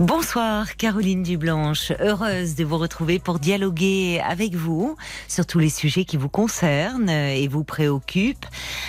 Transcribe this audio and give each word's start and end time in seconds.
Bonsoir 0.00 0.76
Caroline 0.76 1.22
Dublanche, 1.22 1.92
heureuse 2.00 2.56
de 2.56 2.64
vous 2.64 2.78
retrouver 2.78 3.20
pour 3.20 3.38
dialoguer 3.38 4.20
avec 4.28 4.56
vous 4.56 4.96
sur 5.28 5.46
tous 5.46 5.60
les 5.60 5.68
sujets 5.68 6.04
qui 6.04 6.16
vous 6.16 6.28
concernent 6.28 7.08
et 7.08 7.46
vous 7.46 7.62
préoccupent. 7.62 8.44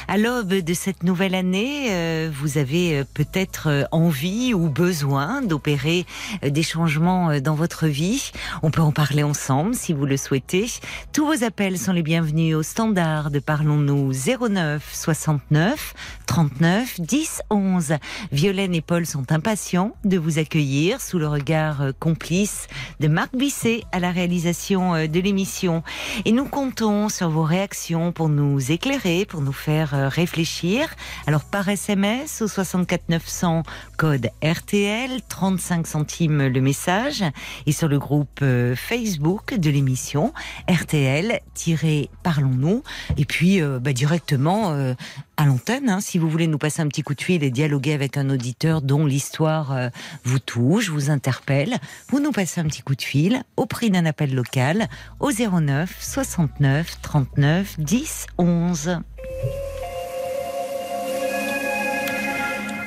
À 0.07 0.17
l'aube 0.17 0.55
de 0.55 0.73
cette 0.73 1.03
nouvelle 1.03 1.35
année, 1.35 1.89
euh, 1.91 2.31
vous 2.33 2.57
avez 2.57 2.97
euh, 2.97 3.03
peut-être 3.13 3.87
envie 3.91 4.55
ou 4.55 4.67
besoin 4.67 5.43
d'opérer 5.43 6.07
euh, 6.43 6.49
des 6.49 6.63
changements 6.63 7.39
dans 7.39 7.53
votre 7.53 7.85
vie. 7.85 8.31
On 8.63 8.71
peut 8.71 8.81
en 8.81 8.91
parler 8.91 9.21
ensemble 9.21 9.75
si 9.75 9.93
vous 9.93 10.07
le 10.07 10.17
souhaitez. 10.17 10.65
Tous 11.13 11.27
vos 11.27 11.43
appels 11.43 11.77
sont 11.77 11.93
les 11.93 12.01
bienvenus 12.01 12.55
au 12.55 12.63
standard 12.63 13.29
de 13.29 13.37
Parlons-nous 13.37 14.11
09 14.11 14.83
69 14.91 15.93
39 16.25 16.99
10 16.99 17.41
11. 17.51 17.93
Violaine 18.31 18.73
et 18.73 18.81
Paul 18.81 19.05
sont 19.05 19.31
impatients 19.31 19.95
de 20.03 20.17
vous 20.17 20.39
accueillir 20.39 20.94
sous 20.99 21.19
le 21.19 21.27
regard 21.27 21.81
euh, 21.81 21.91
complice 21.99 22.67
de 22.99 23.07
Marc 23.07 23.35
Bisset 23.35 23.83
à 23.91 23.99
la 23.99 24.09
réalisation 24.11 24.95
euh, 24.95 25.07
de 25.07 25.19
l'émission. 25.19 25.83
Et 26.25 26.31
nous 26.31 26.45
comptons 26.45 27.09
sur 27.09 27.29
vos 27.29 27.43
réactions 27.43 28.11
pour 28.11 28.29
nous 28.29 28.71
éclairer, 28.71 29.25
pour 29.25 29.41
nous 29.41 29.51
faire 29.51 29.93
euh, 29.93 30.07
réfléchir. 30.07 30.87
Alors 31.27 31.43
par 31.43 31.69
SMS 31.69 32.41
au 32.41 32.47
64 32.47 33.09
900 33.09 33.61
code 33.97 34.29
RTL, 34.43 35.21
35 35.27 35.87
centimes 35.87 36.47
le 36.47 36.61
message, 36.61 37.23
et 37.65 37.71
sur 37.71 37.87
le 37.87 37.97
groupe 37.99 38.43
Facebook 38.75 39.55
de 39.55 39.69
l'émission 39.69 40.33
RTL-Parlons-nous. 40.69 42.83
Et 43.17 43.25
puis 43.25 43.61
bah, 43.61 43.93
directement 43.93 44.95
à 45.37 45.45
l'antenne, 45.45 45.89
hein, 45.89 45.99
si 45.99 46.17
vous 46.17 46.29
voulez 46.29 46.47
nous 46.47 46.57
passer 46.57 46.81
un 46.81 46.87
petit 46.87 47.01
coup 47.01 47.13
de 47.13 47.21
fil 47.21 47.43
et 47.43 47.51
dialoguer 47.51 47.93
avec 47.93 48.17
un 48.17 48.29
auditeur 48.29 48.81
dont 48.81 49.05
l'histoire 49.05 49.71
euh, 49.71 49.89
vous 50.23 50.39
touche, 50.39 50.89
vous 50.89 51.09
interpelle, 51.09 51.77
vous 52.09 52.19
nous 52.19 52.31
passez 52.31 52.61
un 52.61 52.65
petit 52.65 52.81
coup 52.81 52.95
de 52.95 53.01
fil 53.01 53.43
au 53.57 53.65
prix 53.65 53.89
d'un 53.89 54.05
appel 54.05 54.33
local 54.33 54.87
au 55.19 55.31
09 55.31 55.95
69 55.99 57.01
39 57.01 57.79
10 57.79 58.27
11. 58.37 58.99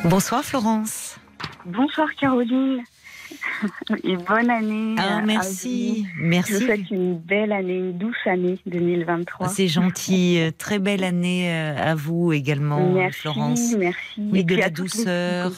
Bonsoir 0.05 0.45
Florence. 0.45 1.17
Bonsoir 1.67 2.09
Caroline. 2.19 2.83
Et 4.05 4.17
bonne 4.17 4.51
année. 4.51 4.95
Ah, 4.99 5.21
merci. 5.25 6.07
Merci. 6.17 6.53
Je 6.53 6.59
vous 6.59 6.65
souhaite 6.65 6.91
une 6.91 7.19
belle 7.19 7.53
année, 7.53 7.77
une 7.77 7.99
douce 7.99 8.17
année 8.27 8.59
2023. 8.67 9.49
C'est 9.49 9.69
gentil. 9.69 10.39
Euh, 10.39 10.51
très 10.57 10.79
belle 10.79 11.05
année 11.05 11.51
euh, 11.51 11.77
à 11.77 11.95
vous 11.95 12.33
également, 12.33 12.93
merci, 12.93 13.21
Florence. 13.21 13.75
Merci. 13.77 14.01
Oui, 14.19 14.45
de 14.45 14.57
la 14.57 14.71
douceur. 14.71 15.53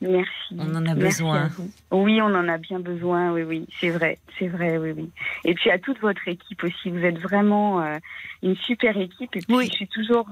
Merci. 0.00 0.30
On 0.58 0.74
en 0.74 0.84
a 0.86 0.94
besoin. 0.94 1.50
Oui, 1.90 2.20
on 2.20 2.34
en 2.34 2.48
a 2.48 2.58
bien 2.58 2.80
besoin. 2.80 3.32
Oui, 3.32 3.42
oui, 3.42 3.66
c'est 3.80 3.88
vrai, 3.88 4.18
c'est 4.38 4.48
vrai, 4.48 4.76
oui, 4.76 4.92
oui. 4.94 5.10
Et 5.44 5.54
puis 5.54 5.70
à 5.70 5.78
toute 5.78 5.98
votre 6.00 6.28
équipe 6.28 6.62
aussi. 6.64 6.90
Vous 6.90 7.02
êtes 7.02 7.18
vraiment 7.18 7.80
euh, 7.80 7.96
une 8.42 8.56
super 8.56 8.96
équipe. 8.98 9.34
Et 9.34 9.40
puis 9.40 9.56
oui. 9.56 9.68
je 9.70 9.76
suis 9.76 9.88
toujours 9.88 10.28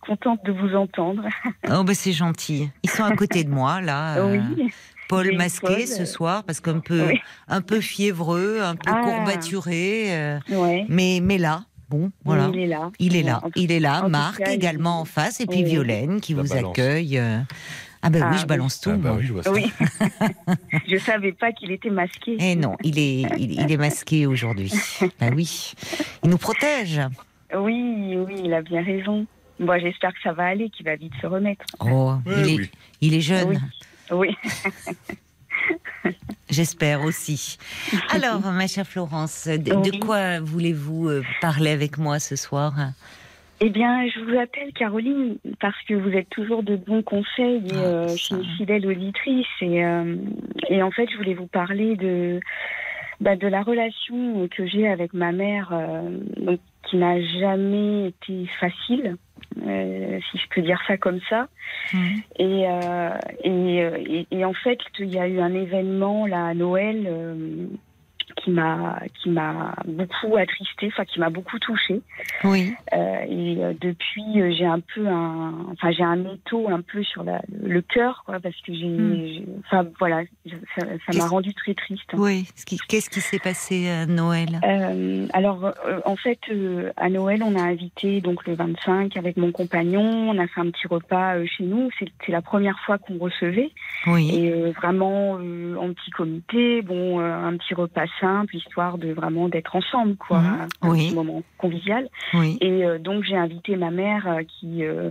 contente 0.00 0.44
de 0.44 0.52
vous 0.52 0.76
entendre. 0.76 1.24
Oh, 1.70 1.82
ben 1.82 1.94
c'est 1.94 2.12
gentil. 2.12 2.70
Ils 2.82 2.90
sont 2.90 3.04
à 3.04 3.16
côté 3.16 3.42
de 3.44 3.50
moi 3.50 3.80
là. 3.80 4.24
Oui. 4.26 4.70
Paul 5.16 5.36
masqué 5.36 5.86
ce 5.86 6.04
soir 6.04 6.44
parce 6.44 6.60
qu'un 6.60 6.80
peu, 6.80 7.06
Oui. 7.08 7.20
un 7.48 7.60
peu 7.60 7.80
fiévreux, 7.80 8.60
un 8.62 8.76
peu 8.76 8.90
Ah. 8.92 9.02
courbaturé, 9.04 10.06
euh, 10.14 10.38
Ouais. 10.50 10.84
mais, 10.88 11.20
mais 11.22 11.38
là, 11.38 11.64
bon, 11.90 12.10
voilà. 12.24 12.50
Il 12.52 12.58
est 12.60 12.66
là. 12.66 12.90
Il 12.98 13.16
est 13.16 13.22
là, 13.22 13.40
il 13.56 13.72
est 13.72 13.80
là. 13.80 14.04
en 14.04 14.08
Marc 14.08 14.38
cas, 14.38 14.50
également 14.52 15.00
en 15.00 15.04
face, 15.04 15.40
et 15.40 15.46
puis 15.46 15.58
Oui. 15.58 15.64
Violaine 15.64 16.20
qui 16.20 16.34
La 16.34 16.42
vous 16.42 16.48
balance. 16.48 16.70
accueille. 16.70 17.18
euh. 17.18 17.38
Ah 18.06 18.10
ben 18.10 18.22
Ah, 18.22 18.28
oui, 18.30 18.36
je 18.36 18.42
oui. 18.42 18.46
balance 18.48 18.80
tout. 18.82 18.90
Ah 18.92 18.96
bah 18.98 19.10
moi. 19.10 19.18
oui, 19.18 19.26
je 19.26 19.32
vois 19.32 19.42
ça. 19.42 19.50
Oui. 19.50 19.72
je 20.88 20.96
savais 20.98 21.32
pas 21.32 21.52
qu'il 21.52 21.70
était 21.72 21.88
masqué. 21.90 22.36
Eh 22.38 22.54
non, 22.54 22.76
il 22.82 22.98
est, 22.98 23.22
il, 23.38 23.52
il 23.60 23.72
est 23.72 23.76
masqué 23.78 24.26
aujourd'hui. 24.26 24.70
bah 25.20 25.28
oui, 25.34 25.72
il 26.22 26.28
nous 26.30 26.36
protège. 26.38 27.00
Oui, 27.56 28.14
oui, 28.16 28.34
il 28.44 28.52
a 28.52 28.60
bien 28.62 28.82
raison. 28.84 29.26
Bon, 29.60 29.78
j'espère 29.80 30.12
que 30.12 30.18
ça 30.22 30.32
va 30.32 30.46
aller, 30.48 30.68
qu'il 30.68 30.84
va 30.84 30.96
vite 30.96 31.12
se 31.22 31.26
remettre. 31.26 31.64
Oh, 31.80 32.14
il, 32.26 32.60
est, 32.62 32.70
il 33.00 33.14
est 33.14 33.20
jeune. 33.20 33.60
Oui. 34.10 34.36
J'espère 36.50 37.02
aussi. 37.02 37.58
Alors, 38.10 38.40
ma 38.40 38.66
chère 38.66 38.86
Florence, 38.86 39.48
de, 39.48 39.98
quoi 39.98 40.40
voulez-vous 40.40 41.08
euh, 41.08 41.22
parler 41.40 41.70
avec 41.70 41.98
moi 41.98 42.18
ce 42.18 42.36
soir? 42.36 42.74
Eh 43.60 43.70
bien, 43.70 44.06
je 44.08 44.20
vous 44.20 44.36
appelle 44.38 44.72
Caroline 44.72 45.36
parce 45.60 45.80
que 45.88 45.94
vous 45.94 46.10
êtes 46.10 46.28
toujours 46.28 46.62
de 46.62 46.76
bons 46.76 47.02
conseils 47.02 47.62
et 47.68 47.72
Ah, 47.72 47.78
euh, 47.78 48.08
je 48.08 48.16
suis 48.16 48.34
une 48.34 48.56
fidèle 48.56 48.86
auditrice 48.86 49.46
et, 49.60 49.84
euh, 49.84 50.16
et 50.68 50.82
en 50.82 50.90
fait, 50.90 51.08
je 51.10 51.16
voulais 51.16 51.34
vous 51.34 51.46
parler 51.46 51.96
de 51.96 52.40
bah, 53.20 53.36
de 53.36 53.46
la 53.46 53.62
relation 53.62 54.48
que 54.48 54.66
j'ai 54.66 54.88
avec 54.88 55.14
ma 55.14 55.32
mère, 55.32 55.70
euh, 55.72 56.18
donc, 56.36 56.60
qui 56.82 56.96
n'a 56.96 57.22
jamais 57.22 58.08
été 58.08 58.46
facile, 58.60 59.16
euh, 59.66 60.18
si 60.30 60.38
je 60.38 60.48
peux 60.54 60.62
dire 60.62 60.80
ça 60.86 60.96
comme 60.96 61.20
ça. 61.28 61.48
Et, 62.38 62.66
euh, 62.68 63.10
et, 63.42 63.84
euh, 63.84 63.98
et, 63.98 64.26
et 64.30 64.44
en 64.44 64.54
fait, 64.54 64.78
il 64.98 65.12
y 65.12 65.18
a 65.18 65.28
eu 65.28 65.40
un 65.40 65.54
événement 65.54 66.26
là 66.26 66.46
à 66.46 66.54
Noël 66.54 67.08
qui 68.44 68.50
m'a 68.50 69.00
qui 69.22 69.30
m'a 69.30 69.74
beaucoup 69.86 70.36
attristée, 70.36 70.88
enfin 70.88 71.04
qui 71.04 71.18
m'a 71.18 71.30
beaucoup 71.30 71.58
touchée. 71.58 72.00
Oui. 72.44 72.74
Euh, 72.92 73.24
et 73.28 73.56
euh, 73.64 73.72
depuis, 73.80 74.40
euh, 74.40 74.52
j'ai 74.56 74.66
un 74.66 74.80
peu 74.80 75.06
un, 75.08 75.54
enfin 75.72 75.90
j'ai 75.90 76.02
un 76.02 76.24
étau 76.24 76.68
un 76.68 76.82
peu 76.82 77.02
sur 77.02 77.24
la, 77.24 77.40
le 77.62 77.80
cœur, 77.80 78.22
quoi, 78.26 78.38
parce 78.40 78.56
que 78.60 78.74
j'ai, 78.74 78.84
Hmm. 78.84 79.60
enfin 79.64 79.86
voilà, 79.98 80.22
ça 80.76 81.18
m'a 81.18 81.26
rendu 81.26 81.54
très 81.54 81.74
triste. 81.74 82.10
Oui. 82.12 82.46
Qu'est-ce 82.88 83.08
qui 83.08 83.20
s'est 83.20 83.38
passé 83.38 83.88
à 83.88 84.06
Noël? 84.06 84.60
Euh, 84.62 85.26
alors, 85.32 85.64
euh, 85.64 86.00
en 86.04 86.16
fait, 86.16 86.38
à 86.96 87.08
Noël, 87.08 87.42
on 87.42 87.56
a 87.56 87.62
invité 87.62 88.20
donc 88.20 88.46
le 88.46 88.54
25 88.54 89.16
avec 89.16 89.36
mon 89.36 89.52
compagnon. 89.52 90.02
On 90.02 90.38
a 90.38 90.46
fait 90.46 90.60
un 90.60 90.70
petit 90.70 90.86
repas 90.86 91.44
chez 91.46 91.64
nous. 91.64 91.88
C'est 91.98 92.32
la 92.32 92.42
première 92.42 92.78
fois 92.80 92.98
qu'on 92.98 93.18
recevait. 93.18 93.70
Oui. 94.06 94.30
Et 94.34 94.70
vraiment 94.72 95.32
en 95.32 95.92
petit 95.94 96.10
comité, 96.10 96.82
bon, 96.82 97.20
un 97.20 97.56
petit 97.56 97.74
repas 97.74 98.06
simple, 98.34 98.56
histoire 98.56 98.98
de 98.98 99.12
vraiment 99.12 99.48
d'être 99.48 99.76
ensemble, 99.76 100.16
quoi. 100.16 100.40
Mhm. 100.40 100.68
Un 100.82 100.88
Oui. 100.90 101.06
petit 101.06 101.14
moment 101.14 101.42
convivial. 101.58 102.08
Oui. 102.32 102.58
Et 102.60 102.84
euh, 102.84 102.98
donc 102.98 103.24
j'ai 103.24 103.36
invité 103.36 103.76
ma 103.76 103.90
mère 103.90 104.26
euh, 104.26 104.42
qui, 104.42 104.84
euh, 104.84 105.10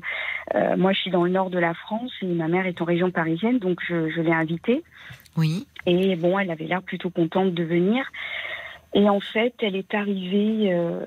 moi 0.78 0.92
je 0.94 1.00
suis 1.00 1.12
dans 1.12 1.24
le 1.24 1.32
nord 1.32 1.50
de 1.50 1.60
la 1.60 1.74
France 1.74 2.12
et 2.22 2.26
ma 2.26 2.48
mère 2.48 2.66
est 2.66 2.82
en 2.82 2.86
région 2.86 3.12
parisienne, 3.12 3.60
donc 3.60 3.80
je, 3.88 4.10
je 4.10 4.22
l'ai 4.22 4.34
invitée. 4.34 4.84
Oui. 5.38 5.66
Et 5.86 6.16
bon, 6.16 6.38
elle 6.40 6.52
avait 6.52 6.66
l'air 6.66 6.84
plutôt 6.84 7.10
contente 7.10 7.54
de 7.54 7.64
venir. 7.64 8.06
Et 8.96 9.10
en 9.10 9.20
fait, 9.20 9.56
elle 9.62 9.76
est 9.76 9.92
arrivée 9.96 10.72
euh, 10.72 11.04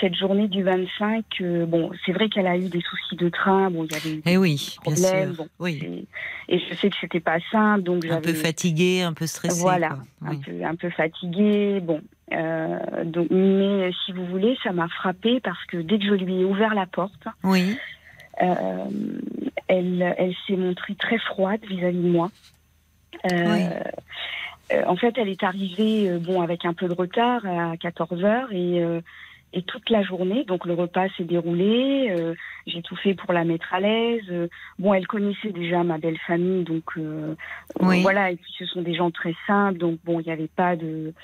cette 0.00 0.14
journée 0.14 0.46
du 0.46 0.62
25. 0.62 1.24
euh, 1.40 1.64
bon, 1.64 1.90
c'est 2.04 2.12
vrai 2.12 2.28
qu'elle 2.28 2.46
a 2.46 2.56
eu 2.58 2.68
des 2.68 2.82
soucis 2.82 3.16
de 3.16 3.30
train. 3.30 3.70
Bon, 3.70 3.84
il 3.84 3.92
y 3.92 3.94
avait 3.96 4.10
eu 4.10 4.16
des 4.16 4.32
Eh 4.32 4.36
oui, 4.36 4.76
bien 4.84 4.92
problèmes. 4.92 5.32
Bon, 5.32 5.48
Oui. 5.58 6.06
et, 6.48 6.54
et 6.54 6.58
je 6.58 6.74
sais 6.74 6.90
que 6.90 6.96
c'était 7.00 7.20
pas 7.20 7.38
simple, 7.50 7.82
donc 7.84 8.04
Un 8.04 8.20
peu 8.20 8.28
j'avais 8.28 8.34
fatigué, 8.34 9.00
un 9.02 9.14
peu 9.14 9.26
stressé. 9.26 9.58
voilà, 9.58 9.98
un, 10.22 10.32
Oui. 10.32 10.40
peu, 10.44 10.62
un 10.64 10.76
peu 10.76 10.90
fatiguée. 10.90 11.80
Bon, 11.80 12.02
euh, 12.32 12.78
donc, 13.06 13.28
mais 13.30 13.90
si 14.04 14.12
vous 14.12 14.26
voulez, 14.26 14.58
ça 14.62 14.72
m'a 14.72 14.88
frappée 14.88 15.40
parce 15.40 15.64
que 15.64 15.78
dès 15.78 15.98
que 15.98 16.04
je 16.04 16.12
lui 16.14 16.42
ai 16.42 16.44
ouvert 16.44 16.74
la 16.74 16.84
porte, 16.84 17.24
Oui. 17.42 17.74
euh, 18.42 18.84
elle, 19.68 20.14
elle 20.18 20.34
s'est 20.46 20.56
montrée 20.56 20.94
très 20.94 21.18
froide 21.18 21.60
vis-à-vis 21.66 22.02
de 22.02 22.08
moi. 22.10 22.30
Euh, 23.32 23.46
Oui. 23.54 23.62
Euh, 24.72 24.82
en 24.86 24.96
fait, 24.96 25.16
elle 25.18 25.28
est 25.28 25.42
arrivée 25.42 26.08
euh, 26.10 26.18
bon 26.18 26.40
avec 26.42 26.64
un 26.64 26.74
peu 26.74 26.88
de 26.88 26.94
retard 26.94 27.44
à 27.46 27.76
14 27.76 28.24
heures 28.24 28.52
et 28.52 28.82
euh, 28.82 29.00
et 29.54 29.62
toute 29.62 29.88
la 29.88 30.02
journée, 30.02 30.44
donc 30.44 30.66
le 30.66 30.74
repas 30.74 31.08
s'est 31.16 31.24
déroulé. 31.24 32.08
euh, 32.10 32.34
J'ai 32.66 32.82
tout 32.82 32.96
fait 32.96 33.14
pour 33.14 33.32
la 33.32 33.44
mettre 33.44 33.72
à 33.72 33.80
l'aise. 33.80 34.20
euh, 34.30 34.46
bon, 34.78 34.92
elle 34.92 35.06
connaissait 35.06 35.52
déjà 35.52 35.82
ma 35.84 35.96
belle 35.96 36.18
famille, 36.26 36.64
donc 36.64 36.84
euh, 36.98 37.34
Oui. 37.80 38.02
voilà. 38.02 38.30
Et 38.30 38.36
puis 38.36 38.52
ce 38.58 38.66
sont 38.66 38.82
des 38.82 38.94
gens 38.94 39.10
très 39.10 39.34
simples, 39.46 39.78
donc 39.78 40.00
bon, 40.04 40.20
il 40.20 40.26
n'y 40.26 40.32
avait 40.32 40.48
pas 40.54 40.76
de, 40.76 41.14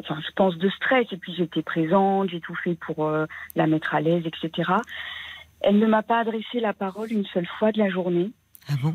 enfin, 0.00 0.18
je 0.20 0.30
pense 0.36 0.58
de 0.58 0.68
stress. 0.68 1.06
Et 1.12 1.16
puis 1.16 1.32
j'étais 1.34 1.62
présente, 1.62 2.28
j'ai 2.28 2.40
tout 2.40 2.54
fait 2.56 2.74
pour 2.74 3.10
la 3.56 3.66
mettre 3.66 3.94
à 3.94 4.02
l'aise, 4.02 4.24
etc. 4.26 4.70
Elle 5.62 5.78
ne 5.78 5.86
m'a 5.86 6.02
pas 6.02 6.18
adressé 6.18 6.60
la 6.60 6.74
parole 6.74 7.10
une 7.10 7.24
seule 7.24 7.46
fois 7.58 7.72
de 7.72 7.78
la 7.78 7.88
journée. 7.88 8.32
Ah 8.68 8.74
bon? 8.82 8.94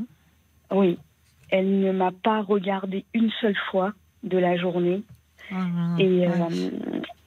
Oui, 0.69 0.99
elle 1.49 1.79
ne 1.79 1.91
m'a 1.91 2.11
pas 2.11 2.41
regardé 2.41 3.05
une 3.13 3.31
seule 3.41 3.57
fois 3.71 3.93
de 4.23 4.37
la 4.37 4.57
journée. 4.57 5.01
Ah, 5.51 5.55
Et, 5.99 6.27
ouais. 6.27 6.29
euh, 6.29 6.69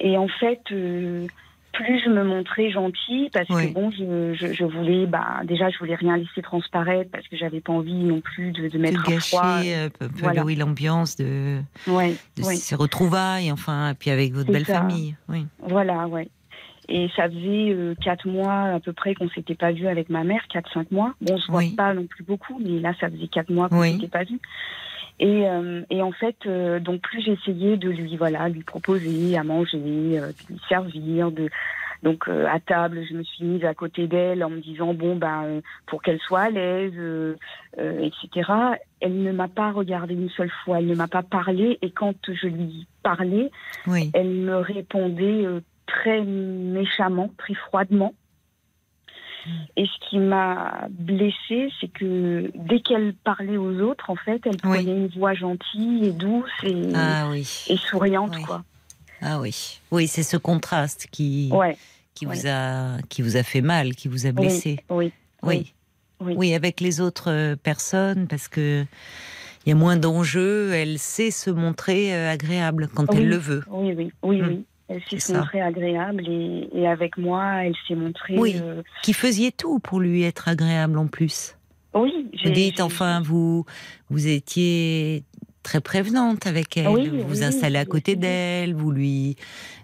et 0.00 0.18
en 0.18 0.28
fait, 0.28 0.60
euh, 0.72 1.26
plus 1.72 2.02
je 2.04 2.10
me 2.10 2.22
montrais 2.24 2.70
gentille 2.70 3.30
parce 3.32 3.48
Oui. 3.48 3.68
que 3.68 3.72
bon, 3.74 3.90
je, 3.92 4.34
je, 4.34 4.52
je 4.52 4.64
voulais, 4.64 5.06
bah, 5.06 5.40
déjà, 5.44 5.70
je 5.70 5.78
voulais 5.78 5.94
rien 5.94 6.16
laisser 6.18 6.42
transparaître 6.42 7.10
parce 7.10 7.26
que 7.28 7.36
j'avais 7.36 7.60
pas 7.60 7.72
envie 7.72 7.94
non 7.94 8.20
plus 8.20 8.52
de, 8.52 8.64
de 8.64 8.68
De 8.68 8.78
mettre 8.78 9.00
un 9.08 9.12
gâcher 9.12 9.28
froid. 9.28 9.62
euh, 9.64 9.86
un 9.86 9.88
peu 10.08 10.08
Voilà. 10.16 10.44
oui, 10.44 10.56
l'ambiance 10.56 11.16
de, 11.16 11.60
Ouais, 11.86 12.16
de 12.36 12.42
ouais. 12.42 12.56
ces 12.56 12.74
retrouvailles, 12.74 13.50
enfin, 13.52 13.90
et 13.92 13.94
puis 13.94 14.10
avec 14.10 14.32
votre 14.34 14.50
belle 14.52 14.66
ça. 14.66 14.80
famille. 14.80 15.16
Oui. 15.28 15.46
Voilà, 15.60 16.06
ouais. 16.08 16.28
Et 16.92 17.08
ça 17.14 17.28
faisait 17.28 17.70
euh, 17.72 17.94
quatre 18.02 18.26
mois 18.26 18.62
à 18.74 18.80
peu 18.80 18.92
près 18.92 19.14
qu'on 19.14 19.28
s'était 19.30 19.54
pas 19.54 19.70
vu 19.70 19.86
avec 19.86 20.10
ma 20.10 20.24
mère, 20.24 20.42
quatre 20.52 20.70
cinq 20.72 20.90
mois. 20.90 21.14
Bon, 21.20 21.34
on 21.34 21.38
se 21.38 21.46
voit 21.46 21.58
Oui. 21.60 21.74
pas 21.76 21.94
non 21.94 22.06
plus 22.06 22.24
beaucoup, 22.24 22.58
mais 22.58 22.80
là, 22.80 22.92
ça 23.00 23.08
faisait 23.08 23.28
quatre 23.28 23.50
mois 23.50 23.68
qu'on 23.68 23.80
Oui. 23.80 23.92
s'était 23.92 24.08
pas 24.08 24.24
vu. 24.24 24.40
Et, 25.20 25.48
euh, 25.48 25.82
et 25.90 26.02
en 26.02 26.12
fait, 26.12 26.36
euh, 26.46 26.80
donc 26.80 27.02
plus 27.02 27.22
j'essayais 27.22 27.76
de 27.76 27.90
lui, 27.90 28.16
voilà, 28.16 28.48
lui 28.48 28.62
proposer 28.64 29.36
à 29.36 29.44
manger, 29.44 29.78
euh, 30.18 30.28
de 30.32 30.52
lui 30.54 30.60
servir, 30.68 31.30
de 31.30 31.48
donc 32.02 32.28
euh, 32.28 32.46
à 32.46 32.58
table, 32.60 33.04
je 33.06 33.14
me 33.14 33.22
suis 33.22 33.44
mise 33.44 33.64
à 33.64 33.74
côté 33.74 34.06
d'elle 34.06 34.42
en 34.42 34.48
me 34.48 34.60
disant 34.60 34.94
bon 34.94 35.16
ben 35.16 35.42
euh, 35.44 35.60
pour 35.86 36.02
qu'elle 36.02 36.18
soit 36.20 36.40
à 36.40 36.50
l'aise, 36.50 36.94
euh, 36.96 37.34
etc. 37.76 38.50
Elle 39.00 39.22
ne 39.22 39.32
m'a 39.32 39.48
pas 39.48 39.70
regardé 39.72 40.14
une 40.14 40.30
seule 40.30 40.50
fois, 40.64 40.78
elle 40.78 40.86
ne 40.86 40.94
m'a 40.94 41.08
pas 41.08 41.22
parlé 41.22 41.78
et 41.82 41.90
quand 41.90 42.14
je 42.26 42.46
lui 42.46 42.86
parlais, 43.02 43.50
Oui. 43.86 44.10
elle 44.14 44.30
me 44.30 44.56
répondait 44.56 45.44
très 45.90 46.22
méchamment, 46.22 47.30
très 47.38 47.54
froidement. 47.54 48.14
Hmm. 49.46 49.50
Et 49.76 49.86
ce 49.86 50.08
qui 50.10 50.18
m'a 50.18 50.86
blessée, 50.90 51.70
c'est 51.80 51.88
que 51.90 52.50
dès 52.54 52.80
qu'elle 52.80 53.14
parlait 53.24 53.56
aux 53.56 53.80
autres, 53.80 54.10
en 54.10 54.16
fait, 54.16 54.40
elle 54.44 54.56
Oui. 54.64 54.84
prenait 54.84 54.96
une 54.96 55.06
voix 55.08 55.34
gentille 55.34 56.04
et 56.06 56.12
douce 56.12 56.50
et, 56.62 56.88
Ah 56.94 57.28
oui. 57.30 57.64
et 57.68 57.76
souriante, 57.76 58.34
Oui. 58.36 58.42
quoi. 58.42 58.62
Ah 59.22 59.40
oui. 59.40 59.80
Oui, 59.90 60.06
c'est 60.08 60.22
ce 60.22 60.36
contraste 60.36 61.08
qui, 61.10 61.48
Ouais, 61.52 61.76
qui, 62.14 62.26
ouais. 62.26 62.34
vous 62.34 62.46
a, 62.46 62.98
qui 63.08 63.22
vous 63.22 63.36
a 63.36 63.42
fait 63.42 63.60
mal, 63.62 63.94
qui 63.94 64.08
vous 64.08 64.26
a 64.26 64.32
blessé. 64.32 64.78
oui, 64.90 65.12
Oui. 65.42 65.72
oui. 66.20 66.54
Avec 66.54 66.80
les 66.80 67.00
autres 67.00 67.30
euh, 67.30 67.56
personnes, 67.56 68.28
parce 68.28 68.48
que 68.48 68.84
il 69.66 69.68
y 69.68 69.72
a 69.72 69.74
moins 69.74 69.96
d'enjeux, 69.96 70.72
elle 70.72 70.98
sait 70.98 71.30
se 71.30 71.50
montrer 71.50 72.14
euh, 72.14 72.30
agréable 72.30 72.88
quand 72.94 73.10
Oui. 73.12 73.18
elle 73.20 73.28
le 73.28 73.36
veut. 73.36 73.62
oui, 73.68 73.92
oui, 73.96 74.12
oui, 74.22 74.42
oui. 74.42 74.64
Elle 74.92 75.20
s'est 75.20 75.32
montrée 75.32 75.60
agréable 75.62 76.28
et, 76.28 76.68
et 76.74 76.86
avec 76.88 77.16
moi, 77.16 77.64
elle 77.64 77.74
s'est 77.86 77.94
montrée. 77.94 78.34
Oui. 78.36 78.56
euh, 78.60 78.82
Qui 79.02 79.12
faisiez 79.12 79.52
tout 79.52 79.78
pour 79.78 80.00
lui 80.00 80.24
être 80.24 80.48
agréable 80.48 80.98
en 80.98 81.06
plus. 81.06 81.56
oui, 81.94 82.28
Vous 82.44 82.50
dites 82.50 82.80
enfin, 82.80 83.20
vous, 83.22 83.64
vous 84.10 84.26
étiez 84.26 85.22
très 85.62 85.80
prévenante 85.80 86.46
avec 86.46 86.76
elle. 86.76 86.88
Oui, 86.88 87.08
vous 87.08 87.26
vous 87.28 87.38
oui, 87.38 87.44
installez 87.44 87.78
à 87.78 87.84
côté 87.84 88.16
d'elle, 88.16 88.74
vous 88.74 88.90
lui, 88.90 89.36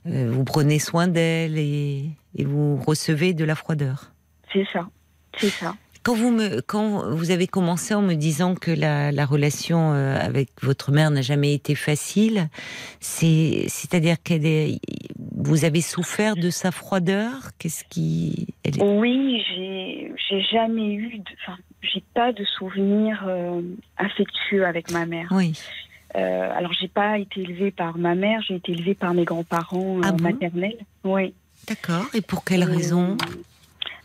euh, 0.06 0.28
vous 0.30 0.42
prenez 0.42 0.78
soin 0.80 1.06
d'elle 1.06 1.56
et, 1.56 2.10
et 2.34 2.44
vous 2.44 2.76
recevez 2.76 3.32
de 3.32 3.44
la 3.44 3.54
froideur. 3.54 4.10
C'est 4.52 4.66
ça, 4.72 4.88
c'est 5.38 5.50
ça. 5.50 5.74
Quand 6.06 6.14
vous, 6.14 6.30
me, 6.30 6.60
quand 6.60 7.10
vous 7.10 7.32
avez 7.32 7.48
commencé 7.48 7.92
en 7.92 8.00
me 8.00 8.14
disant 8.14 8.54
que 8.54 8.70
la, 8.70 9.10
la 9.10 9.26
relation 9.26 9.92
euh, 9.92 10.16
avec 10.20 10.50
votre 10.62 10.92
mère 10.92 11.10
n'a 11.10 11.20
jamais 11.20 11.52
été 11.52 11.74
facile, 11.74 12.48
c'est, 13.00 13.64
c'est-à-dire 13.66 14.22
qu'elle 14.22 14.46
est, 14.46 14.78
vous 15.34 15.64
avez 15.64 15.80
souffert 15.80 16.36
de 16.36 16.48
sa 16.50 16.70
froideur? 16.70 17.50
Qu'est-ce 17.58 17.82
qui, 17.90 18.46
elle 18.62 18.78
est- 18.78 18.82
Oui, 18.84 19.42
j'ai 19.50 20.40
jamais 20.52 20.92
eu, 20.94 21.20
enfin, 21.42 21.58
j'ai 21.82 22.04
pas 22.14 22.32
de 22.32 22.44
souvenir 22.44 23.24
euh, 23.26 23.60
affectueux 23.96 24.64
avec 24.64 24.92
ma 24.92 25.06
mère. 25.06 25.26
Oui, 25.32 25.54
Euh, 26.14 26.50
alors 26.56 26.72
j'ai 26.80 26.88
pas 26.88 27.18
été 27.18 27.40
élevée 27.42 27.72
par 27.72 27.98
ma 27.98 28.14
mère, 28.14 28.40
j'ai 28.46 28.54
été 28.54 28.70
élevée 28.72 28.94
par 28.94 29.12
mes 29.12 29.24
grands-parents 29.24 29.98
euh, 29.98 30.02
Ah 30.04 30.12
bon? 30.12 30.22
maternels. 30.22 30.78
Oui. 31.02 31.34
d'accord. 31.66 32.06
Et 32.14 32.20
pour 32.22 32.44
quelle 32.44 32.62
Euh, 32.62 32.66
raison? 32.76 33.16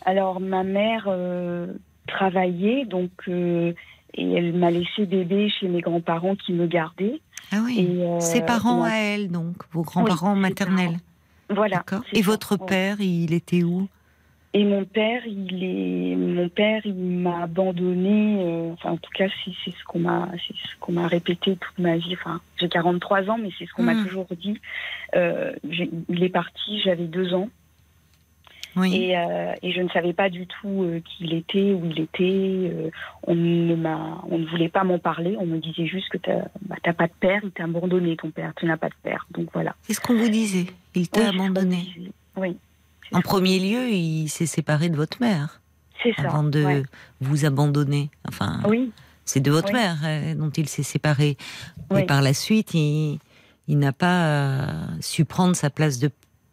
Alors 0.04 0.40
ma 0.42 0.64
mère 0.64 1.06
travaillait 2.08 2.86
donc 2.86 3.12
euh, 3.28 3.74
et 4.14 4.32
elle 4.34 4.54
m'a 4.54 4.72
laissé 4.72 5.06
bébé 5.06 5.50
chez 5.50 5.68
mes 5.68 5.82
grands-parents 5.82 6.36
qui 6.36 6.54
me 6.54 6.68
gardaient. 6.68 7.22
Ah 7.52 7.62
oui. 7.66 7.80
Et, 7.80 8.04
euh, 8.04 8.20
Ses 8.20 8.42
parents 8.42 8.84
à 8.84 8.92
elle, 8.96 9.30
donc, 9.30 9.56
vos 9.72 9.84
grands-parents 9.84 10.36
maternels. 10.36 10.98
Voilà. 11.50 11.84
Et 12.14 12.22
votre 12.22 12.58
père, 12.58 13.02
il 13.02 13.34
était 13.34 13.64
où? 13.64 13.88
Et 14.54 14.66
mon 14.66 14.84
père, 14.84 15.22
il 15.26 15.64
est, 15.64 16.16
mon 16.18 16.50
père, 16.50 16.82
il 16.86 16.94
m'a 16.94 17.44
abandonné. 17.44 18.44
euh, 18.44 18.74
enfin, 18.74 18.92
en 18.92 18.98
tout 18.98 19.10
cas, 19.14 19.28
c'est 19.46 19.52
c'est 19.64 19.72
ce 19.72 19.84
qu'on 19.86 20.00
m'a, 20.00 20.28
c'est 20.46 20.54
ce 20.56 20.76
qu'on 20.82 20.92
m'a 20.92 21.08
répété 21.08 21.56
toute 21.56 21.80
ma 21.80 21.96
vie. 21.96 22.14
Enfin, 22.20 22.42
j'ai 22.58 22.68
43 22.68 23.30
ans, 23.30 23.38
mais 23.38 23.50
c'est 23.58 23.66
ce 23.66 23.72
qu'on 23.74 23.84
Hmm. 23.84 23.86
m'a 23.98 24.04
toujours 24.04 24.28
dit. 24.38 24.60
Euh, 25.16 25.54
il 26.10 26.22
est 26.24 26.30
parti, 26.30 26.82
j'avais 26.84 27.06
deux 27.06 27.34
ans, 27.34 27.50
Oui. 28.78 28.96
et, 28.96 29.18
euh, 29.18 29.54
et 29.62 29.72
je 29.74 29.82
ne 29.82 29.90
savais 29.90 30.14
pas 30.14 30.30
du 30.30 30.48
tout 30.48 30.84
euh, 30.84 31.02
qui 31.02 31.26
il 31.26 31.34
était, 31.34 31.74
où 31.74 31.86
il 31.86 32.00
était. 32.00 32.24
euh, 32.74 32.90
on 33.24 33.36
ne 33.36 33.76
m'a, 33.76 34.22
on 34.30 34.38
ne 34.38 34.46
voulait 34.46 34.70
pas 34.70 34.84
m'en 34.84 34.98
parler. 35.00 35.36
On 35.40 35.46
me 35.46 35.58
disait 35.60 35.88
juste 35.88 36.08
que 36.10 36.18
t'as, 36.18 36.46
bah, 36.62 36.78
t'as 36.84 36.94
pas 36.94 37.08
de 37.08 37.14
père, 37.20 37.42
il 37.44 37.52
t'a 37.52 37.66
abandonné 37.66 38.16
ton 38.16 38.32
père, 38.32 38.54
tu 38.56 38.66
n'as 38.66 38.78
pas 38.78 38.88
de 38.90 38.96
père. 39.04 39.28
Donc 39.32 39.50
voilà. 39.54 39.76
Qu'est-ce 39.88 40.00
qu'on 40.00 40.16
vous 40.18 40.30
disait? 40.30 40.68
Il 40.96 41.10
t'a 41.10 41.20
Oui, 41.20 41.26
c'est 41.26 41.32
ce 41.32 41.36
abandonné. 41.36 41.88
Oui. 42.38 42.58
c'est 43.10 43.16
En 43.16 43.20
ce 43.20 43.24
premier 43.24 43.60
lieu, 43.60 43.90
il 43.90 44.30
s'est 44.30 44.46
séparé 44.46 44.90
de 44.90 44.96
votre 44.96 45.18
mère 45.22 45.60
C'est 46.02 46.14
ça. 46.14 46.30
avant 46.30 46.44
de 46.44 46.64
ouais. 46.64 46.84
vous 47.20 47.44
abandonner. 47.46 48.10
Enfin, 48.28 48.62
Oui. 48.68 48.92
c'est 49.26 49.42
de 49.42 49.52
votre 49.52 49.74
Oui. 49.74 49.80
mère 49.80 50.36
dont 50.38 50.50
il 50.50 50.70
s'est 50.70 50.84
séparé. 50.84 51.36
Et 51.98 52.04
par 52.06 52.22
la 52.22 52.34
suite, 52.34 52.74
il, 52.74 53.20
il 53.68 53.78
n'a 53.80 53.92
pas 53.92 54.78
su 55.02 55.26
prendre 55.26 55.56
sa 55.58 55.70
place 55.70 56.00
de 56.00 56.10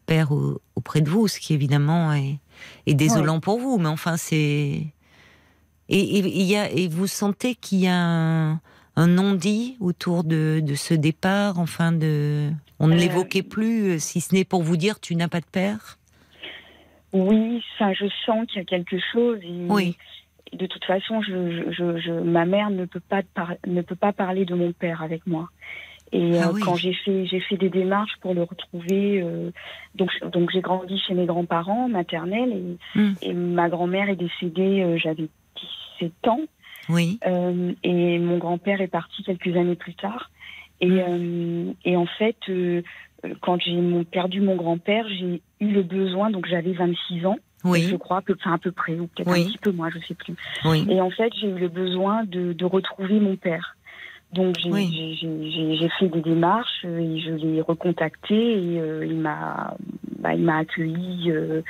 père 0.09 0.33
au- 0.33 0.61
auprès 0.75 1.01
de 1.03 1.11
vous, 1.11 1.29
ce 1.29 1.39
qui 1.39 1.53
évidemment 1.55 2.13
est, 2.15 2.39
est 2.87 2.95
désolant 2.95 3.41
pour 3.41 3.59
vous. 3.61 3.79
Mais 3.79 3.89
enfin, 3.89 4.17
c'est 4.17 4.37
et, 5.91 6.01
et, 6.19 6.43
y 6.43 6.57
a, 6.57 6.71
et 6.71 6.89
vous 6.89 7.07
sentez 7.07 7.55
qu'il 7.55 7.79
y 7.81 7.87
a 7.89 7.97
un, 7.97 8.61
un 8.97 9.07
non-dit 9.07 9.77
autour 9.81 10.25
de, 10.25 10.61
de 10.63 10.75
ce 10.75 10.95
départ? 10.95 11.59
Enfin, 11.59 11.93
de 11.93 12.51
on 12.81 12.89
ne 12.89 12.95
Euh, 12.95 12.99
l'évoquait 12.99 13.43
plus, 13.43 13.93
euh, 13.93 13.99
si 13.99 14.21
ce 14.21 14.35
n'est 14.35 14.45
pour 14.45 14.63
vous 14.63 14.77
dire 14.77 15.01
tu 15.01 15.15
n'as 15.17 15.29
pas 15.29 15.41
de 15.41 15.51
père? 15.61 15.99
Oui, 17.13 17.63
ça, 17.79 17.93
je 17.95 18.05
sens 18.27 18.47
qu'il 18.49 18.59
y 18.59 18.61
a 18.61 18.65
quelque 18.65 18.99
chose. 19.13 19.39
Et, 19.43 19.67
Oui. 19.71 19.97
de 20.53 20.67
toute 20.67 20.85
façon, 20.85 21.23
je, 21.23 21.33
je, 21.53 21.73
je- 21.73 21.99
je- 22.01 22.21
ma 22.39 22.45
mère 22.45 22.71
ne 22.71 22.85
peut 22.85 23.01
pas 23.01 23.23
par- 23.35 23.55
ne 23.67 23.81
peut 23.83 23.97
pas 23.97 24.13
parler 24.13 24.45
de 24.45 24.55
mon 24.55 24.73
père 24.73 25.03
avec 25.03 25.27
moi. 25.27 25.49
Et 26.13 26.39
Ah 26.39 26.49
euh, 26.49 26.53
oui. 26.55 26.61
quand 26.65 26.75
j'ai 26.77 26.95
fait 26.95 27.27
j'ai 27.27 27.41
fait 27.41 27.57
des 27.57 27.69
démarches 27.69 28.17
pour 28.21 28.33
le 28.35 28.43
retrouver, 28.43 29.21
euh, 29.23 29.51
donc 29.95 30.11
donc 30.33 30.51
j'ai 30.51 30.61
grandi 30.61 30.99
chez 30.99 31.15
mes 31.15 31.27
grands-parents 31.27 31.89
maternels 31.89 32.53
et, 32.95 32.99
Hmm. 32.99 33.15
et 33.23 33.33
ma 33.35 33.69
grand-mère 33.69 34.09
est 34.09 34.17
décédée, 34.17 34.83
euh, 34.83 34.97
j'avais 34.99 35.29
17 36.01 36.13
ans. 36.29 36.41
Oui. 36.89 37.19
Euh, 37.27 37.73
et 37.83 38.19
mon 38.19 38.39
grand-père 38.39 38.81
est 38.81 38.87
parti 38.89 39.23
quelques 39.23 39.55
années 39.57 39.75
plus 39.77 39.95
tard. 39.95 40.31
Et, 40.81 40.87
Mm. 40.89 40.99
euh, 41.09 41.73
et 41.85 41.97
en 41.97 42.07
fait, 42.07 42.37
euh, 42.49 42.81
quand 43.43 43.61
j'ai 43.61 43.75
mon- 43.75 44.05
perdu 44.05 44.41
mon 44.41 44.57
grand-père, 44.57 45.05
j'ai 45.09 45.43
eu 45.61 45.69
le 45.73 45.83
besoin, 45.83 46.31
donc 46.31 46.47
j'avais 46.47 46.73
26 46.73 47.27
ans, 47.27 47.37
je 47.65 47.69
Oui. 47.69 47.99
crois, 47.99 48.23
que, 48.23 48.33
enfin 48.33 48.55
à 48.55 48.59
peu 48.59 48.71
près, 48.73 48.95
ou 48.95 49.09
peut-être 49.09 49.31
Oui. 49.31 49.43
un 49.43 49.49
petit 49.49 49.59
peu 49.59 49.73
moins, 49.73 49.91
je 49.91 49.99
sais 50.07 50.15
plus. 50.15 50.35
Oui. 50.65 50.87
Et 50.89 51.01
en 51.01 51.11
fait, 51.11 51.33
j'ai 51.39 51.49
eu 51.49 51.59
le 51.59 51.69
besoin 51.69 52.25
de, 52.25 52.53
de 52.55 52.65
retrouver 52.65 53.19
mon 53.21 53.37
père. 53.37 53.77
Donc 54.33 54.57
j'ai 54.63 54.71
Oui. 54.71 55.89
fait 55.99 56.09
des 56.09 56.21
démarches 56.21 56.85
et 56.85 57.19
je 57.21 57.31
l'ai 57.33 57.61
recontacté 57.63 58.35
et 58.75 58.79
euh, 58.81 59.07
il 59.07 59.17
m'a 59.17 59.75
bah, 60.19 60.35
il 60.35 60.43
m'a 60.43 60.59
accueilli. 60.59 61.31
euh, 61.31 61.63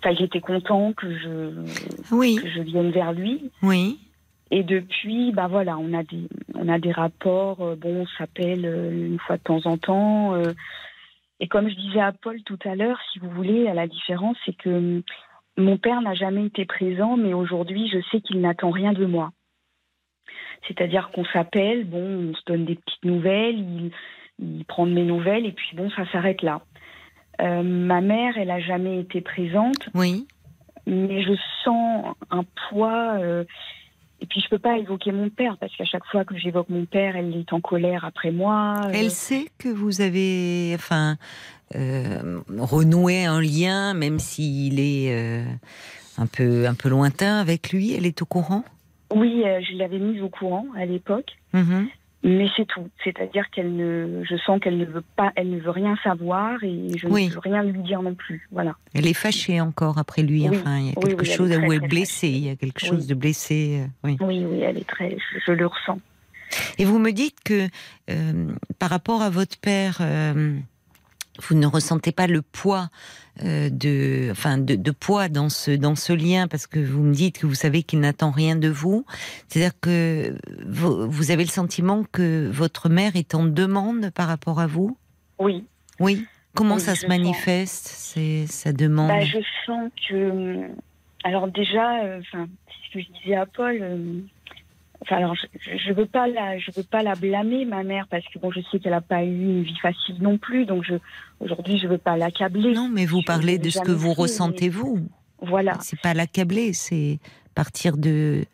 Enfin, 0.00 0.14
il 0.18 0.24
était 0.24 0.40
content 0.40 0.92
que 0.92 1.10
je 1.16 2.14
Oui. 2.14 2.36
que 2.42 2.48
je 2.48 2.60
vienne 2.60 2.90
vers 2.90 3.12
lui. 3.12 3.50
Oui. 3.62 3.98
Et 4.50 4.62
depuis, 4.62 5.32
bah 5.32 5.46
voilà, 5.48 5.78
on 5.78 5.94
a 5.94 6.02
des, 6.02 6.28
on 6.54 6.68
a 6.68 6.78
des 6.78 6.92
rapports. 6.92 7.62
euh, 7.62 7.74
bon, 7.76 8.02
on 8.02 8.06
s'appelle 8.18 8.64
une 8.66 9.18
fois 9.18 9.36
de 9.38 9.42
temps 9.42 9.64
en 9.64 9.78
temps. 9.78 10.34
et 11.40 11.48
comme 11.48 11.68
je 11.70 11.74
disais 11.74 12.00
à 12.00 12.12
Paul 12.12 12.42
tout 12.42 12.58
à 12.64 12.74
l'heure, 12.74 12.98
si 13.12 13.18
vous 13.18 13.30
voulez, 13.30 13.64
la 13.72 13.86
différence, 13.86 14.36
c'est 14.44 14.56
que 14.56 14.68
hum, 14.70 15.02
mon 15.56 15.78
père 15.78 16.02
n'a 16.02 16.14
jamais 16.14 16.46
été 16.46 16.64
présent, 16.64 17.16
mais 17.16 17.32
aujourd'hui, 17.32 17.88
je 17.88 17.98
sais 18.10 18.20
qu'il 18.20 18.40
n'attend 18.40 18.70
rien 18.70 18.92
de 18.92 19.06
moi. 19.06 19.30
C'est-à-dire 20.68 21.10
qu'on 21.14 21.24
s'appelle, 21.26 21.84
bon, 21.84 22.30
on 22.30 22.34
se 22.34 22.40
donne 22.46 22.64
des 22.64 22.76
petites 22.76 23.04
nouvelles, 23.04 23.58
il, 23.58 23.90
il 24.38 24.64
prend 24.64 24.86
de 24.86 24.92
mes 24.92 25.04
nouvelles, 25.04 25.46
et 25.46 25.52
puis 25.52 25.76
bon, 25.76 25.90
ça 25.90 26.10
s'arrête 26.10 26.42
là. 26.42 26.62
Euh, 27.40 27.62
ma 27.62 28.00
mère, 28.00 28.38
elle 28.38 28.50
a 28.50 28.60
jamais 28.60 29.00
été 29.00 29.20
présente 29.20 29.88
Oui. 29.94 30.26
mais 30.86 31.22
je 31.22 31.32
sens 31.64 32.14
un 32.30 32.44
poids. 32.68 33.16
euh, 33.18 33.44
et 34.20 34.26
puis 34.26 34.40
je 34.40 34.48
peux 34.48 34.58
pas 34.60 34.78
évoquer 34.78 35.12
mon 35.12 35.28
père 35.28 35.56
parce 35.58 35.74
qu'à 35.76 35.84
chaque 35.84 36.04
fois 36.06 36.24
que 36.24 36.36
j'évoque 36.38 36.68
mon 36.70 36.86
père, 36.86 37.16
elle 37.16 37.36
est 37.36 37.52
en 37.52 37.60
colère 37.60 38.04
après 38.04 38.30
moi. 38.30 38.76
euh, 38.86 38.90
Elle 38.94 39.10
sait 39.10 39.48
que 39.58 39.68
vous 39.68 40.00
avez, 40.00 40.72
enfin, 40.76 41.16
renoué 41.74 43.24
un 43.26 43.40
lien, 43.40 43.92
même 43.94 44.18
s'il 44.18 44.78
est 44.80 45.44
un 46.16 46.26
peu, 46.26 46.66
un 46.66 46.74
peu 46.74 46.88
lointain 46.88 47.38
avec 47.38 47.72
lui. 47.72 47.92
Elle 47.92 48.06
est 48.06 48.22
au 48.22 48.26
courant? 48.26 48.64
Oui, 49.14 49.42
euh, 49.44 49.60
je 49.62 49.76
l'avais 49.76 49.98
mise 49.98 50.20
au 50.22 50.28
courant 50.28 50.66
à 50.76 50.84
l'époque, 50.84 51.32
Mhm. 51.52 51.88
Mais 52.26 52.46
c'est 52.56 52.64
tout. 52.66 52.88
C'est-à-dire 53.04 53.50
qu'elle 53.50 53.76
ne, 53.76 54.24
je 54.24 54.34
sens 54.46 54.58
qu'elle 54.58 54.78
ne 54.78 54.86
veut 54.86 55.04
pas, 55.14 55.30
elle 55.36 55.50
ne 55.50 55.58
veut 55.60 55.68
rien 55.70 55.94
savoir 56.02 56.56
et 56.64 56.88
je 56.96 57.06
Oui. 57.06 57.28
ne 57.28 57.32
veux 57.34 57.38
rien 57.40 57.62
lui 57.62 57.78
dire 57.80 58.00
non 58.00 58.14
plus. 58.14 58.48
Voilà. 58.50 58.76
Elle 58.94 59.06
est 59.06 59.12
fâchée 59.12 59.60
encore 59.60 59.98
après 59.98 60.22
lui. 60.22 60.48
Oui. 60.48 60.56
Enfin, 60.56 60.78
il 60.78 60.86
y 60.86 60.88
a 60.88 60.92
quelque 60.94 61.04
oui, 61.06 61.14
elle 61.18 61.28
est 61.28 61.36
chose 61.36 61.50
très, 61.50 61.66
où 61.66 61.72
elle 61.74 61.84
est 61.84 61.86
blessée. 61.88 62.26
fâchée. 62.28 62.32
Il 62.38 62.44
y 62.46 62.48
a 62.48 62.56
quelque 62.56 62.80
chose 62.80 63.06
de 63.06 63.14
blessé. 63.14 63.82
euh, 63.82 63.86
Oui. 64.04 64.16
Oui, 64.22 64.42
oui, 64.46 64.60
elle 64.60 64.78
est 64.78 64.88
très, 64.88 65.10
je, 65.10 65.38
je 65.46 65.52
le 65.52 65.66
ressens. 65.66 65.98
Et 66.78 66.86
vous 66.86 66.98
me 66.98 67.10
dites 67.10 67.36
que 67.44 67.68
euh, 68.10 68.48
par 68.78 68.88
rapport 68.88 69.20
à 69.20 69.28
votre 69.28 69.58
père, 69.58 69.98
euh, 70.00 70.56
vous 71.42 71.56
ne 71.56 71.66
ressentez 71.66 72.12
pas 72.12 72.26
le 72.26 72.42
poids 72.42 72.88
euh, 73.42 73.68
de, 73.70 74.28
enfin, 74.30 74.58
de, 74.58 74.76
de 74.76 74.90
poids 74.92 75.28
dans 75.28 75.48
ce 75.48 75.72
dans 75.72 75.96
ce 75.96 76.12
lien 76.12 76.46
parce 76.46 76.66
que 76.66 76.78
vous 76.78 77.02
me 77.02 77.12
dites 77.12 77.38
que 77.40 77.46
vous 77.46 77.54
savez 77.54 77.82
qu'il 77.82 78.00
n'attend 78.00 78.30
rien 78.30 78.54
de 78.56 78.68
vous. 78.68 79.04
C'est-à-dire 79.48 79.78
que 79.80 80.36
vous, 80.66 81.10
vous 81.10 81.30
avez 81.32 81.42
le 81.44 81.50
sentiment 81.50 82.04
que 82.12 82.48
votre 82.52 82.88
mère 82.88 83.16
est 83.16 83.34
en 83.34 83.44
demande 83.44 84.10
par 84.10 84.28
rapport 84.28 84.60
à 84.60 84.66
vous? 84.66 84.96
Oui. 85.38 85.64
Oui? 86.00 86.24
Comment 86.54 86.76
Oui, 86.76 86.80
ça 86.80 86.94
se 86.94 87.06
manifeste 87.08 87.86
C'est 87.88 88.46
sa 88.46 88.72
demande? 88.72 89.08
Bah, 89.08 89.20
je 89.24 89.38
sens 89.66 89.90
que. 90.08 90.68
Alors, 91.24 91.48
déjà, 91.48 92.04
euh, 92.04 92.20
enfin, 92.20 92.46
c'est 92.68 92.88
ce 92.88 92.92
que 92.94 93.00
je 93.00 93.20
disais 93.22 93.34
à 93.34 93.46
Paul. 93.46 93.78
euh, 93.82 94.20
Enfin, 95.06 95.16
alors, 95.16 95.34
je, 95.34 95.76
je 95.76 95.92
veux 95.92 96.06
pas 96.06 96.26
la, 96.26 96.58
je 96.58 96.70
veux 96.74 96.82
pas 96.82 97.02
la 97.02 97.14
blâmer, 97.14 97.64
ma 97.66 97.82
mère, 97.82 98.06
parce 98.08 98.24
que 98.28 98.38
bon, 98.38 98.50
je 98.50 98.60
sais 98.72 98.78
qu'elle 98.78 98.94
a 98.94 99.00
pas 99.02 99.22
eu 99.22 99.28
une 99.28 99.62
vie 99.62 99.76
facile 99.80 100.16
non 100.22 100.38
plus, 100.38 100.64
donc 100.64 100.82
je, 100.84 100.94
aujourd'hui, 101.40 101.78
je 101.78 101.86
veux 101.86 101.98
pas 101.98 102.16
l'accabler. 102.16 102.72
Non, 102.72 102.88
mais 102.88 103.04
vous 103.04 103.20
Je 103.20 103.26
parlez 103.26 103.58
de 103.58 103.68
ce 103.70 103.80
que 103.80 103.92
vous 103.92 104.00
fait, 104.00 104.08
mais- 104.08 104.22
ressentez 104.22 104.68
vous. 104.70 105.06
Voilà. 105.42 105.76
C'est 105.80 106.00
pas 106.00 106.14
l'accabler, 106.14 106.72
c'est 106.72 107.18
partir 107.54 107.96
de, 107.98 108.44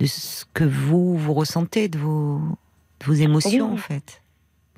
de 0.00 0.06
ce 0.06 0.44
que 0.52 0.64
vous, 0.64 1.16
vous 1.16 1.34
ressentez, 1.34 1.88
de 1.88 1.98
vos, 1.98 2.40
de 3.00 3.06
vos 3.06 3.12
émotions, 3.14 3.66
Oui. 3.68 3.72
en 3.74 3.76
fait, 3.76 4.20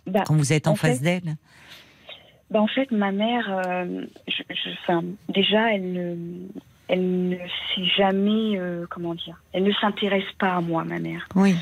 Bah, 0.07 0.25
quand 0.27 0.35
vous 0.37 0.53
êtes 0.53 0.69
en, 0.69 0.73
en 0.73 0.77
face 0.77 0.99
fait- 0.99 1.05
d'elle. 1.05 1.37
bah, 2.51 2.61
en 2.61 2.67
fait, 2.67 2.91
ma 2.91 3.13
mère, 3.13 3.63
euh, 3.67 4.05
je, 4.29 4.43
je- 4.51 4.71
enfin, 4.83 5.03
déjà, 5.31 5.73
elle 5.75 5.93
ne, 5.93 6.17
elle 6.89 7.29
ne 7.31 7.37
sait 7.37 7.85
jamais, 7.97 8.59
euh, 8.59 8.87
comment 8.91 9.15
dire, 9.15 9.37
elle 9.53 9.65
ne 9.65 9.73
s'intéresse 9.73 10.31
pas 10.39 10.55
à 10.57 10.61
moi, 10.61 10.85
ma 10.85 10.99
mère. 10.99 11.27
Oui, 11.35 11.55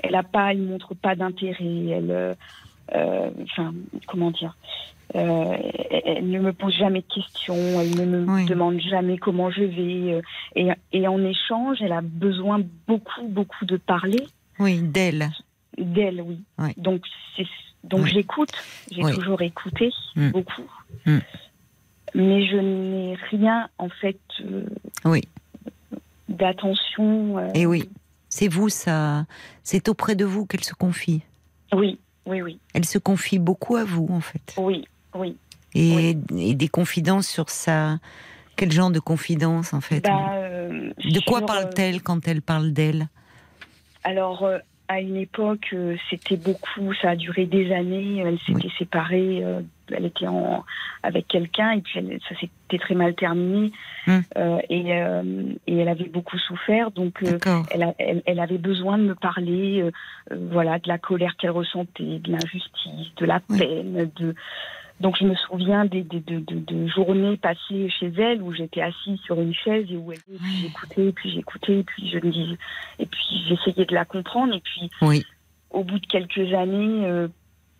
elle 0.00 0.14
a 0.14 0.22
pas, 0.22 0.52
elle 0.52 0.62
montre 0.62 0.94
pas 0.94 1.14
d'intérêt. 1.14 1.86
Elle, 1.86 2.10
euh, 2.10 2.34
euh, 2.94 3.30
enfin, 3.44 3.72
comment 4.06 4.30
dire, 4.30 4.56
elle, 5.14 5.72
elle 6.04 6.28
ne 6.30 6.40
me 6.40 6.52
pose 6.52 6.74
jamais 6.74 7.00
de 7.00 7.12
questions. 7.14 7.80
Elle 7.80 7.96
ne 7.96 8.04
me 8.04 8.30
Oui. 8.30 8.44
demande 8.46 8.80
jamais 8.80 9.18
comment 9.18 9.50
je 9.50 9.62
vais. 9.62 10.22
et, 10.56 10.68
et 10.92 11.08
en 11.08 11.24
échange, 11.24 11.78
elle 11.80 11.92
a 11.92 12.00
besoin 12.02 12.60
beaucoup, 12.86 13.26
beaucoup 13.28 13.64
de 13.64 13.76
parler 13.76 14.26
oui, 14.58 14.80
d'elle. 14.80 15.30
d'elle, 15.78 16.20
oui. 16.22 16.40
Oui. 16.58 16.70
Donc, 16.76 17.02
c'est, 17.36 17.46
donc 17.84 18.06
j'écoute. 18.06 18.52
J'ai 18.90 19.02
toujours 19.02 19.42
écouté 19.42 19.92
Mm. 20.16 20.30
beaucoup. 20.30 20.70
Mm. 21.04 21.18
Mais 22.16 22.46
je 22.46 22.56
n'ai 22.56 23.14
rien, 23.30 23.68
en 23.78 23.88
fait, 23.90 24.18
euh, 24.40 24.64
Oui. 25.04 25.22
d'attention. 26.28 27.38
euh, 27.38 27.50
Et 27.54 27.66
oui, 27.66 27.88
c'est 28.28 28.48
vous, 28.48 28.68
ça. 28.68 29.26
C'est 29.62 29.88
auprès 29.88 30.14
de 30.16 30.24
vous 30.24 30.46
qu'elle 30.46 30.64
se 30.64 30.74
confie. 30.74 31.22
Oui, 31.72 31.98
oui, 32.26 32.42
oui, 32.42 32.58
Elle 32.74 32.84
se 32.86 32.98
confie 32.98 33.38
beaucoup 33.38 33.76
à 33.76 33.84
vous, 33.84 34.06
en 34.10 34.20
fait. 34.20 34.54
oui, 34.56 34.86
oui. 35.14 35.36
Et, 35.74 36.16
et 36.38 36.54
des 36.54 36.68
confidences 36.68 37.28
sur 37.28 37.50
sa. 37.50 37.98
Quel 38.56 38.72
genre 38.72 38.90
de 38.90 39.00
confidence, 39.00 39.74
en 39.74 39.82
fait 39.82 40.00
Bah, 40.04 40.32
euh, 40.36 40.90
De 41.04 41.20
quoi 41.20 41.42
parle-t-elle 41.44 42.00
quand 42.00 42.26
elle 42.26 42.40
parle 42.40 42.72
d'elle? 42.72 43.08
Alors, 44.02 44.42
à 44.88 45.00
une 45.00 45.16
époque, 45.16 45.68
euh, 45.72 45.96
c'était 46.10 46.36
beaucoup, 46.36 46.94
ça 47.02 47.10
a 47.10 47.16
duré 47.16 47.46
des 47.46 47.72
années. 47.72 48.18
Elle 48.24 48.38
s'était 48.40 48.72
séparée, 48.78 49.40
euh, 49.44 49.60
elle 49.90 50.04
était 50.06 50.26
en, 50.26 50.64
avec 51.02 51.26
quelqu'un, 51.28 51.72
et 51.72 51.80
puis 51.80 51.98
elle- 51.98 52.18
ça 52.28 52.34
s'était 52.38 52.78
très 52.78 52.94
mal 52.94 53.14
terminé. 53.14 53.72
Hum. 54.06 54.22
Euh, 54.36 54.58
et, 54.70 54.92
euh, 54.94 55.42
et 55.66 55.76
elle 55.78 55.88
avait 55.88 56.08
beaucoup 56.08 56.38
souffert, 56.38 56.90
donc 56.92 57.22
euh, 57.24 57.38
elle, 57.72 57.82
a- 57.82 57.94
elle, 57.98 58.22
elle 58.26 58.40
avait 58.40 58.58
besoin 58.58 58.98
de 58.98 59.04
me 59.04 59.14
parler, 59.14 59.84
voilà, 60.30 60.78
de 60.78 60.88
la 60.88 60.98
colère 60.98 61.36
qu'elle 61.36 61.50
ressentait, 61.50 62.18
de 62.20 62.30
l'injustice, 62.32 63.14
de 63.16 63.26
la 63.26 63.40
Oui. 63.50 63.58
peine, 63.58 64.10
de. 64.16 64.34
Donc 65.00 65.16
je 65.18 65.24
me 65.24 65.34
souviens 65.34 65.84
des, 65.84 66.02
des- 66.02 66.20
de, 66.20 66.38
de- 66.40 66.58
de 66.60 66.86
journées 66.88 67.36
passées 67.36 67.90
chez 67.90 68.12
elle 68.18 68.40
où 68.42 68.52
j'étais 68.54 68.80
assise 68.80 69.20
sur 69.20 69.38
une 69.40 69.52
chaise 69.54 69.86
et 69.90 69.96
où 69.96 70.10
elle 70.12 70.18
puis 70.20 70.56
j'écoutais, 70.62 71.12
puis 71.12 71.30
j'écoutais, 71.30 71.82
puis 71.82 72.08
je 72.10 72.16
me 72.16 72.30
disais, 72.32 72.58
et 72.98 73.06
puis 73.06 73.20
j'essayais 73.46 73.84
de 73.84 73.94
la 73.94 74.04
comprendre, 74.06 74.54
et 74.54 74.60
puis 74.60 74.88
Oui. 75.02 75.24
au 75.70 75.84
bout 75.84 75.98
de 75.98 76.06
quelques 76.06 76.52
années, 76.54 77.04
euh, 77.06 77.28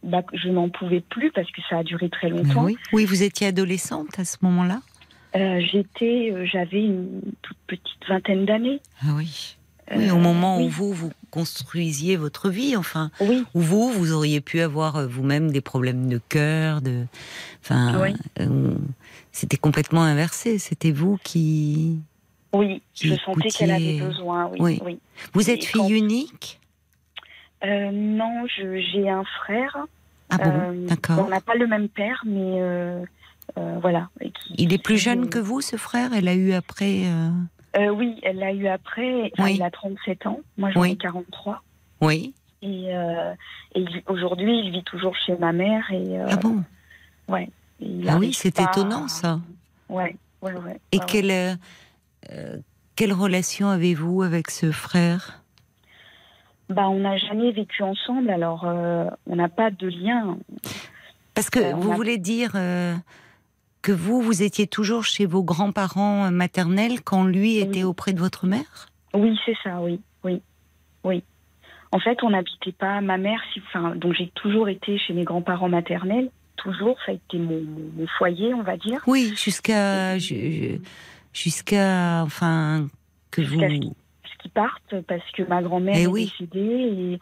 bah, 0.03 0.23
je 0.35 0.49
n'en 0.51 0.69
pouvais 0.69 1.01
plus 1.01 1.33
parce 1.33 1.51
que 1.51 1.63
ça 1.71 1.79
a 1.79 1.83
duré 1.85 2.11
très 2.11 2.29
longtemps. 2.29 2.65
oui. 2.65 2.77
oui, 2.93 3.05
vous 3.07 3.23
étiez 3.23 3.47
adolescente 3.47 4.19
à 4.19 4.25
ce 4.27 4.37
moment-là? 4.43 4.81
Euh, 5.37 5.61
j'étais, 5.61 6.31
euh, 6.33 6.47
j'avais 6.47 6.85
une 6.85 7.21
toute 7.43 7.57
petite 7.67 8.07
vingtaine 8.09 8.45
d'années. 8.45 8.81
Ah 9.03 9.13
oui. 9.17 9.57
Oui, 9.95 10.09
Euh, 10.11 10.15
au 10.15 10.19
moment 10.19 10.59
où 10.59 10.63
oui. 10.65 10.69
vous, 10.69 10.93
vous 10.93 11.13
construisiez 11.31 12.17
votre 12.17 12.51
vie, 12.51 12.77
enfin, 12.77 13.11
Oui, 13.21 13.45
où 13.55 13.61
vous, 13.61 13.91
vous 13.91 14.13
auriez 14.13 14.41
pu 14.41 14.61
avoir 14.61 14.97
euh, 14.97 15.07
vous-même 15.07 15.51
des 15.53 15.61
problèmes 15.61 16.09
de 16.09 16.19
cœur, 16.29 16.81
de, 16.83 17.05
enfin, 17.63 18.01
Oui. 18.01 18.15
euh, 18.41 18.75
c'était 19.33 19.57
complètement 19.57 20.03
inversé. 20.03 20.59
C'était 20.59 20.91
vous 20.91 21.19
qui, 21.23 22.01
oui, 22.53 22.83
Qui 22.95 23.09
je 23.11 23.15
sentais 23.17 23.49
qu'elle 23.51 23.71
avait 23.71 23.95
écoutiez- 23.97 24.01
besoin. 24.07 24.51
Oui, 24.59 24.81
Oui. 24.85 24.99
vous 25.35 25.49
Et 25.51 25.53
êtes 25.55 25.65
fille 25.65 25.81
quand- 25.81 25.89
unique? 25.89 26.61
Euh, 27.65 27.91
non, 27.93 28.45
j'ai 28.57 29.09
un 29.09 29.25
frère. 29.43 29.77
Ah 30.31 30.39
bon, 30.39 30.45
Euh, 30.51 30.87
d'accord. 30.89 31.25
On 31.27 31.31
n'a 31.31 31.41
pas 31.41 31.55
le 31.55 31.67
même 31.69 31.89
père, 31.89 32.23
mais 32.27 32.61
euh, 32.61 33.01
euh, 33.57 33.79
voilà. 33.81 34.09
qui- 34.21 34.55
Il 34.59 34.73
est 34.73 34.83
plus 34.83 34.99
jeune 34.99 35.29
que 35.29 35.39
vous, 35.39 35.61
ce 35.61 35.77
frère? 35.77 36.11
Elle 36.13 36.27
a 36.27 36.35
eu 36.35 36.53
après. 36.53 37.05
Euh, 37.77 37.89
oui, 37.91 38.19
elle 38.23 38.39
l'a 38.39 38.53
eu 38.53 38.67
après. 38.69 39.31
Enfin, 39.33 39.45
Oui. 39.45 39.55
Il 39.57 39.63
a 39.63 39.71
37 39.71 40.27
ans. 40.27 40.41
Moi, 40.57 40.71
j'en 40.71 40.81
Oui. 40.83 40.93
ai 40.93 40.97
43. 40.97 41.63
Oui. 42.01 42.35
Et, 42.63 42.95
euh, 42.95 43.35
et 43.75 43.85
aujourd'hui, 44.09 44.61
il 44.65 44.73
vit 44.73 44.83
toujours 44.85 45.15
chez 45.17 45.37
ma 45.37 45.53
mère. 45.53 45.85
Et, 45.91 46.19
euh, 46.19 46.27
Ah 46.31 46.37
bon? 46.37 46.63
il 47.81 48.09
Ah 48.09 48.17
oui, 48.19 48.33
c'est 48.33 48.55
pas- 48.55 48.65
étonnant 48.65 49.09
ça. 49.09 49.41
Ouais, 49.89 50.17
ouais, 50.43 50.53
ouais. 50.53 50.81
Et 50.93 50.97
ouais, 50.99 51.03
ouais. 51.03 51.07
quelle 51.07 51.59
quelle 52.97 53.13
relation 53.13 53.69
avez-vous 53.69 54.23
avec 54.23 54.51
ce 54.51 54.73
frère? 54.73 55.43
Bah, 56.71 56.89
on 56.89 56.99
n'a 57.01 57.17
jamais 57.19 57.53
vécu 57.53 57.83
ensemble, 57.83 58.31
alors 58.31 58.65
on 58.65 59.37
n'a 59.37 59.49
pas 59.49 59.71
de 59.71 59.87
lien. 59.89 60.39
Parce 61.35 61.51
que 61.51 61.75
vous 61.75 61.93
a- 61.93 61.95
voulez 61.95 62.17
dire 62.19 62.53
que 63.87 63.93
vous, 63.93 64.21
vous 64.21 64.43
étiez 64.43 64.67
toujours 64.67 65.05
chez 65.05 65.27
vos 65.27 65.45
grands-parents 65.45 66.33
maternels 66.33 67.03
quand 67.05 67.23
lui 67.25 67.59
était 67.59 67.85
auprès 67.85 68.13
de 68.13 68.19
votre 68.19 68.45
mère? 68.45 68.89
Oui, 69.15 69.39
c'est 69.47 69.55
ça, 69.63 69.81
oui, 69.81 70.01
oui, 70.25 70.43
oui. 71.05 71.23
En 71.93 72.01
fait, 72.01 72.19
on 72.25 72.31
n'habitait 72.31 72.73
pas. 72.73 73.01
Ma 73.01 73.17
mère, 73.17 73.39
si- 73.53 73.63
enfin, 73.69 73.95
donc 73.95 74.15
j'ai 74.15 74.33
toujours 74.35 74.69
été 74.69 74.99
chez 74.99 75.13
mes 75.13 75.23
grands-parents 75.23 75.69
maternels. 75.69 76.31
Toujours, 76.57 76.97
ça 77.07 77.13
a 77.13 77.15
été 77.15 77.39
mon, 77.39 77.63
foyer, 78.19 78.53
on 78.55 78.63
va 78.65 78.77
dire. 78.77 79.01
Oui, 79.07 79.33
jusqu'à 79.37 80.19
ju- 80.19 80.81
jusqu'à 81.33 82.23
enfin 82.25 82.89
que 83.31 83.41
vous. 83.43 83.61
Jusqu'à 83.61 83.69
Ce 84.33 84.43
qui 84.43 84.49
partent, 84.49 85.01
parce 85.07 85.31
que 85.31 85.45
ma 85.45 85.63
grand-mère 85.63 85.95
Eh 85.97 86.03
est 86.03 86.07
oui. 86.09 86.33
décédée 86.41 86.59
et, 87.15 87.21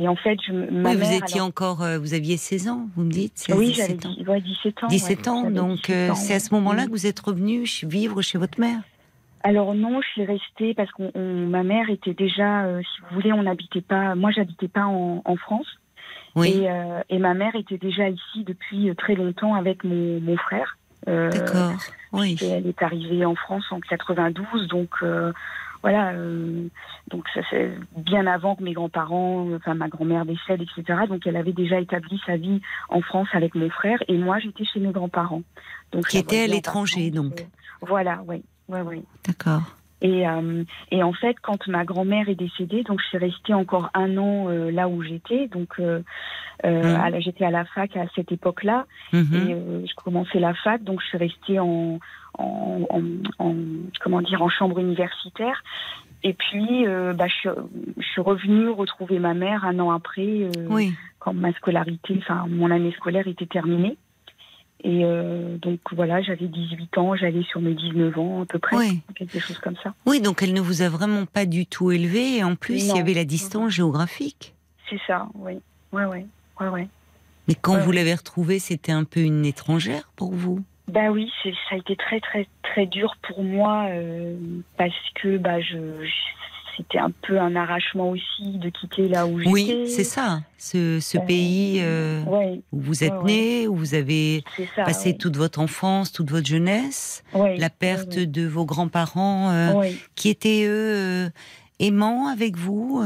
et 0.00 0.06
en 0.08 0.14
fait, 0.16 0.38
je, 0.46 0.52
me- 0.52 0.70
ma 0.70 0.90
Oui, 0.90 0.94
vous 0.96 1.00
mère, 1.02 1.22
étiez 1.22 1.36
alors- 1.38 1.48
encore, 1.48 1.82
euh, 1.82 1.98
vous 1.98 2.14
aviez 2.14 2.36
16 2.36 2.68
ans, 2.68 2.88
vous 2.96 3.02
me 3.02 3.10
dites 3.10 3.36
16, 3.36 3.56
oui, 3.56 3.72
j'avais 3.74 3.94
17 3.94 4.06
ans. 4.06 4.30
ouais, 4.32 4.40
17 4.40 4.84
ans. 4.84 4.86
17 4.88 5.18
ouais, 5.18 5.28
ans, 5.28 5.50
donc 5.50 5.76
17 5.78 5.90
euh, 5.90 6.14
c'est 6.14 6.34
à 6.34 6.40
ce 6.40 6.54
moment-là 6.54 6.86
que 6.86 6.90
vous 6.90 7.06
êtes 7.06 7.18
revenu 7.20 7.64
vivre 7.82 8.22
chez 8.22 8.38
votre 8.38 8.60
mère? 8.60 8.80
Alors 9.42 9.74
non, 9.74 10.00
je 10.00 10.08
suis 10.08 10.24
restée 10.24 10.74
parce 10.74 10.90
que 10.92 11.16
ma 11.18 11.62
mère 11.62 11.90
était 11.90 12.14
déjà, 12.14 12.64
euh, 12.64 12.80
si 12.82 13.00
vous 13.02 13.14
voulez, 13.16 13.32
on 13.32 13.42
n'habitait 13.42 13.80
pas. 13.80 14.14
Moi, 14.14 14.30
j'habitais 14.32 14.68
pas 14.68 14.84
en, 14.86 15.22
en 15.24 15.36
France. 15.36 15.66
Oui, 16.34 16.50
Et, 16.62 16.70
euh, 16.70 17.00
et 17.08 17.18
ma 17.18 17.34
mère 17.34 17.54
était 17.56 17.78
déjà 17.78 18.08
ici 18.08 18.44
depuis 18.44 18.94
très 18.96 19.14
longtemps 19.14 19.54
avec 19.54 19.82
mon, 19.84 20.20
mon 20.20 20.36
frère. 20.36 20.76
D'accord. 21.06 21.72
Oui, 22.12 22.36
et 22.42 22.46
elle 22.48 22.66
est 22.66 22.82
arrivée 22.82 23.24
en 23.24 23.34
France 23.34 23.64
en 23.70 23.80
92, 23.80 24.66
donc 24.68 24.90
voilà. 25.82 26.12
euh, 26.12 26.68
donc 27.10 27.24
ça 27.34 27.40
c'est 27.50 27.72
bien 27.96 28.26
avant 28.26 28.56
que 28.56 28.62
mes 28.62 28.72
grands-parents, 28.72 29.48
enfin 29.54 29.74
ma 29.74 29.88
grand-mère 29.88 30.24
décède, 30.24 30.62
etc. 30.62 31.00
Donc 31.08 31.26
elle 31.26 31.36
avait 31.36 31.52
déjà 31.52 31.80
établi 31.80 32.20
sa 32.26 32.36
vie 32.36 32.60
en 32.88 33.00
France 33.00 33.28
avec 33.32 33.54
mon 33.54 33.70
frère 33.70 33.98
et 34.08 34.16
moi 34.16 34.38
j'étais 34.38 34.64
chez 34.64 34.80
mes 34.80 34.92
grands-parents. 34.92 35.42
Donc 35.92 36.06
Qui 36.08 36.16
la 36.16 36.22
étaient 36.22 36.42
à 36.42 36.46
l'étranger, 36.46 37.10
donc. 37.10 37.46
Voilà, 37.80 38.22
oui, 38.26 38.42
oui, 38.68 38.80
oui. 38.84 39.02
d'accord. 39.24 39.77
Et, 40.00 40.28
euh, 40.28 40.62
et 40.92 41.02
en 41.02 41.12
fait, 41.12 41.36
quand 41.42 41.66
ma 41.66 41.84
grand-mère 41.84 42.28
est 42.28 42.34
décédée, 42.36 42.84
donc 42.84 43.00
je 43.00 43.06
suis 43.08 43.18
restée 43.18 43.54
encore 43.54 43.90
un 43.94 44.16
an 44.16 44.48
euh, 44.48 44.70
là 44.70 44.88
où 44.88 45.02
j'étais. 45.02 45.48
Donc 45.48 45.74
euh, 45.80 46.02
euh, 46.64 46.96
la- 47.10 47.20
j'étais 47.20 47.44
à 47.44 47.50
la 47.50 47.64
fac 47.64 47.96
à 47.96 48.06
cette 48.14 48.30
époque-là 48.32 48.86
et 49.48 49.54
euh, 49.54 49.84
je 49.86 49.94
commençais 49.94 50.38
la 50.38 50.54
fac, 50.54 50.82
donc 50.84 51.00
je 51.02 51.06
suis 51.08 51.18
restée 51.18 51.58
en, 51.58 51.98
en, 52.38 52.80
en- 52.90 53.02
en- 53.44 53.54
comment 54.00 54.20
dire 54.22 54.42
en 54.42 54.48
chambre 54.48 54.78
universitaire. 54.78 55.62
Et 56.24 56.32
puis, 56.34 56.84
euh, 56.86 57.12
bah, 57.12 57.26
je, 57.28 57.34
suis- 57.34 57.48
je 57.96 58.06
suis 58.06 58.20
revenue 58.20 58.68
retrouver 58.70 59.18
ma 59.20 59.34
mère 59.34 59.64
un 59.64 59.78
an 59.78 59.90
après, 59.92 60.26
euh, 60.26 60.66
Oui. 60.68 60.92
quand 61.20 61.32
ma 61.32 61.52
scolarité, 61.52 62.16
enfin 62.18 62.46
mon 62.48 62.70
année 62.70 62.92
scolaire 62.92 63.26
était 63.28 63.46
terminée. 63.46 63.96
Et 64.84 65.04
euh, 65.04 65.58
donc 65.58 65.80
voilà, 65.92 66.22
j'avais 66.22 66.46
18 66.46 66.98
ans, 66.98 67.16
j'allais 67.16 67.42
sur 67.44 67.60
mes 67.60 67.74
19 67.74 68.16
ans 68.18 68.42
à 68.42 68.46
peu 68.46 68.58
près, 68.60 68.76
Oui. 68.76 69.00
quelque 69.16 69.40
chose 69.40 69.58
comme 69.58 69.76
ça. 69.82 69.92
Oui, 70.06 70.20
donc 70.20 70.42
elle 70.42 70.52
ne 70.54 70.60
vous 70.60 70.82
a 70.82 70.88
vraiment 70.88 71.26
pas 71.26 71.46
du 71.46 71.66
tout 71.66 71.90
élevé. 71.90 72.36
Et 72.36 72.44
en 72.44 72.54
plus, 72.54 72.88
il 72.88 72.96
y 72.96 73.00
avait 73.00 73.14
la 73.14 73.24
distance 73.24 73.72
géographique. 73.72 74.54
C'est 74.88 75.00
ça, 75.06 75.26
oui. 75.34 75.54
Ouais, 75.92 76.04
ouais, 76.04 76.26
ouais, 76.60 76.68
ouais. 76.68 76.88
Mais 77.48 77.54
quand 77.54 77.74
Ouais. 77.74 77.82
vous 77.82 77.92
l'avez 77.92 78.14
retrouvée, 78.14 78.58
c'était 78.58 78.92
un 78.92 79.04
peu 79.04 79.20
une 79.20 79.44
étrangère 79.44 80.10
pour 80.16 80.32
vous? 80.32 80.62
Bah 80.86 81.10
oui, 81.10 81.30
ça 81.42 81.50
a 81.74 81.76
été 81.78 81.96
très 81.96 82.20
très 82.20 82.46
très 82.62 82.86
dur 82.86 83.16
pour 83.22 83.42
moi 83.42 83.86
euh, 83.90 84.36
parce 84.78 84.94
que 85.16 85.36
bah 85.36 85.60
je, 85.60 85.76
je- 85.76 86.10
c'était 86.78 86.98
un 86.98 87.10
peu 87.10 87.38
un 87.38 87.54
arrachement 87.56 88.08
aussi 88.10 88.56
de 88.58 88.70
quitter 88.70 89.08
là 89.08 89.26
où 89.26 89.38
j'étais. 89.38 89.50
Oui, 89.50 89.84
c'est 89.88 90.04
ça. 90.04 90.40
Ce, 90.56 90.98
ce 91.00 91.18
Euh, 91.18 91.20
pays 91.20 91.80
euh, 91.82 92.22
Ouais, 92.24 92.60
où 92.72 92.80
vous 92.80 93.04
êtes 93.04 93.12
ouais, 93.12 93.18
ouais. 93.18 93.24
né, 93.24 93.68
où 93.68 93.74
vous 93.76 93.94
avez 93.94 94.44
ça. 94.74 94.84
passé 94.84 95.16
toute 95.18 95.36
votre 95.36 95.58
enfance, 95.58 96.12
toute 96.12 96.30
votre 96.30 96.46
jeunesse, 96.46 97.22
la 97.34 97.68
perte 97.68 98.16
de 98.18 98.46
vos 98.46 98.64
grands-parents 98.64 99.50
euh, 99.50 99.90
qui 100.14 100.30
étaient 100.30 100.64
eux 100.66 101.30
aimants 101.80 102.28
avec 102.28 102.56
vous. 102.56 103.02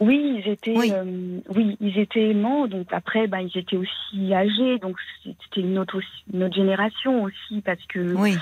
Oui, 0.00 0.42
ils 0.42 0.50
étaient, 0.50 0.76
Oui. 0.78 0.90
euh, 0.94 1.40
oui, 1.54 1.76
ils 1.80 1.98
étaient 1.98 2.30
aimants. 2.30 2.66
Donc 2.66 2.86
après, 2.92 3.26
bah, 3.26 3.42
ils 3.42 3.56
étaient 3.58 3.76
aussi 3.76 4.32
âgés. 4.34 4.78
Donc 4.78 4.96
c'était 5.24 5.60
une 5.60 5.78
autre, 5.78 5.98
aussi- 5.98 6.24
une 6.32 6.44
autre 6.44 6.54
génération 6.54 7.22
aussi 7.22 7.60
parce 7.62 7.82
que, 7.88 8.14
Oui, 8.14 8.36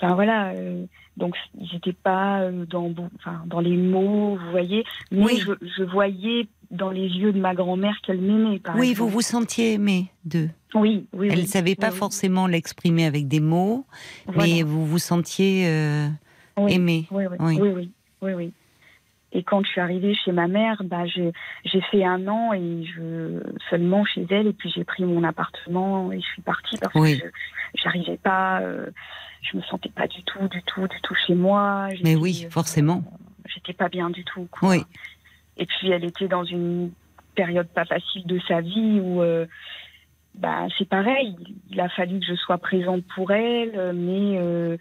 enfin 0.00 0.14
voilà. 0.14 0.48
euh, 0.50 0.84
donc 1.16 1.34
ils 1.58 1.68
n'étaient 1.72 1.92
pas 1.92 2.40
euh, 2.42 2.64
dans, 2.66 2.92
enfin, 3.18 3.42
dans 3.46 3.60
les 3.60 3.76
mots, 3.76 4.36
vous 4.36 4.50
voyez. 4.50 4.84
Mais 5.10 5.24
Oui. 5.24 5.42
je, 5.44 5.52
je 5.78 5.82
voyais 5.84 6.46
dans 6.70 6.90
les 6.90 7.06
yeux 7.08 7.32
de 7.32 7.38
ma 7.40 7.54
grand-mère 7.54 7.94
qu'elle 8.02 8.20
m'aimait. 8.20 8.60
Oui, 8.74 8.90
exemple. 8.90 8.96
vous 8.96 9.08
vous 9.08 9.20
sentiez 9.22 9.74
aimé 9.74 10.06
d'eux. 10.24 10.50
Oui, 10.74 11.06
oui. 11.12 11.28
Elle 11.30 11.36
ne 11.38 11.42
oui. 11.42 11.46
savait 11.46 11.74
pas 11.76 11.90
Oui, 11.90 11.96
forcément 11.96 12.46
l'exprimer 12.46 13.06
avec 13.06 13.28
des 13.28 13.40
mots, 13.40 13.86
Voilà. 14.26 14.42
mais 14.52 14.62
vous 14.62 14.84
vous 14.84 14.98
sentiez 14.98 15.66
euh, 15.68 16.08
Oui. 16.56 16.72
aimé. 16.74 17.06
Oui, 17.10 17.24
oui, 17.38 17.90
Oui. 18.20 18.32
oui. 18.34 18.52
Et 19.32 19.42
quand 19.42 19.62
je 19.64 19.68
suis 19.70 19.80
arrivée 19.80 20.14
chez 20.14 20.32
ma 20.32 20.48
mère, 20.48 20.82
bah, 20.84 21.04
j'ai 21.06 21.32
fait 21.90 22.04
un 22.04 22.26
an 22.26 22.52
et 22.54 22.84
je 22.84 23.42
seulement 23.68 24.04
chez 24.04 24.26
elle 24.30 24.46
et 24.46 24.52
puis 24.52 24.70
j'ai 24.74 24.84
pris 24.84 25.04
mon 25.04 25.24
appartement 25.24 26.10
et 26.10 26.20
je 26.20 26.26
suis 26.26 26.42
partie 26.42 26.78
parce 26.78 26.94
Oui. 26.94 27.18
que 27.18 27.26
je 27.26 27.82
j'arrivais 27.82 28.16
pas, 28.16 28.60
euh, 28.62 28.86
je 29.50 29.56
me 29.56 29.62
sentais 29.62 29.88
pas 29.88 30.06
du 30.06 30.22
tout, 30.24 30.48
du 30.48 30.62
tout, 30.62 30.86
du 30.86 31.00
tout 31.02 31.14
chez 31.26 31.34
moi. 31.34 31.88
Mais 32.02 32.14
oui, 32.14 32.44
euh, 32.46 32.50
forcément. 32.50 33.02
J'étais 33.46 33.72
pas 33.72 33.88
bien 33.88 34.10
du 34.10 34.24
tout. 34.24 34.48
quoi. 34.50 34.70
Oui. 34.70 34.82
Et 35.56 35.66
puis 35.66 35.90
elle 35.90 36.04
était 36.04 36.28
dans 36.28 36.44
une 36.44 36.92
période 37.34 37.68
pas 37.68 37.84
facile 37.84 38.26
de 38.26 38.38
sa 38.46 38.60
vie 38.60 39.00
où 39.00 39.22
euh, 39.22 39.46
bah, 40.34 40.66
c'est 40.76 40.88
pareil, 40.88 41.36
il 41.70 41.80
a 41.80 41.88
fallu 41.88 42.20
que 42.20 42.26
je 42.26 42.34
sois 42.34 42.58
présente 42.58 43.04
pour 43.14 43.30
elle, 43.30 43.72
euh, 43.74 43.92
mais 43.94 44.78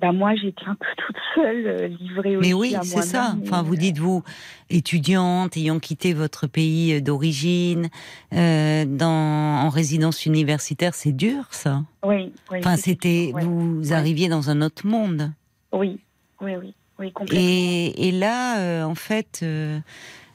bah, 0.00 0.10
moi 0.10 0.34
j'étais 0.34 0.64
un 0.66 0.74
peu 0.74 0.86
toute 0.96 1.16
seule, 1.34 1.66
euh, 1.66 1.88
livrée 1.88 2.36
aussi 2.36 2.48
Mais 2.48 2.54
oui, 2.54 2.74
c'est 2.82 3.02
ça. 3.02 3.36
Enfin, 3.42 3.62
vous 3.62 3.76
dites 3.76 3.98
vous, 3.98 4.22
étudiante, 4.70 5.56
ayant 5.56 5.78
quitté 5.78 6.14
votre 6.14 6.46
pays 6.46 7.02
d'origine, 7.02 7.90
euh, 8.32 8.84
en 9.00 9.68
résidence 9.68 10.24
universitaire, 10.24 10.94
c'est 10.94 11.12
dur, 11.12 11.44
ça. 11.50 11.82
Oui, 12.02 12.32
oui. 12.50 12.58
Enfin, 12.58 12.76
c'était, 12.76 13.32
vous 13.38 13.92
arriviez 13.92 14.28
dans 14.28 14.50
un 14.50 14.62
autre 14.62 14.86
monde. 14.86 15.30
Oui, 15.72 16.00
oui, 16.40 16.56
oui, 16.56 16.74
oui, 16.98 17.12
complètement. 17.12 17.40
Et, 17.46 18.08
et 18.08 18.12
là, 18.12 18.60
euh, 18.60 18.84
en 18.84 18.94
fait, 18.94 19.40
euh, 19.42 19.78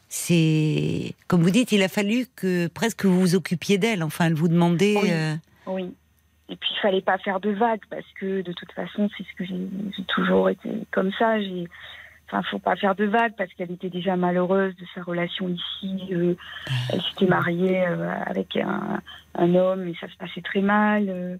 c'est 0.08 1.16
comme 1.28 1.42
vous 1.42 1.50
dites, 1.50 1.72
il 1.72 1.82
a 1.82 1.90
fallu 1.90 2.28
que 2.36 2.68
presque 2.68 3.06
vous 3.06 3.20
vous 3.20 3.36
occupiez 3.36 3.80
d'elle. 3.80 4.04
Enfin, 4.04 4.28
elle 4.28 4.36
vous 4.36 4.48
demandait. 4.50 5.40
Oui. 5.66 5.94
Et 6.50 6.56
puis 6.56 6.70
il 6.72 6.80
fallait 6.80 7.02
pas 7.02 7.18
faire 7.18 7.40
de 7.40 7.50
vagues 7.52 7.86
parce 7.90 8.06
que 8.20 8.42
de 8.42 8.52
toute 8.54 8.72
façon 8.72 9.10
c'est 9.18 9.24
ce 9.24 9.34
que 9.36 9.46
j'ai 9.46 10.04
toujours 10.08 10.50
été 10.50 10.70
comme 10.92 11.12
ça. 11.14 11.42
J'ai, 11.42 11.68
enfin 12.28 12.42
faut 12.44 12.60
pas 12.60 12.76
faire 12.76 12.96
de 12.96 13.06
vagues 13.06 13.34
parce 13.38 13.54
qu'elle 13.54 13.72
était 13.72 13.90
déjà 13.90 14.16
malheureuse 14.16 14.76
de 14.76 14.86
sa 14.96 15.04
relation 15.04 15.50
ici. 15.50 16.08
euh, 16.12 16.36
elle 16.92 17.02
s'était 17.02 17.28
mariée 17.28 17.86
euh, 17.88 18.12
avec 18.26 18.58
un, 18.58 19.02
homme 19.56 19.88
et 19.88 19.96
ça 20.00 20.08
se 20.08 20.16
passait 20.18 20.42
très 20.42 20.62
mal. 20.62 21.10
euh, 21.10 21.36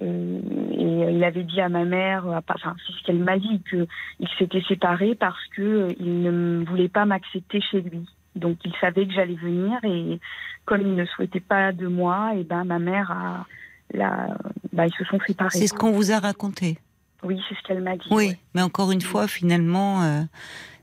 et 0.00 1.12
il 1.12 1.24
avait 1.24 1.42
dit 1.42 1.60
à 1.60 1.68
ma 1.68 1.84
mère, 1.84 2.24
enfin 2.26 2.76
c'est 2.86 2.92
ce 2.92 3.02
qu'elle 3.02 3.18
m'a 3.18 3.36
dit, 3.36 3.60
que 3.68 3.86
il 4.20 4.28
s'était 4.38 4.62
séparé 4.62 5.16
parce 5.16 5.44
que 5.56 5.88
il 5.98 6.22
ne 6.22 6.64
voulait 6.64 6.88
pas 6.88 7.04
m'accepter 7.04 7.60
chez 7.60 7.80
lui. 7.80 8.08
Donc 8.36 8.58
il 8.64 8.72
savait 8.80 9.06
que 9.06 9.12
j'allais 9.12 9.34
venir 9.34 9.78
et 9.82 10.20
comme 10.64 10.82
il 10.82 10.94
ne 10.94 11.04
souhaitait 11.06 11.40
pas 11.40 11.72
de 11.72 11.88
moi, 11.88 12.34
et 12.36 12.44
ben 12.44 12.64
ma 12.64 12.78
mère 12.78 13.10
a, 13.10 13.46
la, 13.92 14.36
bah, 14.72 14.86
ils 14.86 14.92
se 14.98 15.04
sont 15.04 15.18
séparés. 15.26 15.50
c'est 15.58 15.66
ce 15.66 15.74
qu'on 15.74 15.92
vous 15.92 16.10
a 16.12 16.18
raconté. 16.18 16.78
Oui, 17.22 17.40
c'est 17.48 17.54
ce 17.56 17.62
qu'elle 17.66 17.82
m'a 17.82 17.96
dit. 17.96 18.06
Oui, 18.10 18.28
ouais. 18.28 18.38
mais 18.54 18.62
encore 18.62 18.92
une 18.92 19.00
fois, 19.00 19.26
finalement, 19.26 20.02
euh, 20.02 20.22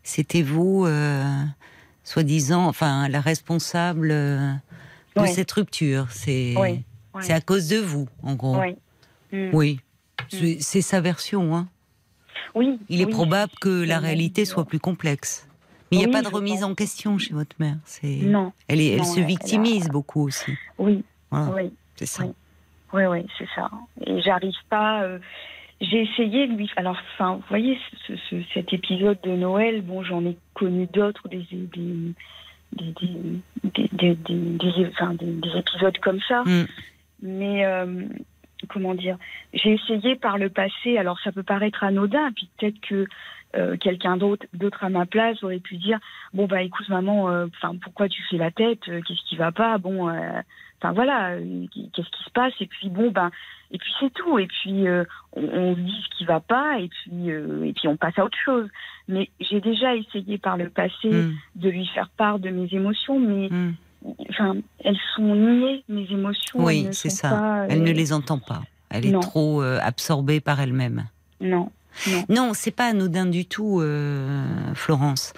c'était 0.04 0.41
vous, 0.41 0.86
euh, 0.86 1.24
soi-disant, 2.04 2.65
enfin, 2.68 3.08
la 3.08 3.22
responsable 3.22 4.10
euh, 4.12 4.52
de 5.15 5.22
Ouais. 5.22 5.28
cette 5.28 5.52
rupture. 5.52 6.08
C'est 6.12 6.56
Ouais, 6.58 6.84
c'est 7.22 7.32
à 7.34 7.39
cause 7.41 7.68
de 7.70 7.78
vous, 7.78 8.08
en 8.22 8.36
gros. 8.36 8.58
Ouais. 8.58 8.76
Mm. 9.32 9.50
Oui. 9.54 9.80
C'est 10.30 10.58
c'est 10.60 10.82
sa 10.82 11.00
version. 11.02 11.56
Hein. 11.56 11.68
Oui. 12.54 12.80
Il 12.89 13.02
est 13.02 13.06
oui, 13.06 13.12
probable 13.12 13.52
que 13.62 13.84
la 13.84 14.00
réalité 14.00 14.44
soit 14.46 14.65
plus 14.65 14.80
complexe. 14.80 15.48
Mais 15.91 15.98
il 15.98 16.00
n'y 16.00 16.06
a 16.06 16.10
pas 16.12 16.22
de 16.28 16.34
remise 16.34 16.62
pense. 16.62 16.72
en 16.72 16.76
question 16.76 17.18
chez 17.18 17.34
votre 17.34 17.56
mère. 17.60 17.78
C'est 17.86 18.08
Non. 18.24 18.52
elle, 18.68 18.82
est, 18.82 18.88
elle 18.94 19.00
Non, 19.00 19.04
se 19.06 19.18
elle 19.20 19.24
a- 19.26 19.28
victimise 19.28 19.88
beaucoup 19.88 20.22
aussi. 20.24 20.52
Oui. 20.80 21.04
Voilà, 21.32 21.52
Oui. 21.54 21.74
c'est 21.96 22.06
ça. 22.08 22.24
Oui. 22.26 22.32
Oui, 22.95 23.03
oui, 23.05 23.25
c'est 23.38 23.47
ça. 23.55 23.69
Et 24.05 24.21
j'arrive 24.21 24.53
pas. 24.69 25.03
euh, 25.03 25.19
j'ai 25.81 26.03
essayé 26.03 26.47
lui. 26.47 26.69
Alors, 26.77 26.97
enfin, 27.13 27.36
vous 27.36 27.43
voyez, 27.49 27.77
ce- 28.08 28.15
ce- 28.29 28.43
cet 28.53 28.71
épisode 28.71 29.19
de 29.23 29.31
Noël, 29.36 29.81
bon, 29.81 30.01
j'en 30.03 30.23
ai 30.25 30.38
connu 30.53 30.88
d'autres, 30.88 31.27
des, 31.27 31.45
des, 31.51 32.13
des, 32.71 33.89
des, 33.91 34.15
des, 34.15 34.88
enfin, 34.88 35.15
épisodes 35.55 35.97
comme 35.99 36.19
ça. 36.27 36.43
Mm. 36.45 36.65
Mais 37.21 37.65
euh, 37.65 38.03
comment 38.69 38.95
dire 38.95 39.17
J'ai 39.53 39.73
essayé 39.73 40.15
par 40.15 40.38
le 40.38 40.49
passé. 40.49 40.97
Alors, 40.97 41.19
ça 41.19 41.31
peut 41.34 41.43
paraître 41.43 41.84
anodin, 41.84 42.31
puis 42.34 42.47
peut-être 42.58 42.79
que 42.81 43.05
euh, 43.55 43.77
quelqu'un 43.77 44.17
d'autre, 44.17 44.45
d'autre 44.53 44.84
à 44.84 44.89
ma 44.89 45.05
place 45.05 45.41
aurait 45.43 45.60
pu 45.60 45.77
dire 45.77 45.97
bon 46.34 46.45
bah 46.45 46.62
écoute 46.62 46.89
maman, 46.89 47.29
euh, 47.29 47.47
enfin 47.55 47.73
pourquoi 47.81 48.10
tu 48.10 48.21
fais 48.29 48.38
la 48.38 48.51
tête 48.51 48.81
Euh, 48.89 49.01
Qu'est-ce 49.08 49.23
qui 49.29 49.38
va 49.38 49.51
pas 49.53 49.77
Bon. 49.77 50.10
Enfin 50.81 50.93
voilà, 50.93 51.31
euh, 51.31 51.65
qu'est-ce 51.73 52.09
qui 52.09 52.23
se 52.23 52.31
passe? 52.31 52.53
Et 52.59 52.67
puis 52.67 52.89
bon 52.89 53.11
ben, 53.11 53.31
et 53.71 53.77
puis 53.77 53.91
c'est 53.99 54.13
tout. 54.13 54.38
Et 54.39 54.47
puis 54.47 54.88
euh, 54.88 55.03
on, 55.33 55.43
on 55.43 55.73
dit 55.73 56.03
ce 56.03 56.17
qui 56.17 56.25
va 56.25 56.39
pas, 56.39 56.79
et 56.79 56.89
puis 56.89 57.31
euh, 57.31 57.63
et 57.65 57.73
puis 57.73 57.88
on 57.88 57.97
passe 57.97 58.17
à 58.19 58.25
autre 58.25 58.38
chose. 58.43 58.67
Mais 59.07 59.29
j'ai 59.39 59.61
déjà 59.61 59.95
essayé 59.95 60.38
par 60.38 60.57
le 60.57 60.69
passé 60.69 60.93
Mm, 61.05 61.33
de 61.55 61.69
lui 61.69 61.88
faire 61.88 62.09
part 62.17 62.39
de 62.39 62.49
mes 62.49 62.67
émotions, 62.71 63.19
mais 63.19 63.49
mm. 63.49 63.73
enfin 64.29 64.55
elles 64.83 64.99
sont 65.15 65.35
niées 65.35 65.83
mes 65.88 66.07
émotions. 66.11 66.63
Oui, 66.63 66.88
c'est 66.91 67.09
ça. 67.09 67.29
pas, 67.29 67.61
euh, 67.61 67.67
Elle 67.69 67.83
ne 67.83 67.91
les 67.91 68.13
entend 68.13 68.39
pas. 68.39 68.61
Elle 68.89 69.05
est 69.07 69.19
trop 69.19 69.61
absorbée 69.61 70.39
par 70.39 70.59
elle-même. 70.61 71.05
Non, 71.41 71.69
non. 72.07 72.25
Non, 72.29 72.51
c'est 72.53 72.71
pas 72.71 72.88
anodin 72.88 73.25
du 73.25 73.45
tout, 73.45 73.79
euh, 73.81 74.45
Florence. 74.73 75.33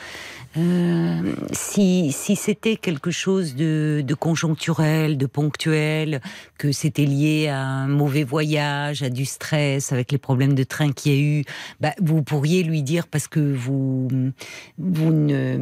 Euh, 0.58 1.36
si 1.52 2.12
si 2.12 2.36
c'était 2.36 2.78
quelque 2.78 3.12
chose 3.12 3.56
de, 3.56 4.04
conjoncturel, 4.20 5.18
de 5.18 5.26
ponctuel, 5.26 6.22
que 6.58 6.72
c'était 6.72 7.06
lié 7.06 7.48
à 7.48 7.60
un 7.60 7.88
mauvais 7.88 8.24
voyage, 8.24 9.04
à 9.04 9.10
du 9.10 9.26
stress, 9.26 9.92
avec 9.92 10.12
les 10.12 10.18
problèmes 10.18 10.56
de 10.56 10.64
train 10.64 10.92
qu'il 10.92 11.12
y 11.14 11.16
a 11.16 11.20
eu, 11.20 11.44
bah, 11.80 11.94
vous 12.02 12.24
pourriez 12.24 12.64
lui 12.64 12.82
dire 12.82 13.08
parce 13.08 13.28
que 13.28 13.40
vous 13.40 14.08
vous 14.80 15.12
ne 15.12 15.58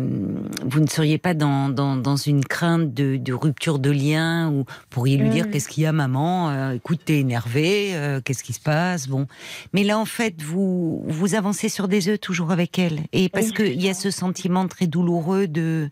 vous 0.66 0.80
ne 0.82 0.88
seriez 0.88 1.18
pas 1.18 1.34
dans, 1.34 1.70
dans, 1.70 1.96
dans 1.96 2.18
une 2.18 2.44
crainte 2.44 2.94
de, 2.94 3.16
de 3.16 3.32
rupture 3.34 3.80
de 3.80 3.90
lien 3.90 4.52
ou 4.52 4.66
pourriez 4.90 5.16
lui 5.18 5.30
dire 5.30 5.48
Mm. 5.48 5.52
qu'est-ce 5.52 5.70
qu'il 5.70 5.84
y 5.84 5.86
a 5.86 5.94
maman, 5.94 6.50
Euh, 6.50 6.72
écoute 6.74 7.00
t'es 7.06 7.20
énervée, 7.20 7.96
euh, 7.96 8.20
qu'est-ce 8.20 8.44
qui 8.44 8.52
se 8.52 8.60
passe, 8.60 9.08
bon. 9.08 9.26
Mais 9.72 9.84
là, 9.86 9.98
en 10.00 10.06
fait, 10.06 10.42
vous 10.42 11.02
vous 11.08 11.34
avancez 11.36 11.70
sur 11.70 11.88
des 11.88 12.10
œufs 12.10 12.20
toujours 12.20 12.52
avec 12.52 12.78
elle, 12.78 13.00
et 13.14 13.30
parce 13.30 13.48
Oui, 13.48 13.54
que 13.54 13.66
c'est 13.66 13.74
il 13.74 13.82
y 13.84 13.90
a 13.90 13.94
ce 13.94 14.12
sentiment 14.12 14.68
très 14.68 14.88
douloureux 14.88 15.48
de 15.48 15.90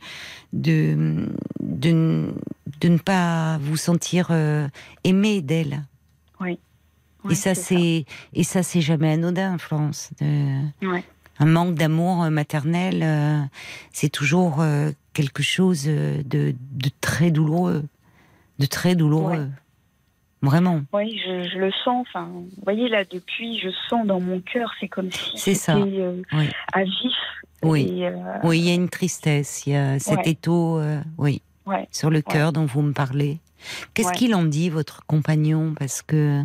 de 0.51 1.27
de, 1.61 2.33
ne 2.89 2.97
pas 2.97 3.57
vous 3.61 3.77
sentir 3.77 4.27
euh, 4.31 4.67
aimé 5.05 5.41
d'elle. 5.41 5.83
Ouais, 6.41 6.57
et 7.29 7.35
ça, 7.35 7.55
c'est 7.55 7.63
c'est 7.63 8.05
et 8.33 8.43
ça, 8.43 8.63
c'est 8.63 8.81
jamais 8.81 9.13
anodin, 9.13 9.57
Florence. 9.57 10.09
De- 10.19 10.87
Ouais. 10.87 11.03
Un 11.39 11.45
manque 11.45 11.75
d'amour 11.75 12.23
euh, 12.23 12.29
maternel, 12.29 13.01
euh, 13.03 13.39
c'est 13.91 14.09
toujours 14.09 14.61
euh, 14.61 14.91
quelque 15.13 15.41
chose 15.43 15.85
de, 15.85 16.23
de 16.25 16.89
très 17.01 17.31
douloureux, 17.31 17.83
de 18.59 18.65
très 18.65 18.95
douloureux. 18.95 19.49
Vraiment. 20.41 20.81
Oui, 20.91 21.17
je, 21.25 21.47
je 21.49 21.57
le 21.57 21.71
sens. 21.85 22.05
Enfin, 22.09 22.25
vous 22.33 22.49
voyez 22.63 22.89
là, 22.89 23.03
depuis, 23.05 23.59
je 23.59 23.69
sens 23.89 24.05
dans 24.05 24.19
mon 24.19 24.41
cœur, 24.41 24.73
c'est 24.79 24.89
comme 24.89 25.09
si 25.11 25.37
C'est 25.37 25.53
ça. 25.55 25.77
euh, 25.77 26.21
Oui. 26.33 26.49
à 26.73 26.83
vif. 26.83 27.13
Oui. 27.63 28.01
Et, 28.01 28.11
Oui, 28.43 28.59
il 28.59 28.65
y 28.65 28.71
a 28.71 28.73
une 28.75 28.89
tristesse, 28.89 29.65
il 29.65 29.73
y 29.73 29.75
a 29.77 29.97
cet 29.99 30.17
Ouais. 30.17 30.29
étau, 30.31 30.81
oui, 31.17 31.41
ouais. 31.65 31.87
sur 31.91 32.09
le 32.09 32.21
cœur 32.21 32.53
dont 32.53 32.65
vous 32.65 32.81
me 32.81 32.93
parlez. 32.93 33.39
Qu'est-ce 33.93 34.09
Ouais. 34.09 34.15
qu'il 34.15 34.35
en 34.35 34.43
dit, 34.43 34.69
votre 34.69 35.05
compagnon? 35.05 35.73
Parce 35.79 36.01
que 36.01 36.43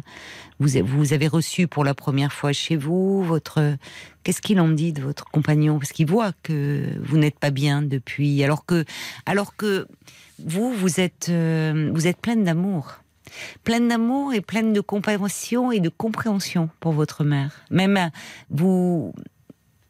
vous, 0.60 0.68
vous 0.84 1.12
avez 1.12 1.26
reçu 1.26 1.66
pour 1.66 1.82
la 1.84 1.92
première 1.92 2.32
fois 2.32 2.52
chez 2.52 2.76
vous, 2.76 3.24
votre. 3.24 3.76
Qu'est-ce 4.22 4.40
qu'il 4.40 4.60
en 4.60 4.68
dit 4.68 4.92
de 4.92 5.02
votre 5.02 5.24
compagnon? 5.24 5.78
Parce 5.80 5.90
qu'il 5.90 6.06
voit 6.06 6.30
que 6.44 6.84
vous 7.02 7.18
n'êtes 7.18 7.38
pas 7.38 7.50
bien 7.50 7.82
depuis, 7.82 8.44
alors 8.44 8.64
que, 8.64 8.84
alors 9.26 9.56
que 9.56 9.88
vous, 10.38 10.72
vous 10.72 11.00
êtes, 11.00 11.28
euh, 11.28 11.90
vous 11.92 12.06
êtes 12.06 12.18
pleine 12.18 12.44
d'amour. 12.44 13.00
Pleine 13.64 13.88
d'amour 13.88 14.32
et 14.32 14.40
pleine 14.40 14.72
de 14.72 14.80
compassion 14.80 15.72
et 15.72 15.80
de 15.80 15.88
compréhension 15.88 16.70
pour 16.80 16.92
votre 16.92 17.24
mère. 17.24 17.50
Même 17.70 17.96
euh, 17.96 18.08
vous, 18.50 19.12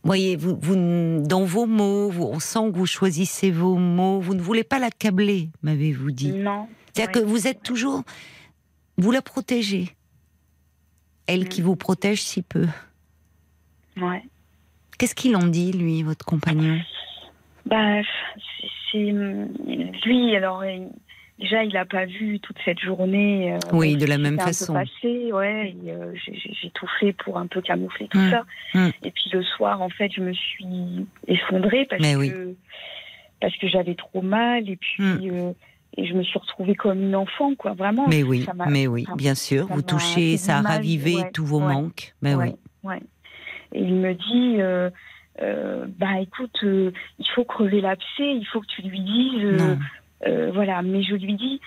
voyez, 0.09 0.37
vous, 0.37 0.59
vous, 0.61 1.23
dans 1.27 1.45
vos 1.45 1.67
mots, 1.67 2.09
vous- 2.11 2.25
on 2.27 2.41
sent 2.41 2.71
que 2.73 2.77
vous 2.79 2.87
choisissez 2.87 3.51
vos 3.51 3.77
mots. 3.77 4.21
Vous 4.21 4.35
ne 4.35 4.41
voulez 4.41 4.65
pas 4.65 4.79
l'accabler, 4.79 5.51
m'avez-vous 5.63 6.11
dit. 6.11 6.33
Non. 6.33 6.67
C'est-à-dire 6.93 7.13
que 7.23 7.27
vous 7.27 7.47
êtes 7.47 7.63
toujours, 7.63 8.03
vous 8.97 9.11
la 9.13 9.23
protégez. 9.23 9.91
Elle 11.27 11.49
qui 11.49 11.61
Mm. 11.61 11.65
vous 11.65 11.77
protège 11.77 12.23
si 12.23 12.43
peu. 12.43 12.67
Ouais. 14.01 14.23
Qu'est-ce 14.99 15.15
qu'il 15.15 15.37
en 15.37 15.47
dit, 15.47 15.73
lui, 15.73 16.03
votre 16.03 16.25
compagnon? 16.25 16.79
Bah, 17.67 18.01
c'est- 18.03 18.69
c'est 18.91 19.13
lui. 20.07 20.35
Alors, 20.35 20.65
il- 20.65 20.89
déjà, 21.39 21.63
il 21.65 21.73
n'a 21.73 21.85
pas 21.85 22.05
vu 22.07 22.41
toute 22.41 22.57
cette 22.65 22.81
journée. 22.81 23.55
euh, 23.55 23.59
Oui, 23.73 23.97
de 23.97 24.07
la 24.07 24.19
même 24.19 24.39
façon. 24.39 24.73
passé, 24.75 25.33
ouais. 25.33 25.75
euh, 25.87 26.13
j'ai- 26.27 26.71
tout 26.75 26.87
fait 27.01 27.13
pour 27.13 27.39
un 27.39 27.47
peu 27.47 27.61
camoufler 27.61 28.09
tout 28.09 28.19
Mm. 28.19 28.31
ça. 28.31 28.45
Mm. 28.75 28.89
Et 29.05 29.11
puis 29.11 29.31
le 29.33 29.43
soir, 29.43 29.81
en 29.83 29.89
fait, 29.89 30.11
je 30.15 30.21
me 30.21 30.33
suis 30.33 30.67
effondrée 31.27 31.87
parce 31.89 32.03
Mais 32.03 32.15
que 32.15 32.19
oui. 32.19 32.57
parce 33.41 33.57
que 33.57 33.69
j'avais 33.69 33.95
trop 33.95 34.21
mal 34.23 34.69
et 34.69 34.77
puis 34.77 35.03
Mm. 35.03 35.19
euh, 35.33 35.53
et 35.97 36.07
je 36.07 36.15
me 36.15 36.23
suis 36.23 36.39
retrouvée 36.39 36.75
comme 36.75 37.01
une 37.03 37.17
enfant, 37.17 37.55
quoi. 37.57 37.73
Vraiment. 37.73 38.07
Mais 38.09 38.23
oui, 38.23 38.47
mais 38.69 38.87
oui, 38.87 39.07
bien 39.17 39.35
sûr. 39.35 39.67
Vous 39.69 39.83
touchez, 39.83 40.37
ça 40.37 40.59
a 40.59 40.61
ravivé 40.61 41.17
ouais, 41.17 41.31
tous 41.33 41.45
vos 41.47 41.61
ouais, 41.61 41.73
manques. 41.73 42.15
Mais 42.23 42.35
ouais, 42.35 42.55
oui. 42.85 42.91
ouais. 42.91 43.01
Et 43.75 43.81
il 43.83 43.95
me 43.95 44.15
dit, 44.15 44.61
euh, 44.61 44.91
euh, 45.43 45.87
bah 45.99 46.21
écoute, 46.21 46.57
euh, 46.65 46.91
il 47.19 47.27
faut 47.35 47.45
crever 47.45 47.81
l'abcès, 47.81 48.05
il 48.35 48.45
faut 48.53 48.61
que 48.61 48.67
tu 48.67 48.83
lui 48.83 49.01
dises, 49.01 49.45
euh, 49.45 49.77
euh, 50.27 50.51
voilà. 50.53 50.83
Mais 50.83 51.03
je 51.03 51.15
lui 51.15 51.35
dis, 51.35 51.61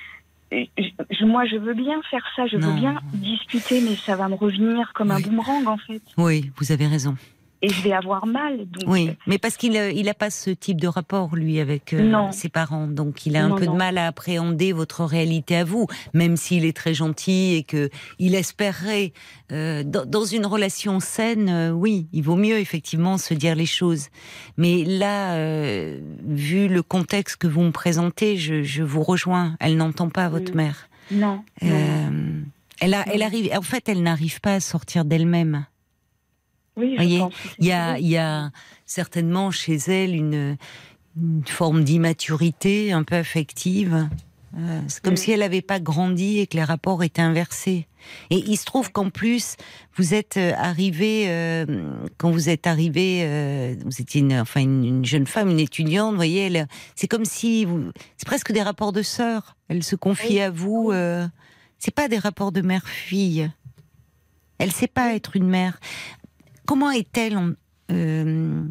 je- 0.51 1.25
moi 1.25 1.45
je 1.45 1.55
veux 1.55 1.73
bien 1.73 2.01
faire 2.09 2.25
ça, 2.35 2.45
je 2.47 2.57
Non. 2.57 2.67
veux 2.73 2.79
bien 2.79 2.99
discuter, 3.13 3.81
mais 3.81 3.95
ça 3.95 4.15
va 4.15 4.27
me 4.27 4.35
revenir 4.35 4.91
comme 4.93 5.11
un 5.11 5.19
boomerang 5.19 5.65
en 5.67 5.77
fait, 5.77 6.01
oui, 6.17 6.51
vous 6.57 6.71
avez 6.71 6.87
raison. 6.87 7.15
Et 7.61 7.69
je 7.69 7.81
vais 7.81 7.93
avoir 7.93 8.25
mal. 8.25 8.65
Donc, 8.69 8.83
Oui, 8.87 9.11
mais 9.27 9.37
parce 9.37 9.57
qu'il 9.57 9.73
n'a 9.73 9.89
il 9.91 10.07
a 10.09 10.13
pas 10.13 10.29
ce 10.29 10.49
type 10.49 10.79
de 10.81 10.87
rapport, 10.87 11.35
lui, 11.35 11.59
avec 11.59 11.93
euh, 11.93 12.01
Non. 12.01 12.31
ses 12.31 12.49
parents. 12.49 12.87
Donc, 12.87 13.25
il 13.25 13.35
a 13.37 13.43
un 13.45 13.49
Non, 13.49 13.55
peu 13.55 13.65
de 13.67 13.71
mal 13.71 13.97
à 13.97 14.07
appréhender 14.07 14.71
votre 14.73 15.03
réalité 15.05 15.55
à 15.57 15.63
vous, 15.63 15.87
même 16.13 16.37
s'il 16.37 16.65
est 16.65 16.75
très 16.75 16.93
gentil 16.93 17.53
et 17.55 17.63
que 17.63 17.89
il 18.19 18.35
espérerait, 18.35 19.13
euh, 19.51 19.83
dans, 19.83 20.05
dans 20.05 20.25
une 20.25 20.45
relation 20.45 20.99
saine, 20.99 21.49
euh, 21.49 21.71
oui, 21.71 22.07
il 22.13 22.23
vaut 22.23 22.35
mieux 22.35 22.57
effectivement 22.59 23.17
se 23.17 23.33
dire 23.33 23.55
les 23.55 23.65
choses. 23.65 24.07
Mais 24.57 24.83
là, 24.83 25.33
euh, 25.35 25.99
vu 26.25 26.67
le 26.67 26.81
contexte 26.83 27.37
que 27.37 27.47
vous 27.47 27.61
me 27.61 27.71
présentez, 27.71 28.37
je, 28.37 28.63
je 28.63 28.83
vous 28.83 29.03
rejoins. 29.03 29.55
Elle 29.59 29.77
n'entend 29.77 30.09
pas 30.09 30.29
votre 30.29 30.51
Mm. 30.53 30.55
mère. 30.57 30.87
non, 31.11 31.43
non. 31.61 31.69
Euh, 31.69 32.41
elle, 32.79 32.93
a, 32.93 33.05
elle 33.13 33.21
arrive. 33.21 33.49
En 33.55 33.61
fait, 33.61 33.87
elle 33.89 34.01
n'arrive 34.01 34.39
pas 34.41 34.55
à 34.55 34.59
sortir 34.59 35.05
d'elle-même. 35.05 35.65
Oui, 36.77 36.95
je 36.97 37.19
pense 37.19 37.33
Il 37.59 37.65
y 37.67 37.71
a, 37.71 37.93
ça. 37.93 37.99
il 37.99 38.07
y 38.07 38.17
a 38.17 38.51
certainement 38.85 39.51
chez 39.51 39.75
elle 39.75 40.15
une, 40.15 40.57
une 41.17 41.43
forme 41.45 41.83
d'immaturité 41.83 42.91
un 42.93 43.03
peu 43.03 43.15
affective. 43.15 44.07
Euh, 44.57 44.81
c'est 44.89 45.01
comme 45.01 45.13
Mm. 45.13 45.17
si 45.17 45.31
elle 45.31 45.39
n'avait 45.39 45.61
pas 45.61 45.79
grandi 45.79 46.39
et 46.39 46.47
que 46.47 46.57
les 46.57 46.63
rapports 46.63 47.03
étaient 47.05 47.21
inversés. 47.21 47.87
Et 48.31 48.37
il 48.47 48.57
se 48.57 48.65
trouve 48.65 48.91
qu'en 48.91 49.09
plus, 49.09 49.55
vous 49.95 50.13
êtes 50.13 50.35
euh, 50.35 50.51
arrivé, 50.57 51.25
euh, 51.27 51.65
quand 52.17 52.31
vous 52.31 52.49
êtes 52.49 52.67
arrivé, 52.67 53.21
euh, 53.23 53.75
vous 53.85 54.01
étiez 54.01 54.19
une, 54.19 54.33
enfin 54.33 54.59
une, 54.59 54.83
une 54.83 55.05
jeune 55.05 55.25
femme, 55.27 55.49
une 55.49 55.59
étudiante, 55.59 56.09
vous 56.11 56.15
voyez, 56.17 56.65
c'est 56.95 57.07
comme 57.07 57.23
si 57.23 57.65
c'est 58.17 58.25
presque 58.25 58.51
des 58.51 58.61
rapports 58.61 58.91
de 58.91 59.03
sœurs. 59.03 59.55
Elle 59.69 59.83
se 59.83 59.95
confie 59.95 60.33
Oui. 60.33 60.41
à 60.41 60.49
vous. 60.49 60.91
C'est 61.79 61.95
pas 61.95 62.07
des 62.09 62.17
rapports 62.19 62.51
de 62.51 62.61
mère-fille. 62.61 63.49
Elle 64.57 64.71
sait 64.71 64.87
pas 64.87 65.15
être 65.15 65.35
une 65.37 65.47
mère. 65.47 65.79
Comment 66.71 66.91
est-elle 66.91 67.35
en, 67.35 67.49
euh, 67.91 68.61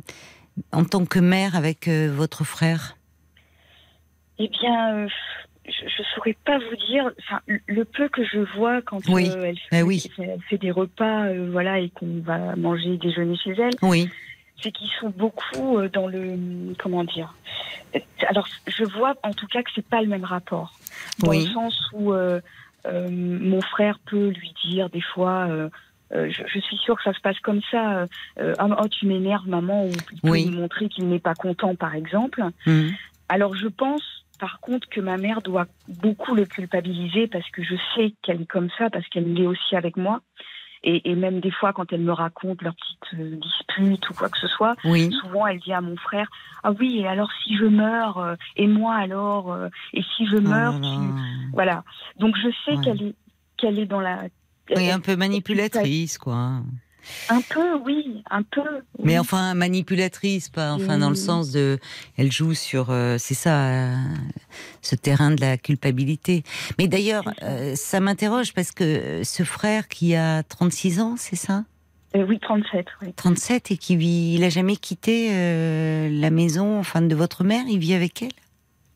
en 0.72 0.84
tant 0.86 1.04
que 1.04 1.18
mère 1.18 1.54
avec 1.54 1.86
euh, 1.86 2.10
votre 2.10 2.44
frère? 2.44 2.96
Eh 4.38 4.48
bien, 4.48 4.94
euh, 5.04 5.08
je 5.66 5.84
ne 5.84 6.06
saurais 6.14 6.34
pas 6.46 6.56
vous 6.58 6.76
dire. 6.86 7.10
Enfin, 7.18 7.42
le- 7.66 7.84
peu 7.84 8.08
que 8.08 8.24
je 8.24 8.38
vois 8.56 8.80
quand 8.80 9.06
Oui. 9.10 9.28
euh, 9.28 9.44
elle, 9.44 9.58
fait, 9.68 9.82
oui. 9.82 10.02
elle 10.16 10.40
fait 10.48 10.56
des 10.56 10.70
repas, 10.70 11.30
voilà, 11.50 11.78
et 11.78 11.90
qu'on 11.90 12.22
va 12.22 12.56
manger, 12.56 12.96
déjeuner 12.96 13.36
chez 13.36 13.50
elle, 13.50 13.76
Oui, 13.82 14.08
c'est 14.62 14.72
qu'ils 14.72 14.88
sont 14.98 15.10
beaucoup 15.10 15.86
dans 15.92 16.06
le 16.06 16.72
comment 16.78 17.04
dire. 17.04 17.34
Alors, 18.28 18.48
je 18.66 18.84
vois 18.84 19.14
en 19.22 19.34
tout 19.34 19.46
cas 19.46 19.62
que 19.62 19.68
c'est 19.74 19.86
pas 19.86 20.00
le 20.00 20.08
même 20.08 20.24
rapport, 20.24 20.72
dans 21.18 21.28
Oui. 21.32 21.44
le 21.44 21.52
sens 21.52 21.78
où 21.92 22.14
euh, 22.14 22.40
euh, 22.86 23.10
mon 23.10 23.60
frère 23.60 23.98
peut 24.06 24.28
lui 24.30 24.54
dire 24.64 24.88
des 24.88 25.02
fois. 25.02 25.48
euh, 25.50 25.68
euh, 26.12 26.28
je, 26.30 26.42
je 26.46 26.58
suis 26.60 26.76
sûre 26.78 26.96
que 26.96 27.02
ça 27.04 27.12
se 27.12 27.20
passe 27.20 27.38
comme 27.40 27.60
ça. 27.70 28.06
euh, 28.38 28.54
Ah, 28.58 28.66
oh, 28.82 28.88
tu 28.88 29.06
m'énerves, 29.06 29.48
maman, 29.48 29.84
ou 29.84 29.90
il 30.12 30.20
peut 30.20 30.28
Oui. 30.30 30.44
lui 30.46 30.56
montrer 30.56 30.88
qu'il 30.88 31.08
n'est 31.08 31.18
pas 31.20 31.34
content, 31.34 31.74
par 31.74 31.94
exemple. 31.94 32.42
Mhm. 32.66 32.92
Alors 33.28 33.54
je 33.54 33.68
pense 33.68 34.02
par 34.40 34.58
contre 34.60 34.88
que 34.88 35.00
ma 35.00 35.18
mère 35.18 35.42
doit 35.42 35.66
beaucoup 35.86 36.34
le 36.34 36.46
culpabiliser 36.46 37.26
parce 37.28 37.48
que 37.50 37.62
je 37.62 37.76
sais 37.94 38.14
qu'elle 38.22 38.42
est 38.42 38.46
comme 38.46 38.70
ça, 38.78 38.90
parce 38.90 39.06
qu'elle 39.08 39.32
l'est 39.34 39.46
aussi 39.46 39.76
avec 39.76 39.96
moi. 39.96 40.20
Et, 40.82 41.10
et 41.10 41.14
même 41.14 41.40
des 41.40 41.50
fois 41.50 41.74
quand 41.74 41.92
elle 41.92 42.00
me 42.00 42.12
raconte 42.12 42.62
leurs 42.62 42.74
petites 42.74 43.20
euh, 43.20 43.36
disputes 43.36 44.08
ou 44.08 44.14
quoi 44.14 44.30
que 44.30 44.38
ce 44.38 44.48
soit, 44.48 44.76
oui, 44.84 45.12
souvent 45.20 45.46
elle 45.46 45.60
dit 45.60 45.74
à 45.74 45.82
mon 45.82 45.96
frère 45.96 46.28
Ah 46.62 46.72
oui, 46.72 47.00
et 47.00 47.06
alors 47.06 47.30
si 47.44 47.54
je 47.56 47.66
meurs, 47.66 48.16
euh, 48.16 48.34
et 48.56 48.66
moi 48.66 48.94
alors, 48.94 49.52
euh, 49.52 49.68
et 49.92 50.02
si 50.16 50.26
je 50.26 50.38
meurs, 50.38 50.74
Oh 50.78 50.80
là 50.80 50.94
tu... 50.96 51.00
là. 51.02 51.14
Voilà. 51.52 51.84
Donc 52.18 52.34
je 52.36 52.48
sais 52.64 52.76
Ouais. 52.76 52.80
qu'elle 52.82 53.02
est, 53.02 53.14
qu'elle 53.58 53.78
est 53.78 53.86
dans 53.86 54.00
la. 54.00 54.22
Oui, 54.76 54.90
un 54.90 55.00
peu 55.00 55.16
manipulatrice, 55.16 56.18
quoi. 56.18 56.62
Un 57.28 57.40
peu, 57.40 57.76
oui, 57.84 58.22
un 58.30 58.42
peu. 58.42 58.60
Mais 59.02 59.18
enfin, 59.18 59.54
manipulatrice, 59.54 60.48
pas 60.48 60.72
enfin 60.74 60.98
dans 60.98 61.08
le 61.08 61.16
sens 61.16 61.50
de, 61.50 61.78
elle 62.16 62.30
joue 62.30 62.54
sur, 62.54 62.90
euh, 62.90 63.16
c'est 63.18 63.34
ça, 63.34 63.66
euh, 63.68 63.94
ce 64.82 64.94
terrain 64.96 65.30
de 65.30 65.40
la 65.40 65.56
culpabilité. 65.56 66.44
Mais 66.78 66.88
d'ailleurs, 66.88 67.24
ça. 67.24 67.46
euh, 67.46 67.74
ça 67.74 68.00
m'interroge 68.00 68.52
parce 68.52 68.70
que 68.70 68.84
euh, 68.84 69.24
ce 69.24 69.42
frère 69.42 69.88
qui 69.88 70.14
a 70.14 70.42
36 70.42 71.00
ans, 71.00 71.14
c'est 71.16 71.36
ça? 71.36 71.64
Euh, 72.14 72.24
oui, 72.28 72.38
37, 72.40 72.86
oui. 73.02 73.12
37 73.14 73.70
et 73.70 73.76
qui 73.76 73.96
vit, 73.96 74.34
il 74.34 74.44
a 74.44 74.48
jamais 74.50 74.76
quitté 74.76 75.28
euh, 75.32 76.08
la 76.10 76.30
maison, 76.30 76.78
enfin 76.78 77.00
de 77.02 77.14
votre 77.14 77.44
mère, 77.44 77.64
il 77.68 77.78
vit 77.78 77.94
avec 77.94 78.22
elle? 78.22 78.30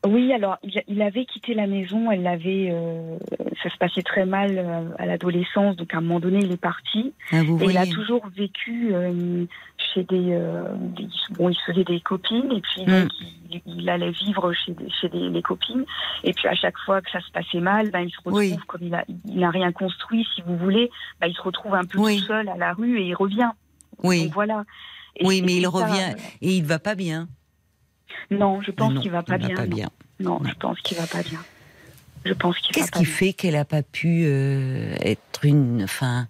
Oui, 0.05 0.31
alors 0.33 0.57
il, 0.87 1.01
avait 1.01 1.25
quitté 1.25 1.53
la 1.53 1.67
maison, 1.67 2.11
elle 2.11 2.23
l'avait, 2.23 2.69
euh, 2.71 3.17
ça 3.63 3.69
se 3.69 3.77
passait 3.77 4.01
très 4.01 4.25
mal 4.25 4.57
euh, 4.57 4.83
à 4.99 5.05
l'adolescence, 5.05 5.75
donc 5.75 5.93
à 5.93 5.97
un 5.97 6.01
moment 6.01 6.19
donné 6.19 6.39
il 6.39 6.51
est 6.51 6.61
parti. 6.61 7.13
Ah, 7.31 7.43
Vous 7.43 7.59
Et 7.61 7.65
il 7.71 7.77
a 7.77 7.85
toujours 7.85 8.27
vécu 8.27 8.89
euh, 8.93 9.45
chez 9.93 10.03
des, 10.03 10.33
euh, 10.33 10.63
des- 10.95 11.07
bon, 11.31 11.49
il 11.49 11.55
se 11.55 11.63
faisait 11.71 11.83
des 11.83 11.99
copines 12.01 12.51
et 12.51 12.61
puis 12.61 12.83
Mm. 12.85 13.01
donc 13.01 13.09
il, 13.51 13.61
il 13.65 13.89
allait 13.89 14.11
vivre 14.11 14.53
chez, 14.53 14.73
des, 14.73 14.89
chez 14.89 15.09
des, 15.09 15.29
les 15.29 15.41
copines. 15.41 15.85
Et 16.23 16.33
puis 16.33 16.47
à 16.47 16.55
chaque 16.55 16.77
fois 16.85 17.01
que 17.01 17.09
ça 17.11 17.19
se 17.21 17.31
passait 17.31 17.59
mal, 17.61 17.89
ben, 17.91 18.01
il 18.01 18.11
se 18.11 18.17
retrouve 18.17 18.39
Oui. 18.39 18.55
comme 18.67 18.81
il 18.83 18.93
a, 18.93 19.03
il 19.27 19.39
n'a 19.39 19.49
rien 19.49 19.71
construit, 19.71 20.27
si 20.35 20.41
vous 20.45 20.57
voulez, 20.57 20.89
ben, 21.21 21.27
il 21.27 21.33
se 21.35 21.41
retrouve 21.41 21.73
un 21.73 21.85
peu 21.85 21.99
Oui. 21.99 22.19
tout 22.19 22.25
seul 22.25 22.49
à 22.49 22.57
la 22.57 22.73
rue 22.73 22.99
et 22.99 23.07
il 23.07 23.15
revient. 23.15 23.49
Oui. 24.03 24.25
Donc 24.25 24.33
voilà. 24.33 24.65
Et 25.17 25.25
Oui, 25.25 25.41
mais 25.41 25.55
il 25.55 25.63
ça, 25.63 25.69
revient 25.69 26.15
et 26.41 26.57
il 26.57 26.63
va 26.65 26.77
pas 26.79 26.95
bien. 26.95 27.27
Non, 28.31 28.61
je 28.61 28.71
pense 28.71 28.99
qu'il 28.99 29.11
va 29.11 29.23
pas 29.23 29.37
bien. 29.37 29.49
va 29.49 29.55
pas 29.55 29.67
non. 29.67 29.75
bien. 29.75 29.89
Non, 30.19 30.39
je 30.45 30.53
pense 30.55 30.79
qu'il 30.81 30.97
va 30.97 31.07
pas 31.07 31.23
bien. 31.23 31.39
Je 32.25 32.33
pense 32.33 32.57
qu'il 32.59 32.73
Qu'est-ce 32.73 32.91
qui 32.91 33.03
bien. 33.03 33.13
fait 33.13 33.33
qu'elle 33.33 33.55
a 33.55 33.65
pas 33.65 33.83
pu 33.83 34.23
euh, 34.25 34.95
être 35.01 35.45
une, 35.45 35.83
enfin, 35.83 36.27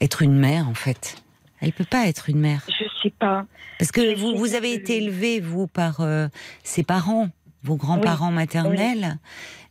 être 0.00 0.22
une 0.22 0.36
mère 0.36 0.68
en 0.68 0.74
fait? 0.74 1.22
Elle 1.60 1.72
peut 1.72 1.84
pas 1.84 2.06
être 2.06 2.28
une 2.28 2.38
mère 2.38 2.62
Je 2.68 2.84
sais 3.02 3.10
pas. 3.18 3.44
parce 3.78 3.90
que 3.92 4.16
vous, 4.16 4.36
vous 4.36 4.54
avez 4.54 4.72
été 4.72 4.96
élevé 4.96 5.40
vous 5.40 5.66
par 5.66 6.00
euh, 6.00 6.28
ses 6.64 6.82
parents, 6.84 7.28
vos 7.62 7.76
grands-parents 7.76 8.30
maternels. 8.30 9.18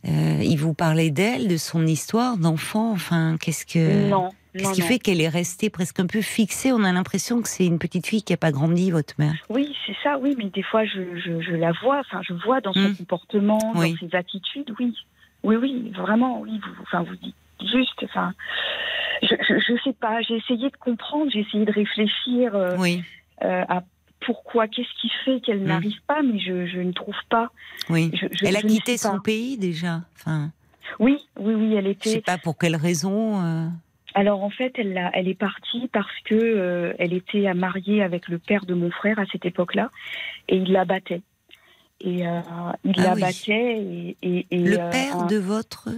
Euh, 0.06 0.40
ils 0.42 0.58
vous 0.58 0.74
parlaient 0.74 1.10
d'elle, 1.10 1.48
de 1.48 1.56
son 1.56 1.86
histoire 1.86 2.36
d'enfant. 2.36 2.92
Enfin, 2.92 3.36
qu'est-ce 3.40 3.66
que 3.66 4.08
non. 4.08 4.30
Qu'est-ce 4.56 4.72
qui 4.72 4.80
non. 4.80 4.86
fait 4.86 4.98
qu'elle 4.98 5.20
est 5.20 5.28
restée 5.28 5.70
presque 5.70 6.00
un 6.00 6.06
peu 6.06 6.22
fixée? 6.22 6.72
On 6.72 6.82
a 6.84 6.92
l'impression 6.92 7.42
que 7.42 7.48
c'est 7.48 7.66
une 7.66 7.78
petite 7.78 8.06
fille 8.06 8.22
qui 8.22 8.32
a 8.32 8.36
pas 8.36 8.50
grandi, 8.52 8.90
votre 8.90 9.14
mère. 9.18 9.34
Oui, 9.50 9.74
c'est 9.86 9.96
ça, 10.02 10.18
oui, 10.18 10.34
mais 10.38 10.46
des 10.46 10.62
fois 10.62 10.84
je, 10.84 11.16
je, 11.18 11.40
je 11.40 11.52
la 11.54 11.72
vois, 11.82 12.00
enfin 12.00 12.20
je 12.26 12.32
vois 12.32 12.60
dans 12.60 12.72
son 12.72 12.88
Mm. 12.90 12.96
comportement, 12.96 13.58
Oui. 13.76 13.92
dans 14.00 14.08
ses 14.08 14.16
attitudes, 14.16 14.72
oui. 14.78 14.94
Oui, 15.44 15.56
oui, 15.56 15.92
vraiment, 15.94 16.40
oui. 16.40 16.58
Vous, 16.64 16.82
enfin, 16.82 17.02
vous 17.02 17.14
dites 17.16 17.34
juste, 17.60 18.02
enfin, 18.04 18.32
je, 19.22 19.34
je, 19.38 19.74
sais 19.84 19.92
pas. 19.92 20.20
J'ai 20.22 20.36
essayé 20.36 20.70
de 20.70 20.76
comprendre, 20.76 21.30
j'ai 21.32 21.40
essayé 21.40 21.64
de 21.64 21.72
réfléchir 21.72 22.54
euh, 22.54 22.76
Oui, 22.78 23.02
euh, 23.44 23.62
à 23.68 23.82
pourquoi, 24.20 24.66
qu'est-ce 24.66 25.00
qui 25.00 25.10
fait 25.24 25.40
qu'elle 25.40 25.60
Mm. 25.60 25.66
n'arrive 25.66 26.00
pas, 26.06 26.22
mais 26.22 26.40
je, 26.40 26.66
je 26.66 26.80
ne 26.80 26.92
trouve 26.92 27.14
pas. 27.28 27.50
oui. 27.90 28.10
Je- 28.14 28.26
je- 28.32 28.46
Elle 28.46 28.56
a 28.56 28.62
ne 28.62 28.68
quitté 28.68 28.96
sais 28.96 29.08
pas. 29.08 29.14
son 29.14 29.20
pays 29.20 29.56
déjà. 29.58 30.00
Enfin, 30.16 30.50
Oui, 30.98 31.18
oui, 31.38 31.54
oui, 31.54 31.74
elle 31.74 31.94
je 32.02 32.08
sais 32.08 32.16
était. 32.16 32.20
pas 32.22 32.38
pour 32.38 32.56
quelle 32.58 32.76
raison. 32.76 33.40
euh, 33.44 33.66
Alors 34.18 34.42
en 34.42 34.50
fait, 34.50 34.72
elle, 34.78 35.28
est 35.28 35.38
partie 35.38 35.86
parce 35.92 36.10
que 36.24 36.34
euh, 36.34 36.92
elle 36.98 37.12
était 37.12 37.54
mariée 37.54 38.02
avec 38.02 38.26
le 38.26 38.38
père 38.40 38.66
de 38.66 38.74
mon 38.74 38.90
frère 38.90 39.16
à 39.20 39.26
cette 39.30 39.46
époque-là, 39.46 39.92
et 40.48 40.56
il 40.56 40.72
la 40.72 40.84
battait. 40.84 41.22
Et 42.00 42.26
euh, 42.26 42.40
il 42.84 42.94
Ah 42.96 43.02
la 43.02 43.14
oui. 43.14 43.20
battait 43.20 43.78
et, 43.78 44.16
et- 44.22 44.46
et, 44.50 44.58
Le 44.58 44.80
euh, 44.80 44.90
père 44.90 45.28
de 45.28 45.36
votre 45.36 45.88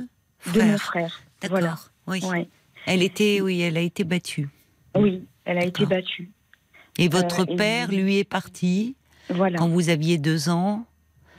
de 0.52 0.60
mon 0.60 0.76
frère. 0.76 0.78
frère. 0.78 1.20
D'accord. 1.40 1.58
Voilà. 1.60 1.74
Oui. 2.08 2.20
Ouais. 2.28 2.46
Elle 2.84 3.02
était, 3.02 3.40
oui, 3.40 3.62
elle 3.62 3.78
a 3.78 3.80
été 3.80 4.04
battue. 4.04 4.48
Oui, 4.94 5.24
elle 5.46 5.56
a 5.56 5.64
été 5.64 5.86
battue. 5.86 6.30
Et 6.98 7.08
votre 7.08 7.46
père, 7.46 7.90
lui, 7.90 8.18
est 8.18 8.24
parti 8.24 8.96
Voilà, 9.30 9.56
quand 9.56 9.68
vous 9.68 9.88
aviez 9.88 10.18
deux 10.18 10.50
ans. 10.50 10.84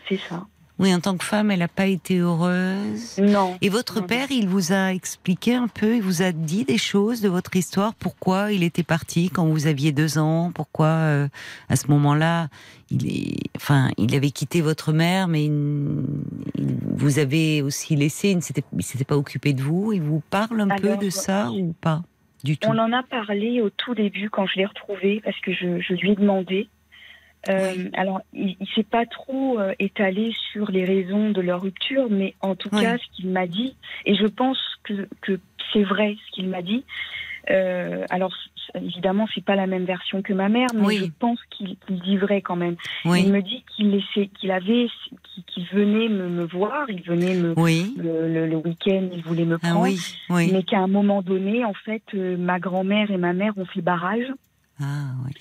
c'est 0.10 0.18
ça. 0.18 0.48
Oui, 0.82 0.94
en 0.94 1.00
tant 1.00 1.16
que 1.16 1.24
femme, 1.24 1.52
elle 1.52 1.60
n'a 1.60 1.68
pas 1.68 1.86
été 1.86 2.18
heureuse. 2.18 3.20
Non. 3.20 3.56
Et 3.62 3.70
votre 3.70 3.96
Non, 3.96 4.02
non. 4.02 4.08
père, 4.08 4.32
il 4.32 4.48
vous 4.48 4.74
a 4.74 4.92
expliqué 4.94 5.54
un 5.54 5.68
peu, 5.68 5.96
il 5.96 6.02
vous 6.02 6.24
a 6.24 6.32
dit 6.32 6.66
des 6.66 6.80
choses 6.80 7.22
de 7.22 7.30
votre 7.30 7.56
histoire, 7.56 7.94
pourquoi 7.94 8.52
il 8.52 8.64
était 8.64 8.84
parti 8.84 9.30
quand 9.30 9.46
vous 9.46 9.68
aviez 9.68 9.92
deux 9.92 10.18
ans, 10.18 10.52
pourquoi 10.54 10.88
euh, 10.88 11.28
à 11.70 11.76
ce 11.76 11.88
moment-là, 11.90 12.48
il 12.90 13.08
est, 13.08 13.38
enfin, 13.56 13.90
il 13.98 14.16
avait 14.16 14.32
quitté 14.32 14.62
votre 14.62 14.92
mère, 14.92 15.28
mais 15.28 15.46
il, 15.46 16.04
il 16.58 16.78
vous 16.96 17.20
avez 17.20 17.62
aussi 17.62 17.96
laissé, 17.96 18.30
il 18.30 18.38
ne 18.38 18.42
s'était, 18.42 19.06
pas 19.06 19.18
occupé 19.18 19.54
de 19.54 19.62
vous. 19.62 19.94
Il 19.94 20.02
vous 20.02 20.22
parle 20.30 20.62
un 20.62 20.76
peu 20.76 20.98
de 20.98 21.10
ça 21.10 21.52
ou 21.52 21.74
pas 21.80 22.02
du 22.44 22.58
tout? 22.58 22.70
On 22.70 22.78
en 22.78 22.92
a 22.92 23.04
parlé 23.04 23.62
au 23.62 23.70
tout 23.70 23.94
début 23.94 24.30
quand 24.30 24.48
je 24.48 24.58
l'ai 24.58 24.66
retrouvé 24.66 25.22
parce 25.24 25.40
que 25.42 25.54
je, 25.54 25.80
je 25.80 25.94
lui 25.94 26.12
ai 26.12 26.16
demandé. 26.16 26.68
Euh, 27.50 27.74
Oui. 27.76 27.90
Alors, 27.94 28.22
il, 28.34 28.56
il 28.60 28.68
s'est 28.76 28.84
pas 28.84 29.06
trop 29.06 29.60
euh, 29.60 29.74
étalé 29.80 30.32
sur 30.52 30.70
les 30.70 30.86
raisons 30.86 31.32
de 31.32 31.42
leur 31.42 31.62
rupture, 31.62 32.08
mais 32.10 32.36
en 32.42 32.56
tout 32.56 32.70
Oui. 32.74 32.82
cas, 32.82 32.98
ce 32.98 33.16
qu'il 33.16 33.30
m'a 33.32 33.48
dit, 33.48 33.76
et 34.06 34.16
je 34.16 34.28
pense 34.28 34.60
que, 34.84 35.08
que 35.22 35.40
c'est 35.74 35.84
vrai 35.84 36.16
ce 36.28 36.32
qu'il 36.36 36.50
m'a 36.50 36.62
dit. 36.62 36.84
Euh, 37.50 38.06
alors, 38.12 38.32
évidemment, 38.76 39.28
c'est 39.34 39.44
pas 39.44 39.56
la 39.56 39.66
même 39.66 39.86
version 39.86 40.22
que 40.22 40.34
ma 40.34 40.48
mère, 40.50 40.68
mais 40.76 40.86
Oui. 40.86 40.98
je 41.00 41.06
pense 41.20 41.40
qu'il 41.50 41.76
qu'il 41.78 42.00
dit 42.02 42.18
vrai 42.18 42.42
quand 42.42 42.56
même. 42.56 42.76
Oui, 43.06 43.24
Il 43.26 43.32
me 43.34 43.42
dit 43.42 43.64
qu'il 43.76 43.90
laissait, 43.90 44.28
qu'il 44.40 44.52
avait, 44.52 44.88
qu'il 45.24 45.44
qu'il 45.46 45.66
venait 45.66 46.10
me, 46.10 46.30
me 46.30 46.44
voir, 46.46 46.88
il 46.90 47.02
venait 47.02 47.34
me 47.34 47.56
le, 47.98 48.28
le- 48.32 48.48
le 48.48 48.56
week-end, 48.58 49.10
il 49.12 49.24
voulait 49.24 49.46
me 49.46 49.56
ah 49.64 49.70
prendre 49.72 49.88
mais 50.30 50.62
qu'à 50.64 50.78
un 50.80 50.88
moment 50.88 51.24
donné, 51.24 51.66
en 51.66 51.74
fait, 51.74 52.04
euh, 52.14 52.38
ma 52.38 52.60
grand-mère 52.60 53.10
et 53.10 53.18
ma 53.18 53.34
mère 53.34 53.58
ont 53.58 53.66
fait 53.66 53.82
barrage 53.82 54.28
Ah 54.82 55.12
oui. 55.26 55.32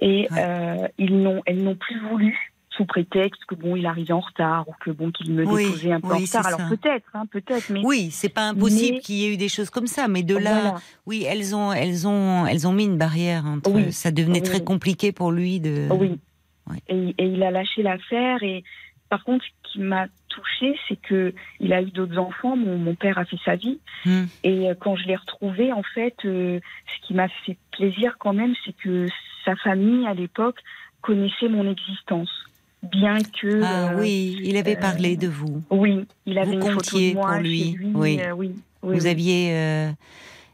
et 0.00 0.28
Ouais. 0.30 0.38
euh, 0.38 0.88
ils 0.98 1.16
n'ont, 1.22 1.42
elles 1.46 1.62
n'ont 1.62 1.76
plus 1.76 1.98
voulu 2.08 2.52
sous 2.70 2.84
prétexte 2.86 3.44
que 3.46 3.54
bon, 3.56 3.74
il 3.76 3.84
arrivait 3.84 4.12
en 4.12 4.20
retard 4.20 4.68
ou 4.68 4.72
que 4.80 4.90
bon, 4.90 5.10
qu'il 5.10 5.32
me 5.32 5.44
Oui, 5.44 5.64
déposait 5.64 5.92
un 5.92 6.00
peu 6.00 6.06
en 6.08 6.16
oui, 6.16 6.24
retard. 6.24 6.44
c'est 6.44 6.54
Alors 6.54 6.68
peut-être, 6.70 7.06
hein, 7.14 7.24
peut-être, 7.30 7.68
mais 7.70 7.80
Oui, 7.84 8.10
c'est 8.10 8.28
pas 8.28 8.48
impossible 8.48 8.94
Mais- 8.96 9.00
qu'il 9.00 9.16
y 9.16 9.24
ait 9.26 9.34
eu 9.34 9.36
des 9.36 9.48
choses 9.48 9.70
comme 9.70 9.86
ça, 9.88 10.08
mais 10.08 10.22
de 10.22 10.36
là, 10.36 10.60
voilà. 10.60 10.80
oui, 11.06 11.24
elles 11.28 11.54
ont, 11.54 11.72
elles 11.72 12.06
ont, 12.06 12.46
elles 12.46 12.66
ont 12.68 12.72
mis 12.72 12.84
une 12.84 12.96
barrière 12.96 13.44
entre. 13.44 13.70
Oui. 13.72 13.92
Ça 13.92 14.10
devenait 14.12 14.40
très 14.40 14.62
compliqué 14.62 15.10
pour 15.12 15.32
lui 15.32 15.60
de. 15.60 15.88
Oui. 15.90 16.18
Et 16.88 17.12
il 17.18 17.42
a 17.42 17.50
lâché 17.50 17.82
l'affaire. 17.82 18.42
Et 18.44 18.62
par 19.08 19.24
contre, 19.24 19.44
ce 19.44 19.72
qui 19.72 19.80
m'a 19.80 20.06
touchée, 20.30 20.74
c'est 20.88 20.96
que 20.96 21.34
il 21.60 21.72
a 21.72 21.82
eu 21.82 21.90
d'autres 21.90 22.18
enfants. 22.18 22.56
Mon, 22.56 22.78
mon 22.78 22.94
père 22.94 23.18
a 23.18 23.24
fait 23.26 23.36
sa 23.44 23.56
vie. 23.56 23.78
Hmm. 24.06 24.24
Et 24.42 24.70
euh, 24.70 24.74
quand 24.78 24.96
je 24.96 25.06
l'ai 25.06 25.16
retrouvé, 25.16 25.72
en 25.72 25.82
fait, 25.82 26.14
euh, 26.24 26.58
ce 26.86 27.06
qui 27.06 27.14
m'a 27.14 27.28
fait 27.44 27.58
plaisir 27.72 28.16
quand 28.18 28.32
même, 28.32 28.54
c'est 28.64 28.74
que 28.76 29.06
sa 29.44 29.54
famille 29.56 30.06
à 30.06 30.14
l'époque 30.14 30.58
connaissait 31.02 31.48
mon 31.48 31.70
existence, 31.70 32.30
bien 32.82 33.18
que. 33.40 33.62
Ah 33.62 33.92
euh, 33.92 34.00
oui, 34.00 34.38
il 34.42 34.56
avait 34.56 34.76
parlé 34.76 35.16
de 35.16 35.28
vous. 35.28 35.62
Oui, 35.70 36.06
il 36.26 36.38
avait 36.38 36.46
Vous 36.46 36.52
une 36.54 36.62
photo 36.62 36.74
comptiez 36.76 37.10
de 37.10 37.14
moi 37.16 37.32
pour 37.32 37.40
lui, 37.42 37.58
chez 37.58 37.78
lui. 37.78 37.92
oui. 37.94 38.20
oui, 38.20 38.20
oui, 38.36 38.54
vous 38.82 39.02
oui. 39.02 39.08
aviez 39.08 39.92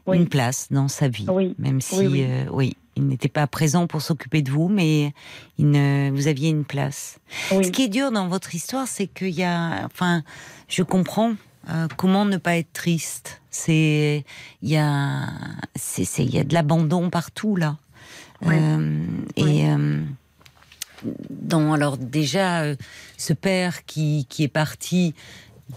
Oui. 0.07 0.17
une 0.17 0.27
place 0.29 0.67
dans 0.71 0.87
sa 0.87 1.07
vie, 1.07 1.25
Oui. 1.29 1.53
même 1.59 1.81
si, 1.81 2.07
Oui, 2.07 2.23
euh, 2.23 2.45
oui, 2.51 2.75
il 2.95 3.07
n'était 3.07 3.27
pas 3.29 3.45
présent 3.47 3.87
pour 3.87 4.01
s'occuper 4.01 4.41
de 4.41 4.49
vous, 4.51 4.69
mais 4.69 5.13
il 5.57 5.69
ne- 5.69 6.09
vous 6.11 6.27
aviez 6.27 6.49
une 6.49 6.63
place. 6.65 7.19
Ce 7.51 7.69
qui 7.69 7.83
est 7.83 7.87
dur 7.89 8.11
dans 8.11 8.27
votre 8.27 8.55
histoire, 8.55 8.87
c'est 8.87 9.07
qu'il 9.07 9.29
y 9.35 9.43
a, 9.43 9.85
enfin, 9.85 10.23
je 10.69 10.83
comprends. 10.83 11.33
euh, 11.69 11.87
comment 11.97 12.23
ne 12.23 12.37
pas 12.37 12.55
être 12.55 12.71
triste 12.71 13.41
C'est, 13.49 14.23
il 14.61 14.69
y 14.69 14.77
a, 14.77 15.27
c'est, 15.75 16.05
il 16.23 16.33
y 16.33 16.39
a 16.39 16.45
de 16.45 16.53
l'abandon 16.53 17.09
partout 17.09 17.57
là. 17.57 17.75
Euh, 18.45 19.03
et 19.35 19.67
euh, 19.67 20.01
dans, 21.29 21.73
alors 21.73 21.97
déjà, 21.97 22.61
euh, 22.61 22.75
ce 23.17 23.33
père 23.33 23.85
qui, 23.85 24.25
qui 24.29 24.43
est 24.43 24.47
parti 24.47 25.13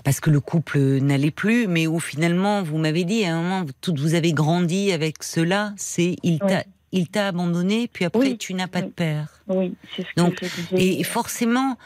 parce 0.05 0.21
que 0.21 0.31
le 0.31 0.41
couple 0.41 0.79
n'allait 1.01 1.31
plus, 1.31 1.67
mais 1.67 1.87
où 1.87 1.99
finalement, 2.01 2.63
vous 2.63 2.79
m'avez 2.79 3.05
dit 3.05 3.25
à 3.25 3.35
un 3.37 3.43
moment, 3.43 3.67
vous 3.97 4.15
avez 4.15 4.33
grandi 4.33 4.93
avec 4.93 5.23
cela, 5.23 5.73
c'est 5.77 6.17
il 6.23 6.39
t'a, 6.39 6.47
Ouais. 6.47 6.67
il 6.93 7.09
t'a 7.09 7.29
abandonné, 7.29 7.89
puis 7.89 8.05
après 8.05 8.21
Oui, 8.21 8.39
tu 8.39 8.55
n'as 8.55 8.69
pas 8.69 8.83
de 8.83 8.89
père. 8.89 9.43
Oui, 9.49 9.75
c'est 9.97 10.03
ce 10.07 10.31
que 10.31 10.47
je 10.47 10.77
disais. 10.77 10.99
Et 11.01 11.03
forcément, 11.03 11.77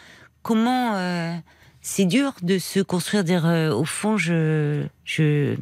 comment 0.42 0.94
euh, 0.96 1.34
c'est 1.80 2.04
dur 2.04 2.34
de 2.42 2.58
se 2.58 2.80
construire, 2.80 3.24
dire 3.24 3.46
euh, 3.46 3.72
au 3.72 3.84
fond, 3.84 4.16
je, 4.16 4.84
je, 5.04 5.56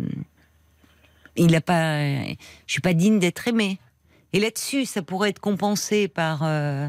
il 1.37 1.55
a 1.55 1.61
pas, 1.61 1.99
je 2.27 2.37
suis 2.67 2.81
pas 2.81 2.93
digne 2.95 3.19
d'être 3.19 3.47
aimé. 3.49 3.79
Et 4.35 4.41
là-dessus, 4.41 4.87
ça 4.87 5.03
pourrait 5.03 5.29
être 5.31 5.41
compensé 5.41 6.09
par. 6.09 6.41
euh, 6.43 6.89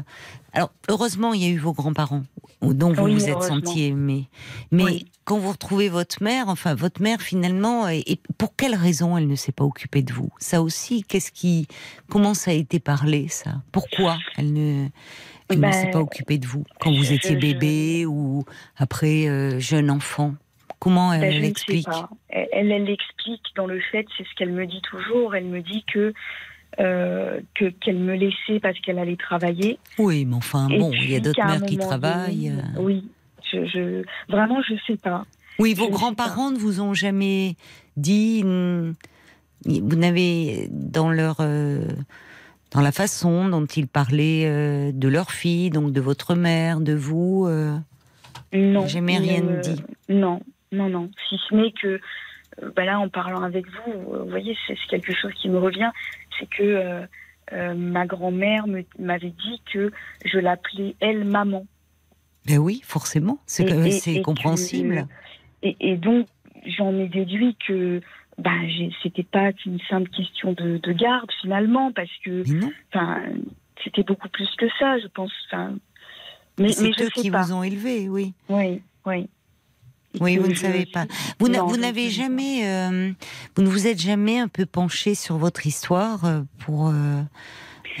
alors, 0.52 0.72
heureusement, 0.88 1.34
il 1.34 1.42
y 1.42 1.46
a 1.46 1.48
eu 1.50 1.58
vos 1.58 1.72
grands-parents 1.74 2.22
dont 2.72 2.92
vous 2.92 3.04
Oui, 3.04 3.14
vous 3.14 3.28
êtes 3.28 3.42
senti 3.42 3.84
aimé. 3.84 4.28
Mais 4.70 4.84
Oui. 4.84 5.06
quand 5.24 5.36
vous 5.38 5.50
retrouvez 5.50 5.88
votre 5.88 6.22
mère, 6.22 6.48
enfin 6.48 6.74
votre 6.74 7.02
mère 7.02 7.20
finalement, 7.20 7.88
et, 7.88 8.04
pour 8.38 8.56
quelle 8.56 8.74
raison 8.74 9.18
elle 9.18 9.26
ne 9.28 9.34
s'est 9.34 9.52
pas 9.52 9.64
occupée 9.64 10.02
de 10.02 10.12
vous? 10.12 10.30
Ça 10.38 10.62
aussi, 10.62 11.02
qu'est-ce 11.02 11.32
qui, 11.32 11.66
comment 12.08 12.32
ça 12.34 12.52
a 12.52 12.54
été 12.54 12.80
parlé 12.80 13.28
ça? 13.28 13.56
Pourquoi 13.72 14.16
elle 14.38 14.52
ne, 14.52 14.86
elle 15.50 15.56
ne 15.56 15.62
Ben, 15.62 15.72
s'est 15.72 15.90
pas 15.90 16.00
occupée 16.00 16.38
de 16.38 16.46
vous 16.46 16.64
quand 16.80 16.92
vous 16.92 17.12
étiez 17.12 17.34
je- 17.34 17.40
bébé 17.40 18.06
ou 18.06 18.44
après 18.76 19.28
euh, 19.28 19.58
jeune 19.60 19.90
enfant? 19.90 20.34
Comment 20.78 21.12
elle 21.14 21.20
Ben, 21.22 21.32
sais 21.32 21.38
l'explique? 21.40 21.88
Elle, 22.28 22.48
elle 22.70 22.84
l'explique 22.84 23.42
dans 23.56 23.66
le 23.66 23.80
fait, 23.90 24.06
c'est 24.18 24.24
ce 24.24 24.34
qu'elle 24.36 24.52
me 24.52 24.66
dit 24.66 24.82
toujours. 24.82 25.34
Elle 25.34 25.46
me 25.46 25.62
dit 25.62 25.82
que 25.92 26.12
euh, 26.80 27.40
que 27.54 27.66
qu'elle 27.66 27.98
me 27.98 28.14
laissait 28.14 28.60
parce 28.60 28.78
qu'elle 28.80 28.98
allait 28.98 29.16
travailler. 29.16 29.78
Oui, 29.98 30.24
mais 30.24 30.34
enfin 30.34 30.68
Et 30.68 30.78
bon, 30.78 30.90
il 30.92 31.10
y 31.10 31.16
a 31.16 31.20
d'autres 31.20 31.44
mères 31.44 31.62
qui 31.62 31.76
travaillent. 31.76 32.50
donné- 32.50 32.62
euh. 32.76 32.80
Oui, 32.80 33.08
je, 33.52 33.64
je 33.66 34.04
vraiment 34.28 34.60
je 34.62 34.74
sais 34.86 34.96
pas. 34.96 35.24
Oui, 35.58 35.74
vos 35.74 35.88
grands-parents 35.88 36.50
ne 36.50 36.58
vous 36.58 36.80
ont 36.80 36.94
jamais 36.94 37.54
dit, 37.96 38.42
mm, 38.44 38.94
vous 39.66 39.96
n'avez 39.96 40.66
dans 40.70 41.10
leur 41.10 41.36
euh, 41.40 41.86
dans 42.72 42.80
la 42.80 42.90
façon 42.90 43.48
dont 43.48 43.64
ils 43.66 43.86
parlaient 43.86 44.46
euh, 44.46 44.90
de 44.92 45.06
leur 45.08 45.30
fille, 45.30 45.70
donc 45.70 45.92
de 45.92 46.00
votre 46.00 46.34
mère, 46.34 46.80
de 46.80 46.92
vous. 46.94 47.48
Non. 48.52 48.86
Jamais 48.86 49.18
rien 49.18 49.40
dit? 49.62 49.82
Non, 50.08 50.40
non, 50.72 50.88
non. 50.88 51.10
Si 51.28 51.36
ce 51.48 51.54
n'est 51.56 51.72
que, 51.72 52.00
bah 52.76 52.84
là, 52.84 53.00
en 53.00 53.08
parlant 53.08 53.42
avec 53.42 53.64
vous, 53.66 53.92
vous 54.24 54.28
voyez, 54.30 54.56
c'est 54.66 54.76
quelque 54.88 55.12
chose 55.12 55.32
qui 55.40 55.48
me 55.48 55.58
revient, 55.58 55.90
c'est 56.38 56.48
que 56.48 56.62
euh, 56.62 57.06
euh, 57.52 57.74
ma 57.74 58.06
grand-mère 58.06 58.64
m'avait 58.98 59.30
dit 59.30 59.62
que 59.72 59.92
je 60.24 60.38
l'appelais 60.38 60.96
elle 61.00 61.24
maman. 61.24 61.66
Ben 62.46 62.58
oui, 62.58 62.80
forcément, 62.84 63.38
c'est 63.46 63.62
Et- 63.64 63.66
que- 63.66 63.86
et- 63.86 63.90
c'est 63.92 64.12
et 64.14 64.18
que- 64.20 64.24
compréhensible. 64.24 65.06
Et, 65.62 65.96
donc, 65.96 66.26
j'en 66.66 66.92
ai 66.94 67.08
déduit 67.08 67.56
que 67.66 68.00
bah, 68.36 68.50
j'ai- 68.66 68.92
c'était 69.02 69.22
pas 69.22 69.52
qu'une 69.52 69.78
simple 69.88 70.10
question 70.10 70.52
de, 70.52 70.78
de 70.78 70.92
garde 70.92 71.30
finalement, 71.40 71.92
parce 71.92 72.10
que 72.24 72.42
Mais 72.48 72.60
c'était 73.82 74.02
beaucoup 74.02 74.28
plus 74.28 74.48
que 74.56 74.66
ça, 74.78 74.98
je 74.98 75.06
pense. 75.06 75.32
Mais, 76.58 76.68
c'est 76.68 76.82
mais 76.84 76.92
je 76.92 77.04
eux 77.04 77.10
qui 77.10 77.30
pas. 77.30 77.42
vous 77.42 77.52
ont 77.52 77.62
élevé, 77.62 78.08
oui. 78.08 78.32
Oui, 78.48 78.82
oui. 79.06 79.28
Oui, 80.20 80.36
vous 80.36 80.48
ne 80.48 80.54
savez 80.54 80.86
pas. 80.86 81.06
Vous 81.38 81.48
n'avez 81.76 82.10
jamais, 82.10 82.66
euh, 82.66 83.12
vous 83.56 83.62
ne 83.62 83.68
vous 83.68 83.86
êtes 83.86 84.00
jamais 84.00 84.38
un 84.38 84.48
peu 84.48 84.66
penché 84.66 85.14
sur 85.14 85.36
votre 85.38 85.66
histoire 85.66 86.24
euh, 86.24 86.40
pour, 86.58 86.88
euh, 86.88 87.20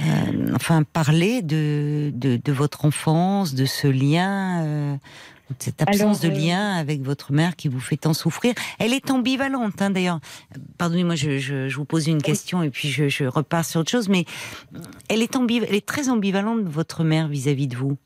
euh, 0.00 0.52
enfin, 0.54 0.82
parler 0.82 1.42
de, 1.42 2.10
de, 2.14 2.36
de 2.42 2.52
votre 2.52 2.84
enfance, 2.84 3.54
de 3.54 3.64
ce 3.64 3.86
lien, 3.86 4.64
euh, 4.64 4.94
de 5.50 5.54
cette 5.58 5.82
absence 5.82 6.24
Alors, 6.24 6.34
de 6.36 6.40
lien 6.40 6.72
avec 6.76 7.02
votre 7.02 7.32
mère 7.32 7.54
qui 7.54 7.68
vous 7.68 7.78
fait 7.80 7.96
tant 7.98 8.14
souffrir. 8.14 8.54
Elle 8.78 8.92
est 8.94 9.10
ambivalente, 9.10 9.80
hein, 9.82 9.90
d'ailleurs. 9.90 10.20
Pardonnez-moi, 10.78 11.16
je, 11.16 11.38
je, 11.38 11.68
je 11.68 11.76
vous 11.76 11.84
pose 11.84 12.06
une 12.06 12.22
question 12.22 12.62
et 12.62 12.70
puis 12.70 12.88
je, 12.88 13.08
je 13.08 13.24
repars 13.24 13.64
sur 13.64 13.80
autre 13.80 13.90
chose, 13.90 14.08
mais 14.08 14.24
elle 15.08 15.20
est, 15.22 15.34
ambiv- 15.36 15.64
elle 15.68 15.74
est 15.74 15.86
très 15.86 16.08
ambivalente, 16.08 16.62
votre 16.64 17.04
mère, 17.04 17.28
vis-à-vis 17.28 17.68
de 17.68 17.76
vous. 17.76 17.96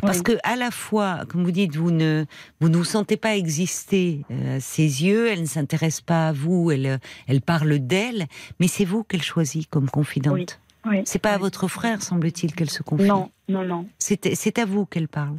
Parce 0.00 0.18
Oui. 0.18 0.22
que 0.24 0.32
à 0.44 0.56
la 0.56 0.70
fois, 0.70 1.24
comme 1.28 1.44
vous 1.44 1.50
dites, 1.50 1.74
vous 1.76 1.90
ne 1.90 2.24
vous 2.60 2.68
ne 2.68 2.76
vous 2.76 2.84
sentez 2.84 3.16
pas 3.16 3.36
exister 3.36 4.20
euh, 4.30 4.56
à 4.56 4.60
ses 4.60 4.82
yeux, 5.04 5.28
elle 5.30 5.40
ne 5.42 5.46
s'intéresse 5.46 6.00
pas 6.00 6.28
à 6.28 6.32
vous, 6.32 6.70
elle 6.70 6.86
euh, 6.86 6.98
elle 7.26 7.40
parle 7.40 7.78
d'elle, 7.80 8.26
mais 8.60 8.68
c'est 8.68 8.84
vous 8.84 9.02
qu'elle 9.04 9.22
choisit 9.22 9.68
comme 9.68 9.90
confidente. 9.90 10.34
Oui. 10.34 10.46
Oui. 10.86 11.02
C'est 11.06 11.18
pas 11.18 11.32
à 11.32 11.38
votre 11.38 11.66
frère, 11.66 12.02
semble-t-il, 12.02 12.54
qu'elle 12.54 12.68
se 12.70 12.82
confie. 12.82 13.06
Non, 13.06 13.30
non, 13.48 13.64
non. 13.64 13.86
C'est 13.98 14.34
c'est 14.34 14.58
à 14.58 14.66
vous 14.66 14.84
qu'elle 14.84 15.08
parle. 15.08 15.38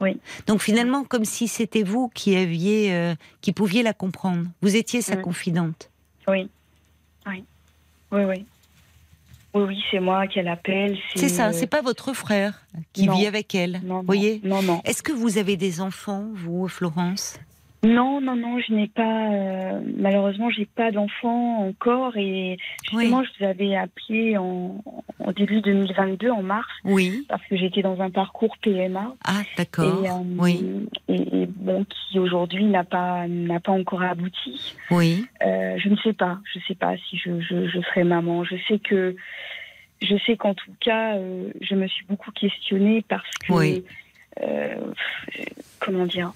Oui. 0.00 0.18
Donc 0.46 0.62
finalement, 0.62 1.04
comme 1.04 1.24
si 1.24 1.48
c'était 1.48 1.82
vous 1.82 2.08
qui 2.14 2.34
aviez, 2.36 2.92
euh, 2.94 3.14
qui 3.40 3.52
pouviez 3.52 3.82
la 3.82 3.92
comprendre. 3.94 4.46
Vous 4.62 4.74
étiez 4.74 5.00
sa 5.02 5.16
Mm. 5.16 5.22
confidente. 5.22 5.90
Oui. 6.28 6.48
Oui. 7.26 7.44
Oui, 8.12 8.24
oui. 8.24 8.44
Oui, 9.56 9.64
oui, 9.68 9.82
c'est 9.90 10.00
moi 10.00 10.26
qu'elle 10.26 10.48
appelle. 10.48 10.98
C'est 11.14 11.30
ça. 11.30 11.52
C'est 11.54 11.66
pas 11.66 11.80
votre 11.80 12.12
frère 12.12 12.66
qui 12.92 13.06
non. 13.06 13.14
vit 13.14 13.26
avec 13.26 13.54
elle. 13.54 13.80
Non, 13.82 13.96
non, 13.96 14.02
voyez? 14.02 14.42
Non, 14.44 14.62
non. 14.62 14.82
Est-ce 14.84 15.02
que 15.02 15.12
vous 15.12 15.38
avez 15.38 15.56
des 15.56 15.80
enfants, 15.80 16.26
vous, 16.34 16.68
Florence? 16.68 17.38
Non, 17.86 18.20
non, 18.20 18.34
non, 18.34 18.58
je 18.58 18.72
n'ai 18.72 18.88
pas. 18.88 19.30
euh, 19.32 19.80
malheureusement, 19.96 20.50
j'ai 20.50 20.66
pas 20.66 20.90
d'enfant 20.90 21.66
encore. 21.68 22.16
Et 22.16 22.58
justement, 22.82 23.22
je 23.22 23.30
vous 23.38 23.44
avais 23.46 23.76
appelé 23.76 24.36
en, 24.36 24.82
en 25.20 25.32
début 25.32 25.60
2022, 25.60 26.30
en 26.30 26.42
mars, 26.42 26.66
Oui. 26.84 27.24
parce 27.28 27.42
que 27.46 27.56
j'étais 27.56 27.82
dans 27.82 28.00
un 28.00 28.10
parcours 28.10 28.56
PMA. 28.58 29.14
Ah, 29.24 29.42
d'accord. 29.56 30.02
Euh, 30.04 30.24
Oui. 30.38 30.86
et, 31.08 31.42
et 31.42 31.46
bon, 31.46 31.84
qui 31.84 32.18
aujourd'hui 32.18 32.64
n'a 32.64 32.82
pas 32.84 33.26
n'a 33.28 33.60
pas 33.60 33.72
encore 33.72 34.02
abouti. 34.02 34.74
Oui. 34.90 35.24
Euh, 35.44 35.76
je 35.78 35.88
ne 35.88 35.96
sais 35.98 36.12
pas. 36.12 36.38
Je 36.52 36.58
sais 36.66 36.74
pas 36.74 36.96
si 37.08 37.16
je, 37.18 37.40
je, 37.40 37.68
je 37.68 37.80
serai 37.82 38.02
maman. 38.04 38.42
Je 38.44 38.56
sais 38.68 38.78
que 38.78 39.14
je 40.02 40.16
sais 40.26 40.36
qu'en 40.36 40.54
tout 40.54 40.72
cas, 40.80 41.16
euh, 41.16 41.50
je 41.60 41.74
me 41.76 41.86
suis 41.86 42.04
beaucoup 42.06 42.30
questionnée 42.32 43.04
parce 43.08 43.30
que 43.46 43.52
Oui. 43.52 43.84
comment 45.80 46.06
dire 46.06 46.32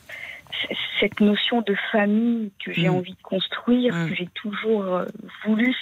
cette 1.00 1.20
notion 1.20 1.62
de 1.62 1.74
famille 1.92 2.50
que 2.64 2.72
j'ai 2.72 2.88
Mm. 2.88 2.94
envie 2.94 3.12
de 3.14 3.22
construire, 3.22 3.94
Mm. 3.94 4.08
que 4.10 4.14
j'ai 4.14 4.28
toujours 4.34 4.94
euh, 4.94 5.06
voulu 5.44 5.74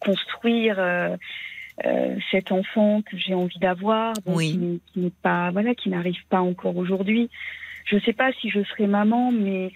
construire. 0.00 0.76
euh, 0.78 1.16
euh, 1.86 2.14
cet 2.30 2.52
enfant 2.52 3.00
que 3.00 3.16
j'ai 3.16 3.32
envie 3.32 3.58
d'avoir, 3.58 4.12
Oui. 4.26 4.80
qui 4.92 5.00
n'est- 5.00 5.10
pas, 5.22 5.50
voilà, 5.50 5.74
qui 5.74 5.88
n'arrive 5.88 6.22
pas 6.28 6.40
encore 6.42 6.76
aujourd'hui. 6.76 7.30
Je 7.86 7.94
ne 7.96 8.00
sais 8.02 8.12
pas 8.12 8.32
si 8.34 8.50
je 8.50 8.62
serai 8.64 8.86
maman, 8.86 9.32
mais 9.32 9.72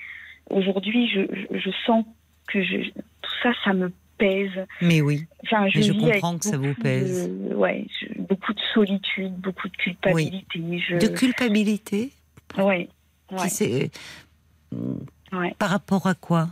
aujourd'hui, 0.50 1.08
je, 1.08 1.20
je, 1.32 1.58
je 1.58 1.70
sens 1.86 2.04
que 2.46 2.62
je, 2.62 2.90
tout 2.90 3.32
ça, 3.42 3.52
ça 3.64 3.72
me 3.72 3.90
pèse. 4.18 4.50
Mais 4.82 5.00
oui. 5.00 5.24
Enfin, 5.44 5.66
je, 5.70 5.78
Mais 5.78 5.82
je 5.84 5.92
comprends 5.94 6.36
que 6.36 6.44
ça 6.44 6.58
vous 6.58 6.74
pèse. 6.74 7.26
de- 7.30 7.54
ouais, 7.54 7.86
beaucoup 8.18 8.52
de 8.52 8.60
solitude, 8.74 9.32
beaucoup 9.36 9.68
de 9.70 9.76
culpabilité. 9.76 10.58
De 10.58 11.08
culpabilité? 11.08 12.10
ouais, 12.58 12.88
ouais, 13.32 13.48
c'est- 13.48 13.90
ouais. 15.32 15.54
Par 15.58 15.70
rapport 15.70 16.06
à 16.06 16.14
quoi? 16.14 16.48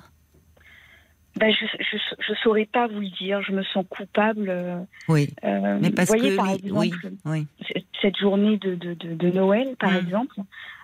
Ben, 1.36 1.50
je, 1.50 1.64
je, 1.82 1.96
je 2.28 2.34
saurais 2.42 2.66
pas 2.66 2.86
vous 2.88 3.00
le 3.00 3.08
dire. 3.08 3.40
Je 3.42 3.52
me 3.52 3.62
sens 3.64 3.86
coupable. 3.88 4.50
euh, 4.50 4.78
Oui. 5.08 5.30
euh, 5.44 5.78
Mais 5.80 5.90
parce 5.90 6.10
vous 6.10 6.18
voyez, 6.18 6.32
que 6.32 6.36
par 6.36 6.46
oui, 6.48 6.60
exemple, 6.92 7.12
oui. 7.24 7.46
cette 8.02 8.16
journée 8.18 8.58
de, 8.58 8.74
de, 8.74 8.92
de, 8.94 9.14
de 9.14 9.30
Noël, 9.30 9.74
par 9.78 9.92
Mm. 9.92 9.96
exemple. 9.96 10.34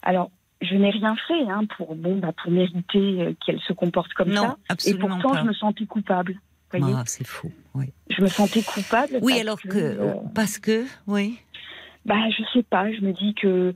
Alors, 0.03 0.31
je 0.63 0.75
n'ai 0.75 0.89
rien 0.91 1.15
fait 1.29 1.43
hein, 1.51 1.65
pour, 1.77 1.95
bon, 1.95 2.17
bah, 2.19 2.33
pour 2.43 2.51
mériter 2.51 2.99
euh, 3.23 3.35
qu'elle 3.45 3.61
se 3.61 3.75
comporte 3.75 4.13
comme 4.15 4.31
non, 4.31 4.43
ça. 4.43 4.57
Et 4.59 4.73
absolument 4.73 5.09
pourtant, 5.09 5.33
pas. 5.33 5.41
je 5.43 5.47
me 5.49 5.53
sentais 5.53 5.85
coupable. 5.87 6.41
voyez 6.73 6.95
Ah, 6.97 7.03
c'est 7.07 7.27
fou. 7.27 7.53
Oui. 7.75 7.93
je 8.11 8.23
me 8.23 8.29
sentais 8.29 8.63
coupable. 8.63 9.19
Oui, 9.21 9.35
parce 9.35 9.41
alors 9.43 9.61
que 9.61 9.69
euh, 9.79 10.15
parce 10.35 10.59
que 10.59 10.87
oui. 11.07 11.39
bah, 12.07 12.29
je 12.31 12.43
sais 12.55 12.63
pas. 12.63 12.91
Je 12.91 13.03
me 13.03 13.13
dis 13.13 13.35
que 13.35 13.75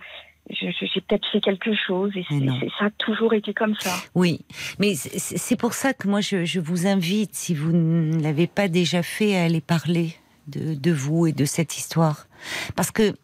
j'ai 0.50 1.00
peut-être 1.00 1.26
fait 1.30 1.40
quelque 1.40 1.74
chose 1.74 2.10
et 2.16 2.24
c'est, 2.28 2.68
ça 2.78 2.86
a 2.86 2.90
toujours 2.90 3.32
été 3.32 3.54
comme 3.54 3.74
ça. 3.78 3.94
Oui, 4.14 4.40
mais 4.78 4.94
c'est 4.94 5.56
pour 5.56 5.72
ça 5.72 5.94
que 5.94 6.08
moi 6.08 6.20
je, 6.20 6.44
je 6.44 6.60
vous 6.60 6.86
invite, 6.86 7.34
si 7.34 7.54
vous 7.54 7.72
ne 7.72 8.20
l'avez 8.20 8.46
pas 8.46 8.68
déjà 8.68 9.02
fait, 9.02 9.36
à 9.36 9.44
aller 9.44 9.60
parler 9.60 10.14
de, 10.48 10.74
de 10.74 10.92
vous 10.92 11.26
et 11.26 11.32
de 11.32 11.44
cette 11.44 11.76
histoire, 11.76 12.26
parce 12.74 12.90
que 12.90 13.14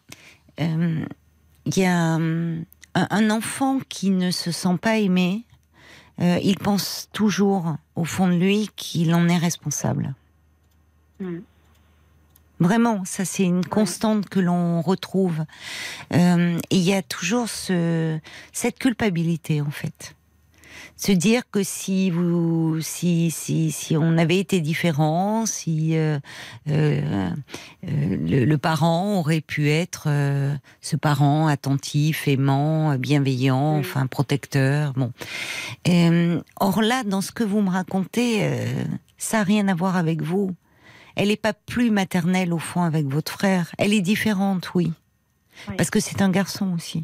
euh, 0.61 1.05
il 1.65 1.77
y 1.77 1.85
a 1.85 1.95
un, 1.95 2.61
un 2.95 3.29
enfant 3.29 3.79
qui 3.89 4.11
ne 4.11 4.31
se 4.31 4.51
sent 4.51 4.77
pas 4.81 4.97
aimé, 4.97 5.43
euh, 6.21 6.37
il 6.43 6.57
pense 6.57 7.09
toujours 7.13 7.75
au 7.95 8.03
fond 8.03 8.27
de 8.27 8.33
lui 8.33 8.69
qu'il 8.75 9.13
en 9.13 9.27
est 9.29 9.37
responsable. 9.37 10.15
Mm. 11.19 11.39
Vraiment, 12.59 13.03
ça 13.05 13.23
c'est 13.25 13.43
une 13.43 13.65
constante 13.65 14.27
que 14.27 14.39
l'on 14.39 14.81
retrouve. 14.81 15.45
Euh, 16.13 16.57
et 16.69 16.75
il 16.75 16.83
y 16.83 16.93
a 16.93 17.01
toujours 17.01 17.47
ce, 17.47 18.19
cette 18.51 18.79
culpabilité 18.79 19.61
en 19.61 19.71
fait. 19.71 20.15
Se 20.97 21.13
dire 21.13 21.43
que 21.49 21.63
si 21.63 22.09
vous, 22.09 22.81
si 22.81 23.31
si 23.31 23.71
si 23.71 23.95
on 23.95 24.17
avait 24.17 24.37
été 24.39 24.59
différent, 24.59 25.45
si 25.45 25.97
euh, 25.97 26.19
euh, 26.69 27.29
euh, 27.87 28.17
le, 28.27 28.43
le 28.43 28.57
parent 28.57 29.17
aurait 29.19 29.39
pu 29.39 29.69
être 29.69 30.07
euh, 30.07 30.53
ce 30.81 30.97
parent 30.97 31.47
attentif, 31.47 32.27
aimant, 32.27 32.95
bienveillant, 32.97 33.77
Mm. 33.77 33.79
enfin 33.79 34.07
protecteur. 34.07 34.91
Bon. 34.93 35.13
Euh, 35.87 36.41
or 36.59 36.81
là, 36.81 37.03
dans 37.05 37.21
ce 37.21 37.31
que 37.31 37.45
vous 37.45 37.61
me 37.61 37.69
racontez, 37.69 38.39
euh, 38.43 38.65
ça 39.17 39.37
n'a 39.37 39.43
rien 39.43 39.67
à 39.69 39.75
voir 39.75 39.95
avec 39.95 40.21
vous. 40.21 40.51
Elle 41.19 41.27
n'est 41.27 41.35
pas 41.35 41.53
plus 41.53 41.91
maternelle 41.91 42.53
au 42.53 42.59
fond 42.59 42.81
avec 42.81 43.05
votre 43.05 43.33
frère. 43.33 43.73
Elle 43.77 43.93
est 43.93 43.99
différente, 43.99 44.73
oui. 44.73 44.93
Oui. 45.67 45.75
Parce 45.75 45.89
que 45.89 45.99
c'est 45.99 46.21
un 46.21 46.29
garçon 46.29 46.73
aussi. 46.73 47.03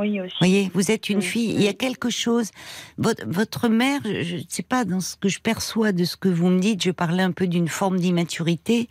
Oui, 0.00 0.20
aussi. 0.20 0.32
Vous 0.32 0.38
voyez, 0.40 0.70
vous 0.74 0.90
êtes 0.90 1.08
une 1.08 1.22
fille. 1.22 1.54
Il 1.54 1.62
y 1.62 1.68
a 1.68 1.72
quelque 1.72 2.10
chose. 2.10 2.50
Votre, 2.98 3.24
votre 3.28 3.68
mère, 3.68 4.00
je 4.02 4.36
ne 4.36 4.42
sais 4.48 4.64
pas, 4.64 4.84
dans 4.84 4.98
ce 4.98 5.14
que 5.14 5.28
je 5.28 5.38
perçois 5.38 5.92
de 5.92 6.02
ce 6.02 6.16
que 6.16 6.28
vous 6.28 6.48
me 6.48 6.58
dites, 6.58 6.82
je 6.82 6.90
parlais 6.90 7.22
un 7.22 7.30
peu 7.30 7.46
d'une 7.46 7.68
forme 7.68 8.00
d'immaturité. 8.00 8.88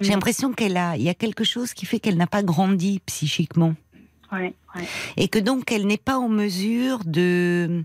J'ai 0.00 0.12
l'impression 0.12 0.52
qu'elle 0.52 0.76
a. 0.76 0.96
Il 0.96 1.02
y 1.02 1.08
a 1.08 1.14
quelque 1.14 1.42
chose 1.42 1.74
qui 1.74 1.84
fait 1.84 1.98
qu'elle 1.98 2.16
n'a 2.16 2.28
pas 2.28 2.44
grandi 2.44 3.00
psychiquement. 3.06 3.74
Ouais, 4.30 4.54
ouais. 4.76 4.84
Et 5.16 5.26
que 5.26 5.40
donc 5.40 5.72
elle 5.72 5.84
n'est 5.88 5.96
pas 5.96 6.16
en 6.16 6.28
mesure 6.28 7.00
de 7.04 7.82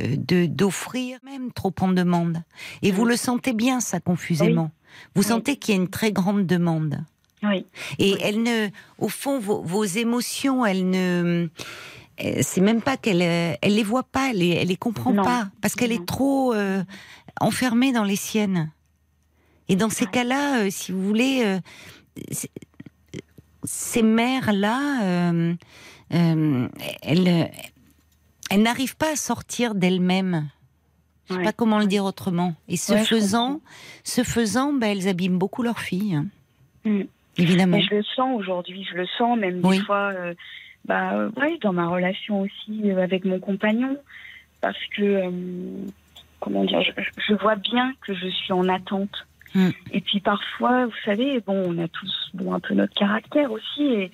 euh, 0.00 0.46
d'offrir 0.48 1.18
même 1.24 1.52
trop 1.52 1.72
en 1.80 1.92
demande. 1.92 2.42
Et 2.82 2.90
vous 2.90 3.04
le 3.04 3.14
sentez 3.14 3.52
bien 3.52 3.78
ça 3.78 4.00
confusément. 4.00 4.72
Vous 5.14 5.22
Oui. 5.22 5.28
sentez 5.28 5.56
qu'il 5.56 5.74
y 5.74 5.78
a 5.78 5.80
une 5.80 5.88
très 5.88 6.12
grande 6.12 6.46
demande. 6.46 7.00
Oui. 7.42 7.66
Et 7.98 8.12
Oui. 8.14 8.18
elle 8.22 8.42
ne, 8.42 8.68
au 8.98 9.08
fond, 9.08 9.38
vos, 9.38 9.62
vos 9.62 9.84
émotions, 9.84 10.64
elle 10.64 10.88
ne, 10.88 11.48
euh, 12.24 12.38
c'est 12.42 12.60
même 12.62 12.80
pas 12.80 12.96
qu'elle, 12.96 13.20
euh, 13.22 13.54
elle 13.60 13.74
les 13.74 13.82
voit 13.82 14.02
pas, 14.04 14.30
elle 14.30 14.42
elle 14.42 14.68
les 14.68 14.76
comprend 14.76 15.12
Non. 15.12 15.24
pas, 15.24 15.48
parce 15.60 15.74
qu'elle 15.74 15.92
est 15.92 16.06
trop 16.06 16.54
euh, 16.54 16.82
enfermée 17.40 17.92
dans 17.92 18.04
les 18.04 18.16
siennes. 18.16 18.70
Et 19.68 19.76
dans 19.76 19.90
ces 19.90 20.04
Ouais. 20.06 20.10
cas-là, 20.10 20.60
euh, 20.60 20.68
si 20.70 20.92
vous 20.92 21.04
voulez, 21.06 21.42
euh, 21.44 21.58
ces 23.64 24.02
mères-là, 24.02 25.32
elles, 26.10 27.50
elles 28.50 28.62
n'arrivent 28.62 28.96
pas 28.96 29.12
à 29.12 29.16
sortir 29.16 29.74
d'elles-mêmes. 29.74 30.48
Je 31.28 31.32
sais 31.32 31.38
Ouais. 31.38 31.44
pas 31.44 31.52
comment 31.52 31.78
le 31.78 31.86
dire 31.86 32.04
autrement. 32.04 32.54
Et 32.68 32.76
ce 32.76 32.92
Ouais, 32.94 33.04
faisant, 33.04 33.60
ce 34.04 34.22
faisant, 34.22 34.72
ben, 34.72 34.88
elles 34.96 35.08
abîment 35.08 35.38
beaucoup 35.38 35.62
leurs 35.62 35.80
filles, 35.80 36.16
hein, 36.16 36.26
Mm. 36.84 37.02
évidemment. 37.38 37.80
Je 37.80 37.94
le 37.94 38.02
sens 38.02 38.38
aujourd'hui, 38.38 38.86
je 38.90 38.96
le 38.96 39.06
sens 39.18 39.38
même 39.38 39.60
Oui. 39.64 39.78
des 39.78 39.84
fois, 39.84 40.12
euh, 40.14 40.34
bah, 40.84 41.28
ouais, 41.38 41.56
dans 41.62 41.72
ma 41.72 41.88
relation 41.88 42.42
aussi 42.42 42.90
euh, 42.90 43.02
avec 43.02 43.24
mon 43.24 43.38
compagnon, 43.40 43.96
parce 44.60 44.76
que, 44.96 45.02
euh, 45.02 45.30
comment 46.40 46.64
dire, 46.64 46.82
je, 46.82 46.92
je 47.26 47.34
vois 47.34 47.56
bien 47.56 47.94
que 48.06 48.14
je 48.14 48.26
suis 48.28 48.52
en 48.52 48.68
attente. 48.68 49.26
Mm. 49.54 49.70
Et 49.92 50.00
puis 50.02 50.20
parfois, 50.20 50.84
vous 50.86 50.92
savez, 51.06 51.40
bon, 51.40 51.56
on 51.74 51.82
a 51.82 51.88
tous 51.88 52.30
bon, 52.34 52.52
un 52.52 52.60
peu 52.60 52.74
notre 52.74 52.92
caractère 52.94 53.50
aussi, 53.50 53.82
et, 53.82 54.10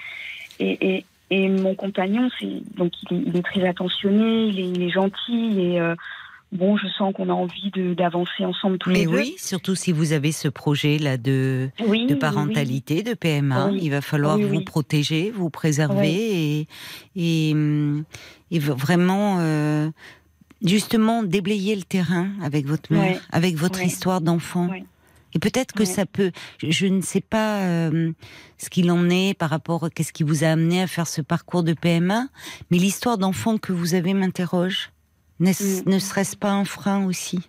et, 0.60 0.96
et, 0.96 1.04
et 1.30 1.48
mon 1.48 1.74
compagnon, 1.74 2.28
c'est 2.38 2.62
donc 2.76 2.92
il 3.10 3.16
est, 3.16 3.22
il 3.26 3.36
est 3.36 3.42
très 3.42 3.66
attentionné, 3.66 4.46
il 4.46 4.60
est, 4.60 4.68
il 4.70 4.82
est 4.82 4.90
gentil, 4.90 5.60
et 5.60 5.80
bon, 6.52 6.76
je 6.76 6.86
sens 6.88 7.12
qu'on 7.14 7.28
a 7.28 7.32
envie 7.32 7.70
d'avancer 7.96 8.44
ensemble 8.44 8.78
tous 8.78 8.90
Mais 8.90 9.00
les 9.00 9.04
deux. 9.06 9.16
oui, 9.16 9.34
surtout 9.38 9.74
si 9.74 9.92
vous 9.92 10.12
avez 10.12 10.32
ce 10.32 10.48
projet 10.48 10.98
là 10.98 11.16
de, 11.16 11.70
oui, 11.86 12.06
de 12.06 12.14
oui, 12.14 12.18
parentalité, 12.18 13.02
de 13.02 13.14
PMA, 13.14 13.68
Oui. 13.70 13.78
il 13.82 13.90
va 13.90 14.00
falloir 14.00 14.36
Oui, 14.36 14.44
vous 14.44 14.56
oui. 14.58 14.64
protéger, 14.64 15.30
vous 15.30 15.50
préserver 15.50 16.08
et, 16.60 16.66
et, 17.16 17.50
et 18.50 18.58
v- 18.58 18.74
vraiment 18.76 19.38
euh, 19.40 19.90
justement 20.64 21.22
déblayer 21.22 21.76
le 21.76 21.82
terrain 21.82 22.28
avec 22.42 22.66
votre 22.66 22.92
mère, 22.92 23.20
avec 23.32 23.56
votre 23.56 23.82
histoire 23.82 24.20
d'enfant. 24.20 24.68
Et 25.32 25.38
peut-être 25.38 25.72
que 25.72 25.80
Ouais. 25.80 25.84
ça 25.86 26.06
peut. 26.06 26.32
Je, 26.58 26.72
je 26.72 26.86
ne 26.86 27.00
sais 27.02 27.20
pas 27.20 27.60
euh, 27.60 28.10
ce 28.58 28.68
qu'il 28.68 28.90
en 28.90 29.08
est 29.08 29.32
par 29.38 29.48
rapport 29.50 29.84
à 29.84 29.90
qu'est-ce 29.90 30.12
qui 30.12 30.24
vous 30.24 30.42
a 30.42 30.48
amené 30.48 30.82
à 30.82 30.88
faire 30.88 31.06
ce 31.06 31.20
parcours 31.22 31.62
de 31.62 31.72
PMA, 31.72 32.26
mais 32.72 32.78
l'histoire 32.78 33.16
d'enfant 33.16 33.56
que 33.56 33.72
vous 33.72 33.94
avez 33.94 34.12
m'interroge. 34.12 34.90
Mm. 35.40 35.90
Ne 35.90 35.98
serait-ce 35.98 36.36
pas 36.36 36.50
un 36.50 36.64
frein 36.64 37.06
aussi? 37.06 37.40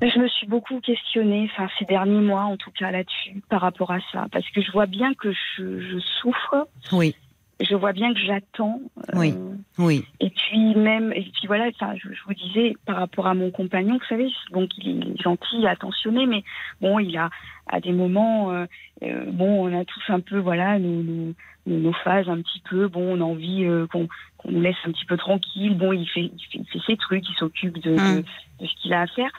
Je 0.00 0.18
me 0.18 0.28
suis 0.28 0.46
beaucoup 0.46 0.80
questionnée, 0.80 1.50
enfin 1.52 1.68
ces 1.78 1.84
derniers 1.84 2.20
mois 2.20 2.42
en 2.42 2.56
tout 2.56 2.70
cas 2.70 2.90
là-dessus, 2.90 3.42
par 3.48 3.60
rapport 3.60 3.90
à 3.90 3.98
ça, 4.12 4.26
parce 4.32 4.48
que 4.50 4.60
je 4.60 4.70
vois 4.72 4.86
bien 4.86 5.14
que 5.14 5.32
je, 5.32 5.80
je 5.80 5.98
souffre 6.20 6.68
Oui. 6.92 7.16
Je 7.60 7.74
vois 7.74 7.92
bien 7.92 8.12
que 8.12 8.20
j'attends. 8.20 8.80
euh, 9.14 9.18
Oui. 9.18 9.34
Oui. 9.78 10.04
Et 10.20 10.30
puis 10.30 10.74
même, 10.74 11.12
et 11.12 11.22
puis 11.22 11.46
voilà, 11.46 11.66
enfin, 11.68 11.94
je, 11.96 12.08
je 12.12 12.22
vous 12.26 12.34
disais 12.34 12.74
par 12.86 12.96
rapport 12.96 13.26
à 13.26 13.34
mon 13.34 13.50
compagnon, 13.50 13.94
vous 13.98 14.06
savez, 14.08 14.28
donc 14.52 14.70
il 14.78 15.02
est 15.16 15.22
gentil, 15.22 15.66
attentionné, 15.66 16.26
mais 16.26 16.42
bon, 16.80 16.98
il 16.98 17.16
a 17.16 17.30
à 17.66 17.80
des 17.80 17.92
moments, 17.92 18.52
euh, 18.52 18.66
euh, 19.02 19.24
bon, 19.26 19.66
on 19.68 19.78
a 19.80 19.84
tous 19.84 20.02
un 20.08 20.20
peu, 20.20 20.38
voilà, 20.38 20.78
nos, 20.78 21.34
nos, 21.66 21.92
phases 22.04 22.28
un 22.28 22.40
petit 22.42 22.62
peu, 22.68 22.88
bon, 22.88 23.16
on 23.16 23.20
a 23.20 23.24
envie 23.24 23.64
euh, 23.64 23.86
qu'on 23.86 24.08
nous 24.46 24.60
laisse 24.60 24.76
un 24.84 24.92
petit 24.92 25.06
peu 25.06 25.16
tranquille. 25.16 25.76
Bon, 25.76 25.92
il 25.92 26.06
fait, 26.08 26.22
il 26.36 26.40
fait, 26.52 26.58
il 26.58 26.66
fait 26.66 26.80
ses 26.86 26.96
trucs, 26.96 27.28
il 27.28 27.34
s'occupe 27.36 27.78
de, 27.82 27.92
Mm. 27.92 28.16
de, 28.16 28.24
de 28.60 28.66
ce 28.66 28.74
qu'il 28.82 28.92
a 28.92 29.02
à 29.02 29.06
faire, 29.06 29.30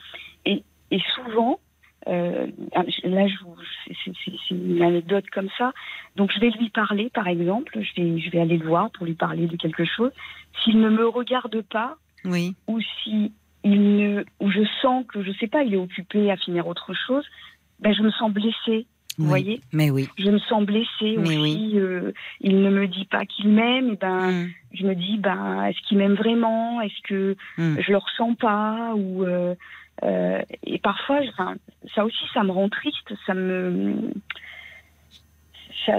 et, 0.45 0.63
et 0.91 0.99
souvent. 1.16 1.59
Euh, 2.08 2.47
là, 3.03 3.28
je 3.28 3.36
vous, 3.43 3.56
c'est- 4.06 4.51
une 4.51 4.82
anecdote 4.82 5.26
comme 5.32 5.49
ça. 5.58 5.74
Donc, 6.16 6.32
je 6.34 6.39
vais 6.39 6.49
lui 6.51 6.70
parler, 6.70 7.10
par 7.14 7.28
exemple. 7.28 7.72
Je 7.82 8.01
vais, 8.01 8.20
je 8.20 8.30
vais 8.30 8.39
aller 8.39 8.58
le 8.58 8.68
voir 8.68 8.91
pour 8.91 9.06
lui 9.06 9.16
parler 9.16 9.47
de 9.47 9.56
quelque 9.58 9.86
chose. 9.86 10.12
S'il 10.64 10.80
ne 10.80 10.89
me 10.89 11.08
regarde 11.08 11.62
pas, 11.64 11.97
Oui. 12.26 12.56
ou 12.68 12.80
si 13.03 13.34
il 13.64 13.97
ne, 13.97 14.24
ou 14.39 14.51
je 14.51 14.62
sens 14.82 15.06
que 15.08 15.24
je 15.24 15.32
sais 15.39 15.47
pas, 15.47 15.64
il 15.64 15.74
est 15.74 15.78
occupé 15.78 16.30
à 16.30 16.38
finir 16.38 16.68
autre 16.68 16.93
chose, 17.08 17.26
ben 17.80 17.93
je 17.93 18.03
me 18.03 18.12
sens 18.12 18.32
blessée. 18.32 18.86
Vous 19.18 19.24
oui. 19.24 19.30
voyez, 19.30 19.62
Mais 19.74 19.89
oui. 19.89 20.08
je 20.18 20.30
me 20.30 20.38
sens 20.39 20.64
blessée. 20.66 21.16
Mais 21.18 21.38
ou 21.38 21.41
oui. 21.41 21.72
euh, 21.76 22.12
il 22.41 22.62
ne 22.62 22.70
me 22.70 22.86
dit 22.88 23.06
pas 23.06 23.26
qu'il 23.26 23.49
m'aime, 23.49 23.95
ben 23.95 24.32
Mm. 24.43 24.49
je 24.74 24.86
me 24.86 24.93
dis 24.93 25.18
ben 25.18 25.64
est-ce 25.66 25.80
qu'il 25.88 25.97
m'aime 25.97 26.14
vraiment? 26.16 26.82
Est-ce 26.82 27.01
que 27.08 27.36
Mm. 27.58 27.78
je 27.82 27.91
le 27.91 27.97
ressens 27.97 28.34
pas? 28.36 28.93
Ou 28.93 29.24
euh, 29.24 29.56
euh, 30.04 30.41
et 30.64 30.80
parfois, 30.80 31.20
enfin, 31.30 31.56
ça 31.96 32.04
aussi, 32.06 32.24
ça 32.34 32.43
me 32.43 32.52
rend 32.52 32.70
triste. 32.70 33.14
Ça 33.26 33.34
me 33.34 34.12
ça, 35.86 35.93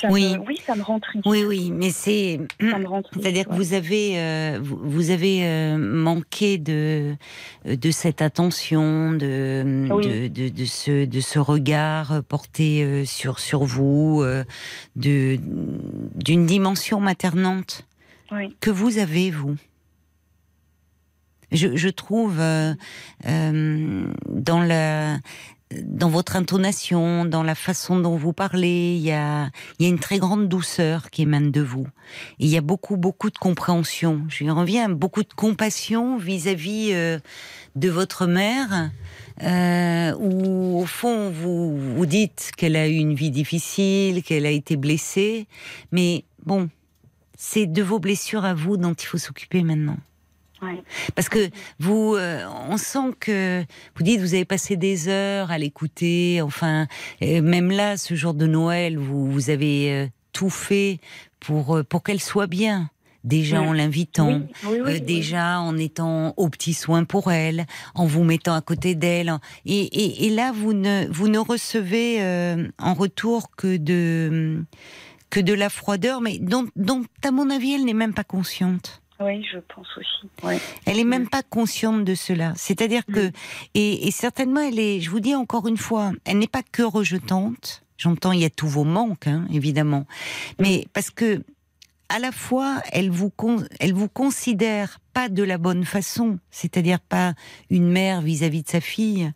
ça 0.00 0.08
Oui. 0.10 0.36
me, 0.36 0.46
oui, 0.46 0.56
ça 0.64 0.76
me 0.76 0.82
rend 0.82 1.00
triste. 1.00 1.26
Oui, 1.26 1.44
oui, 1.44 1.70
mais 1.72 1.90
c'est. 1.90 2.38
C'est-à-dire 2.60 3.48
que 3.48 3.54
vous 3.54 3.74
avez, 3.74 4.18
euh, 4.18 4.58
vous, 4.62 4.78
vous 4.82 5.10
avez 5.10 5.44
euh, 5.44 5.78
manqué 5.78 6.58
de 6.58 7.14
de 7.64 7.90
cette 7.90 8.22
attention, 8.22 9.12
de 9.12 9.88
Oui. 9.90 10.06
de, 10.06 10.28
de, 10.28 10.48
de 10.48 10.64
ce 10.64 11.06
de 11.06 11.20
ce 11.20 11.38
regard 11.38 12.22
porté 12.28 13.04
sur 13.04 13.38
sur 13.40 13.64
vous, 13.64 14.24
de 14.96 15.38
d'une 16.14 16.46
dimension 16.46 17.00
maternante 17.00 17.86
Oui. 18.30 18.54
que 18.60 18.70
vous 18.70 18.98
avez 18.98 19.30
vous. 19.30 19.56
Je, 21.52 21.76
je 21.76 21.88
trouve 21.88 22.40
euh, 22.40 22.74
euh, 23.26 24.06
dans 24.28 24.60
la 24.60 25.18
dans 25.80 26.08
votre 26.08 26.36
intonation, 26.36 27.24
dans 27.24 27.42
la 27.42 27.54
façon 27.54 27.98
dont 27.98 28.16
vous 28.16 28.32
parlez, 28.32 28.96
il 28.96 29.02
y 29.02 29.12
a, 29.12 29.50
il 29.78 29.84
y 29.84 29.86
a 29.86 29.88
une 29.88 29.98
très 29.98 30.18
grande 30.18 30.48
douceur 30.48 31.10
qui 31.10 31.22
émane 31.22 31.50
de 31.50 31.60
vous. 31.60 31.86
Il 32.38 32.48
y 32.48 32.56
a 32.56 32.60
beaucoup, 32.60 32.96
beaucoup 32.96 33.30
de 33.30 33.38
compréhension. 33.38 34.22
Je 34.28 34.44
reviens, 34.44 34.88
beaucoup 34.88 35.22
de 35.22 35.32
compassion 35.34 36.18
vis-à-vis 36.18 36.90
euh, 36.92 37.18
de 37.76 37.88
votre 37.88 38.26
mère, 38.26 38.90
euh, 39.42 40.14
où 40.18 40.80
au 40.80 40.86
fond 40.86 41.30
vous 41.30 41.76
vous 41.78 42.06
dites 42.06 42.52
qu'elle 42.56 42.76
a 42.76 42.88
eu 42.88 42.96
une 42.96 43.14
vie 43.14 43.30
difficile, 43.30 44.22
qu'elle 44.22 44.46
a 44.46 44.50
été 44.50 44.76
blessée, 44.76 45.46
mais 45.90 46.24
bon, 46.44 46.68
c'est 47.36 47.66
de 47.66 47.82
vos 47.82 47.98
blessures 47.98 48.44
à 48.44 48.54
vous 48.54 48.76
dont 48.76 48.94
il 48.94 49.06
faut 49.06 49.18
s'occuper 49.18 49.62
maintenant. 49.62 49.96
Ouais. 50.62 50.82
Parce 51.16 51.28
que 51.28 51.50
vous, 51.80 52.14
euh, 52.14 52.46
on 52.68 52.76
sent 52.76 53.14
que 53.18 53.64
vous 53.96 54.02
dites 54.04 54.20
vous 54.20 54.34
avez 54.34 54.44
passé 54.44 54.76
des 54.76 55.08
heures 55.08 55.50
à 55.50 55.58
l'écouter. 55.58 56.40
Enfin, 56.40 56.86
euh, 57.22 57.42
même 57.42 57.70
là, 57.72 57.96
ce 57.96 58.14
jour 58.14 58.32
de 58.32 58.46
Noël, 58.46 58.96
vous, 58.96 59.30
vous 59.30 59.50
avez 59.50 59.90
euh, 59.92 60.06
tout 60.32 60.50
fait 60.50 61.00
pour 61.40 61.76
euh, 61.78 61.82
pour 61.82 62.02
qu'elle 62.02 62.20
soit 62.20 62.46
bien. 62.46 62.90
Déjà 63.24 63.60
Ouais. 63.60 63.68
en 63.68 63.72
l'invitant, 63.72 64.28
Oui, 64.28 64.46
oui, 64.64 64.78
oui, 64.84 64.92
oui. 64.94 65.00
déjà 65.00 65.60
en 65.60 65.76
étant 65.78 66.34
aux 66.36 66.48
petits 66.48 66.74
soins 66.74 67.04
pour 67.04 67.30
elle, 67.30 67.66
en 67.94 68.04
vous 68.04 68.24
mettant 68.24 68.54
à 68.54 68.60
côté 68.60 68.96
d'elle. 68.96 69.32
Et, 69.64 69.78
et, 69.80 70.26
et 70.26 70.30
là, 70.30 70.50
vous 70.52 70.72
ne 70.72 71.06
vous 71.08 71.28
ne 71.28 71.38
recevez 71.38 72.20
en 72.78 72.94
retour 72.94 73.50
que 73.56 73.76
de 73.76 74.64
que 75.30 75.38
de 75.38 75.54
la 75.54 75.68
froideur, 75.70 76.20
mais 76.20 76.38
dont, 76.40 76.66
dont 76.74 77.04
à 77.24 77.30
mon 77.30 77.48
avis, 77.48 77.74
elle 77.74 77.84
n'est 77.84 77.94
même 77.94 78.12
pas 78.12 78.24
consciente. 78.24 79.01
Oui, 79.20 79.44
je 79.52 79.58
pense 79.58 79.86
aussi. 79.96 80.28
Ouais. 80.42 80.58
Elle 80.84 80.98
est 80.98 81.04
même 81.04 81.28
pas 81.28 81.42
consciente 81.42 82.04
de 82.04 82.14
cela. 82.14 82.52
C'est-à-dire 82.56 83.06
que, 83.06 83.30
et, 83.74 84.08
et 84.08 84.10
certainement, 84.10 84.60
elle 84.60 84.78
est, 84.80 85.00
je 85.00 85.10
vous 85.10 85.20
dis 85.20 85.34
encore 85.34 85.68
une 85.68 85.76
fois, 85.76 86.12
elle 86.24 86.38
n'est 86.38 86.48
pas 86.48 86.62
que 86.62 86.82
rejetante. 86.82 87.84
J'entends, 87.98 88.32
il 88.32 88.40
y 88.40 88.44
a 88.44 88.50
tous 88.50 88.66
vos 88.66 88.82
manques, 88.84 89.28
hein, 89.28 89.46
évidemment. 89.52 90.06
Mais 90.58 90.86
parce 90.92 91.10
que, 91.10 91.44
à 92.08 92.18
la 92.18 92.32
fois, 92.32 92.82
elle 92.90 93.10
vous, 93.10 93.30
con- 93.30 93.64
elle 93.78 93.94
vous 93.94 94.08
considère 94.08 94.98
pas 95.14 95.28
de 95.28 95.42
la 95.44 95.56
bonne 95.56 95.84
façon. 95.84 96.38
C'est-à-dire 96.50 96.98
pas 96.98 97.34
une 97.70 97.88
mère 97.88 98.22
vis-à-vis 98.22 98.64
de 98.64 98.68
sa 98.68 98.80
fille, 98.80 99.30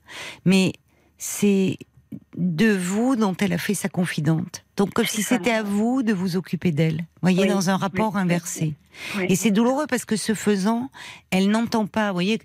mais 0.45 0.73
c'est 1.17 1.79
de 2.37 2.73
vous 2.73 3.15
dont 3.17 3.37
elle 3.41 3.53
a 3.53 3.59
fait 3.59 3.75
sa 3.75 3.89
confidente. 3.89 4.65
Donc, 4.77 4.93
comme 4.93 5.07
si 5.07 5.23
c'était 5.23 5.53
à 5.53 5.63
vous 5.63 6.03
de 6.03 6.13
vous 6.13 6.37
occuper 6.37 6.71
d'elle. 6.71 7.05
Voyez, 7.23 7.43
Oui, 7.43 7.49
dans 7.49 7.71
un 7.71 7.77
rapport 7.77 8.15
oui, 8.15 8.21
inversé. 8.21 8.75
Oui. 9.17 9.25
Et 9.29 9.37
c'est 9.37 9.51
douloureux 9.51 9.87
parce 9.89 10.05
que 10.05 10.17
ce 10.17 10.35
faisant, 10.35 10.91
elle 11.31 11.49
n'entend 11.51 11.87
pas. 11.87 12.09
Vous 12.09 12.15
voyez, 12.15 12.41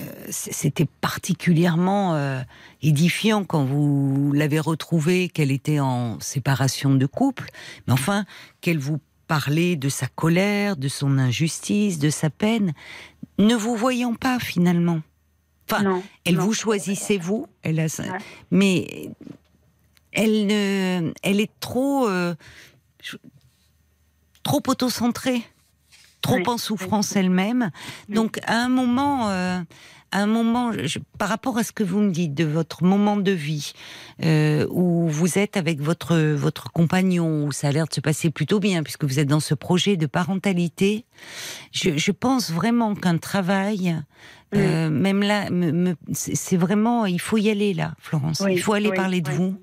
euh, 0.00 0.04
c'était 0.30 0.86
particulièrement 1.00 2.14
euh, 2.14 2.40
édifiant 2.82 3.44
quand 3.44 3.64
vous 3.64 4.32
l'avez 4.32 4.60
retrouvée, 4.60 5.28
qu'elle 5.28 5.50
était 5.50 5.80
en 5.80 6.18
séparation 6.20 6.94
de 6.94 7.06
couple, 7.06 7.48
mais 7.86 7.92
enfin, 7.92 8.24
qu'elle 8.60 8.78
vous 8.78 8.98
parlait 9.26 9.76
de 9.76 9.88
sa 9.88 10.06
colère, 10.06 10.76
de 10.76 10.88
son 10.88 11.18
injustice, 11.18 11.98
de 11.98 12.10
sa 12.10 12.30
peine, 12.30 12.72
ne 13.38 13.54
vous 13.54 13.76
voyant 13.76 14.14
pas 14.14 14.38
finalement. 14.38 15.00
Enfin, 15.70 15.82
non, 15.82 16.02
elle 16.24 16.36
non. 16.36 16.44
vous 16.44 16.54
choisissait 16.54 17.18
vous, 17.18 17.46
elle 17.62 17.78
a, 17.78 17.84
Ouais. 17.84 18.18
mais 18.50 19.10
elle 20.18 20.46
ne, 20.46 21.12
elle 21.22 21.40
est 21.40 21.50
trop, 21.60 22.08
euh, 22.08 22.34
trop 24.42 24.62
autocentrée, 24.66 25.42
trop 26.22 26.40
en 26.46 26.58
souffrance 26.58 27.14
elle-même. 27.16 27.70
Oui. 28.08 28.14
Donc 28.14 28.38
à 28.46 28.56
un 28.56 28.68
moment, 28.68 29.28
euh, 29.30 29.60
à 30.10 30.22
un 30.22 30.26
moment, 30.26 30.72
je- 30.72 30.98
par 31.18 31.28
rapport 31.28 31.58
à 31.58 31.64
ce 31.64 31.70
que 31.72 31.84
vous 31.84 32.00
me 32.00 32.10
dites 32.10 32.34
de 32.34 32.44
votre 32.44 32.82
moment 32.82 33.16
de 33.16 33.30
vie 33.32 33.72
euh, 34.24 34.66
où 34.70 35.06
vous 35.08 35.38
êtes 35.38 35.56
avec 35.56 35.80
votre 35.80 36.16
votre 36.32 36.72
compagnon, 36.72 37.44
où 37.44 37.52
ça 37.52 37.68
a 37.68 37.72
l'air 37.72 37.86
de 37.86 37.94
se 37.94 38.00
passer 38.00 38.30
plutôt 38.30 38.58
bien 38.58 38.82
puisque 38.82 39.04
vous 39.04 39.18
êtes 39.18 39.28
dans 39.28 39.40
ce 39.40 39.54
projet 39.54 39.96
de 39.96 40.06
parentalité, 40.06 41.04
je, 41.72 41.96
je 41.96 42.10
pense 42.12 42.50
vraiment 42.50 42.94
qu'un 42.94 43.18
travail 43.18 43.96
euh, 44.54 44.88
même 44.88 45.22
là, 45.22 45.50
me- 45.50 45.72
me- 45.72 45.96
c'est 46.12 46.56
vraiment, 46.56 47.04
il 47.06 47.20
faut 47.20 47.36
y 47.36 47.50
aller 47.50 47.74
là, 47.74 47.94
Florence. 48.00 48.40
Oui, 48.40 48.52
il 48.54 48.60
faut 48.60 48.72
aller 48.72 48.88
oui, 48.88 48.96
parler 48.96 49.20
de 49.20 49.30
vous, 49.30 49.56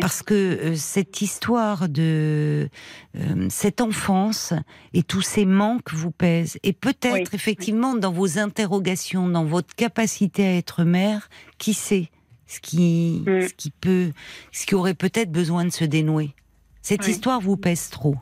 parce 0.00 0.22
que 0.22 0.34
euh, 0.34 0.74
cette 0.74 1.20
histoire 1.22 1.88
de 1.88 2.68
euh, 3.16 3.46
cette 3.48 3.80
enfance 3.80 4.52
et 4.92 5.02
tous 5.04 5.22
ces 5.22 5.44
manques 5.44 5.92
vous 5.92 6.10
pèsent. 6.10 6.58
Et 6.64 6.72
peut-être 6.72 7.34
effectivement 7.34 7.94
dans 7.94 8.10
vos 8.12 8.38
interrogations, 8.38 9.28
dans 9.28 9.44
votre 9.44 9.74
capacité 9.76 10.44
à 10.44 10.54
être 10.56 10.82
mère, 10.84 11.28
qui 11.58 11.72
sait 11.74 12.10
ce 12.46 12.60
qui, 12.60 13.22
Mm. 13.26 13.48
ce 13.48 13.54
qui 13.54 13.70
peut, 13.70 14.12
ce 14.52 14.66
qui 14.66 14.74
aurait 14.74 14.94
peut-être 14.94 15.30
besoin 15.32 15.64
de 15.64 15.70
se 15.70 15.84
dénouer. 15.84 16.34
Cette 16.82 17.06
histoire 17.08 17.40
vous 17.40 17.56
pèse 17.56 17.88
trop. 17.88 18.16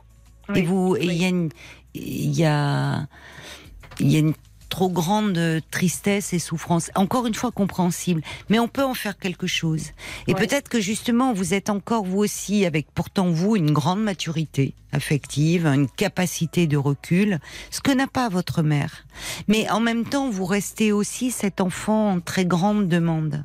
Et 0.55 0.63
vous, 0.63 0.97
il 1.01 1.13
y 1.15 1.25
a 1.25 1.29
une, 1.29 1.49
il 1.95 2.31
y 2.39 2.45
a, 2.45 3.07
il 3.99 4.11
y 4.11 4.17
a 4.17 4.19
une 4.21 4.35
trop 4.73 4.89
grande 4.89 5.39
tristesse 5.71 6.33
et 6.33 6.39
souffrance. 6.39 6.91
Encore 6.95 7.27
une 7.27 7.35
fois 7.35 7.51
compréhensible, 7.53 8.23
mais 8.49 8.59
on 8.59 8.69
peut 8.69 8.83
en 8.85 8.95
faire 8.95 9.19
quelque 9.19 9.47
chose. 9.47 9.91
Et 10.27 10.33
Ouais. 10.33 10.41
peut-être 10.41 10.71
que 10.71 10.81
justement 10.81 11.35
vous 11.35 11.53
êtes 11.53 11.69
encore 11.69 12.05
vous 12.05 12.21
aussi 12.21 12.65
avec 12.65 12.87
pourtant 12.95 13.29
vous 13.31 13.55
une 13.55 13.71
grande 13.73 14.03
maturité 14.03 14.75
affective, 14.93 15.67
une 15.67 15.89
capacité 15.89 16.67
de 16.67 16.79
recul, 16.79 17.39
ce 17.71 17.81
que 17.83 17.93
n'a 17.93 18.07
pas 18.07 18.31
votre 18.31 18.63
mère. 18.63 19.05
Mais 19.47 19.69
en 19.69 19.81
même 19.81 20.05
temps, 20.07 20.31
vous 20.31 20.47
restez 20.47 20.91
aussi 20.91 21.31
cet 21.31 21.61
enfant 21.61 22.11
en 22.13 22.21
très 22.21 22.47
grande 22.47 22.89
demande. 22.89 23.45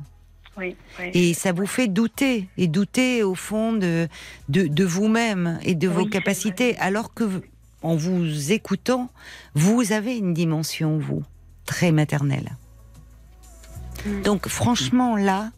Oui, 0.56 0.76
oui. 0.98 1.10
Et 1.12 1.34
ça 1.34 1.52
vous 1.52 1.66
fait 1.66 1.88
douter, 1.88 2.48
et 2.56 2.68
douter 2.68 3.22
au 3.22 3.34
fond 3.34 3.74
de, 3.74 4.08
de, 4.48 4.66
de 4.66 4.84
vous-même 4.84 5.58
et 5.62 5.74
de 5.74 5.88
Oui, 5.88 5.94
vos 5.94 6.06
capacités, 6.06 6.76
alors 6.78 7.12
que 7.14 7.24
en 7.82 7.96
vous 7.96 8.52
écoutant, 8.52 9.10
vous 9.54 9.92
avez 9.92 10.16
une 10.16 10.34
dimension, 10.34 10.98
vous, 10.98 11.22
très 11.64 11.92
maternelle. 11.92 12.56
Donc 14.24 14.48
franchement, 14.48 15.16
là, 15.16 15.50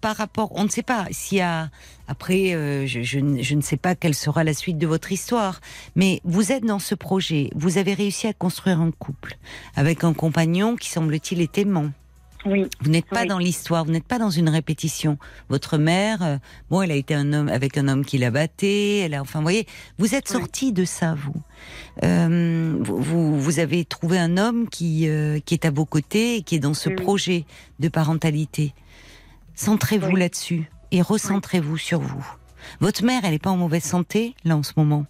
par 0.00 0.16
rapport, 0.16 0.52
on 0.54 0.64
ne 0.64 0.68
sait 0.68 0.82
pas 0.82 1.06
s'il 1.10 1.38
y 1.38 1.40
a, 1.40 1.70
après, 2.08 2.54
euh, 2.54 2.86
je, 2.86 3.02
je 3.02 3.18
ne 3.20 3.60
sais 3.62 3.76
pas 3.76 3.94
quelle 3.94 4.14
sera 4.14 4.44
la 4.44 4.52
suite 4.52 4.78
de 4.78 4.86
votre 4.86 5.12
histoire, 5.12 5.60
mais 5.96 6.20
vous 6.24 6.52
êtes 6.52 6.64
dans 6.64 6.78
ce 6.78 6.94
projet, 6.94 7.50
vous 7.54 7.78
avez 7.78 7.94
réussi 7.94 8.26
à 8.26 8.32
construire 8.32 8.80
un 8.80 8.90
couple 8.90 9.38
avec 9.74 10.04
un 10.04 10.12
compagnon 10.12 10.76
qui 10.76 10.90
semble-t-il 10.90 11.40
est 11.40 11.56
aimant. 11.58 11.90
Oui. 12.46 12.66
Vous 12.80 12.90
n'êtes 12.90 13.06
pas 13.06 13.22
Oui. 13.22 13.28
dans 13.28 13.38
l'histoire, 13.38 13.84
vous 13.84 13.90
n'êtes 13.92 14.06
pas 14.06 14.18
dans 14.18 14.30
une 14.30 14.48
répétition. 14.48 15.16
Votre 15.48 15.78
mère, 15.78 16.22
euh, 16.22 16.36
bon, 16.70 16.82
elle 16.82 16.90
a 16.90 16.94
été 16.94 17.14
un 17.14 17.32
homme 17.32 17.48
avec 17.48 17.78
un 17.78 17.88
homme 17.88 18.04
qui 18.04 18.18
l'a 18.18 18.30
batté. 18.30 18.98
Elle 18.98 19.14
a, 19.14 19.22
enfin, 19.22 19.38
vous 19.38 19.44
voyez, 19.44 19.66
vous 19.98 20.14
êtes 20.14 20.28
Oui. 20.30 20.36
sorti 20.40 20.72
de 20.72 20.84
ça, 20.84 21.14
vous. 21.14 21.34
Euh, 22.02 22.76
vous, 22.80 22.98
vous. 23.00 23.40
vous 23.40 23.58
avez 23.60 23.84
trouvé 23.84 24.18
un 24.18 24.36
homme 24.36 24.68
qui 24.68 25.08
euh, 25.08 25.38
qui 25.40 25.54
est 25.54 25.64
à 25.64 25.70
vos 25.70 25.86
côtés 25.86 26.36
et 26.36 26.42
qui 26.42 26.56
est 26.56 26.60
dans 26.60 26.74
ce 26.74 26.90
Oui. 26.90 26.96
projet 26.96 27.44
de 27.80 27.88
parentalité. 27.88 28.74
Centrez-vous 29.54 30.16
là-dessus 30.16 30.70
et 30.90 31.00
recentrez-vous 31.02 31.78
sur 31.78 32.00
vous. 32.00 32.26
Votre 32.80 33.04
mère, 33.04 33.22
elle 33.24 33.30
n'est 33.32 33.38
pas 33.38 33.50
en 33.50 33.56
mauvaise 33.56 33.84
santé 33.84 34.34
là 34.44 34.56
en 34.56 34.62
ce 34.62 34.72
moment? 34.76 35.06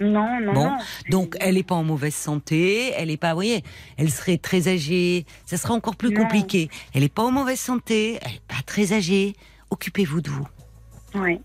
Non, 0.00 0.40
non, 0.40 0.52
Bon, 0.52 0.64
non. 0.70 0.76
Donc, 1.10 1.36
elle 1.40 1.54
n'est 1.54 1.62
pas 1.62 1.76
en 1.76 1.84
mauvaise 1.84 2.14
santé, 2.14 2.90
elle 2.96 3.08
n'est 3.08 3.16
pas, 3.16 3.30
vous 3.30 3.36
voyez, 3.36 3.62
elle 3.96 4.10
serait 4.10 4.38
très 4.38 4.66
âgée, 4.68 5.24
ça 5.46 5.56
serait 5.56 5.72
encore 5.72 5.94
plus 5.96 6.10
Non. 6.10 6.22
compliqué. 6.22 6.68
Elle 6.94 7.02
n'est 7.02 7.08
pas 7.08 7.22
en 7.22 7.30
mauvaise 7.30 7.60
santé, 7.60 8.18
elle 8.22 8.32
n'est 8.32 8.42
pas 8.48 8.62
très 8.66 8.92
âgée. 8.92 9.34
Occupez-vous 9.70 10.20
de 10.20 10.30
vous. 10.30 10.48
Oui. 11.14 11.40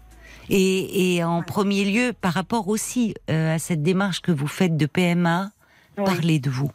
Et, 0.50 1.16
et 1.16 1.24
en 1.24 1.44
premier 1.44 1.86
lieu, 1.86 2.12
par 2.20 2.34
rapport 2.34 2.68
aussi 2.70 3.14
euh, 3.30 3.54
à 3.56 3.60
cette 3.60 3.84
démarche 3.84 4.22
que 4.22 4.32
vous 4.32 4.48
faites 4.48 4.76
de 4.76 4.88
PMA, 4.88 5.52
Oui. 5.98 6.04
parlez 6.06 6.40
de 6.40 6.50
vous. 6.50 6.72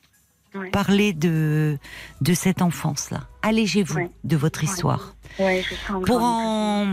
Oui. 0.54 0.70
Parlez 0.70 1.12
de, 1.12 1.76
de 2.20 2.34
cette 2.34 2.62
enfance-là. 2.62 3.22
Allégez-vous 3.42 4.08
de 4.22 4.36
votre 4.36 4.62
histoire. 4.62 5.16
Oui, 5.40 5.62
je 5.62 5.92
Pour 6.04 6.22
en, 6.22 6.86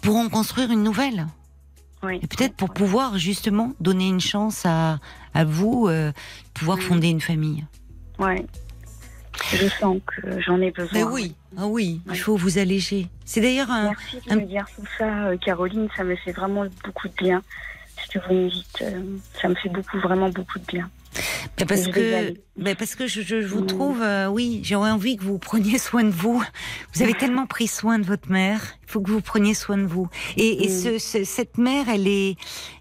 pour 0.00 0.16
en 0.16 0.30
construire 0.30 0.70
une 0.70 0.82
nouvelle. 0.82 1.26
Oui. 2.02 2.18
Et 2.22 2.26
peut-être 2.26 2.54
pour 2.54 2.68
Oui. 2.70 2.74
pouvoir 2.76 3.18
justement 3.18 3.72
donner 3.80 4.08
une 4.08 4.20
chance 4.20 4.62
à, 4.66 4.98
à 5.34 5.44
vous, 5.44 5.86
euh, 5.88 6.12
pouvoir 6.54 6.78
fonder 6.80 7.08
une 7.08 7.20
famille. 7.20 7.64
Ouais. 8.18 8.44
Je 9.52 9.68
sens 9.68 9.98
que 10.06 10.40
j'en 10.40 10.60
ai 10.60 10.70
besoin. 10.70 10.90
Mais 10.92 11.04
oui, 11.04 11.34
ah 11.56 11.66
oui, 11.66 12.00
il 12.06 12.10
Ouais. 12.12 12.16
faut 12.16 12.36
vous 12.36 12.58
alléger. 12.58 13.08
C'est 13.24 13.40
d'ailleurs 13.40 13.70
un. 13.70 13.84
Merci 13.90 14.18
de 14.26 14.32
un- 14.32 14.36
me 14.36 14.46
dire 14.46 14.66
tout 14.76 14.84
ça, 14.98 15.26
euh, 15.28 15.36
Caroline. 15.38 15.88
Ça 15.96 16.04
me 16.04 16.14
fait 16.16 16.32
vraiment 16.32 16.64
beaucoup 16.84 17.08
de 17.08 17.14
bien. 17.14 17.42
Que 18.12 18.18
vous 18.28 18.34
me 18.34 18.50
dites, 18.50 18.82
euh, 18.82 19.02
ça 19.40 19.48
me 19.48 19.54
fait 19.54 19.68
beaucoup, 19.70 19.98
vraiment 20.00 20.28
beaucoup 20.28 20.58
de 20.58 20.64
bien. 20.66 20.90
Ben, 21.58 21.66
parce 21.66 21.88
que, 21.88 22.34
ben, 22.56 22.74
parce 22.76 22.94
que 22.94 23.06
je, 23.06 23.36
vous 23.46 23.62
Mm. 23.62 23.66
trouve, 23.66 24.02
euh, 24.02 24.26
oui, 24.28 24.60
j'aurais 24.64 24.90
envie 24.90 25.16
que 25.16 25.22
vous 25.24 25.38
preniez 25.38 25.78
soin 25.78 26.04
de 26.04 26.10
vous. 26.10 26.42
Vous 26.94 27.02
avez 27.02 27.14
tellement 27.14 27.46
pris 27.46 27.66
soin 27.68 27.98
de 27.98 28.04
votre 28.06 28.30
mère. 28.30 28.60
Il 28.86 28.90
faut 28.90 29.00
que 29.00 29.10
vous 29.10 29.20
preniez 29.20 29.54
soin 29.54 29.78
de 29.78 29.86
vous. 29.86 30.08
Et, 30.36 30.64
et 30.64 30.68
Mm. 30.68 30.70
ce, 30.70 30.98
ce- 30.98 31.24
cette 31.24 31.58
mère, 31.58 31.88
elle 31.88 32.06
est, 32.08 32.36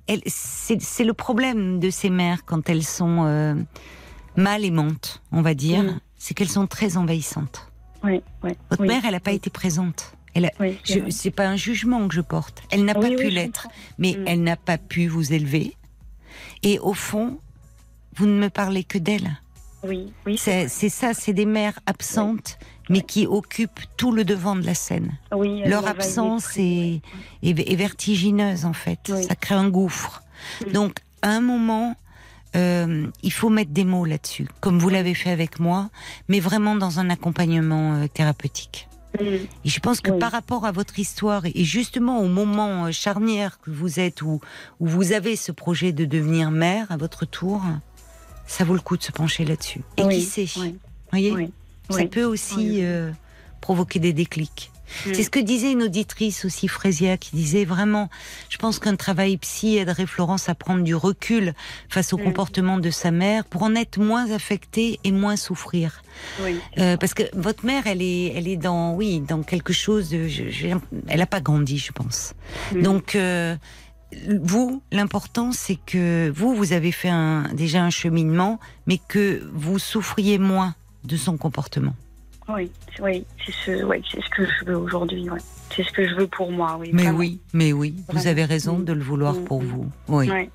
elle, 0.08 0.22
c'est 0.28 1.04
le 1.04 1.14
problème 1.14 1.80
de 1.80 1.90
ces 1.90 2.10
mères 2.10 2.46
quand 2.46 2.70
elles 2.70 2.84
sont 2.84 3.26
euh, 3.26 3.56
mal 4.38 4.64
aimantes, 4.66 5.22
on 5.32 5.42
va 5.42 5.54
dire. 5.54 5.84
Mm. 5.84 6.00
C'est 6.18 6.34
qu'elles 6.34 6.50
sont 6.50 6.68
très 6.68 6.98
envahissantes. 6.98 7.68
Oui, 8.04 8.22
oui. 8.44 8.52
Votre 8.70 8.84
mère, 8.84 9.04
elle 9.06 9.12
n'a 9.12 9.20
pas 9.20 9.32
été 9.34 9.50
présente. 9.50 10.14
Elle 10.34 10.46
a, 10.46 10.52
Oui, 10.60 10.80
c'est 11.10 11.32
pas 11.32 11.48
un 11.48 11.56
jugement 11.58 12.08
que 12.08 12.14
je 12.16 12.22
porte. 12.22 12.64
Elle 12.72 12.86
n'a 12.86 12.98
Oui, 12.98 13.02
pas 13.02 13.10
oui, 13.10 13.16
pu 13.18 13.30
l'être, 13.30 13.68
mais 13.98 14.14
Mm. 14.18 14.24
elle 14.28 14.44
n'a 14.44 14.56
pas 14.56 14.78
pu 14.78 15.08
vous 15.08 15.34
élever. 15.34 15.76
Et 16.64 16.80
au 16.80 16.94
fond, 16.94 17.40
vous 18.16 18.26
ne 18.26 18.40
me 18.40 18.50
parlez 18.50 18.84
que 18.84 18.98
d'elle. 18.98 19.40
Oui, 19.84 20.14
oui. 20.26 20.38
C'est 20.38 20.68
ça, 20.90 21.14
c'est 21.14 21.34
des 21.34 21.46
mères 21.48 21.80
absentes, 21.88 22.60
mais 22.90 23.02
qui 23.02 23.26
occupent 23.26 23.80
tout 23.98 24.12
le 24.12 24.24
devant 24.24 24.56
de 24.56 24.62
la 24.66 24.76
scène. 24.76 25.18
Leur 25.32 25.88
absence 25.88 26.56
est, 26.58 27.02
est, 27.42 27.60
est 27.72 27.76
vertigineuse 27.76 28.66
en 28.66 28.74
fait. 28.74 29.12
Ça 29.28 29.36
crée 29.36 29.56
un 29.56 29.70
gouffre. 29.70 30.22
Donc, 30.72 31.00
à 31.24 31.30
un 31.30 31.42
moment, 31.42 31.96
euh, 32.56 33.08
il 33.24 33.32
faut 33.34 33.50
mettre 33.50 33.72
des 33.72 33.84
mots 33.86 34.06
là-dessus, 34.06 34.48
comme 34.60 34.78
vous 34.78 34.90
l'avez 34.90 35.14
fait 35.16 35.32
avec 35.32 35.60
moi, 35.60 35.90
mais 36.28 36.40
vraiment 36.40 36.76
dans 36.76 37.00
un 37.00 37.10
accompagnement 37.10 37.96
euh, 37.96 38.08
thérapeutique. 38.08 38.88
Mm. 39.20 39.24
Et 39.24 39.70
je 39.70 39.80
pense 39.80 40.02
que 40.02 40.12
Oui. 40.12 40.20
par 40.20 40.32
rapport 40.32 40.66
à 40.66 40.72
votre 40.72 41.00
histoire 41.00 41.46
et 41.46 41.64
justement 41.64 42.20
au 42.22 42.28
moment 42.28 42.86
euh, 42.86 42.92
charnière 42.92 43.60
que 43.60 43.72
vous 43.72 44.00
êtes 44.00 44.22
où, 44.22 44.40
où 44.80 44.88
vous 44.88 45.12
avez 45.12 45.36
ce 45.36 45.52
projet 45.52 45.92
de 45.92 46.06
devenir 46.06 46.52
mère 46.52 46.92
à 46.92 46.98
votre 46.98 47.26
tour, 47.26 47.62
ça 48.48 48.64
vaut 48.64 48.74
le 48.74 48.80
coup 48.82 48.98
de 48.98 49.04
se 49.04 49.12
pencher 49.12 49.46
là-dessus. 49.46 49.82
Et 49.98 50.04
Oui, 50.04 50.16
qui 50.16 50.22
sait, 50.22 50.60
oui, 50.60 50.76
voyez, 51.12 51.52
ça 51.90 52.06
peut 52.06 52.24
aussi 52.24 52.84
euh, 52.84 53.12
provoquer 53.60 54.00
des 54.00 54.14
déclics. 54.14 54.71
C'est 55.06 55.24
ce 55.24 55.30
que 55.30 55.40
disait 55.40 55.72
une 55.72 55.84
auditrice 55.84 56.46
aussi, 56.46 56.68
Frésia, 56.68 57.18
qui 57.18 57.36
disait 57.36 57.66
vraiment, 57.66 58.10
je 58.50 58.58
pense 58.58 58.80
qu'un 58.80 58.96
travail 58.96 59.38
psy 59.38 59.78
aiderait 59.78 60.06
Florence 60.06 60.50
à 60.50 60.56
prendre 60.56 60.84
du 60.84 60.96
recul 60.96 61.54
face 61.90 62.14
au 62.14 62.18
Mm. 62.18 62.24
comportement 62.24 62.78
de 62.78 62.90
sa 62.90 63.12
mère 63.12 63.46
pour 63.46 63.64
en 63.64 63.76
être 63.76 64.00
moins 64.00 64.32
affectée 64.32 65.00
et 65.04 65.12
moins 65.12 65.36
souffrir. 65.36 66.02
Oui. 66.44 66.58
Euh, 66.78 66.98
parce 66.98 67.14
que 67.14 67.24
votre 67.34 67.66
mère, 67.66 67.88
elle 67.88 68.02
est, 68.02 68.34
elle 68.36 68.48
est 68.48 68.58
dans, 68.58 68.94
oui, 68.96 69.22
dans 69.22 69.44
quelque 69.44 69.74
chose 69.74 70.10
de, 70.10 70.28
je- 70.28 70.50
je- 70.50 70.68
elle 71.08 71.20
n'a 71.20 71.26
pas 71.26 71.42
grandi, 71.42 71.78
je 71.78 71.92
pense. 71.92 72.34
Mm. 72.74 72.82
Donc, 72.82 73.16
euh, 73.16 73.56
vous, 74.42 74.82
l'important, 74.92 75.52
c'est 75.54 75.78
que 75.86 76.30
vous, 76.36 76.54
vous 76.54 76.74
avez 76.74 76.92
fait 76.92 77.10
un, 77.10 77.44
déjà 77.54 77.82
un 77.82 77.90
cheminement, 77.90 78.60
mais 78.86 79.00
que 79.08 79.42
vous 79.54 79.80
souffriez 79.80 80.38
moins 80.38 80.76
de 81.06 81.16
son 81.16 81.38
comportement. 81.38 81.96
Oui, 82.56 82.72
oui, 83.02 83.26
c'est 83.46 83.52
ce, 83.52 83.84
ouais, 83.84 84.02
c'est 84.12 84.22
ce 84.22 84.30
que 84.30 84.46
je 84.46 84.66
veux 84.66 84.78
aujourd'hui. 84.78 85.30
Ouais. 85.30 85.40
C'est 85.76 85.84
ce 85.84 85.92
que 85.92 86.08
je 86.08 86.16
veux 86.16 86.28
pour 86.28 86.52
moi. 86.52 86.78
Oui, 86.80 86.90
Mais 86.94 87.04
vraiment. 87.04 87.18
oui, 87.20 87.40
mais 87.54 87.72
oui, 87.74 87.96
vous 88.10 88.28
avez 88.28 88.44
raison 88.46 88.80
de 88.80 88.92
le 88.94 89.02
vouloir 89.02 89.34
Mm, 89.36 89.44
pour 89.46 89.62
mm. 89.64 89.66
vous. 89.68 89.86
Oui. 90.10 90.30
Ouais. 90.30 90.50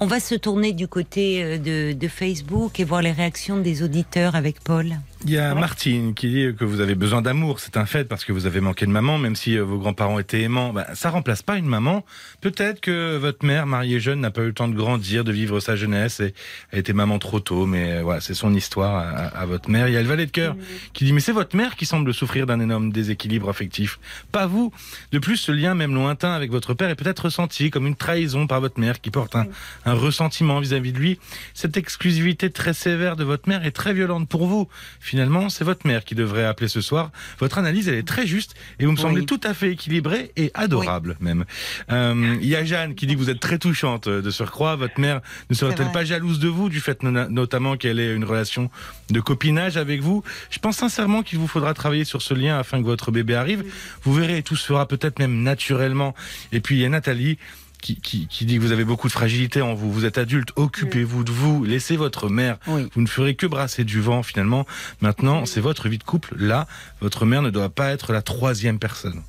On 0.00 0.06
va 0.06 0.18
se 0.20 0.34
tourner 0.34 0.72
du 0.72 0.88
côté 0.88 1.42
euh, 1.44 1.58
de, 1.58 1.92
de 1.92 2.08
Facebook 2.08 2.80
et 2.80 2.84
voir 2.84 3.02
les 3.02 3.12
réactions 3.12 3.58
des 3.58 3.82
auditeurs 3.82 4.34
avec 4.34 4.60
Paul. 4.60 4.96
Il 5.24 5.30
y 5.30 5.38
a 5.38 5.50
Ouais. 5.54 5.60
Martine 5.60 6.14
qui 6.14 6.28
dit 6.28 6.54
que 6.56 6.64
vous 6.64 6.80
avez 6.80 6.94
besoin 6.94 7.22
d'amour, 7.22 7.60
c'est 7.60 7.76
un 7.76 7.84
fait 7.84 8.04
parce 8.04 8.24
que 8.24 8.32
vous 8.32 8.46
avez 8.46 8.60
manqué 8.60 8.86
de 8.86 8.90
maman, 8.90 9.18
même 9.18 9.36
si 9.36 9.58
euh, 9.58 9.62
vos 9.62 9.78
grands-parents 9.78 10.18
étaient 10.18 10.42
aimants. 10.42 10.72
Bah, 10.72 10.86
ça 10.94 11.10
remplace 11.10 11.42
pas 11.42 11.56
une 11.56 11.66
maman. 11.66 12.04
Peut-être 12.40 12.80
que 12.80 13.16
votre 13.16 13.44
mère, 13.44 13.66
mariée 13.66 14.00
jeune, 14.00 14.20
n'a 14.20 14.30
pas 14.30 14.42
eu 14.42 14.46
le 14.46 14.52
temps 14.52 14.68
de 14.68 14.74
grandir, 14.74 15.24
de 15.24 15.32
vivre 15.32 15.60
sa 15.60 15.76
jeunesse 15.76 16.20
et 16.20 16.34
a 16.72 16.78
été 16.78 16.92
maman 16.92 17.18
trop 17.18 17.40
tôt. 17.40 17.66
Mais 17.66 17.94
euh, 17.98 18.02
voilà, 18.02 18.20
c'est 18.20 18.34
son 18.34 18.54
histoire 18.54 19.34
à, 19.34 19.46
votre 19.46 19.70
mère. 19.70 19.88
Il 19.88 19.94
y 19.94 19.96
a 19.96 20.02
le 20.02 20.08
valet 20.08 20.26
de 20.26 20.30
cœur 20.30 20.56
qui 20.92 21.04
dit 21.04 21.12
mais 21.12 21.20
c'est 21.20 21.32
votre 21.32 21.56
mère 21.56 21.76
qui 21.76 21.84
semble 21.84 22.14
souffrir 22.14 22.46
d'un 22.46 22.60
énorme 22.60 22.92
déséquilibre 22.92 23.48
affectif, 23.48 23.98
pas 24.32 24.46
vous. 24.46 24.72
De 25.12 25.18
plus, 25.18 25.36
ce 25.36 25.52
lien 25.52 25.74
même 25.74 25.94
lointain 25.94 26.32
avec 26.32 26.50
votre 26.50 26.74
père 26.74 26.88
est 26.88 26.94
peut-être 26.94 27.24
ressenti 27.24 27.70
comme 27.70 27.86
une 27.86 27.96
trahison 27.96 28.46
par 28.46 28.60
votre 28.60 28.78
mère 28.78 29.00
qui 29.00 29.10
porte 29.10 29.36
un, 29.36 29.46
un 29.84 29.94
ressentiment 29.94 30.60
vis-à-vis 30.60 30.92
de 30.92 30.98
lui. 30.98 31.18
Cette 31.54 31.76
exclusivité 31.76 32.50
très 32.50 32.72
sévère 32.72 33.16
de 33.16 33.24
votre 33.24 33.48
mère 33.48 33.64
est 33.64 33.72
très 33.72 33.92
violente 33.92 34.28
pour 34.28 34.46
vous. 34.46 34.68
Finalement, 35.10 35.48
c'est 35.48 35.64
votre 35.64 35.88
mère 35.88 36.04
qui 36.04 36.14
devrait 36.14 36.44
appeler 36.44 36.68
ce 36.68 36.80
soir. 36.80 37.10
Votre 37.40 37.58
analyse, 37.58 37.88
elle 37.88 37.96
est 37.96 38.06
très 38.06 38.28
juste 38.28 38.54
et 38.78 38.84
vous 38.86 38.92
me 38.92 38.96
Oui. 38.96 39.02
semblez 39.02 39.26
tout 39.26 39.40
à 39.42 39.54
fait 39.54 39.72
équilibrée 39.72 40.30
et 40.36 40.52
adorable 40.54 41.16
même. 41.18 41.46
Euh, 41.90 42.36
Il 42.40 42.46
y 42.46 42.54
a 42.54 42.64
Jeanne 42.64 42.94
qui 42.94 43.08
dit 43.08 43.14
que 43.14 43.18
vous 43.18 43.28
êtes 43.28 43.40
très 43.40 43.58
touchante 43.58 44.06
euh, 44.06 44.22
de 44.22 44.30
surcroît. 44.30 44.76
Votre 44.76 45.00
mère 45.00 45.20
ne 45.50 45.56
serait-elle 45.56 45.90
pas 45.90 46.04
jalouse 46.04 46.38
de 46.38 46.46
vous 46.46 46.68
du 46.68 46.78
fait 46.78 47.02
notamment 47.02 47.76
qu'elle 47.76 47.98
ait 47.98 48.14
une 48.14 48.22
relation 48.24 48.70
de 49.10 49.18
copinage 49.18 49.76
avec 49.76 50.00
vous? 50.00 50.22
Je 50.48 50.60
pense 50.60 50.76
sincèrement 50.76 51.24
qu'il 51.24 51.40
vous 51.40 51.48
faudra 51.48 51.74
travailler 51.74 52.04
sur 52.04 52.22
ce 52.22 52.32
lien 52.32 52.56
afin 52.56 52.78
que 52.78 52.86
votre 52.86 53.10
bébé 53.10 53.34
arrive. 53.34 53.64
Vous 54.04 54.14
verrez, 54.14 54.44
tout 54.44 54.54
se 54.54 54.64
fera 54.64 54.86
peut-être 54.86 55.18
même 55.18 55.42
naturellement. 55.42 56.14
Et 56.52 56.60
puis 56.60 56.76
il 56.76 56.82
y 56.82 56.84
a 56.84 56.88
Nathalie 56.88 57.36
qui, 57.80 58.00
qui, 58.00 58.26
qui 58.26 58.44
dit 58.44 58.56
que 58.56 58.60
vous 58.60 58.72
avez 58.72 58.84
beaucoup 58.84 59.08
de 59.08 59.12
fragilité 59.12 59.62
en 59.62 59.74
vous. 59.74 59.90
Vous 59.92 60.04
êtes 60.04 60.18
adulte, 60.18 60.50
occupez-vous 60.56 61.24
de 61.24 61.30
vous, 61.30 61.64
laissez 61.64 61.96
votre 61.96 62.28
mère. 62.28 62.58
Oui. 62.66 62.88
Vous 62.94 63.00
ne 63.00 63.06
ferez 63.06 63.34
que 63.34 63.46
brasser 63.46 63.84
du 63.84 64.00
vent 64.00 64.22
finalement. 64.22 64.66
Maintenant, 65.00 65.46
c'est 65.46 65.60
votre 65.60 65.88
vie 65.88 65.98
de 65.98 66.04
couple. 66.04 66.34
Là, 66.36 66.66
votre 67.00 67.26
mère 67.26 67.42
ne 67.42 67.50
doit 67.50 67.70
pas 67.70 67.90
être 67.90 68.12
la 68.12 68.22
troisième 68.22 68.78
personne. 68.78 69.22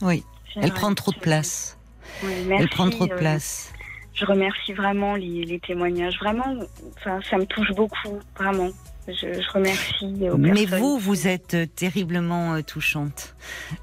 Oui. 0.00 0.24
Elle 0.56 0.72
prend 0.72 0.94
trop 0.94 1.12
de 1.12 1.18
place. 1.18 1.76
Elle 2.22 2.68
prend 2.68 2.88
trop 2.88 3.06
de 3.06 3.12
euh, 3.12 3.18
place. 3.18 3.72
Je 4.14 4.24
remercie 4.24 4.72
vraiment 4.72 5.14
les, 5.14 5.44
les 5.44 5.60
témoignages. 5.60 6.18
Vraiment, 6.18 6.56
ça 7.04 7.36
me 7.36 7.44
touche 7.44 7.72
beaucoup, 7.72 8.18
vraiment. 8.38 8.70
Je, 9.08 9.12
je 9.40 9.50
remercie. 9.52 10.28
Aux 10.30 10.36
Mais 10.36 10.52
personnes 10.52 10.80
vous, 10.80 10.98
vous 10.98 11.28
êtes 11.28 11.54
euh, 11.54 11.66
terriblement 11.66 12.54
euh, 12.54 12.62
touchante. 12.62 13.34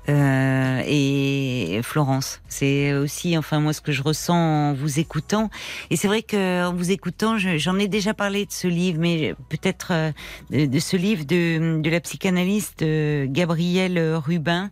Euh, 0.09 0.81
et 0.85 1.79
Florence, 1.83 2.41
c'est 2.49 2.93
aussi, 2.93 3.37
enfin 3.37 3.59
moi, 3.59 3.71
ce 3.73 3.79
que 3.81 3.91
je 3.93 4.01
ressens 4.03 4.35
en 4.35 4.73
vous 4.73 4.99
écoutant. 4.99 5.49
Et 5.89 5.95
c'est 5.95 6.07
vrai 6.07 6.23
que 6.23 6.65
en 6.65 6.73
vous 6.73 6.91
écoutant, 6.91 7.37
je- 7.37 7.57
j'en 7.57 7.77
ai 7.79 7.87
déjà 7.87 8.13
parlé 8.13 8.45
de 8.45 8.51
ce 8.51 8.67
livre, 8.67 8.99
mais 8.99 9.33
peut-être 9.49 9.87
euh, 9.91 10.11
de, 10.49 10.65
de 10.65 10.79
ce 10.79 10.97
livre 10.97 11.23
de, 11.25 11.81
de 11.81 11.89
la 11.89 11.99
psychanalyste 12.01 12.83
Gabrielle 13.27 14.15
Rubin, 14.15 14.69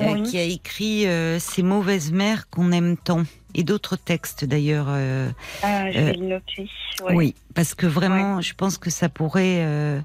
euh, 0.00 0.22
qui 0.22 0.38
a 0.38 0.44
écrit 0.44 1.06
euh, 1.06 1.38
Ces 1.40 1.62
mauvaises 1.64 2.12
mères 2.12 2.48
qu'on 2.50 2.70
aime 2.72 2.96
tant. 2.96 3.24
Et 3.54 3.62
d'autres 3.64 3.96
textes 3.96 4.44
d'ailleurs. 4.44 4.86
euh, 4.90 5.30
Ah, 5.62 5.90
je 5.90 5.98
euh, 5.98 6.04
vais 6.04 6.12
le 6.12 6.26
noter. 6.26 6.68
ouais. 7.02 7.14
oui, 7.14 7.34
parce 7.54 7.74
que 7.74 7.86
vraiment, 7.86 8.40
je 8.42 8.52
pense 8.54 8.76
que 8.78 8.90
ça 8.90 9.08
pourrait 9.08 9.64
euh, 9.64 10.00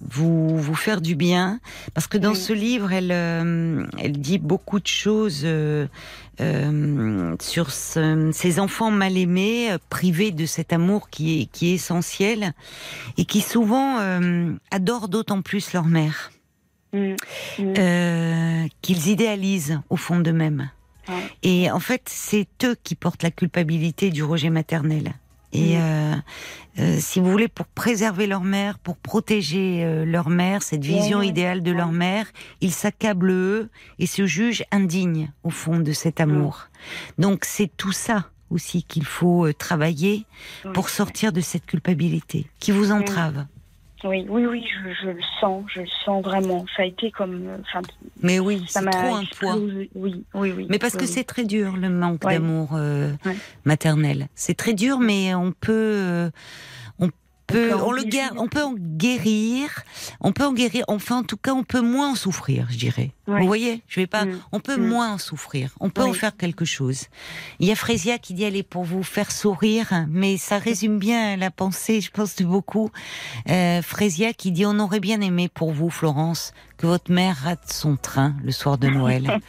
vous 0.00 0.58
vous 0.58 0.74
faire 0.74 1.00
du 1.00 1.14
bien, 1.14 1.60
parce 1.94 2.06
que 2.08 2.18
dans 2.18 2.32
Oui. 2.32 2.36
ce 2.36 2.52
livre, 2.52 2.92
elle 2.92 3.12
euh, 3.12 3.86
elle 3.98 4.18
dit 4.20 4.38
beaucoup 4.38 4.80
de 4.80 4.86
choses 4.86 5.42
euh, 5.44 5.86
euh, 6.40 7.34
sur 7.40 7.70
ce- 7.70 8.30
ces 8.32 8.58
enfants 8.60 8.90
mal 8.90 9.16
aimés, 9.16 9.70
euh, 9.72 9.78
privés 9.90 10.30
de 10.32 10.44
cet 10.46 10.72
amour 10.72 11.08
qui 11.08 11.40
est 11.42 11.46
qui 11.46 11.68
est 11.70 11.74
essentiel 11.74 12.52
et 13.16 13.24
qui 13.24 13.40
souvent 13.40 13.98
euh, 14.00 14.52
adorent 14.72 15.08
d'autant 15.08 15.40
plus 15.42 15.72
leur 15.72 15.86
mère. 15.86 16.30
Mm, 16.92 17.14
mm. 17.58 17.74
euh, 17.78 18.66
qu'ils 18.82 19.08
idéalisent 19.08 19.78
au 19.90 19.96
fond 19.96 20.18
d'eux-mêmes. 20.20 20.70
Ouais. 21.08 21.14
Et 21.42 21.70
en 21.70 21.80
fait, 21.80 22.02
c'est 22.06 22.46
eux 22.64 22.76
qui 22.82 22.94
portent 22.94 23.22
la 23.22 23.30
culpabilité 23.30 24.10
du 24.10 24.22
rejet 24.22 24.50
maternel. 24.50 25.12
Et 25.52 25.76
Mm. 25.76 25.80
euh, 25.80 26.14
euh, 26.80 26.96
si 27.00 27.20
vous 27.20 27.30
voulez, 27.30 27.48
pour 27.48 27.64
préserver 27.66 28.26
leur 28.26 28.42
mère, 28.44 28.78
pour 28.78 28.96
protéger 28.98 29.82
euh, 29.82 30.04
leur 30.04 30.28
mère, 30.28 30.62
cette 30.62 30.84
vision 30.84 31.22
idéale 31.22 31.62
de 31.62 31.72
leur 31.72 31.90
mère, 31.90 32.26
ils 32.60 32.72
s'accablent 32.72 33.30
eux 33.30 33.70
et 33.98 34.06
se 34.06 34.26
jugent 34.26 34.64
indignes 34.70 35.32
au 35.44 35.50
fond 35.50 35.78
de 35.80 35.92
cet 35.92 36.20
amour. 36.20 36.68
Donc 37.16 37.46
c'est 37.46 37.70
tout 37.78 37.92
ça 37.92 38.26
aussi 38.50 38.82
qu'il 38.82 39.04
faut 39.06 39.46
euh, 39.46 39.54
travailler 39.54 40.26
pour 40.74 40.90
sortir 40.90 41.32
de 41.32 41.40
cette 41.40 41.64
culpabilité 41.64 42.46
qui 42.60 42.70
vous 42.70 42.92
entrave. 42.92 43.46
Oui, 44.04 44.24
oui, 44.28 44.46
oui, 44.46 44.64
je, 44.64 44.92
je 45.02 45.10
le 45.10 45.20
sens, 45.40 45.64
je 45.74 45.80
le 45.80 45.88
sens 46.04 46.22
vraiment. 46.24 46.64
Ça 46.76 46.82
a 46.82 46.86
été 46.86 47.10
comme, 47.10 47.48
euh, 47.48 47.56
enfin, 47.62 47.80
Mais 48.22 48.38
oui, 48.38 48.62
ça 48.68 48.78
c'est 48.78 48.84
m'a 48.86 48.92
trop 48.92 49.14
un 49.16 49.24
poids. 49.24 49.56
Oui, 49.56 50.24
oui, 50.34 50.52
oui. 50.56 50.66
Mais 50.70 50.78
parce 50.78 50.94
que 50.94 51.00
oui, 51.02 51.08
c'est 51.08 51.24
très 51.24 51.44
dur 51.44 51.76
le 51.76 51.88
manque 51.88 52.22
Ouais. 52.24 52.34
d'amour 52.34 52.70
euh, 52.74 53.10
Ouais. 53.24 53.36
maternel. 53.64 54.28
C'est 54.36 54.54
très 54.56 54.72
dur, 54.74 55.00
mais 55.00 55.34
on 55.34 55.50
peut, 55.50 55.72
euh, 55.72 56.30
peut, 57.48 57.74
on 57.74 57.90
le 57.92 58.04
guérir. 58.04 58.32
on 58.36 58.46
peut 58.46 58.62
en 58.62 58.74
guérir, 58.76 59.82
on 60.20 60.32
peut 60.32 60.44
en 60.44 60.52
guérir. 60.52 60.84
Enfin, 60.86 61.16
en 61.18 61.22
tout 61.24 61.36
cas, 61.36 61.52
on 61.52 61.64
peut 61.64 61.80
moins 61.80 62.12
en 62.12 62.14
souffrir, 62.14 62.66
je 62.70 62.76
dirais. 62.78 63.10
Ouais. 63.26 63.40
Vous 63.40 63.46
voyez, 63.46 63.82
je 63.88 64.00
vais 64.00 64.06
pas. 64.06 64.24
Mm. 64.24 64.40
On 64.52 64.60
peut 64.60 64.76
Mm. 64.76 64.86
moins 64.88 65.12
en 65.14 65.18
souffrir. 65.18 65.70
On 65.80 65.90
peut 65.90 66.02
en 66.02 66.12
faire 66.12 66.36
quelque 66.36 66.64
chose. 66.64 67.06
Il 67.58 67.66
y 67.66 67.72
a 67.72 67.74
Frésia 67.74 68.18
qui 68.18 68.34
dit 68.34 68.44
elle 68.44 68.56
est 68.56 68.62
pour 68.62 68.84
vous 68.84 69.02
faire 69.02 69.30
sourire, 69.32 70.06
mais 70.08 70.36
ça 70.36 70.58
résume 70.58 70.98
bien 70.98 71.36
la 71.36 71.50
pensée, 71.50 72.00
je 72.00 72.10
pense 72.10 72.36
de 72.36 72.44
beaucoup. 72.44 72.90
Euh, 73.50 73.82
Frésia 73.82 74.32
qui 74.32 74.52
dit 74.52 74.64
on 74.66 74.78
aurait 74.78 75.00
bien 75.00 75.20
aimé 75.20 75.48
pour 75.52 75.72
vous, 75.72 75.90
Florence, 75.90 76.52
que 76.76 76.86
votre 76.86 77.10
mère 77.10 77.36
rate 77.44 77.70
son 77.72 77.96
train 77.96 78.34
le 78.44 78.52
soir 78.52 78.78
de 78.78 78.88
Noël. 78.88 79.40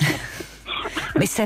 Mais 1.18 1.26
ça, 1.26 1.44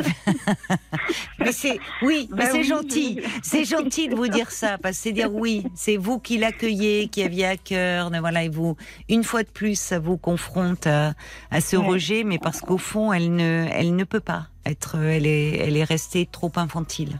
mais 1.39 1.53
c'est, 1.53 1.79
oui, 2.03 2.29
mais 2.31 2.45
Bah 2.45 2.49
c'est 2.53 2.59
oui, 2.59 2.65
gentil, 2.65 3.21
c'est 3.43 3.65
gentil 3.65 4.09
de 4.09 4.15
vous 4.15 4.29
dire 4.29 4.51
ça, 4.51 4.79
parce 4.79 4.97
que 4.97 5.03
c'est 5.05 5.13
dire 5.13 5.33
oui, 5.33 5.65
c'est 5.75 5.97
vous 5.97 6.19
qui 6.19 6.39
l'accueillez, 6.39 7.09
qui 7.09 7.23
aviez 7.23 7.47
à 7.47 7.57
cœur, 7.57 8.11
voilà, 8.21 8.45
et 8.45 8.49
vous, 8.49 8.77
une 9.09 9.25
fois 9.25 9.43
de 9.43 9.49
plus, 9.49 9.79
ça 9.79 9.99
vous 9.99 10.17
confronte 10.17 10.87
à, 10.87 11.15
à 11.51 11.61
ce 11.61 11.77
Ouais. 11.77 11.87
rejet, 11.87 12.25
mais 12.25 12.39
parce 12.39 12.61
qu'au 12.61 12.79
fond, 12.79 13.13
elle 13.13 13.35
ne, 13.35 13.67
elle 13.73 13.97
ne 13.97 14.05
peut 14.05 14.21
pas 14.21 14.49
être, 14.65 14.97
elle 14.97 15.27
est, 15.27 15.57
elle 15.59 15.77
est 15.77 15.85
restée 15.85 16.27
trop 16.31 16.53
infantile. 16.57 17.19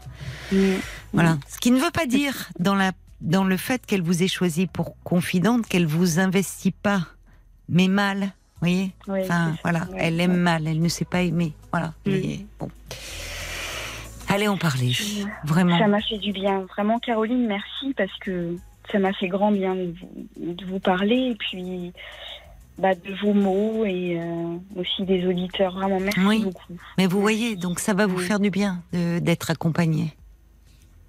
Mm. 0.53 0.75
Voilà. 1.13 1.39
Ce 1.49 1.59
qui 1.59 1.71
ne 1.71 1.79
veut 1.81 1.91
pas 1.91 2.07
dire 2.07 2.51
dans 2.59 2.75
la, 2.75 2.93
dans 3.21 3.45
le 3.45 3.57
fait 3.57 3.85
qu'elle 3.87 4.03
vous 4.03 4.23
ait 4.23 4.29
choisi 4.29 4.67
pour 4.67 4.95
confidente 5.03 5.67
qu'elle 5.67 5.87
vous 5.87 6.21
investit 6.21 6.71
pas, 6.73 7.07
mais 7.69 7.89
mal. 7.89 8.33
Vous 8.63 8.69
voyez 8.69 8.93
Oui, 9.09 9.21
Enfin, 9.25 9.57
voilà, 9.65 9.89
elle 9.99 10.21
aime 10.21 10.37
mal, 10.37 10.69
elle 10.69 10.81
ne 10.81 10.89
sait 10.89 11.05
pas 11.05 11.23
aimer. 11.23 11.53
Voilà. 11.73 11.89
Mm. 12.07 12.11
Mais 12.13 12.47
bon. 12.61 12.69
Allez 14.29 14.47
en 14.47 14.57
parler, 14.57 14.93
vraiment. 15.45 15.77
Ça 15.79 15.89
m'a 15.89 16.01
fait 16.01 16.19
du 16.19 16.33
bien. 16.33 16.61
Vraiment, 16.75 17.01
Caroline, 17.01 17.47
merci 17.49 17.93
parce 17.97 18.17
que 18.21 18.57
ça 18.91 18.99
m'a 19.01 19.13
fait 19.13 19.27
grand 19.29 19.51
bien 19.51 19.75
de 19.75 19.93
vous, 20.01 20.55
de 20.55 20.65
vous 20.65 20.79
parler 20.79 21.33
et 21.33 21.35
puis 21.35 21.93
bah, 22.79 22.95
de 22.95 23.13
vos 23.21 23.35
mots 23.35 23.85
et 23.85 24.19
euh, 24.21 24.57
aussi 24.77 25.03
des 25.03 25.27
auditeurs. 25.27 25.75
Vraiment, 25.75 25.99
merci 25.99 26.21
Oui. 26.21 26.45
beaucoup. 26.45 26.73
Mais 26.99 27.07
vous 27.09 27.21
voyez, 27.21 27.57
donc 27.57 27.81
ça 27.81 27.95
va 27.95 28.07
vous 28.07 28.19
Mm. 28.19 28.23
faire 28.23 28.39
du 28.41 28.51
bien 28.51 28.81
de- 28.93 29.19
d'être 29.19 29.51
accompagné. 29.51 30.15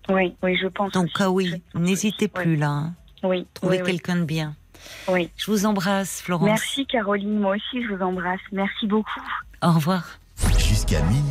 Oui, 0.09 0.35
oui, 0.41 0.57
je 0.59 0.67
pense. 0.67 0.91
Donc 0.93 1.09
ah 1.19 1.29
oui, 1.29 1.61
n'hésitez 1.75 2.27
plus 2.27 2.55
là. 2.57 2.69
hein. 2.69 2.93
Oui, 3.23 3.45
Trouvez 3.53 3.81
quelqu'un 3.83 4.17
de 4.17 4.25
bien. 4.25 4.55
Oui. 5.07 5.29
Je 5.37 5.51
vous 5.51 5.65
embrasse, 5.65 6.21
Florence. 6.21 6.47
Merci, 6.47 6.85
Caroline. 6.85 7.39
Moi 7.39 7.55
aussi, 7.55 7.83
je 7.83 7.93
vous 7.93 8.01
embrasse. 8.01 8.39
Merci 8.51 8.87
beaucoup. 8.87 9.21
Au 9.61 9.71
revoir. 9.71 10.03
Jusqu'à 10.57 11.01
minuit. 11.03 11.23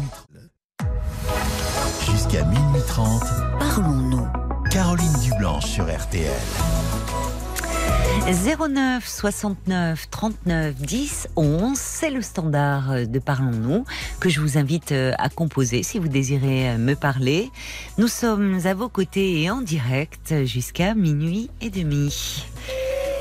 Jusqu'à 2.10 2.44
minuit 2.44 2.82
30. 2.86 3.22
Parlons-nous. 3.58 4.28
Caroline 4.70 5.12
Dublanche 5.22 5.66
sur 5.66 5.84
RTL. 5.84 6.30
09 8.26 9.06
69 9.06 10.08
39 10.10 10.74
10 10.76 11.28
11, 11.36 11.76
c'est 11.76 12.10
le 12.10 12.22
standard 12.22 13.06
de 13.06 13.18
Parlons-nous 13.18 13.84
que 14.20 14.28
je 14.28 14.40
vous 14.40 14.58
invite 14.58 14.92
euh, 14.92 15.12
à 15.18 15.28
composer 15.28 15.82
si 15.82 15.98
vous 15.98 16.08
désirez 16.08 16.70
euh, 16.70 16.78
me 16.78 16.94
parler. 16.94 17.50
Nous 17.98 18.08
sommes 18.08 18.60
à 18.64 18.74
vos 18.74 18.88
côtés 18.88 19.42
et 19.42 19.50
en 19.50 19.60
direct 19.60 20.44
jusqu'à 20.44 20.94
minuit 20.94 21.50
et 21.60 21.70
demi. 21.70 22.44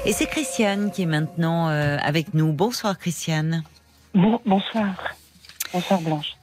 Et 0.03 0.13
c'est 0.13 0.25
Christiane 0.25 0.89
qui 0.91 1.03
est 1.03 1.07
maintenant 1.07 1.69
euh, 1.69 1.97
avec 2.01 2.33
nous. 2.33 2.51
Bonsoir 2.53 2.97
Christiane. 2.97 3.63
Bon, 4.15 4.41
bonsoir. 4.45 4.95
Bonsoir 5.71 6.01
Blanche. 6.01 6.33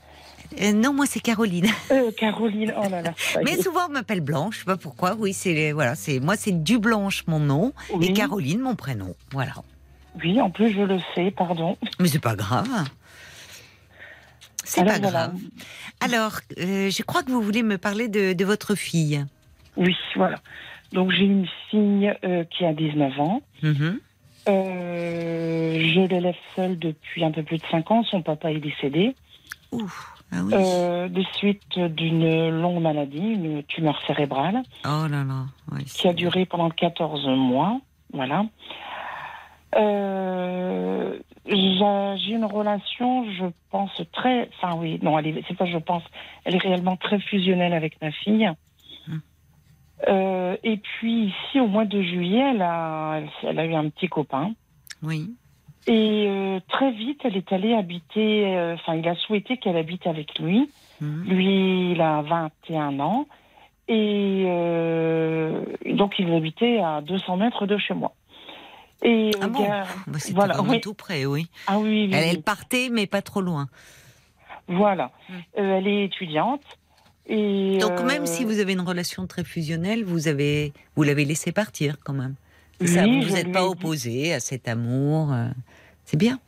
Euh, 0.62 0.72
non, 0.72 0.94
moi 0.94 1.06
c'est 1.06 1.20
Caroline. 1.20 1.66
Euh, 1.90 2.12
Caroline, 2.16 2.72
oh 2.76 2.88
là 2.88 3.02
là. 3.02 3.14
Mais 3.44 3.60
souvent 3.60 3.86
on 3.88 3.92
m'appelle 3.92 4.20
Blanche, 4.20 4.54
je 4.54 4.58
sais 4.60 4.64
pas 4.64 4.76
pourquoi. 4.76 5.16
Oui, 5.18 5.32
c'est 5.32 5.72
voilà, 5.72 5.96
c'est 5.96 6.20
moi 6.20 6.36
c'est 6.36 6.62
du 6.62 6.78
Blanche 6.78 7.24
mon 7.26 7.40
nom 7.40 7.72
et. 8.00 8.12
Caroline 8.12 8.60
mon 8.60 8.76
prénom. 8.76 9.14
Voilà. 9.32 9.54
Oui, 10.22 10.40
en 10.40 10.50
plus 10.50 10.70
je 10.72 10.82
le 10.82 10.98
sais, 11.14 11.32
pardon. 11.32 11.76
Mais 11.98 12.08
c'est 12.08 12.20
pas 12.20 12.36
grave. 12.36 12.68
C'est 14.64 14.84
pas 14.84 14.98
voilà. 14.98 15.10
grave. 15.10 15.34
Alors, 16.00 16.40
euh, 16.58 16.90
je 16.90 17.02
crois 17.02 17.22
que 17.22 17.30
vous 17.30 17.42
voulez 17.42 17.62
me 17.62 17.78
parler 17.78 18.08
de, 18.08 18.34
de 18.34 18.44
votre 18.44 18.74
fille. 18.74 19.24
Oui, 19.76 19.96
voilà. 20.14 20.36
Donc 20.92 21.10
j'ai 21.12 21.24
une 21.24 21.46
fille 21.70 22.12
euh, 22.24 22.44
qui 22.44 22.64
a 22.64 22.72
19 22.72 23.20
ans. 23.20 23.42
Mhm. 23.62 24.00
Euh, 24.48 25.74
je 25.94 26.00
l'élève 26.08 26.34
seule 26.56 26.78
depuis 26.78 27.22
un 27.24 27.30
peu 27.30 27.42
plus 27.42 27.58
de 27.58 27.64
5 27.70 27.90
ans. 27.90 28.02
Son 28.04 28.22
papa 28.22 28.50
est 28.52 28.60
décédé 28.60 29.14
Ouf. 29.72 30.14
Ah 30.32 30.36
oui. 30.44 30.52
euh, 30.54 31.08
de 31.08 31.22
suite 31.34 31.78
d'une 31.78 32.50
longue 32.60 32.80
maladie, 32.82 33.18
une 33.18 33.62
tumeur 33.64 34.00
cérébrale, 34.06 34.62
Oh 34.84 35.06
là 35.10 35.24
là. 35.24 35.46
Oui, 35.72 35.84
qui 35.84 36.06
a 36.08 36.12
duré 36.12 36.44
pendant 36.46 36.68
14 36.70 37.26
mois. 37.28 37.80
Voilà. 38.12 38.44
Euh, 39.76 41.18
j'ai 41.46 41.78
j'ai 42.26 42.32
une 42.34 42.44
relation, 42.44 43.30
je 43.32 43.46
pense, 43.70 43.90
très. 44.12 44.48
Enfin, 44.56 44.76
oui, 44.78 44.98
non, 45.02 45.18
elle 45.18 45.26
est- 45.28 45.42
c'est 45.46 45.56
pas 45.56 45.66
je 45.66 45.78
pense, 45.78 46.02
elle 46.44 46.54
est 46.54 46.62
réellement 46.62 46.96
très 46.96 47.20
fusionnelle 47.20 47.72
avec 47.74 48.00
ma 48.02 48.10
fille. 48.10 48.50
Euh, 50.06 50.56
et 50.62 50.76
puis, 50.76 51.26
ici, 51.26 51.58
au 51.60 51.66
mois 51.66 51.84
de 51.84 52.00
juillet, 52.02 52.52
elle 52.54 52.62
a, 52.62 53.18
elle, 53.18 53.28
elle 53.42 53.58
a 53.58 53.64
eu 53.66 53.74
un 53.74 53.88
petit 53.88 54.08
copain. 54.08 54.52
Oui. 55.02 55.34
Et 55.86 56.26
euh, 56.28 56.60
très 56.68 56.92
vite, 56.92 57.20
elle 57.24 57.36
est 57.36 57.52
allée 57.52 57.74
habiter. 57.74 58.46
euh, 58.56 58.74
Enfin, 58.74 58.94
il 58.94 59.08
a 59.08 59.14
souhaité 59.16 59.56
qu'elle 59.56 59.76
habite 59.76 60.06
avec 60.06 60.38
lui. 60.38 60.70
Mhm. 61.00 61.24
Lui, 61.26 61.92
il 61.92 62.00
a 62.00 62.22
21 62.22 63.00
ans. 63.00 63.26
Et 63.90 64.44
donc, 65.94 66.18
il 66.18 66.32
habitait 66.32 66.78
à 66.80 67.00
200 67.00 67.36
mètres 67.38 67.66
de 67.66 67.78
chez 67.78 67.94
moi. 67.94 68.12
Et 69.02 69.30
Ah 69.40 69.48
bon 69.48 69.66
Bah, 70.06 70.18
C'était 70.18 70.34
voilà, 70.34 70.54
vraiment 70.54 70.72
oui. 70.72 70.80
tout 70.80 70.94
près, 70.94 71.24
oui. 71.24 71.46
Ah 71.66 71.78
oui, 71.78 72.08
oui, 72.08 72.10
Elle, 72.12 72.36
elle 72.36 72.42
partait, 72.42 72.88
mais 72.92 73.06
pas 73.06 73.22
trop 73.22 73.40
loin. 73.40 73.68
Voilà. 74.66 75.10
Euh, 75.56 75.78
elle 75.78 75.86
est 75.86 76.04
étudiante. 76.04 76.62
Et 77.28 77.78
Donc 77.78 77.92
euh, 78.00 78.04
même 78.06 78.26
si 78.26 78.44
vous 78.44 78.58
avez 78.58 78.72
une 78.72 78.80
relation 78.80 79.26
très 79.26 79.44
fusionnelle, 79.44 80.04
vous 80.04 80.28
avez, 80.28 80.72
vous 80.96 81.02
l'avez 81.02 81.24
laissé 81.24 81.52
partir 81.52 81.96
quand 82.04 82.14
même. 82.14 82.34
Oui, 82.80 82.86
vous 82.88 82.94
je 83.22 83.28
vous 83.28 83.36
êtes 83.36 83.46
lui 83.46 83.52
pas 83.52 83.66
opposé 83.66 84.32
à 84.32 84.40
cet 84.40 84.68
amour. 84.68 85.32
euh, 85.32 85.48
C'est 86.04 86.16
bien. 86.16 86.38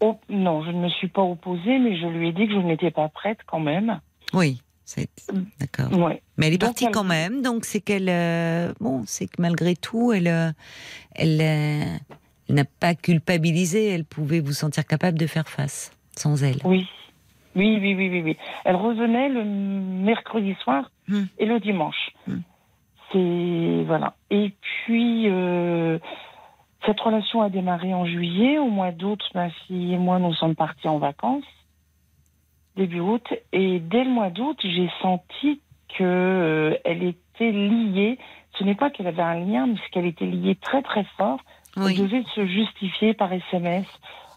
Oh, 0.00 0.18
non, 0.28 0.64
je 0.64 0.70
ne 0.70 0.80
me 0.80 0.88
suis 0.88 1.08
pas 1.08 1.22
opposée, 1.22 1.78
mais 1.78 1.96
je 2.00 2.06
lui 2.06 2.28
ai 2.28 2.32
dit 2.32 2.48
que 2.48 2.54
je 2.54 2.58
n'étais 2.66 2.90
pas 2.90 3.08
prête 3.08 3.38
quand 3.46 3.60
même. 3.60 4.00
Oui. 4.34 4.60
D'accord. 5.60 5.92
Ouais. 5.98 6.20
Mais 6.36 6.48
elle 6.48 6.54
est 6.54 6.58
Donc, 6.58 6.70
partie 6.70 6.84
elle- 6.86 6.90
quand 6.90 7.04
même, 7.04 7.40
donc 7.40 7.64
c'est 7.64 7.80
qu'elle, 7.80 8.08
euh, 8.10 8.72
bon, 8.80 9.04
c'est 9.06 9.26
que 9.26 9.40
malgré 9.40 9.74
tout, 9.76 10.12
elle, 10.12 10.26
euh, 10.28 10.50
elle, 11.14 11.40
euh, 11.40 11.84
elle 12.48 12.54
n'a 12.54 12.64
pas 12.64 12.94
culpabilisé. 12.94 13.86
Elle 13.88 14.04
pouvait 14.04 14.40
vous 14.40 14.52
sentir 14.52 14.84
capable 14.86 15.18
de 15.18 15.26
faire 15.26 15.48
face 15.48 15.92
sans 16.18 16.42
elle. 16.42 16.58
Oui. 16.64 16.86
Oui, 17.54 17.78
oui, 17.80 17.94
oui, 17.94 18.08
oui, 18.10 18.22
oui. 18.24 18.36
Elle 18.64 18.76
revenait 18.76 19.28
le 19.28 19.44
mercredi 19.44 20.54
soir 20.62 20.90
Hmm. 21.08 21.24
et 21.38 21.46
le 21.46 21.58
dimanche. 21.58 22.10
Hmm. 22.28 22.38
C'est 23.10 23.84
voilà. 23.86 24.14
Et 24.30 24.52
puis 24.60 25.24
euh, 25.28 25.98
cette 26.86 27.00
relation 27.00 27.42
a 27.42 27.48
démarré 27.50 27.92
en 27.92 28.06
juillet. 28.06 28.58
Au 28.58 28.68
mois 28.68 28.92
d'août, 28.92 29.20
ma 29.34 29.50
fille 29.50 29.92
et 29.94 29.98
moi 29.98 30.18
nous 30.20 30.32
sommes 30.34 30.54
partis 30.54 30.88
en 30.88 30.98
vacances 30.98 31.44
début 32.76 33.00
août. 33.00 33.26
Et 33.52 33.80
dès 33.80 34.04
le 34.04 34.10
mois 34.10 34.30
d'août, 34.30 34.58
j'ai 34.62 34.88
senti 35.02 35.60
que 35.98 36.02
euh, 36.04 36.76
elle 36.84 37.02
était 37.02 37.50
liée. 37.52 38.18
Ce 38.58 38.64
n'est 38.64 38.74
pas 38.74 38.88
qu'elle 38.90 39.06
avait 39.08 39.22
un 39.22 39.40
lien, 39.40 39.66
mais 39.66 39.76
qu'elle 39.90 40.06
était 40.06 40.24
liée 40.26 40.54
très 40.54 40.82
très 40.82 41.04
fort. 41.18 41.40
Elle 41.76 41.82
Oui. 41.82 41.98
devait 41.98 42.24
se 42.34 42.46
justifier 42.46 43.12
par 43.14 43.32
SMS 43.32 43.86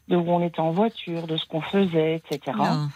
de 0.07 0.16
où 0.18 0.30
on 0.30 0.41
était 0.41 0.59
en 0.59 0.72
voiture, 0.72 1.28
de 1.28 1.38
ce 1.38 1.45
qu'on 1.45 1.61
faisait, 1.61 2.16
etc. 2.16 2.57
Non. 2.57 2.88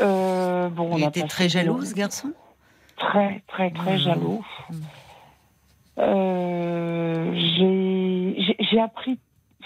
Euh, 0.00 0.68
bon, 0.68 0.90
on 0.92 0.96
Il 0.98 1.04
était 1.04 1.26
très 1.26 1.48
jaloux, 1.48 1.82
ce 1.84 1.94
garçon? 1.94 2.32
Très, 2.96 3.42
très, 3.48 3.70
très 3.70 3.92
Mhm. 3.92 3.98
jaloux. 3.98 4.44
Mhm. 4.70 4.82
Euh, 5.98 7.32
j'ai 8.70 8.80
appris, 8.80 9.18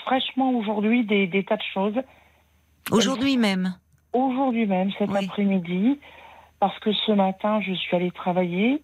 fraîchement 0.04 0.50
aujourd'hui 0.52 1.04
des, 1.04 1.26
des 1.26 1.44
tas 1.44 1.56
de 1.56 1.62
choses. 1.74 2.00
Aujourd'hui 2.90 3.36
même? 3.36 3.74
Aujourd'hui 4.12 4.66
même, 4.66 4.90
cet 4.98 5.10
Oui. 5.10 5.24
après-midi, 5.24 5.98
parce 6.58 6.78
que 6.80 6.92
ce 6.92 7.12
matin, 7.12 7.60
je 7.60 7.72
suis 7.72 7.96
allée 7.96 8.10
travailler 8.10 8.82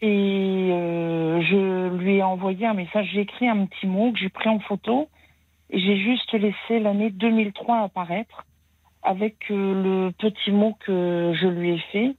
et 0.00 0.68
euh, 0.72 1.40
je 1.42 1.88
lui 1.96 2.16
ai 2.16 2.22
envoyé 2.22 2.66
un 2.66 2.74
message. 2.74 3.08
J'ai 3.12 3.20
écrit 3.22 3.48
un 3.48 3.66
petit 3.66 3.86
mot 3.86 4.12
que 4.12 4.18
j'ai 4.18 4.28
pris 4.28 4.48
en 4.48 4.60
photo 4.60 5.08
et 5.70 5.80
j'ai 5.80 5.96
juste 5.98 6.32
laissé 6.32 6.78
l'année 6.80 7.10
2003 7.10 7.78
apparaître 7.82 8.44
avec 9.06 9.50
euh, 9.50 9.82
le 9.82 10.10
petit 10.12 10.50
mot 10.50 10.76
que 10.80 11.32
je 11.40 11.46
lui 11.46 11.70
ai 11.74 11.78
fait. 11.92 12.16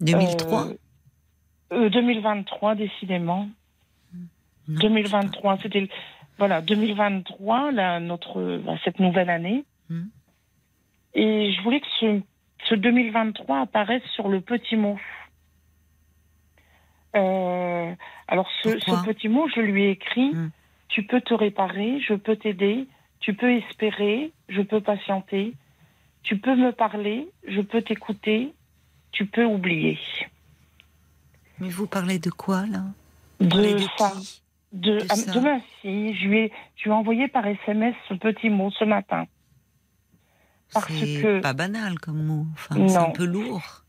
2003 0.00 0.66
Euh, 0.66 0.74
euh, 1.72 1.90
2023, 1.90 2.74
décidément. 2.74 3.48
Non, 4.68 4.78
2023, 4.80 5.58
c'était 5.62 5.88
voilà 6.36 6.60
2023, 6.60 7.72
là, 7.72 8.00
notre 8.00 8.58
bah, 8.58 8.74
cette 8.84 9.00
nouvelle 9.00 9.30
année. 9.30 9.64
Hmm. 9.88 10.04
Et 11.14 11.52
je 11.52 11.62
voulais 11.62 11.80
que 11.80 11.86
ce, 12.00 12.20
ce 12.68 12.74
2023 12.74 13.60
apparaisse 13.60 14.04
sur 14.14 14.28
le 14.28 14.40
petit 14.42 14.76
mot. 14.76 14.98
Euh, 17.16 17.94
alors 18.28 18.48
ce 18.62 18.68
petit 19.06 19.28
mot, 19.28 19.48
je 19.48 19.60
lui 19.60 19.84
ai 19.84 19.90
écrit 19.92 20.30
Hmm. 20.32 20.50
tu 20.88 21.02
peux 21.04 21.22
te 21.22 21.32
réparer, 21.32 22.00
je 22.00 22.14
peux 22.14 22.36
t'aider, 22.36 22.86
tu 23.20 23.32
peux 23.34 23.50
espérer, 23.56 24.32
je 24.50 24.60
peux 24.60 24.80
patienter, 24.82 25.54
tu 26.28 26.36
peux 26.38 26.54
me 26.54 26.72
parler, 26.72 27.26
je 27.46 27.62
peux 27.62 27.80
t'écouter, 27.80 28.52
tu 29.12 29.24
peux 29.24 29.44
oublier. 29.46 29.98
Mais 31.58 31.70
vous 31.70 31.86
parlez 31.86 32.18
de 32.18 32.28
quoi 32.30 32.66
là? 32.66 32.82
Vous 33.40 33.46
De 33.48 33.72
de 33.72 33.78
ça. 33.96 34.12
qui? 34.20 34.42
De, 34.72 34.98
De 34.98 35.06
ah, 35.08 35.16
ça. 35.16 35.32
de 35.32 35.40
ma 35.40 35.58
fille, 35.80 36.14
je 36.14 36.28
lui, 36.28 36.38
ai, 36.40 36.52
je 36.76 36.82
lui 36.84 36.90
ai 36.90 36.92
envoyé 36.92 37.28
par 37.28 37.46
SMS 37.46 37.94
ce 38.10 38.14
petit 38.14 38.50
mot 38.50 38.70
ce 38.70 38.84
matin. 38.84 39.24
Parce 40.74 40.84
que- 40.86 41.40
pas 41.40 41.54
banal 41.54 41.98
comme 41.98 42.22
mot. 42.22 42.46
Enfin, 42.52 42.76
c'est 42.88 42.96
un 42.96 43.10
peu 43.10 43.24
lourd. 43.24 43.84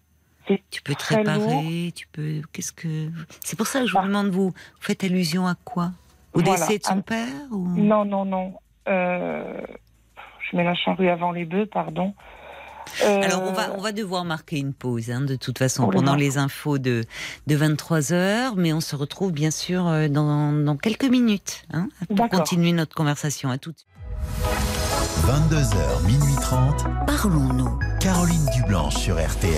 Tu 0.72 0.82
peux 0.82 0.96
te 0.96 1.14
réparer, 1.14 1.38
lourd. 1.84 1.92
tu 1.94 2.08
peux. 2.08 2.42
Qu'est-ce 2.54 2.72
que. 2.72 3.10
C'est 3.42 3.58
pour 3.58 3.68
ça 3.68 3.82
que 3.82 3.88
je 3.88 3.92
vous 3.92 4.00
Bah. 4.00 4.08
demande, 4.08 4.30
vous, 4.30 4.50
vous 4.52 4.54
faites 4.80 5.04
allusion 5.04 5.46
à 5.46 5.56
quoi? 5.66 5.92
Au 6.34 6.40
Voilà. 6.40 6.52
décès 6.66 6.80
de 6.80 6.86
son 6.86 7.02
père 7.02 7.28
ou... 7.52 7.68
Non, 7.68 8.06
non, 8.06 8.24
non. 8.24 8.54
Euh, 8.88 9.62
je 10.52 10.58
mets 10.58 10.64
la 10.64 10.76
charrue 10.76 11.10
avant 11.10 11.32
les 11.32 11.46
bœufs, 11.46 11.68
pardon. 11.72 12.14
Euh, 13.04 13.22
Alors, 13.22 13.44
on 13.44 13.52
va, 13.52 13.72
on 13.78 13.82
va 13.82 13.92
devoir 13.92 14.26
marquer 14.26 14.58
une 14.58 14.74
pause, 14.74 15.12
hein, 15.12 15.22
de 15.22 15.36
toute 15.36 15.58
façon, 15.60 15.86
Oh 15.88 15.92
pendant 15.92 16.16
les 16.16 16.38
infos 16.38 16.80
de, 16.80 17.04
de 17.48 17.56
23 17.56 18.14
heures, 18.14 18.56
mais 18.56 18.74
on 18.74 18.82
se 18.82 18.96
retrouve 18.96 19.32
bien 19.32 19.52
sûr 19.52 19.88
euh, 19.88 20.08
dans, 20.08 20.52
dans 20.52 20.76
quelques 20.76 21.06
minutes 21.06 21.66
hein, 21.72 21.90
pour 22.16 22.30
continuer 22.30 22.72
notre 22.72 22.96
conversation. 22.96 23.50
À 23.50 23.58
tout 23.58 23.72
de 23.72 23.78
suite. 23.78 23.88
22h, 25.26 26.06
minuit 26.08 26.36
30. 26.42 26.86
Parlons-nous. 27.06 27.78
Caroline 28.00 28.46
Dublanche 28.56 28.96
sur 28.96 29.16
RTL. 29.16 29.54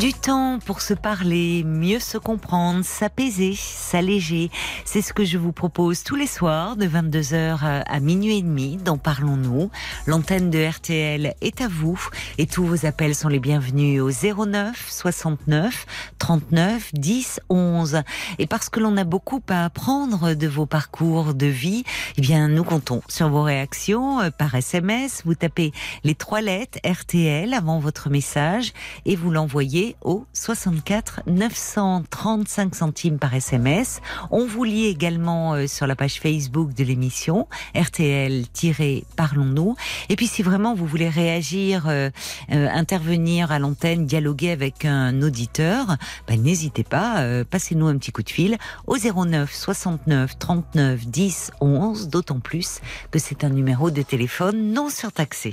Du 0.00 0.14
temps 0.14 0.58
pour 0.64 0.80
se 0.80 0.94
parler, 0.94 1.64
mieux 1.64 1.98
se 1.98 2.16
comprendre, 2.16 2.82
s'apaiser, 2.82 3.54
s'alléger. 3.54 4.50
C'est 4.86 5.02
ce 5.02 5.12
que 5.12 5.22
je 5.22 5.36
vous 5.36 5.52
propose 5.52 6.02
tous 6.02 6.16
les 6.16 6.26
soirs 6.26 6.76
de 6.76 6.86
22h 6.86 7.84
à 7.86 8.00
minuit 8.00 8.38
et 8.38 8.42
demi 8.42 8.78
dans 8.78 8.96
Parlons-nous. 8.96 9.70
L'antenne 10.06 10.48
de 10.48 10.66
RTL 10.66 11.34
est 11.42 11.60
à 11.60 11.68
vous 11.68 12.00
et 12.38 12.46
tous 12.46 12.64
vos 12.64 12.86
appels 12.86 13.14
sont 13.14 13.28
les 13.28 13.38
bienvenus 13.38 14.00
au 14.00 14.10
09 14.10 14.88
69 14.90 15.84
39 16.18 16.90
10 16.94 17.40
11. 17.50 18.02
Et 18.38 18.46
parce 18.46 18.70
que 18.70 18.80
l'on 18.80 18.96
a 18.96 19.04
beaucoup 19.04 19.42
à 19.50 19.66
apprendre 19.66 20.32
de 20.32 20.48
vos 20.48 20.64
parcours 20.64 21.34
de 21.34 21.46
vie, 21.46 21.84
eh 22.16 22.22
bien, 22.22 22.48
nous 22.48 22.64
comptons 22.64 23.02
sur 23.08 23.28
vos 23.28 23.42
réactions 23.42 24.20
euh, 24.20 24.30
par 24.30 24.54
SMS. 24.54 25.20
Vous 25.26 25.34
tapez 25.34 25.72
les 26.02 26.14
trois 26.14 26.40
lettres 26.40 26.78
RTL 26.82 27.52
avant 27.52 27.78
votre 27.78 28.08
message 28.08 28.72
et 29.04 29.16
vous 29.16 29.30
l'envoyez 29.30 29.81
au 30.02 30.24
64 30.32 31.22
935 31.26 32.74
centimes 32.74 33.18
par 33.18 33.34
SMS. 33.34 34.00
On 34.30 34.46
vous 34.46 34.64
lit 34.64 34.86
également 34.86 35.54
euh, 35.54 35.66
sur 35.66 35.86
la 35.86 35.96
page 35.96 36.20
Facebook 36.20 36.74
de 36.74 36.84
l'émission 36.84 37.48
RTL-Parlons-nous. 37.74 39.76
Et 40.08 40.16
puis 40.16 40.26
si 40.26 40.42
vraiment 40.42 40.74
vous 40.74 40.86
voulez 40.86 41.08
réagir, 41.08 41.88
euh, 41.88 42.10
euh, 42.50 42.68
intervenir 42.72 43.52
à 43.52 43.58
l'antenne, 43.58 44.06
dialoguer 44.06 44.50
avec 44.50 44.84
un 44.84 45.22
auditeur, 45.22 45.96
ben, 46.26 46.42
n'hésitez 46.42 46.84
pas, 46.84 47.44
passez-nous 47.44 47.86
un 47.86 47.96
petit 47.98 48.12
coup 48.12 48.22
de 48.22 48.30
fil 48.30 48.56
au 48.86 48.96
09 48.96 49.52
69 49.52 50.38
39 50.38 51.06
10 51.06 51.50
11, 51.60 52.08
d'autant 52.08 52.40
plus 52.40 52.80
que 53.10 53.18
c'est 53.18 53.44
un 53.44 53.50
numéro 53.50 53.90
de 53.90 54.02
téléphone 54.02 54.72
non 54.72 54.88
surtaxé. 54.88 55.52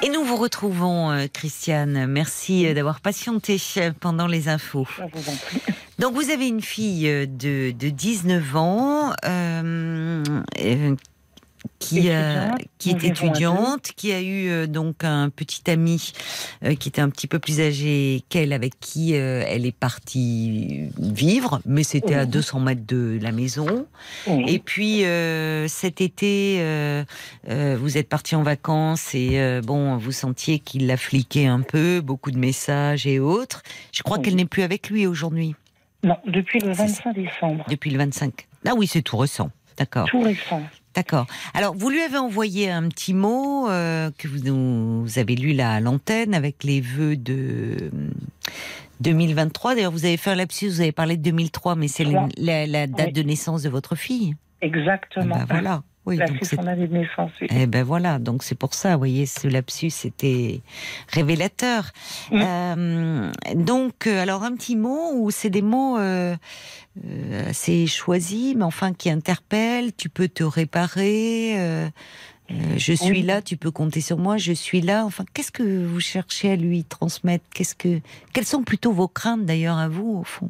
Et 0.00 0.10
nous 0.10 0.22
vous 0.22 0.36
retrouvons, 0.36 1.10
euh, 1.10 1.26
Christiane. 1.32 2.06
Merci 2.06 2.66
euh, 2.66 2.74
d'avoir 2.74 3.00
patienté 3.00 3.60
euh, 3.78 3.90
pendant 3.98 4.28
les 4.28 4.48
infos. 4.48 4.86
Vous. 5.12 5.32
Donc 5.98 6.14
vous 6.14 6.30
avez 6.30 6.46
une 6.46 6.62
fille 6.62 7.04
de, 7.26 7.72
de 7.72 7.88
19 7.88 8.56
ans 8.56 9.12
euh, 9.24 10.22
qui, 11.78 12.10
a- 12.10 12.54
Étudiante, 12.56 12.62
qui 12.78 12.90
est 12.90 13.04
étudiante, 13.04 13.82
qui 13.96 14.12
a 14.12 14.20
eu 14.20 14.48
euh, 14.48 14.66
donc 14.66 15.04
un 15.04 15.28
petit 15.30 15.70
ami 15.70 16.12
euh, 16.64 16.74
qui 16.74 16.88
était 16.88 17.00
un 17.00 17.08
petit 17.10 17.26
peu 17.26 17.38
plus 17.38 17.60
âgé 17.60 18.22
qu'elle, 18.28 18.52
avec 18.52 18.78
qui 18.80 19.14
euh, 19.14 19.42
elle 19.46 19.66
est 19.66 19.72
partie 19.76 20.88
vivre, 20.98 21.60
mais 21.66 21.82
c'était 21.82 22.14
à 22.14 22.24
Mhm. 22.24 22.30
200 22.30 22.60
mètres 22.60 22.86
de 22.86 23.18
la 23.22 23.32
maison. 23.32 23.86
Et 24.26 24.58
puis 24.58 25.04
euh, 25.04 25.66
cet 25.68 26.00
été, 26.00 26.58
euh, 26.60 27.04
euh, 27.48 27.76
vous 27.80 27.96
êtes 27.98 28.08
parti 28.08 28.34
en 28.34 28.42
vacances 28.42 29.14
et 29.14 29.38
euh, 29.40 29.60
bon, 29.62 29.96
vous 29.96 30.12
sentiez 30.12 30.58
qu'il 30.58 30.86
la 30.86 30.96
fliquait 30.96 31.46
un 31.46 31.60
peu, 31.60 32.00
beaucoup 32.00 32.30
de 32.30 32.38
messages 32.38 33.06
et 33.06 33.18
autres. 33.20 33.62
Je 33.92 34.02
crois 34.02 34.18
qu'elle 34.18 34.36
n'est 34.36 34.44
plus 34.44 34.62
avec 34.62 34.90
lui 34.90 35.06
aujourd'hui, 35.06 35.54
Non, 36.04 36.16
depuis 36.26 36.60
le 36.60 36.74
C'est 36.74 36.82
25 36.86 37.14
décembre. 37.14 37.64
depuis 37.68 37.90
le 37.90 37.98
25. 37.98 38.46
Ah 38.66 38.72
oui, 38.76 38.86
c'est 38.86 39.02
tout 39.02 39.16
récent. 39.16 39.50
D'accord, 39.76 40.08
Tout 40.08 40.20
récent. 40.20 40.60
D'accord. 40.94 41.26
Alors, 41.54 41.74
vous 41.74 41.90
lui 41.90 42.00
avez 42.00 42.18
envoyé 42.18 42.70
un 42.70 42.88
petit 42.88 43.14
mot 43.14 43.68
euh, 43.68 44.10
que 44.16 44.28
vous, 44.28 45.18
avez 45.18 45.36
lu 45.36 45.52
là 45.52 45.72
à 45.72 45.80
l'antenne 45.80 46.34
avec 46.34 46.64
les 46.64 46.80
vœux 46.80 47.16
de 47.16 47.76
euh, 47.80 47.90
2023. 49.00 49.74
D'ailleurs, 49.74 49.92
vous 49.92 50.04
avez 50.04 50.16
fait 50.16 50.30
un 50.30 50.34
lapsus, 50.34 50.68
vous 50.68 50.80
avez 50.80 50.92
parlé 50.92 51.16
de 51.16 51.22
2003, 51.22 51.76
mais 51.76 51.88
c'est 51.88 52.04
la, 52.04 52.66
la 52.66 52.86
date 52.86 53.06
Oui. 53.08 53.12
de 53.12 53.22
naissance 53.22 53.62
de 53.62 53.68
votre 53.68 53.94
fille. 53.94 54.34
Ah 54.60 54.66
Exactement. 54.66 55.36
bah 55.36 55.44
voilà. 55.48 55.82
Oui, 56.08 56.16
Là, 56.16 56.26
donc 56.26 56.38
c'est 56.40 56.46
c'est 56.46 56.56
son 56.56 56.66
année 56.66 56.86
de 56.88 56.94
naissance. 56.96 57.30
oui. 57.40 57.46
Eh 57.50 57.66
ben 57.66 57.84
voilà, 57.84 58.18
donc 58.18 58.42
c'est 58.42 58.54
pour 58.58 58.74
ça, 58.74 58.92
vous 58.92 58.98
voyez, 58.98 59.26
ce 59.26 59.46
lapsus 59.46 59.92
était 60.04 60.60
révélateur. 61.12 61.90
Mm. 62.32 62.42
Euh, 62.42 63.32
donc, 63.54 64.06
euh, 64.06 64.22
alors 64.22 64.42
un 64.42 64.54
petit 64.54 64.74
mot 64.76 65.12
où 65.14 65.30
c'est 65.30 65.50
des 65.50 65.62
mots 65.62 65.98
euh, 65.98 66.34
euh, 67.04 67.50
assez 67.50 67.86
choisis, 67.86 68.54
mais 68.56 68.64
enfin 68.64 68.92
qui 68.94 69.10
interpellent. 69.10 69.94
Tu 69.96 70.08
peux 70.08 70.28
te 70.28 70.42
réparer. 70.44 71.54
euh, 71.58 71.88
je 72.78 72.94
suis 72.94 73.10
Oui. 73.10 73.22
là, 73.22 73.42
tu 73.42 73.58
peux 73.58 73.70
compter 73.70 74.00
sur 74.00 74.16
moi. 74.16 74.38
Je 74.38 74.52
suis 74.54 74.80
là. 74.80 75.04
Enfin, 75.04 75.24
qu'est-ce 75.34 75.52
que 75.52 75.84
vous 75.84 76.00
cherchez 76.00 76.52
à 76.52 76.56
lui 76.56 76.82
transmettre? 76.84 77.44
Qu'est-ce 77.54 77.74
que, 77.74 78.00
quelles 78.32 78.46
sont 78.46 78.62
plutôt 78.62 78.90
vos 78.92 79.08
craintes 79.08 79.44
d'ailleurs 79.44 79.76
à 79.76 79.88
vous 79.88 80.16
au 80.20 80.24
fond? 80.24 80.48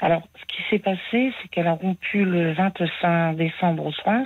Alors, 0.00 0.22
ce 0.38 0.44
qui 0.54 0.62
s'est 0.68 0.78
passé, 0.78 1.32
c'est 1.40 1.48
qu'elle 1.50 1.66
a 1.66 1.72
rompu 1.72 2.24
le 2.24 2.52
25 2.52 3.36
décembre 3.36 3.86
au 3.86 3.92
soir. 3.92 4.22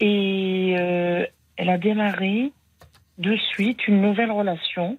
Et 0.00 0.74
euh, 0.78 1.26
elle 1.56 1.68
a 1.70 1.78
démarré 1.78 2.52
de 3.18 3.36
suite 3.36 3.86
une 3.86 4.00
nouvelle 4.00 4.30
relation 4.30 4.98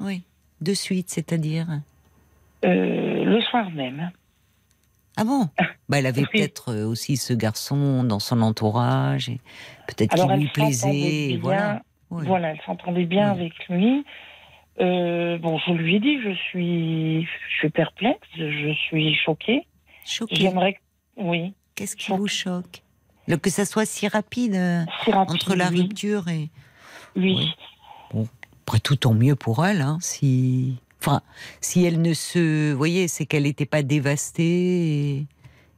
Oui, 0.00 0.22
de 0.60 0.74
suite, 0.74 1.08
c'est-à-dire? 1.10 1.66
euh, 2.64 3.24
le 3.24 3.40
soir 3.42 3.70
même. 3.70 4.10
Ah 5.16 5.24
bon? 5.24 5.48
Bah, 5.88 5.98
Elle 5.98 6.06
avait 6.06 6.22
Oui. 6.22 6.26
peut-être 6.32 6.72
euh, 6.72 6.86
aussi 6.86 7.16
ce 7.16 7.32
garçon 7.32 8.04
dans 8.04 8.18
son 8.20 8.40
entourage, 8.42 9.28
et 9.28 9.40
peut-être 9.88 10.14
qu'il 10.14 10.36
lui 10.36 10.48
plaisait. 10.48 11.28
bien. 11.28 11.38
Voilà. 11.40 11.82
Oui. 12.10 12.26
Voilà, 12.26 12.50
elle 12.52 12.60
s'entendait 12.66 13.04
bien 13.06 13.32
Oui. 13.34 13.40
avec 13.40 13.68
lui. 13.68 14.04
Euh, 14.80 15.38
bon, 15.38 15.58
je 15.66 15.72
lui 15.72 15.96
ai 15.96 16.00
dit, 16.00 16.20
je 16.22 16.34
suis, 16.34 17.22
je 17.24 17.56
suis 17.58 17.70
perplexe, 17.70 18.26
je 18.36 18.72
suis 18.86 19.14
choquée. 19.14 19.66
Choqué. 20.04 20.36
J'aimerais, 20.36 20.78
oui, 21.16 21.54
Qu'est-ce 21.74 21.96
qui 21.96 22.04
choquée. 22.04 22.18
vous 22.18 22.28
choque? 22.28 22.81
Le, 23.28 23.36
Que 23.36 23.50
ça 23.50 23.64
soit 23.64 23.86
si 23.86 24.08
rapide 24.08 24.54
euh, 24.54 24.84
si 25.04 25.12
rapide, 25.12 25.34
entre 25.34 25.54
la 25.54 25.68
oui. 25.70 25.82
rupture 25.82 26.28
et. 26.28 26.48
Oui. 27.16 27.50
Oui. 28.14 28.26
Après 28.66 28.78
tout, 28.80 28.96
tant 28.96 29.14
mieux 29.14 29.36
pour 29.36 29.64
elle. 29.66 29.80
Hein, 29.82 29.98
si... 30.00 30.76
Enfin, 31.00 31.20
si 31.60 31.84
elle 31.84 32.00
ne 32.00 32.14
se. 32.14 32.72
Vous 32.72 32.78
voyez, 32.78 33.08
c'est 33.08 33.26
qu'elle 33.26 33.42
n'était 33.44 33.66
pas 33.66 33.82
dévastée. 33.82 34.42
Et... 34.44 35.26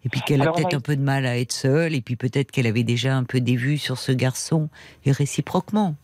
et 0.04 0.08
puis 0.10 0.20
qu'elle 0.22 0.42
a 0.42 0.52
peut-être 0.52 0.72
va- 0.72 0.76
un 0.78 0.80
peu 0.80 0.96
de 0.96 1.02
mal 1.02 1.26
à 1.26 1.38
être 1.38 1.52
seule. 1.52 1.94
Et 1.94 2.00
puis 2.00 2.16
peut-être 2.16 2.50
qu'elle 2.50 2.66
avait 2.66 2.82
déjà 2.84 3.16
un 3.16 3.24
peu 3.24 3.40
des 3.40 3.56
vues 3.56 3.78
sur 3.78 3.98
ce 3.98 4.12
garçon. 4.12 4.68
Et 5.06 5.12
réciproquement. 5.12 5.94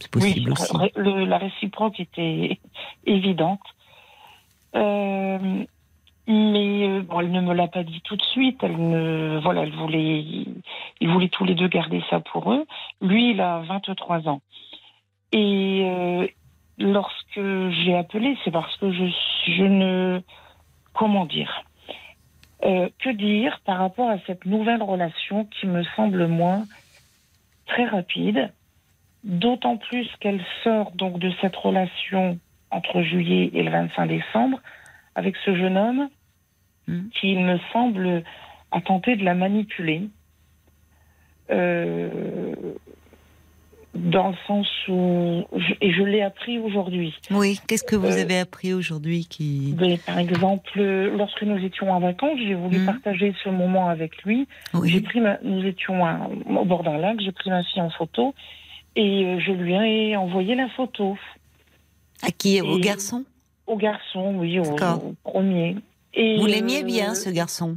C'est 0.00 0.10
possible 0.10 0.50
oui, 0.50 0.52
aussi. 0.52 0.72
le- 0.96 1.24
la 1.24 1.38
réciproque 1.38 1.98
était 2.00 2.58
évidente. 3.06 3.60
Euh, 4.76 5.64
mais 6.26 6.88
euh, 6.88 7.02
bon, 7.02 7.20
elle 7.20 7.30
ne 7.30 7.40
me 7.40 7.52
l'a 7.52 7.68
pas 7.68 7.82
dit 7.82 8.00
tout 8.02 8.16
de 8.16 8.24
suite. 8.24 8.60
Elle 8.62 8.76
ne, 8.76 9.40
voilà, 9.42 9.62
elle 9.62 9.74
voulait, 9.74 10.24
ils 11.00 11.08
voulaient 11.08 11.28
tous 11.28 11.44
les 11.44 11.54
deux 11.54 11.68
garder 11.68 12.02
ça 12.08 12.20
pour 12.20 12.52
eux. 12.52 12.64
Lui, 13.02 13.32
il 13.32 13.40
a 13.40 13.60
23 13.60 14.28
ans. 14.28 14.40
Et 15.32 15.82
euh, 15.84 16.26
lorsque 16.78 17.40
j'ai 17.40 17.94
appelé, 17.96 18.38
c'est 18.44 18.50
parce 18.50 18.74
que 18.76 18.90
je, 18.92 19.04
je 19.48 19.64
ne, 19.64 20.20
comment 20.94 21.26
dire, 21.26 21.64
euh, 22.64 22.88
que 23.00 23.10
dire 23.10 23.60
par 23.66 23.78
rapport 23.78 24.08
à 24.08 24.18
cette 24.26 24.46
nouvelle 24.46 24.82
relation 24.82 25.44
qui 25.44 25.66
me 25.66 25.82
semble 25.96 26.26
moi 26.26 26.62
très 27.66 27.84
rapide, 27.84 28.50
d'autant 29.24 29.76
plus 29.76 30.08
qu'elle 30.20 30.42
sort 30.62 30.92
donc 30.92 31.18
de 31.18 31.30
cette 31.40 31.56
relation 31.56 32.38
entre 32.70 33.02
juillet 33.02 33.50
et 33.52 33.62
le 33.62 33.70
25 33.70 34.06
décembre 34.06 34.60
avec 35.14 35.36
ce 35.44 35.54
jeune 35.56 35.76
homme 35.76 36.08
Mhm. 36.88 37.10
qui, 37.18 37.32
il 37.32 37.40
me 37.40 37.58
semble, 37.72 38.22
a 38.70 38.80
tenté 38.80 39.16
de 39.16 39.24
la 39.24 39.34
manipuler. 39.34 40.08
Euh, 41.50 42.54
dans 43.94 44.30
le 44.30 44.34
sens 44.48 44.66
où, 44.88 45.44
je- 45.56 45.74
et 45.80 45.92
je 45.92 46.02
l'ai 46.02 46.20
appris 46.20 46.58
aujourd'hui. 46.58 47.14
Oui, 47.30 47.60
qu'est-ce 47.68 47.84
que 47.84 47.94
vous 47.94 48.06
Euh, 48.18 48.22
avez 48.22 48.38
appris 48.40 48.74
aujourd'hui 48.74 49.24
qui. 49.26 49.76
Mais, 49.78 49.98
par 49.98 50.18
exemple, 50.18 50.82
lorsque 50.82 51.42
nous 51.42 51.58
étions 51.64 51.92
en 51.92 52.00
vacances, 52.00 52.38
j'ai 52.38 52.54
voulu 52.54 52.78
Mhm. 52.80 52.86
partager 52.86 53.32
ce 53.44 53.50
moment 53.50 53.88
avec 53.88 54.20
lui. 54.24 54.48
J'ai 54.72 54.78
Oui. 54.80 55.00
pris 55.00 55.20
ma- 55.20 55.38
nous 55.44 55.64
étions 55.64 56.04
à- 56.04 56.28
au 56.48 56.64
bord 56.64 56.82
d'un 56.82 56.98
lac, 56.98 57.20
j'ai 57.20 57.30
pris 57.30 57.50
ma 57.50 57.62
fille 57.62 57.82
en 57.82 57.90
photo 57.90 58.34
et 58.96 59.24
euh, 59.26 59.38
je 59.38 59.52
lui 59.52 59.74
ai 59.74 60.16
envoyé 60.16 60.56
la 60.56 60.68
photo 60.70 61.16
À 62.22 62.30
qui? 62.32 62.60
Au 62.62 62.78
Et- 62.78 62.80
garçon? 62.80 63.24
Au 63.66 63.76
garçon, 63.76 64.34
oui, 64.36 64.58
au, 64.58 64.76
premier. 65.22 65.76
Et, 66.14 66.36
Vous 66.38 66.46
l'aimiez 66.46 66.82
euh, 66.82 66.86
bien, 66.86 67.14
ce 67.14 67.30
garçon? 67.30 67.76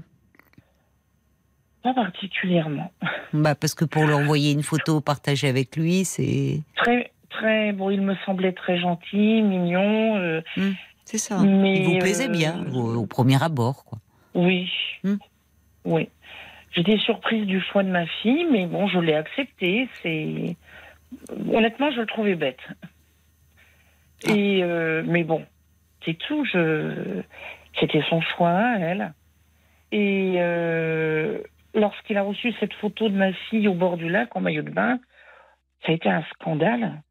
Pas 1.83 1.93
particulièrement. 1.93 2.91
bah, 3.33 3.55
Parce 3.55 3.73
que 3.73 3.85
pour 3.85 4.05
lui 4.05 4.13
envoyer 4.13 4.51
une 4.51 4.63
photo 4.63 5.01
partagée 5.01 5.47
avec 5.47 5.75
lui, 5.75 6.05
c'est. 6.05 6.61
Très, 6.75 7.11
très, 7.29 7.71
bon, 7.71 7.89
il 7.89 8.01
me 8.01 8.15
semblait 8.25 8.51
très 8.53 8.79
gentil, 8.79 9.41
mignon. 9.41 10.17
euh, 10.17 10.41
C'est 11.05 11.17
ça. 11.17 11.39
Mais, 11.39 11.79
Il 11.79 11.85
vous 11.85 11.97
plaisait 11.99 12.27
euh, 12.27 12.31
bien, 12.31 12.65
au, 12.73 12.95
au 12.95 13.05
premier 13.05 13.41
abord, 13.41 13.85
quoi. 13.85 13.99
oui, 14.35 14.69
Hmm. 15.03 15.17
oui. 15.85 16.09
J'étais 16.75 16.97
surprise 16.97 17.45
du 17.45 17.61
choix 17.61 17.83
de 17.83 17.89
ma 17.89 18.05
fille, 18.21 18.45
mais 18.51 18.65
bon, 18.65 18.87
je 18.87 18.99
l'ai 18.99 19.13
accepté. 19.13 19.87
C'est 20.03 20.55
honnêtement, 21.53 21.91
je 21.91 22.01
le 22.01 22.05
trouvais 22.07 22.35
bête. 22.35 22.59
Ah. 24.27 24.31
Et 24.33 24.61
euh, 24.63 25.03
mais 25.05 25.23
bon, 25.23 25.43
c'est 26.07 26.17
tout. 26.17 26.43
Je 26.45 27.21
c'était 27.79 28.01
son 28.09 28.21
choix, 28.21 28.49
à 28.49 28.79
elle. 28.79 29.13
Et 29.91 30.35
euh, 30.37 31.39
lorsqu'il 31.73 32.17
a 32.17 32.23
reçu 32.23 32.53
cette 32.59 32.73
photo 32.73 33.07
de 33.09 33.15
ma 33.15 33.31
fille 33.49 33.67
au 33.67 33.73
bord 33.73 33.97
du 33.97 34.09
lac 34.09 34.35
en 34.35 34.41
maillot 34.41 34.63
de 34.63 34.71
bain, 34.71 34.99
ça 35.85 35.91
a 35.91 35.95
été 35.95 36.09
un 36.09 36.23
scandale. 36.33 37.01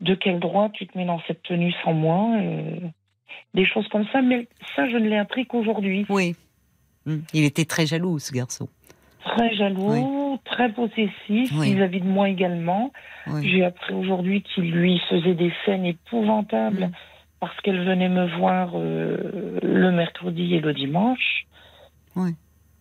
De 0.00 0.14
quel 0.14 0.38
droit 0.38 0.68
tu 0.72 0.86
te 0.86 0.96
mets 0.96 1.04
dans 1.04 1.20
cette 1.26 1.42
tenue 1.42 1.72
sans 1.82 1.92
moi 1.92 2.36
euh, 2.40 2.78
Des 3.54 3.66
choses 3.66 3.88
comme 3.88 4.06
ça, 4.12 4.22
mais 4.22 4.46
ça, 4.76 4.88
je 4.88 4.96
ne 4.96 5.08
l'ai 5.08 5.18
appris 5.18 5.46
qu'aujourd'hui. 5.46 6.06
Oui. 6.08 6.36
Hum. 7.06 7.22
Il 7.34 7.44
était 7.44 7.64
très 7.64 7.84
jaloux, 7.86 8.20
ce 8.20 8.32
garçon. 8.32 8.68
Très 9.24 9.54
jaloux, 9.56 10.38
très 10.44 10.72
possessif 10.72 11.50
Oui. 11.58 11.74
vis-à-vis 11.74 12.00
de 12.00 12.06
moi 12.06 12.28
également. 12.28 12.92
Oui. 13.26 13.50
J'ai 13.50 13.64
appris 13.64 13.92
aujourd'hui 13.92 14.42
qu'il 14.42 14.70
lui 14.70 15.00
faisait 15.10 15.34
des 15.34 15.52
scènes 15.64 15.84
épouvantables 15.84 16.86
Mm. 16.86 16.92
Parce 17.40 17.56
qu'elle 17.60 17.84
venait 17.84 18.08
me 18.08 18.36
voir 18.38 18.70
euh, 18.74 19.58
le 19.62 19.90
mercredi 19.92 20.54
et 20.54 20.60
le 20.60 20.74
dimanche. 20.74 21.46
Oui. 22.16 22.34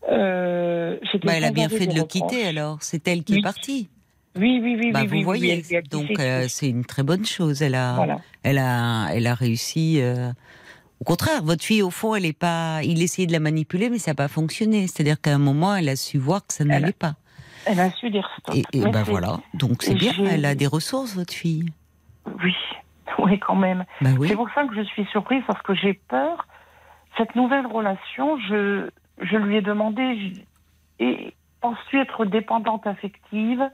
Euh, 0.10 0.98
Bah, 1.24 1.34
elle 1.36 1.44
a 1.44 1.52
bien 1.52 1.70
fait 1.70 1.86
de 1.88 1.94
le 1.94 2.02
reproches. 2.02 2.08
quitter 2.30 2.48
alors. 2.48 2.78
C'est 2.82 3.08
elle 3.08 3.24
qui 3.24 3.34
Oui. 3.34 3.40
est 3.40 3.44
partie. 3.44 3.90
Oui, 4.36 4.60
oui, 4.62 4.78
oui, 4.80 4.92
bah, 4.92 5.02
oui, 5.02 5.08
vous 5.08 5.16
oui, 5.16 5.24
voyez. 5.24 5.64
Donc 5.90 6.20
euh, 6.20 6.46
c'est 6.48 6.70
une 6.70 6.86
très 6.86 7.04
bonne 7.04 7.26
chose. 7.26 7.62
Elle 7.62 7.76
a, 7.76 7.94
voilà. 7.96 8.18
elle 8.44 8.60
a, 8.60 9.08
elle 9.12 9.26
a 9.28 9.34
réussi. 9.34 10.00
Au 11.00 11.04
contraire, 11.04 11.44
votre 11.44 11.64
fille, 11.64 11.82
au 11.84 11.90
fond, 11.92 12.16
elle 12.16 12.26
est 12.26 12.34
pas. 12.38 12.82
Il 12.84 13.02
essayait 13.02 13.28
de 13.28 13.32
la 13.32 13.40
manipuler, 13.40 13.90
mais 13.90 13.98
ça 14.00 14.12
n'a 14.12 14.16
pas 14.16 14.28
fonctionné. 14.28 14.88
C'est-à-dire 14.88 15.20
qu'à 15.22 15.34
un 15.34 15.40
moment, 15.40 15.76
elle 15.76 15.90
a 15.90 15.96
su 15.96 16.18
voir 16.18 16.46
que 16.46 16.54
ça 16.54 16.64
n'allait 16.66 16.92
pas. 16.92 17.16
Elle 17.66 17.80
a 17.80 17.92
su 17.92 18.10
dire 18.10 18.28
stop. 18.40 18.56
Et, 18.56 18.64
et 18.78 18.82
ben 18.82 19.04
voilà. 19.04 19.40
Donc 19.54 19.84
c'est 19.84 19.94
bien. 19.96 20.14
Elle 20.30 20.46
a 20.46 20.56
des 20.56 20.68
ressources, 20.68 21.16
votre 21.16 21.34
fille. 21.34 21.66
Oui, 22.44 22.54
oui, 23.20 23.40
quand 23.40 23.56
même. 23.56 23.86
Bah 24.02 24.10
oui. 24.18 24.28
C'est 24.30 24.36
pour 24.36 24.50
ça 24.52 24.66
que 24.66 24.76
je 24.76 24.82
suis 24.84 25.06
surprise 25.06 25.44
parce 25.48 25.62
que 25.62 25.74
j'ai 25.74 25.94
peur. 25.94 26.48
Cette 27.18 27.36
nouvelle 27.36 27.66
relation, 27.68 28.38
je, 28.40 28.90
je 29.22 29.38
lui 29.38 29.56
ai 29.58 29.62
demandé 29.62 30.20
je- 31.00 31.04
et 31.06 31.34
penses-tu 31.62 32.00
être 32.00 32.26
dépendante 32.26 32.86
affective? 32.88 33.70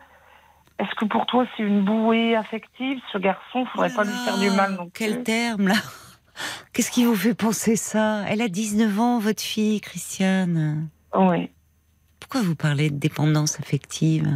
Est-ce 0.79 0.93
que 0.95 1.05
pour 1.05 1.25
toi 1.25 1.45
c'est 1.55 1.63
une 1.63 1.83
bouée 1.85 2.35
affective 2.35 2.99
Ce 3.11 3.17
garçon, 3.17 3.65
faudrait 3.67 3.93
pas 3.93 4.03
lui 4.03 4.13
faire 4.25 4.37
du 4.37 4.49
mal 4.51 4.77
Oh 4.81 4.89
Quel 4.93 5.23
terme 5.23 5.67
là 5.69 5.75
Qu'est-ce 6.73 6.89
qui 6.91 7.05
vous 7.05 7.15
fait 7.15 7.35
penser 7.35 7.75
ça? 7.75 8.23
Elle 8.27 8.41
a 8.41 8.47
19 8.47 8.99
ans, 8.99 9.19
votre 9.19 9.41
fille, 9.43 9.79
Christiane. 9.81 10.87
Oui, 11.15 11.51
Pourquoi 12.19 12.41
vous 12.41 12.55
parlez 12.55 12.89
de 12.89 12.97
dépendance 12.97 13.59
affective? 13.59 14.27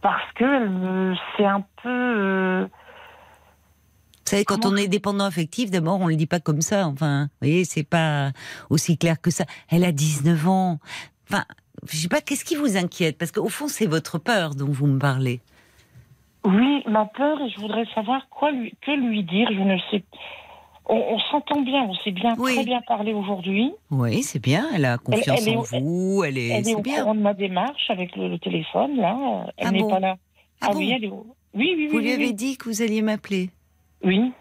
Parce 0.00 0.32
que 0.32 1.14
c'est 1.36 1.44
un 1.44 1.60
peu. 1.82 1.88
euh, 1.88 2.66
Vous 4.24 4.30
savez, 4.30 4.44
quand 4.44 4.60
Comment 4.62 4.74
on 4.74 4.76
est 4.78 4.88
dépendant 4.88 5.24
affectif, 5.24 5.70
d'abord, 5.70 6.00
on 6.00 6.06
le 6.06 6.16
dit 6.16 6.26
pas 6.26 6.40
comme 6.40 6.60
ça. 6.62 6.86
Enfin, 6.88 7.24
vous 7.24 7.46
voyez, 7.46 7.64
c'est 7.64 7.82
pas 7.84 8.30
aussi 8.70 8.96
clair 8.96 9.20
que 9.20 9.30
ça. 9.30 9.44
Elle 9.68 9.84
a 9.84 9.92
19 9.92 10.48
ans. 10.48 10.78
Enfin, 11.28 11.44
je 11.90 11.96
sais 11.98 12.08
pas, 12.08 12.20
qu'est-ce 12.22 12.44
qui 12.44 12.56
vous 12.56 12.76
inquiète? 12.78 13.18
Parce 13.18 13.32
qu'au 13.32 13.48
fond, 13.50 13.68
c'est 13.68 13.86
votre 13.86 14.18
peur 14.18 14.54
dont 14.54 14.70
vous 14.70 14.86
me 14.86 14.98
parlez. 14.98 15.40
Oui, 16.44 16.82
ma 16.88 17.06
peur, 17.06 17.40
et 17.40 17.50
je 17.50 17.60
voudrais 17.60 17.84
savoir 17.94 18.28
quoi 18.30 18.50
lui, 18.50 18.74
que 18.82 18.90
lui 18.92 19.24
dire. 19.24 19.48
Je 19.50 19.60
ne 19.60 19.76
sais. 19.90 20.04
On, 20.86 20.96
on 20.96 21.18
s'entend 21.30 21.62
bien, 21.62 21.82
on 21.84 21.94
s'est 21.94 22.10
bien 22.10 22.34
Oui. 22.38 22.54
très 22.54 22.64
bien 22.64 22.82
parlé 22.86 23.14
aujourd'hui. 23.14 23.72
Oui, 23.90 24.22
c'est 24.22 24.38
bien. 24.42 24.66
Elle 24.74 24.84
a 24.84 24.98
confiance 24.98 25.40
elle 25.46 25.52
est 25.54 25.56
en 25.56 25.62
vous. 25.62 26.22
Elle 26.26 26.36
est, 26.38 26.48
Elle 26.48 26.60
est 26.60 26.64
c'est 26.64 26.74
au 26.74 26.80
bien. 26.82 27.00
courant 27.00 27.14
de 27.14 27.20
ma 27.20 27.32
démarche 27.34 27.88
avec 27.88 28.14
le, 28.16 28.28
le 28.28 28.38
téléphone, 28.38 28.96
là. 28.96 29.46
Elle 29.56 29.68
Ah 29.68 29.70
n'est 29.70 29.78
bon? 29.80 29.88
pas 29.90 30.00
là. 30.00 30.16
Ah 30.60 30.68
oui, 30.74 30.88
bon? 30.90 30.94
elle 30.96 31.04
est 31.04 31.08
au... 31.08 31.26
Oui, 31.54 31.72
oui, 31.76 31.86
Vous 31.88 31.96
oui. 31.98 32.02
lui 32.02 32.08
oui, 32.08 32.12
avez 32.12 32.26
oui. 32.26 32.34
dit 32.34 32.56
que 32.58 32.68
vous 32.68 32.82
alliez 32.82 33.00
m'appeler? 33.00 33.48
Oui. 34.04 34.32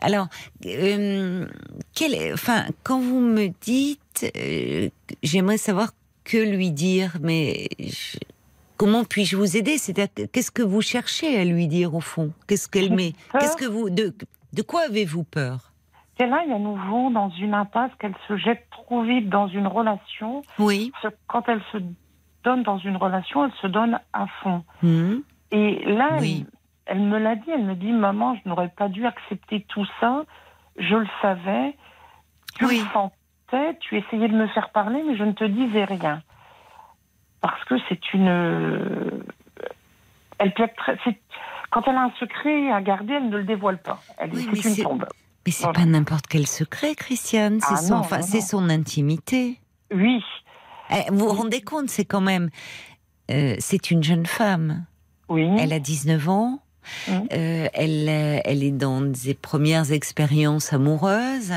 Alors, 0.00 0.26
euh, 0.66 1.46
quel 1.94 2.32
enfin, 2.34 2.64
quand 2.82 3.00
vous 3.00 3.20
me 3.20 3.48
dites, 3.62 4.30
euh, 4.36 4.88
j'aimerais 5.22 5.56
savoir 5.56 5.92
que 6.24 6.36
lui 6.36 6.70
dire, 6.70 7.16
mais 7.22 7.68
je- 7.78 8.18
comment 8.76 9.04
puis-je 9.04 9.36
vous 9.36 9.56
aider? 9.56 9.78
C'est-à-dire, 9.78 10.12
que- 10.14 10.26
qu'est-ce 10.26 10.50
que 10.50 10.62
vous 10.62 10.82
cherchez 10.82 11.38
à 11.40 11.44
lui 11.44 11.68
dire 11.68 11.94
au 11.94 12.00
fond? 12.00 12.32
Qu'est-ce 12.46 12.68
qu'elle 12.68 12.94
met? 12.94 13.12
Qu'est-ce 13.32 13.56
que 13.56 13.64
vous 13.66 13.88
de, 13.90 14.14
de 14.52 14.62
quoi 14.62 14.82
avez-vous 14.82 15.24
peur? 15.24 15.72
C'est 16.18 16.26
là, 16.28 16.42
il 16.46 16.50
y 16.50 16.54
a 16.54 16.58
nouveau 16.58 17.10
dans 17.10 17.30
une 17.30 17.54
impasse 17.54 17.90
qu'elle 17.98 18.14
se 18.28 18.36
jette 18.36 18.66
trop 18.70 19.02
vite 19.02 19.28
dans 19.28 19.48
une 19.48 19.66
relation. 19.66 20.42
Oui. 20.58 20.92
Quand 21.26 21.48
elle 21.48 21.62
se 21.72 21.78
donne 22.44 22.62
dans 22.62 22.78
une 22.78 22.96
relation, 22.96 23.46
elle 23.46 23.52
se 23.60 23.66
donne 23.66 23.98
à 24.12 24.26
fond. 24.42 24.62
Mhm. 24.82 25.22
Et 25.50 25.82
là, 25.86 26.18
Oui. 26.20 26.44
elle, 26.46 26.52
elle 26.86 27.00
me 27.00 27.18
l'a 27.18 27.36
dit, 27.36 27.50
elle 27.50 27.64
me 27.64 27.74
dit, 27.74 27.92
maman, 27.92 28.34
je 28.36 28.48
n'aurais 28.48 28.68
pas 28.68 28.88
dû 28.88 29.06
accepter 29.06 29.64
tout 29.68 29.86
ça. 30.00 30.24
Je 30.76 30.94
le 30.96 31.06
savais. 31.22 31.76
Tu 32.58 32.66
Oui. 32.66 32.80
le 32.80 32.92
sentais, 32.92 33.76
tu 33.80 33.96
essayais 33.98 34.28
de 34.28 34.34
me 34.36 34.46
faire 34.48 34.70
parler, 34.70 35.02
mais 35.06 35.16
je 35.16 35.24
ne 35.24 35.32
te 35.32 35.44
disais 35.44 35.84
rien. 35.84 36.22
Parce 37.40 37.62
que 37.64 37.74
c'est 37.88 38.12
une... 38.14 39.22
Elle 40.38 40.52
peut 40.54 40.64
être 40.64 40.76
très... 40.76 40.96
Quand 41.70 41.82
elle 41.88 41.96
a 41.96 42.02
un 42.04 42.12
secret 42.20 42.70
à 42.70 42.80
garder, 42.80 43.14
elle 43.14 43.28
ne 43.30 43.36
le 43.38 43.44
dévoile 43.44 43.78
pas. 43.78 44.00
Elle 44.18 44.30
Oui, 44.32 44.44
une 44.64 44.76
tombe. 44.76 45.06
Mais 45.46 45.52
c'est 45.52 45.64
Voilà. 45.64 45.80
pas 45.80 45.84
n'importe 45.86 46.26
quel 46.26 46.46
secret, 46.46 46.94
Christiane. 46.94 47.60
C'est 47.60 47.74
Ah 47.74 47.76
son, 47.76 47.94
non, 47.94 48.00
enfin, 48.00 48.18
non, 48.20 48.40
son 48.40 48.70
intimité. 48.70 49.58
Oui, 49.92 50.22
Eh, 50.90 51.10
vous 51.10 51.18
vous 51.28 51.32
rendez 51.34 51.60
compte, 51.62 51.88
c'est 51.88 52.04
quand 52.04 52.20
même, 52.20 52.50
euh, 53.30 53.54
c'est 53.58 53.90
une 53.90 54.02
jeune 54.02 54.26
femme. 54.26 54.84
oui. 55.28 55.48
Elle 55.58 55.72
a 55.72 55.78
19 55.80 56.28
ans. 56.28 56.60
Euh, 57.08 57.66
elle, 57.72 58.08
euh, 58.08 58.38
elle 58.44 58.62
est 58.62 58.70
dans 58.70 59.12
ses 59.14 59.34
premières 59.34 59.92
expériences 59.92 60.72
amoureuses 60.72 61.52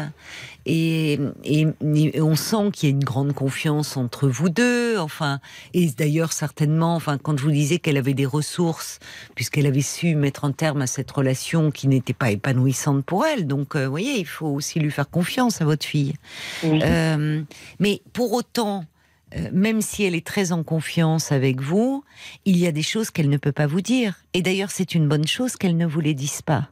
et, 0.66 1.20
et- 1.46 1.68
et 1.84 2.22
on 2.22 2.36
sent 2.36 2.72
qu'il 2.74 2.90
y 2.90 2.92
a 2.92 2.96
une 2.96 3.04
grande 3.04 3.34
confiance 3.34 3.96
entre 3.98 4.28
vous 4.28 4.50
deux. 4.50 4.98
Enfin, 4.98 5.40
et 5.74 5.88
d'ailleurs 5.88 6.34
certainement, 6.34 6.96
enfin, 6.96 7.18
quand 7.18 7.38
je 7.38 7.44
vous 7.44 7.52
disais 7.52 7.78
qu'elle 7.80 7.98
avait 7.98 8.14
des 8.14 8.26
ressources, 8.26 9.00
puisqu'elle 9.36 9.66
avait 9.66 9.82
su 9.82 10.16
mettre 10.16 10.44
un 10.46 10.52
terme 10.52 10.82
à 10.82 10.88
cette 10.88 11.10
relation 11.12 11.72
qui 11.72 11.88
n'était 11.88 12.14
pas 12.14 12.32
épanouissante 12.32 13.06
pour 13.06 13.26
elle. 13.26 13.48
Donc, 13.48 13.76
euh, 13.76 13.86
vous 13.86 13.92
voyez, 13.92 14.20
il 14.20 14.26
faut 14.28 14.48
aussi 14.48 14.80
lui 14.80 14.92
faire 14.92 15.10
confiance 15.10 15.62
à 15.62 15.66
votre 15.66 15.86
fille. 15.86 16.14
Euh, 16.84 17.42
mais 17.80 18.02
pour 18.14 18.34
autant, 18.34 18.84
euh, 19.36 19.50
même 19.52 19.82
si 19.82 20.04
elle 20.04 20.16
est 20.16 20.26
très 20.26 20.52
en 20.52 20.64
confiance 20.64 21.32
avec 21.32 21.62
vous, 21.62 22.04
il 22.46 22.58
y 22.58 22.68
a 22.68 22.72
des 22.72 22.82
choses 22.84 23.10
qu'elle 23.12 23.30
ne 23.30 23.38
peut 23.38 23.52
pas 23.52 23.68
vous 23.68 23.82
dire. 23.82 24.16
Et 24.34 24.42
d'ailleurs, 24.42 24.72
c'est 24.72 24.96
une 24.96 25.08
bonne 25.08 25.28
chose 25.28 25.56
qu'elle 25.58 25.78
ne 25.78 25.86
vous 25.86 26.00
les 26.00 26.14
dise 26.14 26.42
pas. 26.42 26.70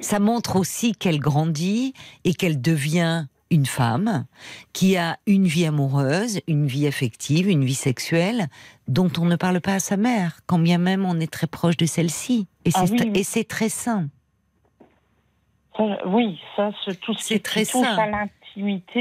ça 0.00 0.18
montre 0.20 0.56
aussi 0.56 0.92
qu'elle 0.92 1.18
grandit 1.20 1.94
et 2.24 2.34
qu'elle 2.34 2.60
devient 2.60 3.26
une 3.50 3.64
femme 3.66 4.26
qui 4.72 4.96
a 4.96 5.18
une 5.26 5.46
vie 5.46 5.64
amoureuse, 5.66 6.40
une 6.48 6.66
vie 6.66 6.86
affective, 6.86 7.48
une 7.48 7.64
vie 7.64 7.74
sexuelle 7.74 8.48
dont 8.88 9.10
on 9.18 9.24
ne 9.24 9.36
parle 9.36 9.60
pas 9.60 9.74
à 9.74 9.78
sa 9.78 9.96
mère, 9.96 10.40
quand 10.46 10.58
bien 10.58 10.78
même 10.78 11.04
on 11.06 11.18
est 11.20 11.32
très 11.32 11.46
proche 11.46 11.76
de 11.76 11.86
celle-ci. 11.86 12.48
Et 12.64 12.70
Ah 12.74 12.86
c'est 12.86 12.92
oui, 13.04 13.44
très 13.46 13.68
sain. 13.68 14.08
Ça, 15.76 15.84
oui, 16.06 16.40
ça, 16.56 16.70
c'est 16.84 16.98
tout 17.00 17.14
ce 17.14 17.34
qui, 17.34 17.40
très 17.40 17.64
touche 17.64 17.82
sain. 17.82 17.96
à 17.98 18.26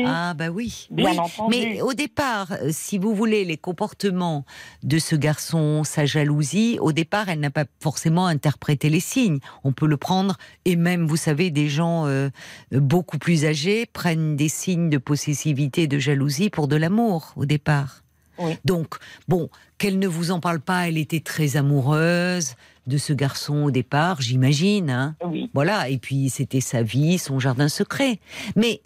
Ah 0.06 0.34
bah 0.34 0.50
oui. 0.50 0.88
Bien 0.92 1.12
oui. 1.12 1.20
entendu. 1.20 1.58
Mais 1.58 1.82
au 1.82 1.94
départ, 1.94 2.52
euh, 2.52 2.70
si 2.72 2.98
vous 2.98 3.16
voulez, 3.16 3.46
les 3.46 3.58
comportements 3.58 4.46
de 4.84 5.00
ce 5.00 5.16
garçon, 5.16 5.84
sa 5.84 6.06
jalousie, 6.06 6.78
au 6.82 6.92
départ, 6.92 7.30
elle 7.30 7.40
n'a 7.40 7.50
pas 7.52 7.66
forcément 7.80 8.28
interprété 8.28 8.90
les 8.90 9.00
signes. 9.00 9.40
On 9.64 9.72
peut 9.72 9.88
le 9.88 9.98
prendre, 9.98 10.38
et 10.66 10.76
même, 10.76 11.08
vous 11.08 11.18
savez, 11.18 11.52
des 11.52 11.70
gens 11.70 12.06
euh, 12.08 12.30
beaucoup 12.72 13.18
plus 13.18 13.46
âgés 13.46 13.86
prennent 13.86 14.36
des 14.36 14.50
signes 14.50 14.90
de 14.90 14.98
possessivité 14.98 15.84
et 15.84 15.88
de 15.88 16.00
jalousie 16.00 16.50
pour 16.50 16.68
de 16.68 16.76
l'amour, 16.76 17.34
au 17.36 17.46
départ. 17.46 18.04
Oui. 18.38 18.58
Donc, 18.66 18.96
bon, 19.28 19.50
qu'elle 19.78 20.00
ne 20.00 20.08
vous 20.08 20.32
en 20.32 20.40
parle 20.40 20.60
pas, 20.60 20.88
elle 20.88 20.98
était 20.98 21.22
très 21.22 21.58
amoureuse 21.58 22.56
de 22.88 22.98
ce 22.98 23.14
garçon 23.14 23.64
au 23.64 23.72
départ, 23.72 24.22
j'imagine. 24.22 24.90
Hein. 24.90 25.16
Oui. 25.26 25.50
Voilà, 25.54 25.90
et 25.90 25.98
puis 25.98 26.30
c'était 26.30 26.62
sa 26.62 26.84
vie, 26.84 27.18
son 27.18 27.40
jardin 27.40 27.68
secret. 27.68 28.20
Mais 28.56 28.82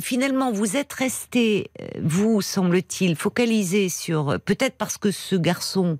finalement, 0.00 0.52
vous 0.52 0.76
êtes 0.76 0.92
resté, 0.92 1.70
euh, 1.80 1.86
vous, 2.02 2.42
semble-t-il, 2.42 3.16
focalisé 3.16 3.88
sur. 3.88 4.30
euh, 4.30 4.38
Peut-être 4.38 4.76
parce 4.76 4.98
que 4.98 5.10
ce 5.10 5.34
garçon. 5.36 5.98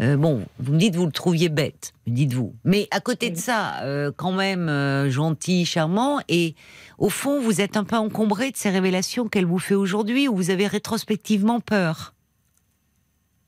euh, 0.00 0.16
bon, 0.16 0.44
vous 0.58 0.72
me 0.72 0.78
dites, 0.78 0.96
vous 0.96 1.06
le 1.06 1.12
trouviez 1.12 1.48
bête, 1.48 1.92
dites-vous. 2.06 2.54
Mais 2.64 2.88
à 2.90 3.00
côté 3.00 3.30
de 3.30 3.36
ça, 3.36 3.80
euh, 3.82 4.10
quand 4.16 4.32
même 4.32 4.68
euh, 4.68 5.10
gentil, 5.10 5.66
charmant, 5.66 6.20
et 6.28 6.54
au 6.98 7.08
fond, 7.10 7.40
vous 7.40 7.60
êtes 7.60 7.76
un 7.76 7.84
peu 7.84 7.96
encombré 7.96 8.50
de 8.50 8.56
ces 8.56 8.70
révélations 8.70 9.28
qu'elle 9.28 9.46
vous 9.46 9.58
fait 9.58 9.74
aujourd'hui, 9.74 10.28
où 10.28 10.36
vous 10.36 10.50
avez 10.50 10.66
rétrospectivement 10.66 11.60
peur? 11.60 12.14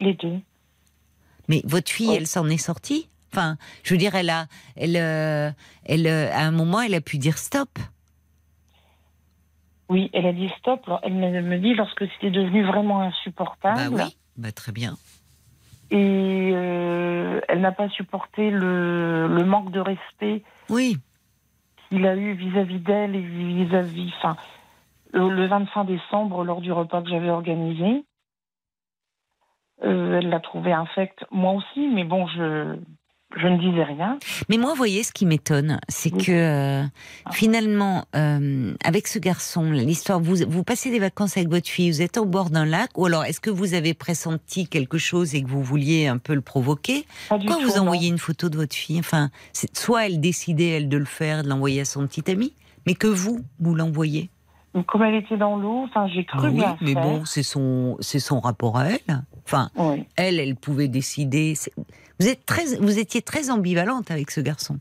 Les 0.01 0.15
deux. 0.15 0.39
Mais 1.49 1.63
votre 1.65 1.91
fille, 1.91 2.11
Oh. 2.11 2.17
elle 2.17 2.27
s'en 2.27 2.49
est 2.49 2.59
sortie? 2.59 3.09
Enfin, 3.33 3.57
je 3.83 3.93
veux 3.95 3.99
dire, 3.99 4.15
elle 4.15 4.31
a, 4.31 4.47
elle, 4.77 4.97
elle, 5.85 6.07
à 6.07 6.41
un 6.41 6.51
moment, 6.51 6.81
elle 6.81 6.95
a 6.95 7.01
pu 7.01 7.19
dire 7.19 7.37
stop. 7.39 7.79
Oui, 9.89 10.11
elle 10.13 10.27
a 10.27 10.33
dit 10.33 10.51
stop. 10.59 10.89
Elle 11.03 11.15
me 11.15 11.59
dit 11.59 11.75
lorsque 11.75 12.07
c'était 12.13 12.31
devenu 12.31 12.65
vraiment 12.65 12.99
Bah 12.99 13.07
insupportable. 13.07 13.95
oui, 13.95 14.17
bah 14.37 14.53
très 14.53 14.73
bien. 14.73 14.97
Et 15.91 16.51
euh, 16.55 17.41
elle 17.49 17.61
n'a 17.63 17.73
pas 17.73 17.89
supporté 17.89 18.51
le, 18.51 19.27
le 19.29 19.45
manque 19.45 19.71
de 19.71 19.81
respect 19.81 20.43
Oui, 20.69 20.99
qu'il 21.89 22.07
a 22.07 22.15
eu 22.15 22.33
vis-à-vis 22.35 22.81
d'elle 22.81 23.17
et 23.17 23.23
vis-à-vis. 23.23 24.13
Enfin, 24.19 24.37
le, 25.15 25.31
le 25.31 25.47
25 25.47 25.85
décembre, 25.85 26.45
lors 26.45 26.61
du 26.61 26.71
repas 26.73 27.01
que 27.03 27.09
j'avais 27.09 27.31
organisé, 27.31 28.05
euh, 29.85 30.19
elle 30.19 30.29
l'a 30.29 30.41
trouvé 30.41 30.73
infect. 30.73 31.25
Moi 31.31 31.53
aussi, 31.53 31.89
mais 31.89 32.05
bon, 32.05 32.27
je, 32.27 32.77
je 33.37 33.47
ne 33.47 33.59
disais 33.59 33.85
rien. 33.85 34.19
mais 34.49 34.57
moi, 34.57 34.71
vous 34.71 34.77
voyez, 34.77 35.03
ce 35.03 35.13
qui 35.13 35.27
m'étonne, 35.27 35.79
c'est 35.89 36.13
Oui. 36.15 36.25
que 36.25 36.33
euh, 36.33 36.83
Ah. 37.27 37.31
finalement, 37.33 38.05
euh, 38.17 38.75
avec 38.85 39.07
ce 39.07 39.19
garçon, 39.19 39.71
l'histoire, 39.71 40.19
vous, 40.21 40.37
vous 40.49 40.65
passez 40.65 40.91
des 40.91 40.99
vacances 40.99 41.37
avec 41.37 41.49
votre 41.49 41.69
fille, 41.69 41.91
vous 41.91 42.03
êtes 42.03 42.17
au 42.17 42.25
bord 42.25 42.51
d'un 42.51 42.65
lac, 42.65 42.91
ou 42.97 43.07
alors 43.07 43.25
est-ce 43.25 43.41
que 43.41 43.51
vous 43.51 43.75
avez 43.75 43.93
pressenti 43.95 44.67
quelque 44.67 44.99
chose 44.99 45.35
et 45.35 45.43
que 45.43 45.49
vous 45.49 45.63
vouliez 45.63 46.07
un 46.07 46.19
peu 46.19 46.35
le 46.35 46.41
provoquer 46.41 47.05
Pourquoi 47.29 47.59
vous 47.63 47.79
envoyez 47.79 48.09
une 48.09 48.19
photo 48.19 48.49
de 48.49 48.57
votre 48.57 48.75
fille? 48.75 48.99
Enfin, 48.99 49.31
soit 49.75 50.07
elle 50.07 50.21
décidait, 50.21 50.69
elle, 50.71 50.89
de 50.89 50.97
le 50.97 51.05
faire, 51.05 51.43
de 51.43 51.49
l'envoyer 51.49 51.83
à 51.83 51.85
son 51.85 52.07
petit 52.07 52.31
ami, 52.31 52.55
mais 52.87 52.95
que 52.95 53.07
vous, 53.09 53.41
vous 53.61 53.75
l'envoyez? 53.75 54.31
Comme 54.87 55.03
elle 55.03 55.15
était 55.15 55.37
dans 55.37 55.57
l'eau, 55.57 55.85
enfin, 55.89 56.07
j'ai 56.09 56.25
cru 56.25 56.39
Bah 56.39 56.49
oui, 56.51 56.55
bien 56.59 56.77
mais 56.81 56.93
faire. 56.93 57.03
bon, 57.03 57.25
c'est 57.25 57.43
son, 57.43 57.97
c'est 58.01 58.21
son 58.21 58.39
rapport 58.41 58.77
à 58.79 58.87
elle. 58.91 59.25
Enfin, 59.45 59.71
Oui. 59.77 60.07
elle, 60.17 60.39
elle 60.39 60.55
pouvait 60.57 60.89
décider. 60.89 61.55
Vous 62.21 62.29
êtes 62.29 62.45
très, 62.47 62.77
vous 62.77 62.99
étiez 62.99 63.23
très 63.23 63.51
ambivalente 63.51 64.11
avec 64.11 64.31
ce 64.31 64.41
garçon, 64.41 64.79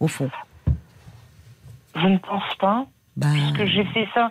au 0.00 0.06
fond. 0.08 0.30
Je 1.96 2.06
ne 2.06 2.18
pense 2.18 2.54
pas. 2.60 2.86
Bah, 3.16 3.28
que 3.56 3.66
j'ai 3.66 3.84
fait 3.86 4.06
ça. 4.14 4.30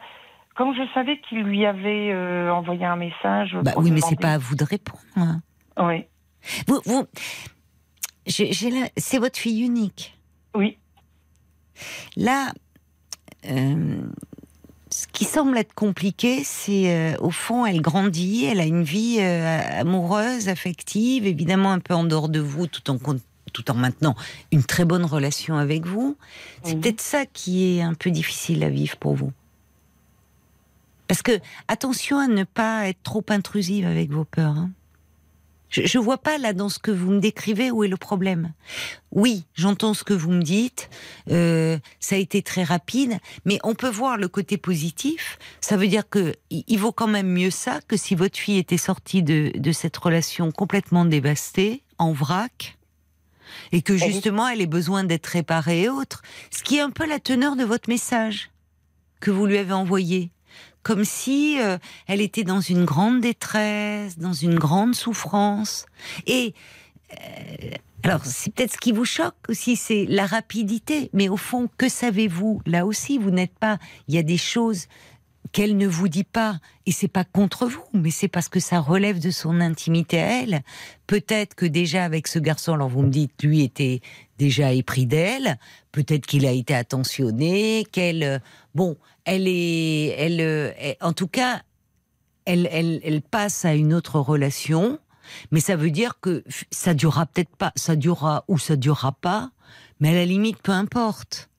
Comme 0.56 0.74
je 0.76 0.82
savais 0.94 1.20
qu'il 1.22 1.40
lui 1.44 1.66
avait 1.66 2.12
euh, 2.12 2.52
envoyé 2.54 2.86
un 2.86 2.96
message. 2.96 3.58
bah 3.64 3.74
oui, 3.78 3.92
mais 3.92 4.02
c'est 4.02 4.20
pas 4.20 4.34
à 4.34 4.38
vous 4.38 4.56
de 4.56 4.64
répondre. 4.64 5.02
hein. 5.16 5.42
Oui. 5.78 6.06
Vous, 6.68 6.80
vous, 6.86 7.06
c'est 8.28 9.18
votre 9.18 9.38
fille 9.40 9.62
unique. 9.64 10.18
Oui. 10.56 10.78
Là, 12.16 12.52
euh, 13.50 14.02
ce 14.92 15.06
qui 15.12 15.26
semble 15.26 15.58
être 15.58 15.74
compliqué, 15.74 16.44
c'est 16.44 16.94
euh, 16.94 17.16
au 17.20 17.30
fond, 17.32 17.66
elle 17.66 17.82
grandit, 17.82 18.46
elle 18.46 18.60
a 18.60 18.66
une 18.66 18.84
vie 18.84 19.18
euh, 19.20 19.60
amoureuse, 19.82 20.50
affective, 20.50 21.26
évidemment 21.28 21.72
un 21.72 21.80
peu 21.80 21.94
en 21.94 22.04
dehors 22.04 22.30
de 22.30 22.40
vous, 22.40 22.66
tout 22.68 22.90
en 22.90 22.98
con- 22.98 23.20
tout 23.54 23.70
en 23.72 23.74
maintenant 23.76 24.16
une 24.52 24.64
très 24.64 24.86
bonne 24.86 25.06
relation 25.06 25.58
avec 25.58 25.86
vous. 25.86 26.16
C'est 26.64 26.76
peut-être 26.80 27.02
ça 27.02 27.26
qui 27.26 27.78
est 27.78 27.82
un 27.82 27.94
peu 27.96 28.12
difficile 28.12 28.64
à 28.64 28.70
vivre 28.70 28.96
pour 28.98 29.16
vous. 29.16 29.32
Parce 31.08 31.22
que 31.24 31.40
attention 31.68 32.20
à 32.20 32.28
ne 32.28 32.44
pas 32.44 32.88
être 32.88 33.02
trop 33.02 33.24
intrusive 33.30 33.86
avec 33.88 34.12
vos 34.12 34.26
peurs. 34.26 34.56
hein. 34.58 34.70
Je, 35.70 35.86
je 35.86 35.98
vois 35.98 36.18
pas 36.18 36.38
là 36.38 36.54
dans 36.54 36.70
ce 36.70 36.80
que 36.80 36.92
vous 36.92 37.12
me 37.12 37.20
décrivez 37.20 37.72
où 37.72 37.84
est 37.84 37.88
le 37.88 37.98
problème. 37.98 38.54
Oui, 39.12 39.46
j'entends 39.54 39.94
ce 39.94 40.04
que 40.04 40.14
vous 40.14 40.32
me 40.32 40.42
dites. 40.44 40.90
euh, 41.32 41.78
ça 42.00 42.16
a 42.16 42.20
été 42.20 42.42
très 42.42 42.64
rapide, 42.64 43.18
mais 43.46 43.60
on 43.64 43.76
peut 43.76 43.90
voir 43.90 44.18
le 44.18 44.28
côté 44.28 44.58
positif. 44.58 45.38
Ça 45.62 45.78
veut 45.78 45.88
dire 45.88 46.10
que 46.10 46.34
il 46.50 46.78
vaut 46.78 46.92
quand 46.92 47.08
même 47.08 47.28
mieux 47.32 47.52
ça 47.52 47.80
que 47.88 47.98
si 47.98 48.16
votre 48.16 48.38
fille 48.38 48.58
était 48.58 48.78
sortie 48.78 49.24
de, 49.24 49.52
de 49.56 49.72
cette 49.72 49.98
relation 49.98 50.52
complètement 50.52 51.06
dévastée, 51.06 51.84
en 51.98 52.14
vrac, 52.14 52.78
et 53.72 53.82
que 53.82 53.94
oui. 53.94 54.00
justement 54.00 54.48
elle 54.48 54.62
ait 54.62 54.68
besoin 54.68 55.04
d'être 55.04 55.28
réparée 55.28 55.84
et 55.84 55.90
autres. 55.90 56.22
Ce 56.52 56.64
qui 56.64 56.78
est 56.78 56.82
un 56.82 56.92
peu 56.92 57.06
la 57.08 57.20
teneur 57.20 57.56
de 57.56 57.64
votre 57.64 57.90
message 57.90 58.52
que 59.20 59.32
vous 59.32 59.46
lui 59.46 59.58
avez 59.58 59.74
envoyé. 59.74 60.32
Comme 60.84 61.04
si 61.04 61.60
euh, 61.60 61.78
elle 62.08 62.22
était 62.22 62.44
dans 62.44 62.62
une 62.62 62.86
grande 62.86 63.22
détresse, 63.22 64.18
dans 64.18 64.34
une 64.34 64.58
grande 64.58 64.96
souffrance. 64.96 65.86
Et 66.26 66.54
euh, 67.14 67.70
alors, 68.04 68.24
c'est 68.24 68.54
peut-être 68.54 68.74
ce 68.74 68.78
qui 68.78 68.92
vous 68.92 69.06
choque 69.06 69.36
aussi, 69.50 69.76
c'est 69.76 70.06
la 70.08 70.26
rapidité. 70.26 71.10
Mais 71.14 71.28
au 71.28 71.38
fond, 71.38 71.70
que 71.78 71.90
savez-vous 71.90 72.62
Là 72.66 72.86
aussi, 72.86 73.18
vous 73.18 73.32
n'êtes 73.32 73.58
pas. 73.58 73.78
Il 74.08 74.16
y 74.16 74.18
a 74.18 74.24
des 74.24 74.38
choses 74.38 74.88
qu'elle 75.52 75.78
ne 75.78 75.88
vous 75.88 76.08
dit 76.08 76.24
pas, 76.24 76.60
et 76.86 76.92
c'est 76.92 77.08
pas 77.08 77.24
contre 77.24 77.66
vous, 77.66 77.84
mais 77.94 78.12
c'est 78.12 78.28
parce 78.28 78.50
que 78.50 78.60
ça 78.60 78.80
relève 78.80 79.20
de 79.20 79.32
son 79.32 79.62
intimité 79.62 80.20
à 80.20 80.44
elle. 80.44 80.62
Peut-être 81.08 81.56
que 81.56 81.66
déjà 81.66 82.04
avec 82.04 82.28
ce 82.28 82.40
garçon, 82.40 82.74
alors 82.74 82.90
vous 82.90 83.02
me 83.02 83.10
dites, 83.10 83.42
lui 83.42 83.64
était 83.64 84.02
déjà 84.38 84.74
épris 84.74 85.06
d'elle, 85.06 85.58
peut-être 85.92 86.28
qu'il 86.28 86.46
a 86.46 86.52
été 86.52 86.76
attentionné, 86.76 87.86
qu'elle, 87.92 88.24
euh, 88.24 88.40
bon, 88.76 88.96
elle 89.30 89.48
est, 89.48 90.08
elle, 90.18 90.42
euh, 90.42 90.72
elle- 90.78 90.98
en 91.02 91.14
tout 91.14 91.28
cas, 91.28 91.62
elle, 92.46 92.68
elle, 92.72 93.00
elle 93.04 93.22
passe 93.22 93.64
à 93.66 93.76
une 93.76 93.94
autre 93.94 94.20
relation, 94.20 95.00
mais 95.52 95.60
ça 95.60 95.76
veut 95.76 95.92
dire 95.92 96.20
que 96.20 96.44
ça 96.72 96.94
durera 96.94 97.26
peut-être 97.28 97.56
pas, 97.56 97.72
ça 97.76 97.96
durera 97.96 98.44
ou 98.48 98.58
ça 98.58 98.76
durera 98.76 99.12
pas, 99.12 99.52
mais 100.00 100.10
à 100.10 100.14
la 100.14 100.26
limite, 100.26 100.62
peu 100.62 100.72
importe. 100.72 101.50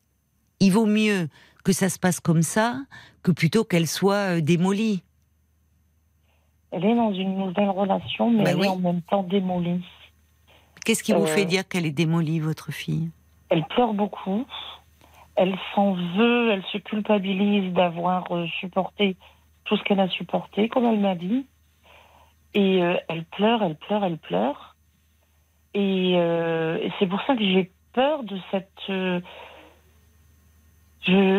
Il 0.58 0.72
vaut 0.72 0.86
mieux 0.86 1.28
que 1.64 1.72
ça 1.72 1.88
se 1.88 1.98
passe 1.98 2.20
comme 2.20 2.42
ça 2.42 2.80
que 3.22 3.30
plutôt 3.30 3.64
qu'elle 3.64 3.86
soit 3.86 4.36
euh, 4.36 4.40
démolie. 4.40 5.02
Elle 6.72 6.84
est 6.84 6.94
dans 6.94 7.12
une 7.12 7.36
nouvelle 7.36 7.70
relation, 7.70 8.30
mais 8.30 8.44
Bah 8.44 8.50
elle 8.50 8.60
oui. 8.60 8.66
est 8.66 8.70
en 8.70 8.78
même 8.78 9.02
temps 9.02 9.22
démolie. 9.24 9.84
Qu'est-ce 10.84 11.02
qui 11.02 11.12
vous 11.12 11.22
Euh, 11.24 11.26
fait 11.26 11.44
dire 11.44 11.66
qu'elle 11.68 11.84
est 11.86 11.90
démolie, 11.90 12.40
votre 12.40 12.72
fille? 12.72 13.10
Elle 13.50 13.64
pleure 13.66 13.92
beaucoup. 13.92 14.44
Elle 15.41 15.57
s'en 15.74 15.95
veut, 15.95 16.51
elle 16.51 16.62
se 16.64 16.76
culpabilise 16.76 17.72
d'avoir 17.72 18.30
euh, 18.30 18.47
supporté 18.61 19.16
tout 19.64 19.78
ce 19.78 19.82
qu'elle 19.84 20.01
a 20.01 20.09
supporté, 20.09 20.68
comme 20.68 20.84
elle 20.84 21.01
m'a 21.01 21.14
dit. 21.14 21.47
Et 22.53 22.82
euh, 22.82 22.99
elle 23.09 23.24
pleure, 23.24 23.62
elle 23.62 23.76
pleure, 23.76 24.05
elle 24.05 24.18
pleure. 24.18 24.76
Et, 25.72 26.12
euh, 26.16 26.76
et 26.82 26.93
c'est 26.99 27.07
pour 27.07 27.22
ça 27.22 27.36
que 27.36 27.43
j'ai 27.43 27.70
peur 27.95 28.22
de 28.22 28.38
cette. 28.51 28.68
je, 28.86 29.22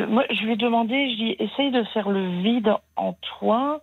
moi, 0.06 0.26
je 0.32 0.46
lui 0.46 0.54
ai 0.54 0.58
demandé, 0.58 1.12
je 1.12 1.16
dis, 1.18 1.36
essaye 1.38 1.70
de 1.70 1.84
faire 1.94 2.10
le 2.10 2.42
vide 2.42 2.74
en 2.96 3.14
toi, 3.38 3.82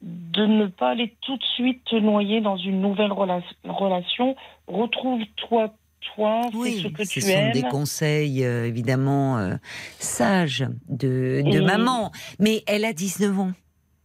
de 0.00 0.46
ne 0.46 0.64
pas 0.64 0.92
aller 0.92 1.14
tout 1.20 1.36
de 1.36 1.44
suite 1.44 1.84
te 1.84 1.96
noyer 1.96 2.40
dans 2.40 2.56
une 2.56 2.80
nouvelle 2.80 3.12
rela- 3.12 3.42
relation. 3.64 4.34
Retrouve-toi, 4.66 5.74
toi, 6.00 6.42
fais 6.52 6.78
ce 6.82 6.88
que 6.88 7.04
ce 7.04 7.10
tu 7.10 7.20
sont 7.20 7.28
aimes. 7.28 7.52
des 7.52 7.62
conseils 7.62 8.44
euh, 8.44 8.66
évidemment 8.66 9.38
euh, 9.38 9.54
sages 9.98 10.66
de, 10.88 11.42
de 11.44 11.58
Et- 11.58 11.60
maman. 11.60 12.12
Mais 12.38 12.62
elle 12.66 12.84
a 12.84 12.92
19 12.92 13.38
ans. 13.38 13.52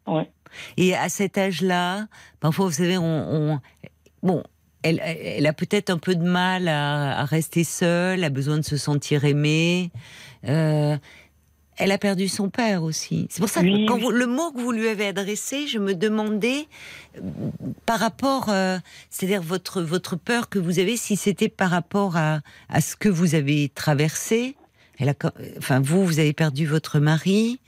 Ouais. 0.08 0.30
Et 0.78 0.96
à 0.96 1.10
cet 1.10 1.38
âge-là, 1.38 2.08
parfois, 2.40 2.66
vous 2.66 2.72
savez, 2.74 2.98
on, 2.98 3.04
on- 3.54 3.60
bon, 4.22 4.44
elle, 4.84 5.00
elle 5.04 5.48
a 5.48 5.54
peut-être 5.54 5.90
un 5.90 5.98
peu 5.98 6.16
de 6.16 6.24
mal 6.24 6.68
à, 6.68 7.20
à 7.20 7.26
rester 7.26 7.64
seule, 7.64 8.24
a 8.24 8.30
besoin 8.30 8.58
de 8.58 8.64
se 8.64 8.78
sentir 8.78 9.24
aimée. 9.26 9.92
Euh, 10.48 10.98
elle 11.78 11.92
a 11.92 11.98
perdu 11.98 12.28
son 12.28 12.50
père 12.50 12.84
aussi. 12.84 13.28
C'est 13.30 13.40
pour 13.42 13.50
ça 13.50 13.62
que 13.62 13.66
Oui, 13.68 13.86
quand 13.86 13.96
oui. 13.96 14.02
vous- 14.04 14.12
le 14.12 14.28
mot 14.28 14.52
que 14.52 14.60
vous 14.60 14.72
lui 14.72 14.88
avez 14.88 15.08
adressé, 15.08 15.68
je 15.68 15.80
me 15.80 15.96
demandais 15.96 16.68
euh, 17.18 17.22
par 17.86 18.00
rapport, 18.00 18.50
euh, 18.50 18.78
c'est-à-dire 19.10 19.42
votre 19.42 19.82
votre 19.82 20.16
peur 20.16 20.50
que 20.50 20.60
vous 20.60 20.80
avez, 20.80 20.98
si 20.98 21.16
c'était 21.16 21.50
par 21.50 21.70
rapport 21.72 22.18
à 22.18 22.42
à 22.70 22.82
ce 22.82 22.96
que 22.96 23.10
vous 23.10 23.36
avez 23.36 23.70
traversé. 23.74 24.56
Elle 25.00 25.10
a, 25.10 25.14
enfin 25.58 25.80
vous, 25.80 26.06
vous 26.06 26.20
avez 26.20 26.34
perdu 26.34 26.66
votre 26.68 27.00
mari, 27.00 27.60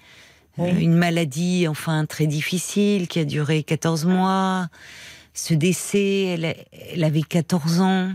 Oui. 0.57 0.69
euh, 0.69 0.79
une 0.79 0.95
maladie 0.95 1.67
enfin 1.67 2.05
très 2.05 2.27
difficile 2.27 3.07
qui 3.07 3.19
a 3.19 3.25
duré 3.25 3.63
14 3.63 4.05
mois. 4.05 4.67
Ce 5.33 5.53
décès, 5.53 6.21
elle, 6.27 6.55
elle 6.93 7.03
avait 7.03 7.23
14 7.23 7.81
ans. 7.81 8.11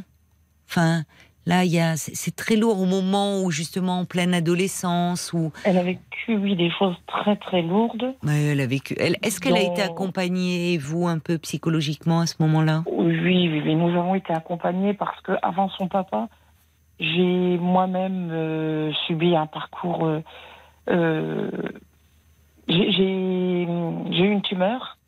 Enfin, 0.68 1.04
là, 1.46 1.64
il 1.64 1.72
y 1.72 1.80
a, 1.80 1.96
c'est 1.96 2.34
très 2.36 2.56
lourd 2.56 2.80
au 2.80 2.84
moment 2.86 3.42
où 3.42 3.50
justement 3.50 4.00
en 4.00 4.04
pleine 4.04 4.34
adolescence, 4.34 5.32
où 5.32 5.52
Elle 5.64 5.78
a 5.78 5.82
vécu, 5.82 6.36
oui, 6.36 6.56
des 6.56 6.70
choses 6.70 6.96
très 7.06 7.36
très 7.36 7.62
lourdes. 7.62 8.14
Ouais, 8.24 8.42
elle 8.52 8.60
a 8.60 8.66
vécu. 8.66 8.94
Elle, 8.98 9.16
Est-ce 9.22 9.40
qu'elle 9.40 9.56
a 9.56 9.62
été 9.62 9.82
accompagnée, 9.82 10.78
vous, 10.78 11.06
un 11.08 11.18
peu 11.18 11.38
psychologiquement 11.38 12.20
à 12.20 12.26
ce 12.26 12.34
moment-là? 12.40 12.84
Oui, 12.86 13.48
oui, 13.48 13.62
oui, 13.64 13.74
nous 13.74 13.88
avons 13.98 14.14
été 14.14 14.32
accompagnés 14.32 14.94
parce 14.94 15.20
que 15.22 15.32
avant 15.42 15.68
son 15.70 15.88
papa, 15.88 16.28
j'ai 16.98 17.56
moi-même 17.58 18.28
euh, 18.30 18.92
subi 19.06 19.34
un 19.34 19.46
parcours. 19.46 20.04
euh, 20.06 20.20
euh, 20.90 21.50
j'ai 22.68 22.92
j'ai- 22.92 23.66
j'ai 24.12 24.24
eu 24.24 24.30
une 24.32 24.42
tumeur 24.42 24.98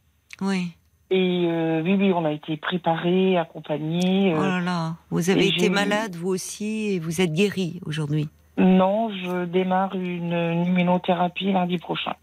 Oui. 0.40 0.72
Et 1.12 1.46
euh, 1.48 1.82
oui, 1.84 1.94
oui, 1.98 2.12
on 2.12 2.24
a 2.24 2.32
été 2.32 2.56
préparés, 2.56 3.36
accompagnés. 3.36 4.32
euh, 4.32 4.38
Oh 4.38 4.42
là 4.42 4.60
là. 4.60 4.94
Vous 5.10 5.30
avez 5.30 5.46
été 5.48 5.68
malade, 5.68 6.16
vous 6.16 6.28
aussi, 6.30 6.94
et 6.94 6.98
vous 6.98 7.20
êtes 7.20 7.32
guérie 7.32 7.80
aujourd'hui. 7.86 8.28
Non, 8.58 9.10
je 9.10 9.44
démarre 9.44 9.94
une, 9.94 10.32
une 10.32 10.66
immunothérapie 10.66 11.52
lundi 11.52 11.78
prochain. 11.78 12.14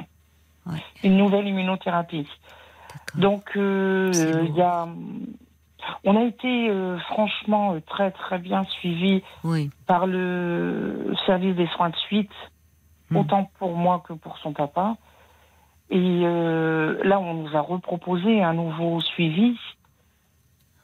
Ouais. 0.65 0.83
Une 1.03 1.17
nouvelle 1.17 1.47
immunothérapie. 1.47 2.27
Donc, 3.15 3.43
euh, 3.55 4.11
y 4.55 4.61
a, 4.61 4.87
on 6.03 6.15
a 6.15 6.23
été 6.23 6.69
euh, 6.69 6.97
franchement 6.99 7.75
très 7.87 8.11
très 8.11 8.37
bien 8.39 8.63
suivis 8.65 9.23
Oui. 9.43 9.69
par 9.87 10.05
le 10.07 11.13
service 11.25 11.55
des 11.55 11.67
soins 11.67 11.89
de 11.89 11.95
suite, 11.95 12.31
Hmm. 13.11 13.17
autant 13.17 13.49
pour 13.57 13.75
moi 13.75 14.03
que 14.07 14.13
pour 14.13 14.37
son 14.37 14.53
papa. 14.53 14.95
Et 15.91 15.97
euh, 16.23 17.01
là, 17.03 17.19
on 17.19 17.33
nous 17.33 17.55
a 17.55 17.61
reproposé 17.61 18.43
un 18.43 18.53
nouveau 18.53 19.01
suivi 19.01 19.57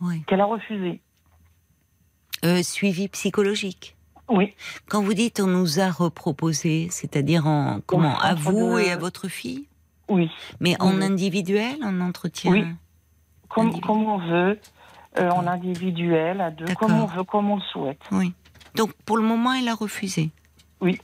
Oui. 0.02 0.24
qu'elle 0.28 0.42
a 0.42 0.46
refusé. 0.46 1.00
Euh, 2.44 2.64
suivi 2.64 3.08
psychologique. 3.10 3.96
Oui, 4.28 4.56
Quand 4.90 5.04
vous 5.04 5.14
dites 5.14 5.40
on 5.40 5.46
nous 5.46 5.80
a 5.80 5.92
reproposé, 5.92 6.88
c'est-à-dire 6.90 7.46
en 7.46 7.80
comment 7.86 8.18
à 8.20 8.34
vous 8.34 8.78
de- 8.78 8.80
et 8.82 8.92
à 8.92 8.98
votre 8.98 9.28
fille, 9.28 9.68
oui. 10.10 10.32
mais 10.60 10.76
en 10.82 10.96
Oui. 10.98 11.04
individuel, 11.04 11.76
en 11.84 12.02
entretien. 12.02 12.52
Oui. 12.52 12.66
Comme, 13.50 13.80
comme 13.82 14.04
on 14.06 14.18
veut, 14.18 14.60
euh, 15.20 15.30
en 15.30 15.46
individuel, 15.46 16.42
à 16.42 16.50
deux, 16.50 16.66
comme 16.74 16.94
on 16.94 17.06
veut, 17.06 17.24
comme 17.24 17.52
on 17.52 17.58
le 17.58 17.62
souhaite. 17.72 18.02
Oui. 18.12 18.34
Donc 18.74 18.94
pour 19.06 19.18
le 19.18 19.24
moment, 19.24 19.54
elle 19.54 19.68
a 19.68 19.76
refusé. 19.76 20.32
Oui. 20.82 21.00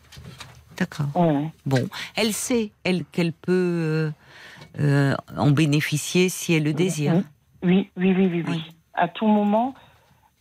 D'accord. 0.82 1.06
Ouais. 1.14 1.46
Bon, 1.68 1.88
elle 2.16 2.34
sait, 2.34 2.72
elle, 2.84 3.06
qu'elle 3.06 3.34
peut 3.34 3.52
euh, 3.52 4.12
euh, 4.80 5.16
en 5.38 5.52
bénéficier 5.52 6.28
si 6.28 6.54
elle 6.54 6.64
le 6.64 6.74
désire. 6.74 7.22
Oui, 7.62 7.92
oui, 7.98 8.16
oui, 8.18 8.28
oui, 8.32 8.44
oui. 8.48 8.64
À 8.96 9.08
tout 9.08 9.28
moment, 9.28 9.76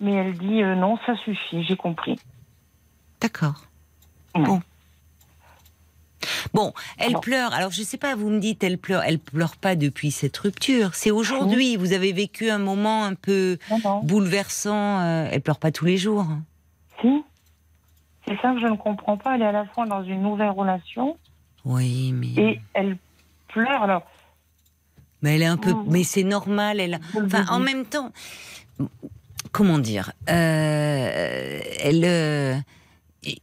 mais 0.01 0.15
elle 0.15 0.39
dit 0.39 0.63
euh, 0.63 0.75
non, 0.77 0.97
ça 1.05 1.15
suffit, 1.17 1.63
j'ai 1.63 1.77
compris. 1.77 2.19
D'accord. 3.21 3.67
Ouais. 4.35 4.43
Bon. 4.45 4.63
Bon, 6.55 6.73
elle 6.97 7.21
pleure. 7.21 7.53
Alors 7.53 7.71
je 7.71 7.83
sais 7.83 7.99
pas, 7.99 8.15
vous 8.17 8.31
me 8.31 8.41
dites 8.41 8.65
elle 8.65 8.79
pleure. 8.79 9.03
Elle 9.05 9.19
pleure 9.19 9.59
pas 9.59 9.77
depuis 9.77 10.11
cette 10.11 10.39
rupture. 10.39 10.95
C'est 10.95 11.11
aujourd'hui. 11.11 11.77
Vous 11.77 11.93
avez 11.93 12.15
vécu 12.15 12.49
un 12.49 12.59
moment 12.59 13.05
un 13.05 13.15
peu 13.15 13.59
Non, 13.71 13.79
non. 13.85 14.01
bouleversant. 14.05 15.05
elle 15.27 15.43
pleure 15.43 15.59
pas 15.59 15.71
tous 15.71 15.85
les 15.85 15.99
jours. 15.99 16.27
Si. 17.03 17.23
C'est 18.31 18.41
ça 18.41 18.53
que 18.55 18.61
je 18.61 18.67
ne 18.67 18.77
comprends 18.77 19.17
pas. 19.17 19.35
Elle 19.35 19.43
est 19.43 19.47
à 19.47 19.53
la 19.53 19.65
fois 19.67 19.87
dans 19.87 20.05
une 20.05 20.23
nouvelle 20.23 20.51
relation 20.51 21.19
Oui, 21.65 22.13
mais 22.13 22.29
et 22.41 22.61
elle 22.75 22.97
pleure. 23.49 23.83
Alors, 23.83 24.03
mais 25.21 25.35
elle 25.35 25.43
est 25.43 25.47
un 25.47 25.57
peu. 25.57 25.73
Mm. 25.73 25.85
Mais 25.89 26.05
c'est 26.05 26.23
normal. 26.23 26.79
Elle. 26.79 27.01
Enfin, 27.25 27.45
en 27.51 27.59
même 27.59 27.85
temps, 27.85 28.13
comment 29.53 29.79
dire 29.79 30.13
euh, 30.31 31.61
Elle. 31.83 32.05
euh, 32.05 32.55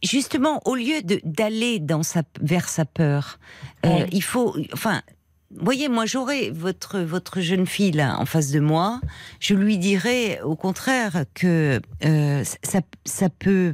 justement, 0.02 0.62
au 0.64 0.74
lieu 0.74 1.02
d'aller 1.22 1.80
dans 1.80 2.02
sa 2.02 2.22
vers 2.40 2.68
sa 2.70 2.84
peur, 2.86 3.38
euh, 3.84 3.88
Ouais. 3.90 4.06
il 4.12 4.22
faut. 4.22 4.56
Enfin. 4.72 5.02
Voyez, 5.50 5.88
moi 5.88 6.04
j'aurais 6.04 6.50
votre 6.50 6.98
votre 7.00 7.40
jeune 7.40 7.64
fille 7.66 7.92
là 7.92 8.18
en 8.20 8.26
face 8.26 8.50
de 8.50 8.60
moi, 8.60 9.00
je 9.40 9.54
lui 9.54 9.78
dirais 9.78 10.40
au 10.42 10.56
contraire 10.56 11.24
que 11.32 11.80
euh, 12.04 12.44
ça 12.62 12.80
ça 13.06 13.30
peut 13.30 13.72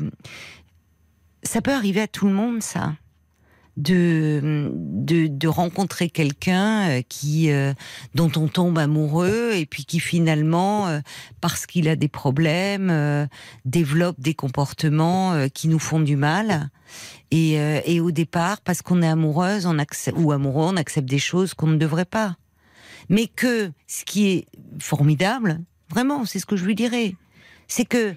ça 1.44 1.60
peut 1.60 1.72
arriver 1.72 2.00
à 2.00 2.08
tout 2.08 2.26
le 2.26 2.32
monde 2.32 2.62
ça. 2.62 2.94
De 3.76 4.70
de, 4.72 5.48
rencontrer 5.48 6.08
quelqu'un 6.08 6.88
euh, 6.88 7.02
qui 7.08 7.50
euh, 7.50 7.74
dont 8.14 8.30
on 8.36 8.46
tombe 8.46 8.78
amoureux 8.78 9.50
et 9.54 9.66
puis 9.66 9.84
qui 9.84 9.98
finalement 9.98 10.86
euh, 10.86 11.00
parce 11.40 11.66
qu'il 11.66 11.88
a 11.88 11.96
des 11.96 12.06
problèmes 12.06 13.28
développe 13.64 14.20
des 14.20 14.34
comportements 14.34 15.48
qui 15.52 15.66
nous 15.66 15.80
font 15.80 15.98
du 16.00 16.16
mal. 16.16 16.70
Et, 17.32 17.54
et 17.54 18.00
au 18.00 18.12
départ 18.12 18.60
parce 18.60 18.80
qu'on 18.80 19.02
est 19.02 19.08
amoureuse 19.08 19.66
on 19.66 19.78
accepte, 19.80 20.18
ou 20.18 20.30
amoureux 20.30 20.66
on 20.68 20.76
accepte 20.76 21.08
des 21.08 21.18
choses 21.18 21.52
qu'on 21.52 21.66
ne 21.66 21.76
devrait 21.76 22.04
pas. 22.04 22.36
Mais 23.08 23.26
que 23.26 23.72
ce 23.88 24.04
qui 24.04 24.28
est 24.28 24.46
formidable 24.78 25.60
vraiment 25.90 26.24
c'est 26.24 26.38
ce 26.38 26.46
que 26.46 26.56
je 26.56 26.64
lui 26.64 26.76
dirais. 26.76 27.16
C'est 27.66 27.84
que 27.84 28.14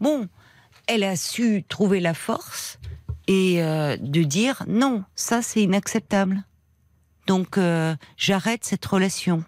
bon 0.00 0.28
elle 0.90 1.04
a 1.04 1.14
su 1.14 1.62
trouver 1.68 2.00
la 2.00 2.14
force 2.14 2.80
et 3.28 3.62
euh, 3.62 3.96
de 3.96 4.24
dire 4.24 4.64
non, 4.66 5.04
ça 5.14 5.40
c'est 5.40 5.62
inacceptable. 5.62 6.42
Donc 7.28 7.58
euh, 7.58 7.94
j'arrête 8.16 8.64
cette 8.64 8.84
relation. 8.84 9.44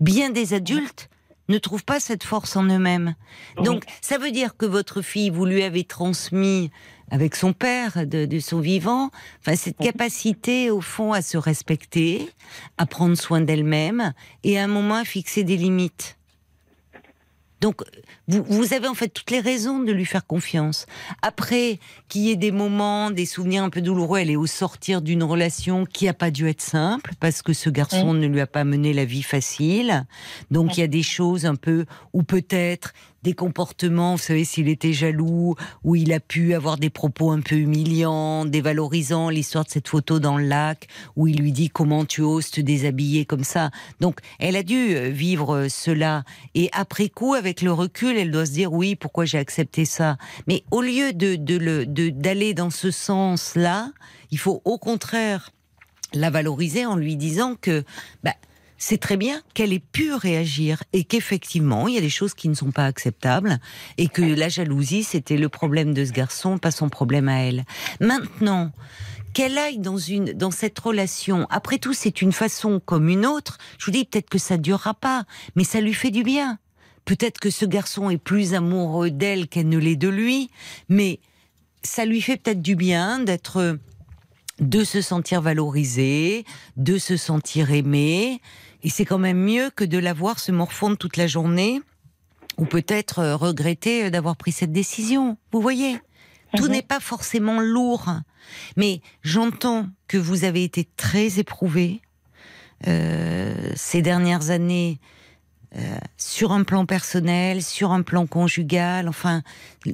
Bien 0.00 0.30
des 0.30 0.54
adultes 0.54 1.10
ne 1.50 1.58
trouvent 1.58 1.84
pas 1.84 2.00
cette 2.00 2.24
force 2.24 2.56
en 2.56 2.64
eux-mêmes. 2.64 3.16
Donc 3.62 3.84
ça 4.00 4.16
veut 4.16 4.30
dire 4.30 4.56
que 4.56 4.64
votre 4.64 5.02
fille, 5.02 5.28
vous 5.28 5.44
lui 5.44 5.62
avez 5.62 5.84
transmis 5.84 6.70
avec 7.10 7.36
son 7.36 7.52
père 7.52 8.06
de, 8.06 8.24
de 8.24 8.38
son 8.38 8.60
vivant, 8.60 9.10
enfin 9.40 9.56
cette 9.56 9.78
capacité 9.78 10.70
au 10.70 10.80
fond 10.80 11.12
à 11.12 11.20
se 11.20 11.36
respecter, 11.36 12.30
à 12.78 12.86
prendre 12.86 13.16
soin 13.16 13.42
d'elle-même 13.42 14.14
et 14.42 14.58
à 14.58 14.64
un 14.64 14.68
moment 14.68 14.96
à 14.96 15.04
fixer 15.04 15.44
des 15.44 15.56
limites. 15.56 16.17
Donc, 17.60 17.82
vous, 18.28 18.44
vous 18.44 18.72
avez 18.72 18.88
en 18.88 18.94
fait 18.94 19.08
toutes 19.08 19.30
les 19.30 19.40
raisons 19.40 19.80
de 19.80 19.92
lui 19.92 20.04
faire 20.04 20.26
confiance. 20.26 20.86
Après, 21.22 21.80
qu'il 22.08 22.22
y 22.22 22.30
ait 22.30 22.36
des 22.36 22.52
moments, 22.52 23.10
des 23.10 23.26
souvenirs 23.26 23.64
un 23.64 23.70
peu 23.70 23.80
douloureux, 23.80 24.18
elle 24.18 24.30
est 24.30 24.36
au 24.36 24.46
sortir 24.46 25.02
d'une 25.02 25.22
relation 25.22 25.84
qui 25.84 26.08
a 26.08 26.14
pas 26.14 26.30
dû 26.30 26.48
être 26.48 26.62
simple, 26.62 27.12
parce 27.20 27.42
que 27.42 27.52
ce 27.52 27.70
garçon 27.70 28.14
ne 28.14 28.26
lui 28.26 28.40
a 28.40 28.46
pas 28.46 28.64
mené 28.64 28.92
la 28.92 29.04
vie 29.04 29.22
facile. 29.22 30.06
Donc, 30.50 30.76
il 30.76 30.80
y 30.80 30.84
a 30.84 30.88
des 30.88 31.02
choses 31.02 31.46
un 31.46 31.56
peu, 31.56 31.84
ou 32.12 32.22
peut-être 32.22 32.92
des 33.22 33.32
comportements, 33.32 34.12
vous 34.12 34.22
savez, 34.22 34.44
s'il 34.44 34.68
était 34.68 34.92
jaloux, 34.92 35.56
où 35.84 35.96
il 35.96 36.12
a 36.12 36.20
pu 36.20 36.54
avoir 36.54 36.78
des 36.78 36.90
propos 36.90 37.30
un 37.30 37.40
peu 37.40 37.56
humiliants, 37.56 38.44
dévalorisants, 38.44 39.28
l'histoire 39.28 39.64
de 39.64 39.70
cette 39.70 39.88
photo 39.88 40.20
dans 40.20 40.38
le 40.38 40.44
lac, 40.44 40.86
où 41.16 41.26
il 41.26 41.38
lui 41.38 41.52
dit 41.52 41.68
comment 41.68 42.04
tu 42.04 42.22
oses 42.22 42.50
te 42.50 42.60
déshabiller 42.60 43.24
comme 43.24 43.44
ça. 43.44 43.70
Donc, 44.00 44.20
elle 44.38 44.56
a 44.56 44.62
dû 44.62 44.94
euh, 44.94 45.08
vivre 45.08 45.56
euh, 45.56 45.68
cela. 45.68 46.24
Et 46.54 46.70
après 46.72 47.08
coup, 47.08 47.34
avec 47.34 47.62
le 47.62 47.72
recul, 47.72 48.16
elle 48.16 48.30
doit 48.30 48.46
se 48.46 48.52
dire 48.52 48.72
oui, 48.72 48.94
pourquoi 48.94 49.24
j'ai 49.24 49.38
accepté 49.38 49.84
ça? 49.84 50.16
Mais 50.46 50.64
au 50.70 50.80
lieu 50.80 51.12
de 51.12 51.36
d'aller 52.10 52.54
dans 52.54 52.70
ce 52.70 52.90
sens-là, 52.90 53.90
il 54.30 54.38
faut 54.38 54.62
au 54.64 54.78
contraire 54.78 55.50
la 56.14 56.30
valoriser 56.30 56.86
en 56.86 56.96
lui 56.96 57.16
disant 57.16 57.54
que 57.60 57.84
bah, 58.22 58.34
c'est 58.78 58.98
très 58.98 59.16
bien 59.16 59.42
qu'elle 59.54 59.72
ait 59.72 59.80
pu 59.80 60.14
réagir 60.14 60.82
et 60.92 61.04
qu'effectivement, 61.04 61.88
il 61.88 61.94
y 61.94 61.98
a 61.98 62.00
des 62.00 62.08
choses 62.08 62.34
qui 62.34 62.48
ne 62.48 62.54
sont 62.54 62.70
pas 62.70 62.86
acceptables 62.86 63.58
et 63.98 64.08
que 64.08 64.22
la 64.22 64.48
jalousie, 64.48 65.02
c'était 65.02 65.36
le 65.36 65.48
problème 65.48 65.92
de 65.92 66.04
ce 66.04 66.12
garçon, 66.12 66.58
pas 66.58 66.70
son 66.70 66.88
problème 66.88 67.28
à 67.28 67.40
elle. 67.40 67.64
Maintenant, 68.00 68.72
qu'elle 69.34 69.58
aille 69.58 69.78
dans 69.78 69.98
une 69.98 70.32
dans 70.32 70.50
cette 70.50 70.78
relation, 70.78 71.46
après 71.50 71.78
tout, 71.78 71.92
c'est 71.92 72.22
une 72.22 72.32
façon 72.32 72.80
comme 72.84 73.08
une 73.08 73.26
autre. 73.26 73.58
Je 73.78 73.86
vous 73.86 73.92
dis 73.92 74.04
peut-être 74.04 74.30
que 74.30 74.38
ça 74.38 74.56
durera 74.56 74.94
pas, 74.94 75.24
mais 75.56 75.64
ça 75.64 75.80
lui 75.80 75.94
fait 75.94 76.10
du 76.10 76.22
bien. 76.22 76.58
Peut-être 77.04 77.40
que 77.40 77.50
ce 77.50 77.64
garçon 77.64 78.10
est 78.10 78.18
plus 78.18 78.54
amoureux 78.54 79.10
d'elle 79.10 79.48
qu'elle 79.48 79.68
ne 79.68 79.78
l'est 79.78 79.96
de 79.96 80.08
lui, 80.08 80.50
mais 80.88 81.20
ça 81.82 82.04
lui 82.04 82.20
fait 82.20 82.36
peut-être 82.36 82.62
du 82.62 82.76
bien 82.76 83.18
d'être 83.18 83.78
de 84.60 84.84
se 84.84 85.00
sentir 85.00 85.40
valorisé, 85.40 86.44
de 86.76 86.98
se 86.98 87.16
sentir 87.16 87.70
aimé. 87.70 88.40
Et 88.82 88.90
c'est 88.90 89.04
quand 89.04 89.18
même 89.18 89.38
mieux 89.42 89.70
que 89.74 89.84
de 89.84 89.98
la 89.98 90.12
voir 90.12 90.38
se 90.38 90.52
morfondre 90.52 90.96
toute 90.96 91.16
la 91.16 91.26
journée 91.26 91.80
ou 92.58 92.64
peut-être 92.64 93.18
euh, 93.20 93.36
regretter 93.36 94.10
d'avoir 94.10 94.36
pris 94.36 94.52
cette 94.52 94.72
décision. 94.72 95.36
Vous 95.52 95.60
voyez, 95.60 95.98
tout 96.56 96.64
Mhm. 96.66 96.72
n'est 96.72 96.82
pas 96.82 97.00
forcément 97.00 97.60
lourd, 97.60 98.08
mais 98.76 99.00
j'entends 99.22 99.86
que 100.06 100.16
vous 100.16 100.44
avez 100.44 100.64
été 100.64 100.88
très 100.96 101.38
éprouvé 101.38 102.00
euh, 102.86 103.72
ces 103.74 104.02
dernières 104.02 104.50
années 104.50 105.00
euh, 105.76 105.98
sur 106.16 106.52
un 106.52 106.64
plan 106.64 106.86
personnel, 106.86 107.62
sur 107.62 107.92
un 107.92 108.00
plan 108.02 108.26
conjugal, 108.26 109.06
enfin, 109.08 109.42
et, 109.84 109.92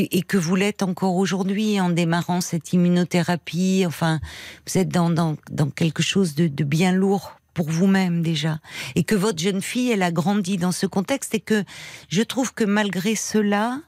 et- 0.00 0.18
et 0.18 0.22
que 0.22 0.36
vous 0.36 0.56
l'êtes 0.56 0.82
encore 0.82 1.14
aujourd'hui 1.14 1.80
en 1.80 1.90
démarrant 1.90 2.40
cette 2.40 2.72
immunothérapie. 2.72 3.84
Enfin, 3.86 4.18
vous 4.66 4.78
êtes 4.78 4.88
dans, 4.88 5.10
dans, 5.10 5.36
dans 5.50 5.70
quelque 5.70 6.02
chose 6.02 6.34
de, 6.34 6.48
de 6.48 6.64
bien 6.64 6.90
lourd 6.90 7.36
pour 7.54 7.68
vous-même 7.70 8.22
déjà, 8.22 8.60
et 8.94 9.04
que 9.04 9.14
votre 9.14 9.38
jeune 9.38 9.62
fille, 9.62 9.90
elle 9.90 10.02
a 10.02 10.10
grandi 10.12 10.56
dans 10.56 10.72
ce 10.72 10.86
contexte, 10.86 11.34
et 11.34 11.40
que 11.40 11.64
je 12.08 12.22
trouve 12.22 12.54
que 12.54 12.64
malgré 12.64 13.14
cela, 13.14 13.80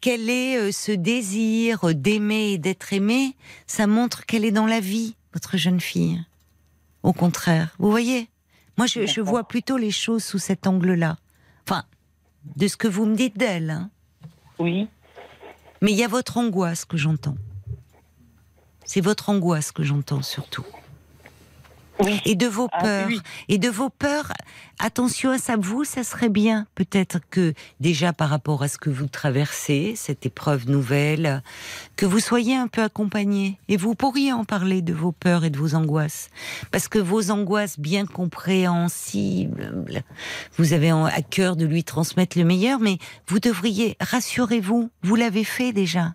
qu'elle 0.00 0.28
ait 0.30 0.56
euh, 0.56 0.72
ce 0.72 0.92
désir 0.92 1.88
euh, 1.88 1.94
d'aimer 1.94 2.52
et 2.52 2.58
d'être 2.58 2.92
aimée, 2.92 3.36
ça 3.66 3.86
montre 3.86 4.24
qu'elle 4.26 4.44
est 4.44 4.52
dans 4.52 4.66
la 4.66 4.80
vie, 4.80 5.16
votre 5.32 5.56
jeune 5.56 5.80
fille. 5.80 6.22
Au 7.02 7.12
contraire, 7.12 7.74
vous 7.78 7.90
voyez? 7.90 8.28
Moi, 8.76 8.86
je, 8.86 9.20
vois 9.20 9.44
plutôt 9.48 9.78
les 9.78 9.90
choses 9.90 10.22
sous 10.22 10.38
cet 10.38 10.66
angle-là. 10.66 11.16
Enfin, 11.66 11.84
de 12.56 12.68
ce 12.68 12.76
que 12.76 12.88
vous 12.88 13.06
me 13.06 13.16
dites 13.16 13.38
d'elle. 13.38 13.70
hein. 13.70 13.90
Oui. 14.58 14.88
Mais 15.80 15.92
il 15.92 15.96
y 15.96 16.04
a 16.04 16.08
votre 16.08 16.36
angoisse 16.36 16.84
que 16.84 16.96
j'entends. 16.96 17.36
C'est 18.84 19.00
votre 19.00 19.30
angoisse 19.30 19.72
que 19.72 19.82
j'entends 19.82 20.22
surtout. 20.22 20.64
Oui. 22.00 22.20
Et 22.26 22.34
de 22.34 22.46
vos 22.46 22.68
Ah, 22.72 22.80
peurs. 22.82 23.06
oui. 23.08 23.20
Et 23.48 23.58
de 23.58 23.68
vos 23.70 23.88
peurs, 23.88 24.32
attention 24.78 25.30
à 25.30 25.38
ça, 25.38 25.56
vous, 25.56 25.84
ça 25.84 26.04
serait 26.04 26.28
bien 26.28 26.66
peut-être 26.74 27.20
que 27.30 27.54
déjà 27.80 28.12
par 28.12 28.28
rapport 28.28 28.62
à 28.62 28.68
ce 28.68 28.76
que 28.76 28.90
vous 28.90 29.06
traversez, 29.06 29.94
cette 29.96 30.26
épreuve 30.26 30.68
nouvelle, 30.68 31.42
que 31.96 32.04
vous 32.04 32.20
soyez 32.20 32.54
un 32.54 32.68
peu 32.68 32.82
accompagné. 32.82 33.58
Et 33.68 33.76
vous 33.78 33.94
pourriez 33.94 34.32
en 34.32 34.44
parler 34.44 34.82
de 34.82 34.92
vos 34.92 35.12
peurs 35.12 35.44
et 35.44 35.50
de 35.50 35.58
vos 35.58 35.74
angoisses. 35.74 36.28
Parce 36.70 36.88
que 36.88 36.98
vos 36.98 37.30
angoisses 37.30 37.78
bien 37.78 38.04
compréhensibles, 38.06 39.72
vous 40.58 40.72
avez 40.74 40.90
à 40.90 41.22
cœur 41.22 41.56
de 41.56 41.64
lui 41.64 41.82
transmettre 41.82 42.38
le 42.38 42.44
meilleur, 42.44 42.78
mais 42.78 42.98
vous 43.26 43.40
devriez, 43.40 43.96
rassurez-vous, 44.00 44.90
vous 45.02 45.14
l'avez 45.16 45.44
fait 45.44 45.72
déjà. 45.72 46.14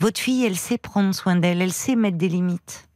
Votre 0.00 0.20
fille, 0.20 0.44
elle 0.44 0.56
sait 0.56 0.78
prendre 0.78 1.14
soin 1.14 1.36
d'elle, 1.36 1.62
elle 1.62 1.72
sait 1.72 1.96
mettre 1.96 2.18
des 2.18 2.28
limites. 2.28 2.87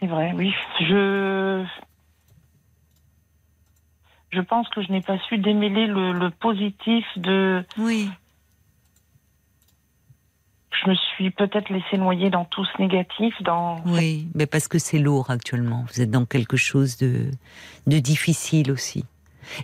C'est 0.00 0.06
vrai, 0.06 0.32
oui. 0.34 0.52
Je. 0.80 1.64
Je 4.30 4.40
pense 4.40 4.68
que 4.68 4.82
je 4.82 4.92
n'ai 4.92 5.00
pas 5.00 5.18
su 5.28 5.38
démêler 5.38 5.86
le, 5.86 6.12
le 6.12 6.30
positif 6.30 7.04
de. 7.16 7.64
Oui. 7.78 8.10
Je 10.70 10.90
me 10.90 10.94
suis 10.94 11.30
peut-être 11.30 11.70
laissé 11.70 11.96
noyer 11.96 12.30
dans 12.30 12.44
tout 12.44 12.64
ce 12.64 12.80
négatif, 12.80 13.34
dans. 13.42 13.82
Oui, 13.86 14.28
mais 14.34 14.46
parce 14.46 14.68
que 14.68 14.78
c'est 14.78 14.98
lourd 14.98 15.30
actuellement. 15.30 15.84
Vous 15.88 16.00
êtes 16.00 16.10
dans 16.10 16.24
quelque 16.26 16.56
chose 16.56 16.98
de, 16.98 17.30
de 17.86 17.98
difficile 17.98 18.70
aussi. 18.70 19.04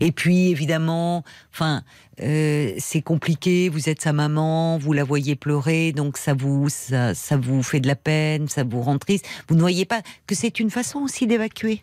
Et 0.01 0.13
puis 0.13 0.51
évidemment, 0.51 1.25
enfin, 1.53 1.83
euh, 2.21 2.73
c'est 2.79 3.03
compliqué. 3.03 3.69
Vous 3.69 3.89
êtes 3.89 4.01
sa 4.01 4.13
maman, 4.13 4.79
vous 4.79 4.93
la 4.93 5.05
voyez 5.05 5.37
pleurer, 5.37 5.93
donc 5.93 6.17
ça 6.17 6.35
vous, 6.35 6.69
ça, 6.69 7.15
ça 7.15 7.37
vous 7.37 7.63
fait 7.63 7.81
de 7.81 7.87
la 7.87 7.97
peine, 7.97 8.49
ça 8.49 8.65
vous 8.65 8.83
rend 8.83 8.99
triste. 8.99 9.27
Vous 9.49 9.55
ne 9.55 9.61
voyez 9.61 9.85
pas 9.85 10.03
que 10.27 10.35
c'est 10.35 10.61
une 10.61 10.71
façon 10.71 11.01
aussi 11.01 11.27
d'évacuer. 11.27 11.83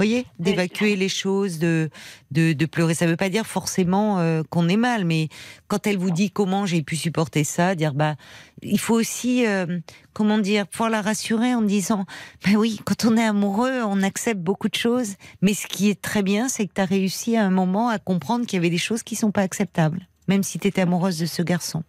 Voyez, 0.00 0.24
d'évacuer 0.38 0.96
les 0.96 1.10
choses, 1.10 1.58
de, 1.58 1.90
de, 2.30 2.54
de 2.54 2.64
pleurer. 2.66 2.94
Ça 2.94 3.04
ne 3.04 3.10
veut 3.10 3.18
pas 3.18 3.28
dire 3.28 3.46
forcément 3.46 4.18
euh, 4.18 4.42
qu'on 4.48 4.66
est 4.66 4.78
mal, 4.78 5.04
mais 5.04 5.28
quand 5.68 5.86
elle 5.86 5.98
vous 5.98 6.10
dit 6.10 6.30
comment 6.30 6.64
j'ai 6.64 6.80
pu 6.82 6.96
supporter 6.96 7.44
ça, 7.44 7.74
dire 7.74 7.92
bah, 7.92 8.14
il 8.62 8.78
faut 8.80 8.94
aussi, 8.94 9.46
euh, 9.46 9.78
comment 10.14 10.38
dire, 10.38 10.66
pouvoir 10.66 10.88
la 10.88 11.02
rassurer 11.02 11.54
en 11.54 11.60
disant, 11.60 12.06
ben 12.46 12.56
oui, 12.56 12.80
quand 12.86 13.04
on 13.04 13.14
est 13.18 13.22
amoureux, 13.26 13.82
on 13.84 14.02
accepte 14.02 14.40
beaucoup 14.40 14.70
de 14.70 14.74
choses, 14.74 15.16
mais 15.42 15.52
ce 15.52 15.66
qui 15.66 15.90
est 15.90 16.00
très 16.00 16.22
bien, 16.22 16.48
c'est 16.48 16.66
que 16.66 16.72
tu 16.72 16.80
as 16.80 16.86
réussi 16.86 17.36
à 17.36 17.44
un 17.44 17.50
moment 17.50 17.90
à 17.90 17.98
comprendre 17.98 18.46
qu'il 18.46 18.56
y 18.56 18.60
avait 18.60 18.70
des 18.70 18.78
choses 18.78 19.02
qui 19.02 19.16
sont 19.16 19.32
pas 19.32 19.42
acceptables, 19.42 20.08
même 20.28 20.42
si 20.42 20.58
tu 20.58 20.66
étais 20.66 20.80
amoureuse 20.80 21.18
de 21.18 21.26
ce 21.26 21.42
garçon. 21.42 21.82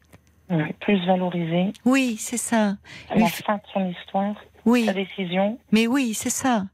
Oui, 0.50 0.64
plus 0.82 1.00
valoriser 1.06 1.72
Oui, 1.86 2.18
c'est 2.20 2.36
ça. 2.36 2.76
la 3.16 3.28
fin 3.28 3.56
de 3.56 3.62
son 3.74 3.90
histoire, 3.90 4.36
Oui, 4.66 4.84
sa 4.86 4.92
décision. 4.92 5.58
mais 5.72 5.88
oui, 5.88 6.14
c'est 6.14 6.30
ça. 6.30 6.66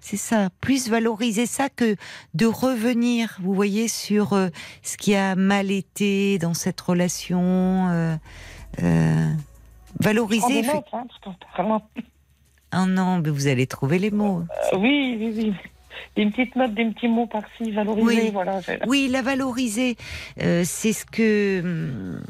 C'est 0.00 0.16
ça. 0.16 0.48
Plus 0.60 0.88
valoriser 0.88 1.46
ça 1.46 1.68
que 1.68 1.96
de 2.34 2.46
revenir, 2.46 3.36
vous 3.42 3.52
voyez, 3.54 3.88
sur 3.88 4.32
euh, 4.32 4.48
ce 4.82 4.96
qui 4.96 5.14
a 5.14 5.34
mal 5.34 5.70
été 5.70 6.38
dans 6.38 6.54
cette 6.54 6.80
relation. 6.80 7.88
euh, 7.90 8.16
euh, 8.82 9.32
valoriser. 10.00 10.62
notes, 10.62 10.84
hein, 10.92 11.06
parlant- 11.56 11.82
Ah 12.70 12.86
non, 12.86 13.18
mais 13.18 13.30
vous 13.30 13.46
allez 13.48 13.66
trouver 13.66 13.98
les 13.98 14.10
mots. 14.10 14.42
Euh, 14.72 14.76
oui, 14.78 15.16
oui, 15.18 15.32
oui. 15.36 15.52
Des 16.16 16.26
petites 16.30 16.54
notes, 16.56 16.74
des 16.74 16.84
petits 16.90 17.08
mots 17.08 17.26
par-ci, 17.26 17.70
valoriser, 17.72 18.22
Oui. 18.24 18.30
voilà. 18.32 18.62
c'est- 18.62 18.80
Oui, 18.86 19.08
la 19.10 19.22
valoriser, 19.22 19.96
euh, 20.42 20.62
c'est 20.64 20.92
ce 20.92 21.04
que 21.04 21.60
hum, 21.62 22.22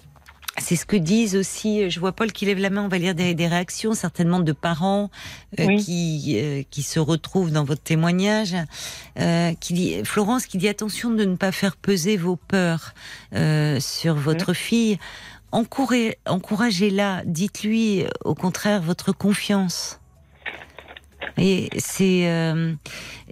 c'est 0.61 0.77
ce 0.77 0.85
que 0.87 0.97
disent 0.97 1.37
aussi. 1.37 1.91
Je 1.91 2.01
vois 2.01 2.13
Paul 2.13 2.33
qui 2.33 2.47
lève 2.47 2.59
la 2.59 2.71
main. 2.71 2.83
On 2.83 2.89
va 2.89 2.99
lire 2.99 3.15
des, 3.15 3.35
des 3.35 3.47
réactions 3.47 3.95
certainement 3.95 4.41
de 4.41 4.53
parents 4.53 5.11
euh, 5.61 5.67
Oui. 5.67 5.85
qui 5.85 6.35
euh, 6.39 6.63
qui 6.71 6.83
se 6.83 6.99
retrouvent 6.99 7.51
dans 7.53 7.65
votre 7.65 7.83
témoignage. 7.83 8.55
Euh, 9.19 9.53
qui 9.61 9.73
dit 9.75 10.05
Florence 10.05 10.47
qui 10.47 10.59
dit 10.59 10.69
attention 10.69 11.11
de 11.11 11.25
ne 11.25 11.37
pas 11.37 11.53
faire 11.53 11.77
peser 11.77 12.17
vos 12.17 12.37
peurs 12.37 12.95
euh, 13.35 13.81
sur 13.81 14.15
votre 14.15 14.53
fille. 14.53 14.99
Encouragez- 15.53 16.19
Encouragez-la. 16.27 17.23
Dites-lui 17.25 18.03
euh, 18.05 18.09
au 18.25 18.35
contraire 18.35 18.83
votre 18.83 19.13
confiance. 19.13 19.99
Et 21.37 21.69
c'est 21.79 22.29
euh, 22.29 22.73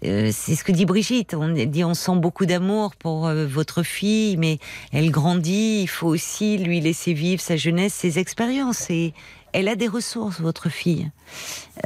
euh, 0.04 0.30
c'est 0.32 0.54
ce 0.54 0.64
que 0.64 0.72
dit 0.72 0.84
Brigitte. 0.84 1.34
On 1.34 1.48
dit 1.48 1.84
on 1.84 1.94
sent 1.94 2.16
beaucoup 2.16 2.46
d'amour 2.46 2.94
pour 2.96 3.26
euh, 3.26 3.46
votre 3.46 3.82
fille, 3.82 4.36
mais 4.36 4.58
elle 4.92 5.10
grandit. 5.10 5.82
Il 5.82 5.88
faut 5.88 6.08
aussi 6.08 6.58
lui 6.58 6.80
laisser 6.80 7.12
vivre 7.12 7.40
sa 7.40 7.56
jeunesse, 7.56 7.94
ses 7.94 8.18
expériences. 8.18 8.90
Et 8.90 9.14
elle 9.52 9.68
a 9.68 9.76
des 9.76 9.88
ressources, 9.88 10.40
votre 10.40 10.68
fille. 10.68 11.10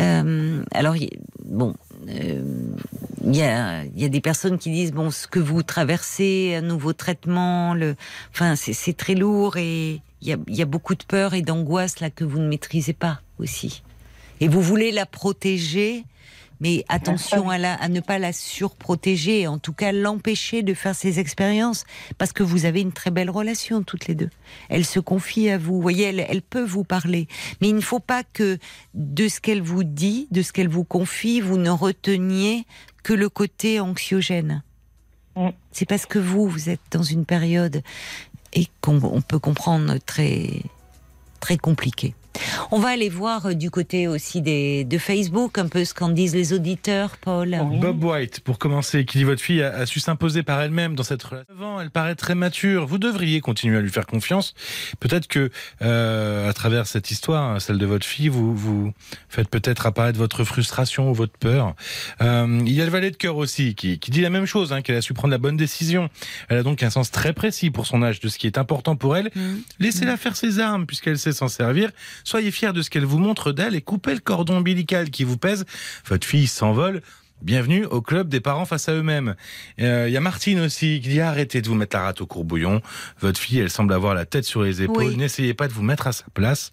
Euh, 0.01 0.65
alors 0.73 0.97
bon, 1.45 1.75
euh, 2.09 2.43
il 3.25 3.37
y 3.37 3.43
a 3.43 3.85
il 3.85 4.01
y 4.01 4.05
a 4.05 4.09
des 4.09 4.21
personnes 4.21 4.59
qui 4.59 4.71
disent 4.71 4.93
bon 4.93 5.11
ce 5.11 5.29
que 5.29 5.39
vous 5.39 5.63
traversez, 5.63 6.57
un 6.57 6.63
nouveau 6.63 6.93
traitement, 6.93 7.75
le, 7.75 7.95
enfin 8.33 8.57
c'est 8.57 8.73
c'est 8.73 8.95
très 8.95 9.15
lourd 9.15 9.57
et 9.57 10.01
il 10.21 10.29
y 10.29 10.33
a 10.33 10.37
il 10.49 10.57
y 10.57 10.63
a 10.63 10.67
beaucoup 10.67 10.95
de 10.95 11.05
peur 11.05 11.35
et 11.35 11.43
d'angoisse 11.43 12.01
là 12.01 12.11
que 12.11 12.25
vous 12.25 12.39
ne 12.39 12.49
maîtrisez 12.49 12.93
pas 12.93 13.21
aussi. 13.39 13.83
Et 14.41 14.49
vous 14.49 14.63
voulez 14.63 14.91
la 14.91 15.07
protéger, 15.07 16.05
mais 16.61 16.85
attention 16.89 17.49
à, 17.51 17.59
la, 17.59 17.75
à 17.75 17.89
ne 17.89 18.01
pas 18.01 18.19
la 18.19 18.33
surprotéger, 18.33 19.47
en 19.47 19.59
tout 19.59 19.73
cas 19.73 19.93
l'empêcher 19.93 20.63
de 20.63 20.75
faire 20.75 20.95
ses 20.95 21.19
expériences, 21.19 21.85
parce 22.19 22.33
que 22.33 22.43
vous 22.43 22.65
avez 22.67 22.81
une 22.81 22.93
très 22.93 23.11
belle 23.11 23.31
relation 23.31 23.83
toutes 23.83 24.07
les 24.07 24.15
deux. 24.15 24.31
Elle 24.69 24.85
se 24.85 25.01
confie 25.01 25.49
à 25.49 25.59
vous, 25.59 25.75
vous 25.75 25.83
voyez, 25.83 26.05
elle, 26.05 26.25
elle 26.29 26.43
peut 26.43 26.65
vous 26.65 26.85
parler, 26.85 27.29
mais 27.61 27.69
il 27.69 27.77
ne 27.77 27.81
faut 27.81 28.01
pas 28.01 28.23
que 28.25 28.59
de 28.95 29.29
ce 29.29 29.41
qu'elle 29.41 29.63
vous 29.63 29.85
dit, 29.85 30.29
de 30.31 30.43
ce 30.43 30.53
qu'elle 30.53 30.69
vous 30.69 30.85
confie, 30.85 31.41
vous 31.41 31.57
ne 31.57 31.71
reteniez 31.71 32.67
que 33.03 33.15
le 33.15 33.29
côté 33.29 33.81
anxiogène. 33.81 34.63
Mm. 35.37 35.49
C'est 35.73 35.87
parce 35.87 36.07
que 36.07 36.19
vous, 36.19 36.49
vous 36.49 36.69
êtes 36.69 36.81
dans 36.91 37.03
une 37.03 37.25
période 37.25 37.83
et 38.53 38.67
qu'on 38.81 39.01
on 39.03 39.23
peut 39.23 39.39
comprendre 39.39 39.97
très 40.05 40.63
très 41.41 41.57
compliquée. 41.57 42.15
On 42.71 42.79
va 42.79 42.91
aller 42.91 43.09
voir 43.09 43.47
euh, 43.47 43.55
du 43.55 43.71
côté 43.71 44.07
aussi 44.09 44.43
des, 44.43 44.85
de 44.85 44.99
Facebook 44.99 45.59
un 45.59 45.69
peu 45.69 45.85
ce 45.85 45.95
qu'en 45.95 46.09
disent 46.09 46.35
les 46.35 46.53
auditeurs, 46.53 47.17
Paul. 47.17 47.57
Oui. 47.63 47.79
Bob 47.79 48.03
White, 48.05 48.41
pour 48.41 48.59
commencer, 48.59 49.05
qui 49.05 49.19
dit 49.19 49.25
votre 49.25 49.43
fille 49.43 49.63
a, 49.63 49.75
a 49.75 49.87
su 49.87 50.01
s'imposer 50.01 50.43
par 50.43 50.61
elle-même 50.61 50.95
dans 50.95 51.03
cette 51.03 51.23
relation. 51.23 51.47
Avant, 51.53 51.81
Elle 51.81 51.91
paraît 51.91 52.15
très 52.15 52.35
mature. 52.35 52.87
Vous 52.87 52.99
devriez 52.99 53.41
continuer 53.41 53.79
à 53.79 53.81
lui 53.81 53.91
faire 53.91 54.07
confiance. 54.07 54.55
Peut-être 55.01 55.27
que, 55.27 55.51
euh, 55.83 56.49
à 56.49 56.53
travers 56.53 56.87
cette 56.87 57.11
histoire, 57.11 57.61
celle 57.61 57.79
de 57.79 57.87
votre 57.87 58.07
fille, 58.07 58.29
vous 58.29 58.55
vous 58.55 58.93
faites 59.29 59.49
peut-être 59.49 59.87
apparaître 59.87 60.19
votre 60.19 60.45
frustration 60.45 61.11
ou 61.11 61.15
votre 61.15 61.37
peur. 61.37 61.75
Euh, 62.21 62.63
il 62.65 62.73
y 62.73 62.81
a 62.81 62.85
le 62.85 62.91
valet 62.91 63.11
de 63.11 63.17
cœur 63.17 63.37
aussi, 63.37 63.75
qui, 63.75 63.99
qui 63.99 64.11
dit 64.11 64.21
la 64.21 64.31
même 64.31 64.47
chose, 64.47 64.73
hein, 64.73 64.83
qu'elle 64.83 64.97
a 64.97 65.03
su 65.03 65.15
prendre 65.15 65.33
la 65.33 65.39
bonne 65.39 65.57
décision. 65.57 66.09
Elle 66.49 66.59
a 66.59 66.63
donc 66.63 66.83
un 66.83 66.91
sens 66.91 67.11
très 67.11 67.33
précis 67.33 67.71
pour 67.71 67.87
son 67.87 68.03
âge 68.03 68.21
de 68.21 68.29
ce 68.29 68.39
qui 68.39 68.47
est 68.47 68.59
important 68.59 68.97
pour 68.97 69.17
elle. 69.17 69.31
Mhm. 69.35 69.63
Laissez-la 69.79 70.17
faire 70.17 70.37
ses 70.37 70.61
armes 70.61 70.87
puisqu'elle 70.87 71.19
sait 71.19 71.33
s'en 71.33 71.49
servir. 71.49 71.91
Soyez 72.25 72.51
fiers 72.51 72.73
de 72.73 72.83
ce 72.83 72.91
qu'elle 72.91 73.05
vous 73.05 73.19
montre 73.19 73.53
d'elle 73.53 73.75
et 73.75 73.81
coupez 73.81 74.15
le 74.15 74.21
cordon 74.21 74.59
ombilical 74.59 75.11
qui 75.11 75.25
vous 75.25 75.37
pèse. 75.39 75.65
Votre 76.07 76.27
fille 76.27 76.47
s'envole. 76.47 77.03
Bienvenue 77.43 77.87
au 77.87 78.03
club 78.03 78.29
des 78.29 78.41
parents 78.41 78.67
face 78.67 78.91
à 78.91 78.93
eux-mêmes. 78.93 79.35
Euh, 79.81 80.05
Il 80.09 80.13
y 80.13 80.17
a 80.19 80.21
Martine 80.21 80.61
aussi 80.61 81.01
qui 81.03 81.09
dit 81.09 81.21
arrêtez 81.23 81.63
de 81.63 81.69
vous 81.69 81.75
mettre 81.75 81.97
la 81.97 82.03
rate 82.03 82.21
au 82.21 82.27
courbouillon. 82.27 82.83
Votre 83.21 83.41
fille, 83.41 83.59
elle 83.61 83.71
semble 83.71 83.95
avoir 83.95 84.15
la 84.15 84.27
tête 84.27 84.45
sur 84.45 84.63
les 84.63 84.83
épaules. 84.83 85.05
Oui. 85.05 85.17
N'essayez 85.17 85.55
pas 85.55 85.67
de 85.67 85.73
vous 85.73 85.83
mettre 85.83 86.07
à 86.07 86.13
sa 86.13 86.27
place. 86.35 86.73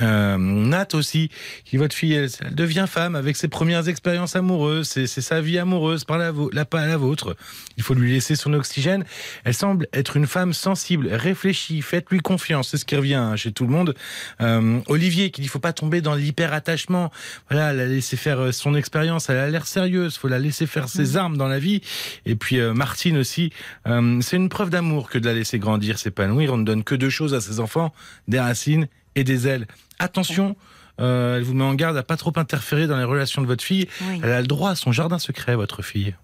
Euh, 0.00 0.36
Nat 0.38 0.88
aussi, 0.94 1.30
qui 1.64 1.76
votre 1.76 1.94
fille, 1.94 2.14
elle, 2.14 2.30
elle 2.40 2.54
devient 2.54 2.86
femme 2.88 3.14
avec 3.14 3.36
ses 3.36 3.48
premières 3.48 3.88
expériences 3.88 4.36
amoureuses. 4.36 4.88
C'est 4.88 5.06
sa 5.06 5.40
vie 5.40 5.58
amoureuse 5.58 6.04
par 6.04 6.18
la, 6.18 6.32
la, 6.52 6.64
pas 6.64 6.86
la 6.86 6.96
vôtre. 6.96 7.36
Il 7.76 7.82
faut 7.82 7.94
lui 7.94 8.12
laisser 8.12 8.36
son 8.36 8.52
oxygène. 8.54 9.04
Elle 9.44 9.54
semble 9.54 9.86
être 9.92 10.16
une 10.16 10.26
femme 10.26 10.52
sensible, 10.52 11.08
réfléchie. 11.12 11.82
Faites-lui 11.82 12.20
confiance. 12.20 12.70
C'est 12.70 12.76
ce 12.76 12.84
qui 12.84 12.96
revient 12.96 13.14
hein, 13.14 13.36
chez 13.36 13.52
tout 13.52 13.64
le 13.64 13.70
monde. 13.70 13.94
Euh, 14.40 14.80
Olivier 14.86 15.30
qui 15.30 15.40
dit 15.42 15.48
faut 15.48 15.58
pas 15.58 15.72
tomber 15.72 16.00
dans 16.00 16.14
l'hyper-attachement. 16.14 17.10
Voilà, 17.50 17.72
la 17.72 17.86
laisser 17.86 18.16
faire 18.16 18.40
euh, 18.40 18.52
son 18.52 18.74
expérience. 18.74 19.28
Elle 19.28 19.38
a 19.38 19.50
l'air 19.50 19.66
sérieuse. 19.66 20.16
Faut 20.16 20.28
la 20.28 20.38
laisser 20.38 20.66
faire 20.66 20.88
ses 20.88 21.16
armes 21.16 21.36
dans 21.36 21.48
la 21.48 21.58
vie. 21.58 21.82
Et 22.26 22.34
puis 22.34 22.60
euh, 22.60 22.72
Martine 22.72 23.16
aussi. 23.18 23.52
euh, 23.86 24.20
c'est 24.20 24.36
une 24.36 24.48
preuve 24.48 24.70
d'amour 24.70 25.10
que 25.10 25.18
de 25.18 25.26
la 25.26 25.34
laisser 25.34 25.58
grandir, 25.58 25.98
s'épanouir. 25.98 26.52
On 26.54 26.58
ne 26.58 26.64
donne 26.64 26.84
que 26.84 26.94
deux 26.94 27.10
choses 27.10 27.34
à 27.34 27.40
ses 27.40 27.60
enfants 27.60 27.92
des 28.28 28.40
racines 28.40 28.86
et 29.14 29.24
des 29.24 29.48
ailes. 29.48 29.66
Attention. 29.98 30.56
euh, 31.00 31.36
elle 31.38 31.42
vous 31.42 31.54
met 31.54 31.64
en 31.64 31.74
garde 31.74 31.96
à 31.96 32.02
pas 32.02 32.16
trop 32.16 32.32
interférer 32.36 32.86
dans 32.86 32.96
les 32.98 33.04
relations 33.04 33.42
de 33.42 33.46
votre 33.46 33.64
fille. 33.64 33.88
Oui. 34.02 34.20
Elle 34.22 34.30
a 34.32 34.40
le 34.40 34.46
droit 34.46 34.70
à 34.70 34.74
son 34.74 34.92
jardin 34.92 35.18
secret, 35.18 35.54
votre 35.54 35.82
fille. 35.82 36.14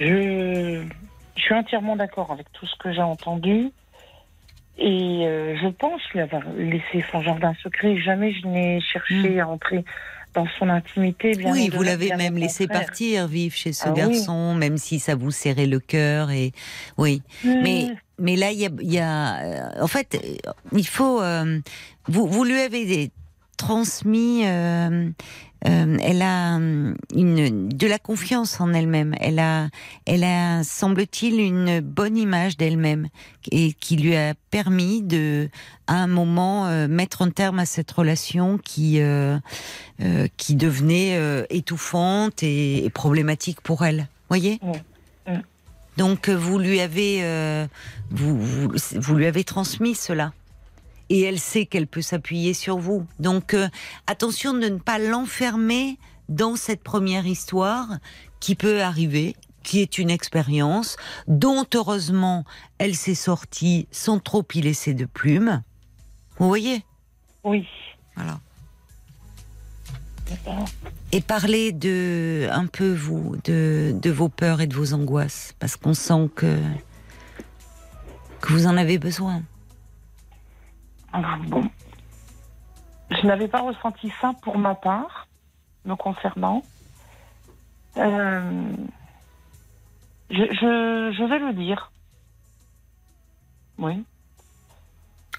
Je, 0.00 0.82
je 1.36 1.42
suis 1.42 1.54
entièrement 1.54 1.96
d'accord 1.96 2.30
avec 2.32 2.50
tout 2.52 2.66
ce 2.66 2.76
que 2.78 2.92
j'ai 2.92 3.02
entendu. 3.02 3.70
Et 4.78 5.26
euh, 5.26 5.56
je 5.62 5.68
pense 5.68 6.02
lui 6.12 6.20
avoir 6.20 6.42
laissé 6.58 7.02
son 7.10 7.22
jardin 7.22 7.54
secret. 7.62 7.98
Jamais 7.98 8.32
je 8.34 8.46
n'ai 8.46 8.80
cherché 8.82 9.40
à 9.40 9.48
entrer 9.48 9.84
dans 10.36 10.46
son 10.58 10.68
intimité. 10.68 11.32
Bien 11.32 11.50
Oui, 11.52 11.70
vous 11.74 11.82
l'avez 11.82 12.14
même 12.14 12.36
laissé 12.36 12.68
partir, 12.68 13.26
vivre 13.26 13.54
chez 13.56 13.72
ce 13.72 13.88
Ah 13.88 13.92
oui. 13.92 13.96
garçon, 13.96 14.54
même 14.54 14.76
si 14.78 15.00
ça 15.00 15.14
vous 15.16 15.32
serrait 15.32 15.66
le 15.66 15.80
cœur. 15.80 16.30
Et 16.30 16.52
oui, 16.98 17.22
mais 17.44 17.88
Hmm. 17.90 17.94
mais 18.18 18.36
là 18.36 18.52
il 18.52 18.58
y 18.60 18.66
a, 18.66 18.70
il 18.80 18.92
y 18.92 18.98
a, 18.98 19.38
euh, 19.38 19.82
en 19.82 19.88
fait, 19.88 20.16
il 20.72 20.86
faut. 20.86 21.20
euh, 21.20 21.58
vous 22.06 22.26
vous 22.28 22.44
lui 22.44 22.60
avez 22.60 23.10
transmis. 23.56 24.42
euh, 24.46 25.10
euh, 25.66 25.96
elle 26.00 26.22
a 26.22 26.58
euh, 26.58 26.94
une 27.14 27.68
de 27.68 27.86
la 27.86 27.98
confiance 27.98 28.60
en 28.60 28.72
elle-même. 28.72 29.14
Elle 29.20 29.38
a, 29.38 29.68
elle 30.04 30.24
a, 30.24 30.62
semble-t-il, 30.62 31.40
une 31.40 31.80
bonne 31.80 32.16
image 32.16 32.56
d'elle-même 32.56 33.08
et 33.50 33.72
qui 33.72 33.96
lui 33.96 34.16
a 34.16 34.34
permis 34.50 35.02
de, 35.02 35.48
à 35.86 35.94
un 35.94 36.06
moment, 36.06 36.66
euh, 36.66 36.88
mettre 36.88 37.22
un 37.22 37.30
terme 37.30 37.58
à 37.58 37.66
cette 37.66 37.90
relation 37.90 38.58
qui, 38.58 39.00
euh, 39.00 39.38
qui 40.36 40.54
devenait 40.54 41.46
étouffante 41.50 42.42
et, 42.42 42.84
et 42.84 42.90
problématique 42.90 43.60
pour 43.60 43.84
elle. 43.84 44.08
Voyez? 44.28 44.60
Donc 45.96 46.28
vous 46.28 46.58
lui 46.58 46.80
avez, 46.80 47.22
vous, 48.10 48.38
vous, 48.38 48.68
vous 48.96 49.14
lui 49.14 49.26
avez 49.26 49.44
transmis 49.44 49.94
cela 49.94 50.32
et 51.10 51.22
elle 51.22 51.38
sait 51.38 51.66
qu'elle 51.66 51.86
peut 51.86 52.02
s'appuyer 52.02 52.54
sur 52.54 52.78
vous. 52.78 53.06
Donc 53.18 53.54
euh, 53.54 53.68
attention 54.06 54.54
de 54.54 54.68
ne 54.68 54.78
pas 54.78 54.98
l'enfermer 54.98 55.98
dans 56.28 56.56
cette 56.56 56.82
première 56.82 57.26
histoire 57.26 57.98
qui 58.40 58.54
peut 58.54 58.82
arriver, 58.82 59.36
qui 59.62 59.80
est 59.80 59.98
une 59.98 60.10
expérience 60.10 60.96
dont 61.28 61.66
heureusement 61.74 62.44
elle 62.78 62.94
s'est 62.94 63.14
sortie 63.14 63.86
sans 63.90 64.18
trop 64.18 64.44
y 64.54 64.60
laisser 64.60 64.94
de 64.94 65.04
plumes. 65.04 65.62
Vous 66.38 66.48
voyez? 66.48 66.84
Oui. 67.44 67.66
Voilà. 68.14 68.40
Et 71.12 71.20
parler 71.20 71.70
de 71.70 72.48
un 72.50 72.66
peu 72.66 72.92
vous 72.92 73.36
de, 73.44 73.94
de 73.94 74.10
vos 74.10 74.28
peurs 74.28 74.60
et 74.60 74.66
de 74.66 74.74
vos 74.74 74.92
angoisses 74.92 75.54
parce 75.60 75.76
qu'on 75.76 75.94
sent 75.94 76.28
que 76.34 76.58
que 78.40 78.52
vous 78.52 78.66
en 78.66 78.76
avez 78.76 78.98
besoin. 78.98 79.42
Bon. 81.48 81.64
Je 83.10 83.26
n'avais 83.26 83.48
pas 83.48 83.60
ressenti 83.60 84.12
ça 84.20 84.32
pour 84.42 84.58
ma 84.58 84.74
part, 84.74 85.28
me 85.84 85.94
concernant. 85.94 86.62
Euh, 87.96 88.62
je, 90.30 90.36
je, 90.36 91.14
je 91.16 91.24
vais 91.24 91.38
le 91.38 91.52
dire. 91.54 91.90
Oui. 93.78 94.04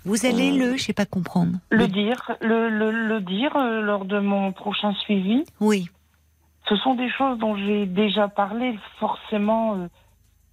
Vous 0.05 0.25
allez 0.25 0.53
le, 0.53 0.77
je 0.77 0.83
sais 0.83 0.93
pas 0.93 1.05
comprendre. 1.05 1.57
Le 1.69 1.87
dire, 1.87 2.31
le, 2.41 2.69
le, 2.69 2.91
le 2.91 3.19
dire 3.19 3.55
euh, 3.57 3.81
lors 3.81 4.05
de 4.05 4.19
mon 4.19 4.53
prochain 4.53 4.93
suivi. 4.93 5.43
Oui. 5.59 5.89
Ce 6.69 6.75
sont 6.77 6.95
des 6.95 7.09
choses 7.09 7.37
dont 7.39 7.55
j'ai 7.57 7.85
déjà 7.85 8.27
parlé, 8.27 8.79
forcément. 8.99 9.87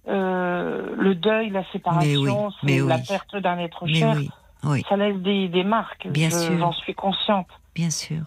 euh, 0.07 0.95
le 0.97 1.15
deuil, 1.15 1.49
la 1.49 1.63
séparation, 1.71 2.49
oui, 2.63 2.79
la 2.85 2.95
oui. 2.97 3.01
perte 3.07 3.35
d'un 3.37 3.57
être 3.59 3.85
Mais 3.85 3.93
cher. 3.93 4.17
Oui, 4.65 4.71
oui, 4.79 4.83
Ça 4.89 4.97
laisse 4.97 5.17
des, 5.21 5.47
des 5.47 5.63
marques. 5.63 6.07
Bien 6.07 6.29
Je- 6.29 6.35
sûr. 6.35 6.57
J'en 6.59 6.73
suis 6.73 6.93
consciente. 6.95 7.47
bien 7.75 7.89
sûr. 7.89 8.21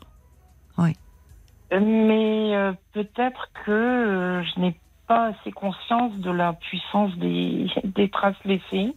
Mais 1.70 2.56
euh, 2.56 2.72
peut-être 2.92 3.50
que 3.66 3.70
euh, 3.70 4.42
je 4.42 4.60
n'ai 4.60 4.80
pas 5.06 5.26
assez 5.26 5.52
conscience 5.52 6.14
de 6.16 6.30
la 6.30 6.54
puissance 6.54 7.14
des, 7.16 7.66
des 7.84 8.08
traces 8.08 8.42
laissées. 8.46 8.96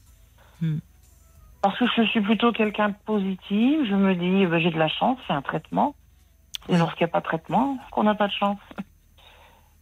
Hmm. 0.62 0.78
Parce 1.62 1.78
que 1.78 1.86
je 1.98 2.04
suis 2.04 2.22
plutôt 2.22 2.54
quelqu'un 2.54 2.90
de 2.90 2.96
positif. 3.06 3.86
Je 3.90 3.94
me 3.96 4.16
dis, 4.16 4.46
ben, 4.46 4.60
j'ai 4.60 4.72
de 4.72 4.80
la 4.80 4.88
chance, 4.88 5.20
c'est 5.28 5.34
un 5.34 5.42
traitement. 5.42 5.96
Et 6.70 6.74
Oui. 6.74 6.78
lorsqu'il 6.80 7.04
n'y 7.06 7.10
a 7.10 7.12
pas 7.12 7.20
de 7.20 7.26
traitement, 7.26 7.78
qu'on 7.92 8.04
n'a 8.04 8.16
pas 8.16 8.28
de 8.28 8.34
chance. 8.34 8.60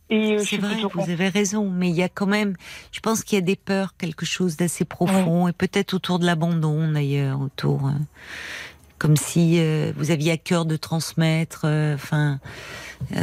Et 0.10 0.34
euh, 0.34 0.44
C'est 0.44 0.58
vrai, 0.58 0.76
vous 0.94 1.10
avez 1.10 1.30
raison, 1.30 1.70
mais 1.70 1.90
il 1.90 1.96
y 1.96 2.02
a 2.04 2.10
quand 2.10 2.26
même, 2.26 2.56
je 2.92 3.00
pense 3.00 3.24
qu'il 3.24 3.36
y 3.38 3.42
a 3.42 3.46
des 3.46 3.56
peurs, 3.56 3.96
quelque 3.98 4.26
chose 4.26 4.58
d'assez 4.58 4.84
profond, 4.86 5.48
et 5.48 5.54
peut-être 5.54 5.94
autour 5.94 6.18
de 6.20 6.26
l'abandon 6.26 6.92
d'ailleurs, 6.92 7.40
autour, 7.42 7.88
euh, 7.88 7.92
comme 8.98 9.16
si 9.16 9.60
euh, 9.60 9.92
vous 9.96 10.10
aviez 10.12 10.32
à 10.32 10.38
cœur 10.38 10.66
de 10.66 10.76
transmettre. 10.78 11.62
euh, 11.66 11.94
Enfin, 11.96 12.40
il 13.12 13.22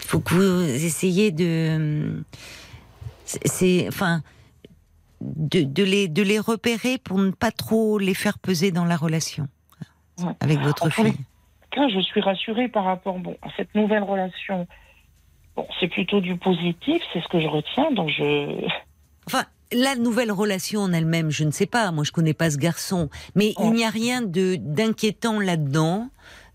faut 0.00 0.20
que 0.20 0.34
vous 0.34 0.62
essayiez 0.68 1.30
de, 1.30 2.22
c'est- 3.24 3.46
c'est, 3.46 3.88
enfin, 3.88 4.22
de, 5.20 5.62
de 5.62 5.84
les 5.84 6.08
de 6.08 6.22
les 6.22 6.38
repérer 6.38 6.98
pour 6.98 7.18
ne 7.18 7.30
pas 7.30 7.50
trop 7.52 7.98
les 7.98 8.14
faire 8.14 8.38
peser 8.38 8.72
dans 8.72 8.84
la 8.84 8.96
relation 8.96 9.46
Ouais. 10.18 10.32
avec 10.40 10.58
votre 10.60 10.86
Enfin, 10.88 11.04
fille. 11.04 11.14
Quand 11.72 11.88
je 11.88 12.00
suis 12.00 12.20
rassurée 12.20 12.68
par 12.68 12.84
rapport 12.84 13.18
bon, 13.20 13.36
à 13.42 13.48
cette 13.56 13.74
nouvelle 13.74 14.02
relation. 14.02 14.66
Bon, 15.60 15.66
c'est 15.78 15.88
plutôt 15.88 16.20
du 16.20 16.36
positif, 16.36 17.02
c'est 17.12 17.20
ce 17.20 17.28
que 17.28 17.38
je 17.40 17.46
retiens. 17.48 17.90
Donc 17.92 18.08
je. 18.08 18.66
Enfin, 19.26 19.44
la 19.72 19.94
nouvelle 19.94 20.32
relation 20.32 20.80
en 20.80 20.92
elle-même, 20.92 21.30
je 21.30 21.44
ne 21.44 21.50
sais 21.50 21.66
pas. 21.66 21.92
Moi, 21.92 22.02
je 22.04 22.10
connais 22.12 22.32
pas 22.34 22.50
ce 22.50 22.56
garçon, 22.56 23.10
mais 23.36 23.52
il 23.58 23.64
Ouais. 23.66 23.70
n'y 23.76 23.84
a 23.84 23.90
rien 23.90 24.22
de 24.22 24.56
d'inquiétant 24.58 25.38
là-dedans. 25.38 26.08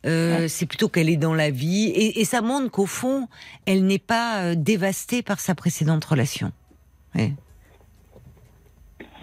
Euh, 0.06 0.40
Ouais. 0.42 0.48
C'est 0.48 0.66
plutôt 0.66 0.90
qu'elle 0.90 1.10
est 1.10 1.18
dans 1.18 1.34
la 1.34 1.50
vie 1.52 1.86
et, 1.88 2.20
et 2.20 2.26
ça 2.26 2.42
montre 2.42 2.70
qu'au 2.72 2.86
fond, 2.88 3.28
elle 3.66 3.86
n'est 3.86 4.00
pas 4.00 4.42
euh, 4.44 4.56
dévastée 4.56 5.22
par 5.24 5.40
sa 5.40 5.56
précédente 5.56 6.04
relation. 6.06 6.52
Ouais. 7.16 7.34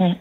Ouais. 0.01 0.17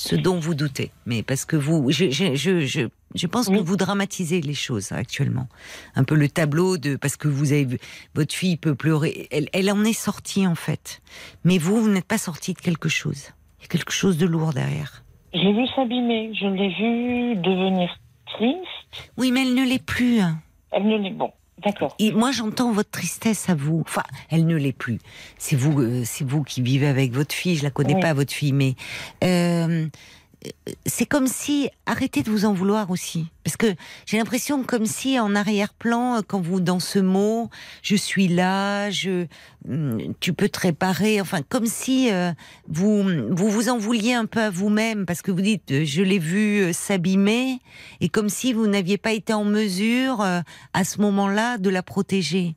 Ce 0.00 0.14
dont 0.14 0.38
vous 0.38 0.54
doutez, 0.54 0.92
mais 1.06 1.24
parce 1.24 1.44
que 1.44 1.56
vous, 1.56 1.90
je, 1.90 2.08
je, 2.10 2.36
je, 2.36 2.60
je, 2.60 2.82
je 3.16 3.26
pense 3.26 3.48
que 3.48 3.58
vous 3.58 3.76
dramatisez 3.76 4.40
les 4.40 4.54
choses 4.54 4.92
actuellement. 4.92 5.48
Un 5.96 6.04
peu 6.04 6.14
le 6.14 6.28
tableau 6.28 6.78
de 6.78 6.94
parce 6.94 7.16
que 7.16 7.26
vous 7.26 7.50
avez 7.50 7.64
vu 7.64 7.78
votre 8.14 8.32
fille 8.32 8.56
peut 8.56 8.76
pleurer, 8.76 9.26
elle, 9.32 9.48
elle 9.52 9.68
en 9.72 9.82
est 9.82 9.92
sortie 9.92 10.46
en 10.46 10.54
fait, 10.54 11.02
mais 11.42 11.58
vous, 11.58 11.80
vous 11.82 11.88
n'êtes 11.88 12.04
pas 12.06 12.16
sorti 12.16 12.54
de 12.54 12.60
quelque 12.60 12.88
chose. 12.88 13.30
Il 13.58 13.62
y 13.62 13.64
a 13.64 13.68
quelque 13.68 13.90
chose 13.92 14.18
de 14.18 14.26
lourd 14.26 14.52
derrière. 14.52 15.02
J'ai 15.34 15.52
vu 15.52 15.66
s'abîmer, 15.74 16.30
je 16.32 16.46
l'ai 16.46 16.68
vu 16.68 17.36
devenir 17.42 17.90
triste. 18.26 19.10
Oui, 19.16 19.32
mais 19.32 19.42
elle 19.42 19.54
ne 19.56 19.64
l'est 19.68 19.84
plus. 19.84 20.20
hein. 20.20 20.38
Elle 20.70 20.86
ne 20.86 20.96
l'est 20.96 21.10
bon. 21.10 21.32
D'accord. 21.64 21.94
Et 21.98 22.12
moi, 22.12 22.30
j'entends 22.30 22.72
votre 22.72 22.90
tristesse 22.90 23.48
à 23.48 23.54
vous. 23.54 23.80
Enfin, 23.84 24.02
elle 24.30 24.46
ne 24.46 24.56
l'est 24.56 24.72
plus. 24.72 24.98
C'est 25.38 25.56
vous, 25.56 25.80
euh, 25.80 26.02
c'est 26.04 26.24
vous 26.24 26.42
qui 26.42 26.62
vivez 26.62 26.86
avec 26.86 27.12
votre 27.12 27.34
fille. 27.34 27.56
Je 27.56 27.64
la 27.64 27.70
connais 27.70 27.94
Oui. 27.94 28.00
pas, 28.00 28.12
votre 28.14 28.32
fille, 28.32 28.52
mais 28.52 28.74
euh, 29.24 29.86
c'est 30.86 31.06
comme 31.06 31.26
si 31.26 31.68
arrêtez 31.86 32.22
de 32.22 32.30
vous 32.30 32.44
en 32.44 32.52
vouloir 32.52 32.90
aussi, 32.90 33.26
parce 33.44 33.56
que 33.56 33.74
j'ai 34.06 34.18
l'impression 34.18 34.62
comme 34.62 34.86
si 34.86 35.18
en 35.18 35.34
arrière-plan, 35.34 36.22
quand 36.26 36.40
vous 36.40 36.60
dans 36.60 36.80
ce 36.80 36.98
mot, 36.98 37.50
je 37.82 37.96
suis 37.96 38.28
là, 38.28 38.90
je, 38.90 39.26
hum, 39.68 40.14
tu 40.20 40.32
peux 40.32 40.48
te 40.48 40.60
réparer. 40.60 41.20
Enfin, 41.20 41.40
comme 41.48 41.66
si 41.66 42.12
euh, 42.12 42.32
vous 42.68 43.02
vous 43.30 43.50
vous 43.50 43.68
en 43.68 43.78
vouliez 43.78 44.14
un 44.14 44.26
peu 44.26 44.40
à 44.40 44.50
vous-même, 44.50 45.06
parce 45.06 45.22
que 45.22 45.30
vous 45.30 45.40
dites, 45.40 45.70
euh, 45.72 45.84
je 45.84 46.02
l'ai 46.02 46.18
vu 46.18 46.62
euh, 46.62 46.72
s'abîmer, 46.72 47.60
et 48.00 48.08
comme 48.08 48.28
si 48.28 48.52
vous 48.52 48.66
n'aviez 48.66 48.98
pas 48.98 49.12
été 49.12 49.32
en 49.32 49.44
mesure 49.44 50.20
à 50.20 50.84
ce 50.84 51.00
moment-là 51.00 51.58
de 51.58 51.70
la 51.70 51.82
protéger. 51.82 52.54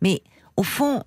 Mais 0.00 0.22
au 0.56 0.62
fond, 0.62 1.04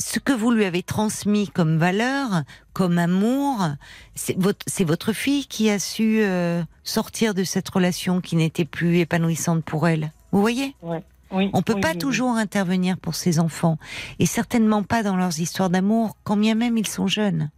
ce 0.00 0.18
que 0.18 0.32
vous 0.32 0.50
lui 0.50 0.64
avez 0.64 0.82
transmis 0.82 1.48
comme 1.48 1.76
valeur, 1.76 2.42
comme 2.72 2.98
amour, 2.98 3.68
c'est 4.14 4.36
votre, 4.40 4.64
votre 4.84 5.12
fille 5.12 5.46
qui 5.46 5.70
a 5.70 5.78
su 5.78 6.20
euh, 6.22 6.62
sortir 6.82 7.34
de 7.34 7.44
cette 7.44 7.68
relation 7.68 8.20
qui 8.20 8.34
n'était 8.36 8.64
plus 8.64 8.98
épanouissante 8.98 9.62
pour 9.64 9.86
elle. 9.86 10.10
Vous 10.32 10.40
voyez? 10.40 10.74
Ouais. 10.82 11.04
Oui, 11.32 11.48
On 11.52 11.62
peut 11.62 11.74
oui, 11.74 11.80
pas 11.80 11.92
oui, 11.92 11.98
toujours 11.98 12.32
intervenir 12.32 12.98
pour 12.98 13.14
ses 13.14 13.38
enfants, 13.38 13.78
et 14.18 14.26
certainement 14.26 14.82
pas 14.82 15.04
dans 15.04 15.14
leurs 15.14 15.38
histoires 15.38 15.70
d'amour, 15.70 16.16
quand 16.24 16.36
bien 16.36 16.56
même 16.56 16.76
ils 16.76 16.88
sont 16.88 17.06
jeunes. 17.06 17.50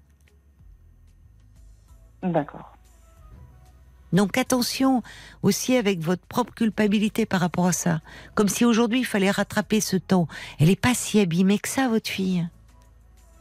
D'accord. 2.22 2.71
Donc 4.12 4.36
attention 4.38 5.02
aussi 5.42 5.76
avec 5.76 6.00
votre 6.00 6.24
propre 6.26 6.52
culpabilité 6.54 7.24
par 7.26 7.40
rapport 7.40 7.66
à 7.66 7.72
ça. 7.72 8.00
Comme 8.34 8.48
si 8.48 8.64
aujourd'hui 8.64 9.00
il 9.00 9.06
fallait 9.06 9.30
rattraper 9.30 9.80
ce 9.80 9.96
temps. 9.96 10.28
Elle 10.58 10.70
est 10.70 10.76
pas 10.80 10.94
si 10.94 11.18
abîmée 11.20 11.58
que 11.58 11.68
ça, 11.68 11.88
votre 11.88 12.10
fille. 12.10 12.48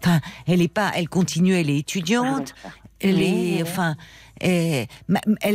Enfin, 0.03 0.19
elle 0.47 0.61
est 0.61 0.67
pas, 0.73 0.91
elle 0.95 1.07
continue, 1.09 1.53
elle 1.53 1.69
est 1.69 1.77
étudiante, 1.77 2.55
elle 2.99 3.17
Oui, 3.17 3.57
est, 3.57 3.61
enfin, 3.61 3.95
elle 4.39 4.87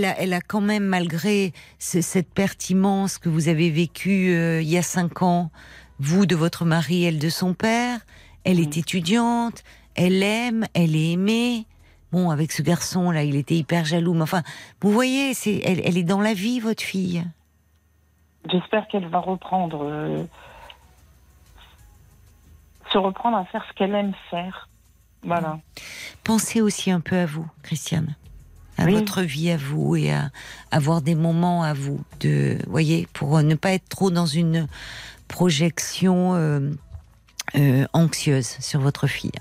a, 0.05 0.21
elle 0.21 0.33
a 0.33 0.41
quand 0.41 0.61
même 0.61 0.85
malgré 0.85 1.53
ce- 1.81 2.01
cette 2.01 2.29
pertinence 2.33 3.19
que 3.19 3.29
vous 3.29 3.49
avez 3.49 3.71
vécue 3.71 4.31
euh, 4.35 4.63
il 4.63 4.69
y 4.69 4.79
a 4.79 4.83
cinq 4.83 5.23
ans, 5.23 5.51
vous 5.99 6.27
de 6.27 6.37
votre 6.37 6.65
mari, 6.65 7.05
elle 7.05 7.19
de 7.19 7.29
son 7.29 7.55
père. 7.55 8.01
Elle 8.45 8.61
est 8.61 8.77
Mhm. 8.77 8.81
étudiante, 8.83 9.65
elle 9.97 10.23
aime, 10.23 10.67
elle 10.75 10.95
est 10.95 11.13
aimée. 11.13 11.67
Bon, 12.13 12.31
avec 12.31 12.53
ce 12.53 12.63
garçon 12.63 13.11
là, 13.11 13.25
il 13.25 13.37
était 13.37 13.57
hyper 13.57 13.85
jaloux. 13.85 14.15
Mais 14.15 14.23
enfin, 14.23 14.43
vous 14.81 14.91
voyez, 14.91 15.35
c'est, 15.35 15.61
elle, 15.65 15.81
elle 15.85 15.99
est 15.99 16.05
dans 16.05 16.21
la 16.21 16.35
vie, 16.35 16.61
votre 16.61 16.83
fille. 16.83 17.25
J'espère 18.51 18.87
qu'elle 18.89 19.09
va 19.09 19.19
reprendre, 19.19 19.81
euh, 19.83 20.25
se 22.93 22.99
reprendre 22.99 23.37
à 23.37 23.45
faire 23.47 23.65
ce 23.69 23.75
qu'elle 23.75 23.95
aime 23.95 24.15
faire. 24.31 24.69
Voilà. 25.25 25.59
Pensez 26.23 26.61
aussi 26.61 26.91
un 26.93 27.01
peu 27.01 27.17
à 27.17 27.27
vous, 27.27 27.47
Christiane, 27.65 28.15
à 28.79 28.85
Oui. 28.85 28.95
votre 28.95 29.23
vie 29.23 29.51
à 29.51 29.57
vous 29.57 29.97
et 29.97 30.13
à 30.13 30.31
avoir 30.71 31.03
des 31.03 31.17
moments 31.17 31.65
à 31.65 31.73
vous, 31.73 32.01
de, 32.21 32.59
voyez, 32.69 33.09
pour 33.13 33.43
ne 33.43 33.57
pas 33.57 33.73
être 33.73 33.89
trop 33.89 34.13
dans 34.13 34.27
une 34.27 34.69
projection 35.27 36.35
euh, 36.37 36.71
euh, 37.57 37.87
anxieuse 37.93 38.57
sur 38.61 38.79
votre 38.81 39.09
fille. 39.09 39.33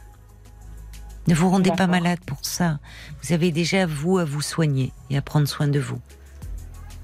Ne 1.28 1.34
vous 1.34 1.50
rendez 1.50 1.72
pas 1.72 1.88
malade 1.88 2.20
pour 2.26 2.40
ça. 2.44 2.80
Vous 3.22 3.34
avez 3.34 3.52
déjà 3.52 3.86
vous 3.86 4.18
à 4.20 4.26
vous 4.26 4.42
soigner 4.42 4.92
et 5.10 5.18
à 5.18 5.22
prendre 5.22 5.48
soin 5.48 5.68
de 5.68 5.80
vous. 5.80 6.00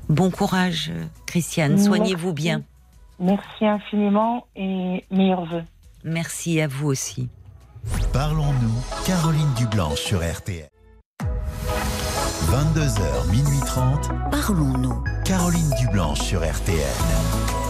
Bon 0.10 0.30
courage, 0.30 0.92
euh, 0.94 1.06
Christiane. 1.26 1.78
Soignez-vous 1.78 2.34
bien. 2.34 2.64
Merci 3.20 3.66
infiniment 3.66 4.46
et 4.56 5.06
meilleurs 5.12 5.46
vœux. 5.46 5.64
Merci 6.04 6.60
à 6.60 6.68
vous 6.68 6.88
aussi. 6.88 7.30
Parlons-nous, 8.14 9.06
Caroline 9.06 9.54
Dublanche 9.58 10.00
sur 10.00 10.20
RTL. 10.20 10.68
22h, 12.48 13.32
minuit 13.32 13.60
30, 13.66 14.10
Parlons-nous. 14.30 15.04
Caroline 15.24 15.72
Dublanche 15.80 16.22
sur 16.22 16.42
RTL. 16.42 17.61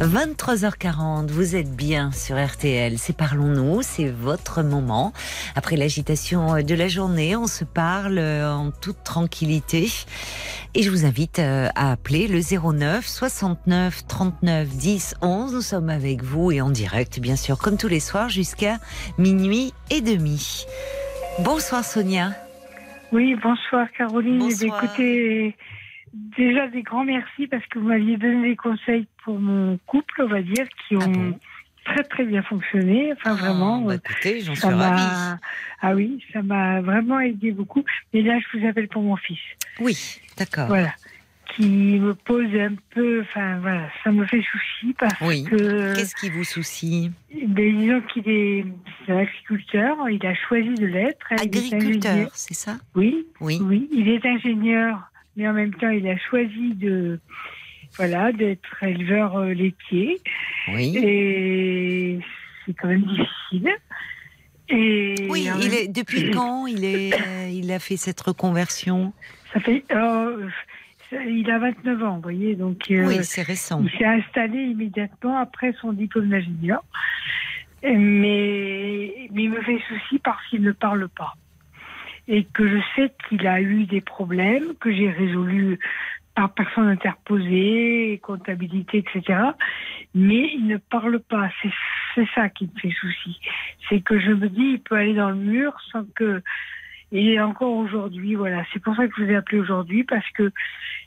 23h40, 0.00 1.26
vous 1.26 1.56
êtes 1.56 1.74
bien 1.74 2.12
sur 2.12 2.36
RTL, 2.36 2.98
c'est 2.98 3.16
Parlons-nous, 3.16 3.82
c'est 3.82 4.08
votre 4.08 4.62
moment. 4.62 5.12
Après 5.56 5.74
l'agitation 5.74 6.62
de 6.62 6.74
la 6.74 6.86
journée, 6.86 7.34
on 7.34 7.48
se 7.48 7.64
parle 7.64 8.20
en 8.20 8.70
toute 8.70 9.02
tranquillité. 9.02 9.88
Et 10.76 10.82
je 10.82 10.90
vous 10.90 11.04
invite 11.04 11.40
euh, 11.40 11.66
à 11.74 11.90
appeler 11.90 12.28
le 12.28 12.38
09 12.38 13.04
69 13.04 14.06
39 14.06 14.68
10 14.68 15.14
11. 15.20 15.54
Nous 15.54 15.60
sommes 15.62 15.90
avec 15.90 16.22
vous 16.22 16.52
et 16.52 16.60
en 16.60 16.70
direct, 16.70 17.18
bien 17.18 17.34
sûr, 17.34 17.58
comme 17.58 17.76
tous 17.76 17.88
les 17.88 18.00
soirs, 18.00 18.28
jusqu'à 18.28 18.76
minuit 19.18 19.72
et 19.90 20.00
demi. 20.00 20.64
Bonsoir 21.40 21.84
Sonia. 21.84 22.30
Oui, 23.10 23.34
bonsoir 23.42 23.88
Caroline. 23.96 24.38
Bonsoir. 24.38 24.84
Écoutez, 24.84 25.56
déjà 26.14 26.68
des 26.68 26.82
grands 26.82 27.04
merci 27.04 27.46
parce 27.46 27.64
que 27.66 27.78
vous 27.78 27.88
m'aviez 27.88 28.16
donné 28.16 28.50
des 28.50 28.56
conseils 28.56 29.06
pour 29.24 29.38
mon 29.38 29.78
couple, 29.86 30.22
on 30.22 30.28
va 30.28 30.42
dire, 30.42 30.66
qui 30.86 30.96
ont 30.96 31.00
Ah 31.02 31.08
bon 31.08 31.38
très 31.84 32.02
très 32.04 32.24
bien 32.24 32.42
fonctionné. 32.42 33.12
Enfin 33.14 33.34
vraiment, 33.34 33.80
bah, 33.80 33.94
euh, 33.94 33.96
écoutez, 33.96 34.40
j'en 34.42 34.54
suis 34.54 34.66
ravie. 34.68 35.38
Ah 35.80 35.94
oui, 35.94 36.22
ça 36.32 36.42
m'a 36.42 36.82
vraiment 36.82 37.18
aidé 37.20 37.50
beaucoup. 37.52 37.82
Et 38.12 38.20
là, 38.22 38.38
je 38.38 38.58
vous 38.58 38.66
appelle 38.66 38.88
pour 38.88 39.02
mon 39.02 39.16
fils. 39.16 39.38
Oui, 39.80 39.96
d'accord. 40.36 40.66
Voilà. 40.66 40.92
Qui 41.56 41.98
me 41.98 42.12
pose 42.14 42.54
un 42.56 42.74
peu. 42.90 43.22
Enfin 43.22 43.58
voilà, 43.60 43.88
ça 44.04 44.12
me 44.12 44.26
fait 44.26 44.42
souci 44.42 44.94
parce 44.98 45.18
Oui. 45.22 45.44
que. 45.44 45.94
Qu'est-ce 45.96 46.14
qui 46.14 46.28
vous 46.28 46.44
soucie? 46.44 47.10
Ben, 47.46 47.78
disons 47.78 48.02
qu'il 48.12 48.28
est, 48.28 48.66
c'est 49.06 49.12
un 49.12 49.18
agriculteur. 49.20 49.96
Il 50.10 50.24
a 50.26 50.34
choisi 50.34 50.74
de 50.74 50.84
l'être. 50.86 51.32
Est 51.32 51.40
ingénieur. 51.56 51.72
Agriculteur, 51.72 52.30
c'est 52.34 52.52
ça? 52.54 52.76
Oui, 52.94 53.26
Oui. 53.40 53.60
Oui, 53.62 53.88
il 53.92 54.08
est 54.10 54.26
ingénieur, 54.26 55.10
mais 55.38 55.46
en 55.48 55.52
même 55.52 55.72
temps, 55.72 55.88
il 55.88 56.06
a 56.08 56.18
choisi 56.18 56.74
de, 56.74 57.20
voilà, 57.96 58.32
d'être 58.32 58.82
éleveur 58.82 59.36
euh, 59.38 59.54
laitier. 59.54 60.18
Oui. 60.74 60.96
Et 60.98 62.18
c'est 62.66 62.74
quand 62.74 62.88
même 62.88 63.04
difficile. 63.04 63.70
Et 64.68 65.14
Oui, 65.30 65.48
il 65.62 65.72
est, 65.74 65.86
depuis 65.88 66.30
quand 66.32 66.66
il, 66.66 66.84
est, 66.84 67.14
euh, 67.14 67.48
il 67.50 67.70
a 67.70 67.78
fait 67.78 67.96
cette 67.96 68.20
reconversion? 68.20 69.12
Ça 69.54 69.60
fait, 69.60 69.84
euh, 69.92 70.48
ça- 71.08 71.22
il 71.24 71.48
a 71.50 71.58
29 71.60 72.02
ans, 72.02 72.16
vous 72.16 72.22
voyez, 72.22 72.56
donc 72.56 72.90
euh, 72.90 73.06
Oui, 73.06 73.18
c'est 73.22 73.42
récent. 73.42 73.80
il 73.82 73.96
s'est 73.96 74.04
installé 74.04 74.58
immédiatement 74.58 75.38
après 75.38 75.72
son 75.80 75.92
diplôme 75.92 76.28
d'ingénieur. 76.30 76.82
Mais, 77.84 79.28
mais 79.32 79.42
il 79.42 79.50
me 79.50 79.62
fait 79.62 79.78
souci 79.88 80.18
parce 80.18 80.44
qu'il 80.50 80.62
ne 80.62 80.72
parle 80.72 81.08
pas. 81.08 81.34
Et 82.28 82.44
que 82.44 82.68
je 82.68 82.78
sais 82.94 83.12
qu'il 83.28 83.46
a 83.46 83.60
eu 83.60 83.84
des 83.84 84.02
problèmes 84.02 84.74
que 84.80 84.92
j'ai 84.92 85.10
résolus 85.10 85.78
par 86.34 86.52
personne 86.52 86.86
interposée, 86.86 88.20
comptabilité, 88.22 88.98
etc. 88.98 89.40
Mais 90.14 90.50
il 90.54 90.66
ne 90.66 90.76
parle 90.76 91.20
pas. 91.20 91.50
C'est 91.62 91.72
c'est 92.14 92.28
ça 92.34 92.48
qui 92.48 92.64
me 92.64 92.80
fait 92.80 92.94
souci. 93.00 93.38
C'est 93.88 94.00
que 94.00 94.18
je 94.18 94.30
me 94.30 94.48
dis, 94.48 94.72
il 94.74 94.80
peut 94.80 94.96
aller 94.96 95.14
dans 95.14 95.30
le 95.30 95.36
mur 95.36 95.76
sans 95.92 96.04
que. 96.14 96.42
Et 97.10 97.40
encore 97.40 97.72
aujourd'hui, 97.72 98.34
voilà. 98.34 98.64
C'est 98.72 98.82
pour 98.82 98.94
ça 98.94 99.06
que 99.06 99.14
je 99.16 99.24
vous 99.24 99.30
ai 99.30 99.36
appelé 99.36 99.58
aujourd'hui 99.60 100.04
parce 100.04 100.28
que 100.30 100.50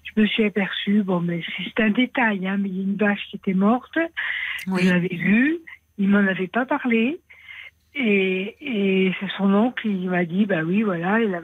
je 0.04 0.22
me 0.22 0.26
suis 0.26 0.44
aperçue, 0.44 1.04
bon, 1.04 1.20
mais 1.20 1.42
c'est 1.76 1.84
un 1.84 1.92
détail, 1.92 2.48
hein, 2.48 2.58
mais 2.60 2.70
il 2.70 2.78
y 2.78 2.80
a 2.80 2.84
une 2.84 2.96
vache 2.96 3.24
qui 3.30 3.36
était 3.36 3.54
morte. 3.54 3.98
Oui. 4.68 4.82
Je 4.84 4.90
l'avais 4.90 5.16
vue. 5.16 5.60
Il 5.98 6.10
m'en 6.10 6.26
avait 6.26 6.48
pas 6.48 6.66
parlé. 6.66 7.20
Et, 7.94 8.56
et 8.62 9.14
c'est 9.20 9.30
son 9.38 9.54
oncle, 9.54 9.88
il 9.88 10.10
m'a 10.10 10.24
dit, 10.24 10.46
bah 10.46 10.62
oui, 10.64 10.82
voilà, 10.84 11.20
et 11.20 11.28
là, 11.28 11.42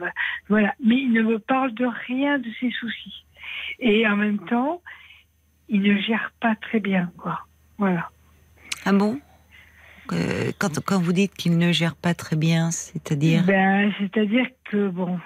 voilà. 0.48 0.74
Mais 0.82 0.96
il 0.96 1.12
ne 1.12 1.22
me 1.22 1.38
parle 1.38 1.74
de 1.74 1.86
rien 2.06 2.38
de 2.38 2.48
ses 2.58 2.70
soucis. 2.70 3.24
Et 3.80 4.06
en 4.06 4.16
même 4.16 4.38
temps, 4.46 4.80
il 5.68 5.82
ne 5.82 5.98
gère 6.00 6.32
pas 6.40 6.54
très 6.56 6.80
bien, 6.80 7.12
quoi. 7.18 7.40
Voilà. 7.76 8.10
Ah 8.84 8.92
bon? 8.92 9.20
Euh, 10.12 10.52
quand, 10.58 10.82
quand 10.84 10.98
vous 10.98 11.12
dites 11.12 11.34
qu'il 11.34 11.58
ne 11.58 11.70
gère 11.70 11.94
pas 11.94 12.14
très 12.14 12.36
bien, 12.36 12.70
c'est-à-dire? 12.70 13.44
Ben, 13.44 13.92
c'est-à-dire 13.98 14.46
que 14.64 14.88
bon, 14.88 15.20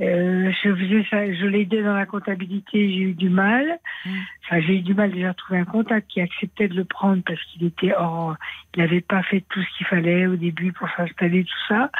euh, 0.00 0.50
je 0.62 0.74
faisais 0.74 1.04
ça, 1.10 1.30
je 1.30 1.46
l'aidais 1.46 1.82
dans 1.82 1.94
la 1.94 2.06
comptabilité, 2.06 2.90
j'ai 2.90 3.00
eu 3.00 3.12
du 3.12 3.28
mal. 3.28 3.78
Mm. 4.06 4.10
Enfin, 4.44 4.60
j'ai 4.60 4.76
eu 4.76 4.80
du 4.80 4.94
mal 4.94 5.12
déjà 5.12 5.30
à 5.30 5.34
trouver 5.34 5.60
un 5.60 5.64
comptable 5.64 6.04
qui 6.08 6.20
acceptait 6.20 6.68
de 6.68 6.74
le 6.74 6.84
prendre 6.84 7.22
parce 7.26 7.42
qu'il 7.44 7.66
était 7.66 7.92
hors, 7.94 8.36
il 8.74 8.80
n'avait 8.80 9.02
pas 9.02 9.22
fait 9.22 9.44
tout 9.50 9.60
ce 9.60 9.76
qu'il 9.76 9.86
fallait 9.86 10.26
au 10.26 10.36
début 10.36 10.72
pour 10.72 10.88
s'installer 10.96 11.44
tout 11.44 11.66
ça. 11.68 11.90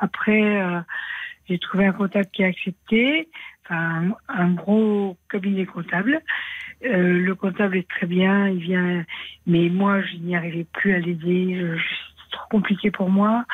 Après, 0.00 0.62
euh, 0.62 0.80
j'ai 1.48 1.58
trouvé 1.58 1.86
un 1.86 1.92
comptable 1.92 2.26
qui 2.32 2.42
a 2.42 2.48
accepté, 2.48 3.28
enfin 3.64 4.08
un, 4.28 4.50
gros 4.50 5.16
cabinet 5.30 5.66
comptable. 5.66 6.22
Euh, 6.84 7.20
le 7.20 7.34
comptable 7.36 7.76
est 7.76 7.88
très 7.88 8.06
bien, 8.06 8.48
il 8.48 8.58
vient, 8.58 9.04
mais 9.46 9.68
moi 9.68 10.02
je 10.02 10.16
n'y 10.16 10.34
arrivais 10.34 10.66
plus 10.72 10.92
à 10.92 10.98
l'aider, 10.98 11.60
c'était 11.76 12.36
trop 12.36 12.48
compliqué 12.50 12.90
pour 12.90 13.10
moi. 13.10 13.44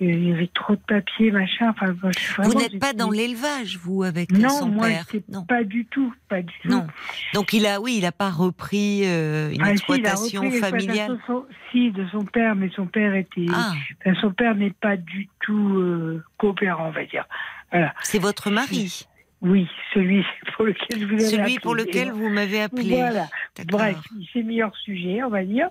Il 0.00 0.28
y 0.28 0.32
avait 0.32 0.48
trop 0.54 0.76
de 0.76 0.80
papiers, 0.86 1.32
machin. 1.32 1.70
Enfin, 1.70 1.92
moi, 2.00 2.12
suis 2.12 2.28
Vous 2.36 2.42
vraiment- 2.44 2.60
n'êtes 2.60 2.78
pas 2.78 2.92
dans 2.92 3.10
l'élevage, 3.10 3.78
vous, 3.82 4.04
avec 4.04 4.30
Non, 4.30 4.48
son 4.48 4.68
moi, 4.68 4.86
père 4.86 5.04
c'est 5.10 5.28
Non? 5.28 5.42
pas 5.44 5.64
du 5.64 5.86
tout, 5.86 6.14
pas 6.28 6.40
du 6.40 6.54
tout. 6.62 6.68
Non. 6.68 6.86
Donc 7.34 7.52
il 7.52 7.66
a, 7.66 7.80
oui, 7.80 7.96
il 7.96 8.02
n'a 8.02 8.12
pas 8.12 8.30
repris 8.30 9.02
euh, 9.04 9.50
une 9.50 9.54
Ah, 9.54 9.54
si, 9.54 9.58
il 9.58 9.62
a 9.64 9.72
exploitation 9.72 10.42
repris 10.42 10.58
familiale? 10.60 11.18
son- 11.26 11.44
Si, 11.72 11.90
de 11.90 12.06
son 12.12 12.24
père, 12.24 12.54
mais 12.54 12.70
son 12.76 12.86
père 12.86 13.14
était. 13.14 13.46
Ah, 13.52 13.72
son 14.20 14.30
père 14.32 14.54
n'est 14.54 14.70
pas 14.80 14.96
du 14.96 15.28
tout 15.40 15.78
euh, 15.78 16.22
coopérant, 16.36 16.88
on 16.88 16.92
va 16.92 17.04
dire. 17.04 17.26
Voilà. 17.72 17.92
c'est 18.02 18.18
votre 18.20 18.50
mari, 18.50 19.04
Oui, 19.42 19.68
celui 19.92 20.24
pour 20.56 20.64
lequel 20.64 21.06
vous 21.06 21.14
avez 21.14 21.24
celui 21.24 21.40
appelé. 21.42 21.58
pour 21.60 21.74
lequel 21.74 22.12
vous 22.12 22.28
m'avez 22.28 22.60
appelé. 22.62 22.90
Voilà. 22.96 23.26
Bref, 23.66 23.96
c'est 24.32 24.38
le 24.40 24.44
meilleur 24.46 24.74
sujet, 24.76 25.22
on 25.24 25.28
va 25.28 25.44
dire. 25.44 25.68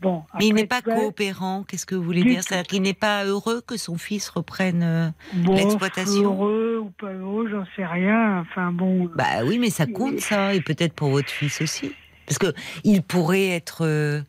Bon. 0.00 0.22
Mais 0.38 0.46
il 0.46 0.50
après, 0.50 0.62
n'est 0.62 0.66
pas 0.66 0.82
coopérant. 0.82 1.64
Qu'est-ce 1.66 1.86
que 1.86 1.94
vous 1.94 2.02
voulez 2.02 2.22
dire. 2.22 2.42
C'est-à-dire 2.42 2.66
qu'il 2.66 2.82
n'est 2.82 2.92
pas 2.94 3.24
heureux 3.24 3.62
que 3.66 3.76
son 3.76 3.96
fils 3.96 4.28
reprenne. 4.28 4.82
euh, 4.82 5.08
bon, 5.32 5.54
l'exploitation. 5.54 6.34
Heureux 6.34 6.80
ou 6.82 6.90
pas 6.90 7.12
heureux, 7.12 7.48
j'en 7.50 7.64
sais 7.74 7.86
rien. 7.86 8.40
Enfin 8.40 8.72
bon. 8.72 9.10
Bah 9.14 9.44
oui, 9.44 9.58
mais 9.58 9.70
ça 9.70 9.86
compte 9.86 10.20
ça, 10.20 10.54
et 10.54 10.60
peut-être 10.60 10.92
pour 10.92 11.08
votre 11.08 11.30
fils 11.30 11.60
aussi, 11.62 11.92
parce 12.26 12.38
que 12.38 12.52
il 12.84 13.02
pourrait 13.02 13.48
être, 13.48 13.86
euh, 13.86 14.20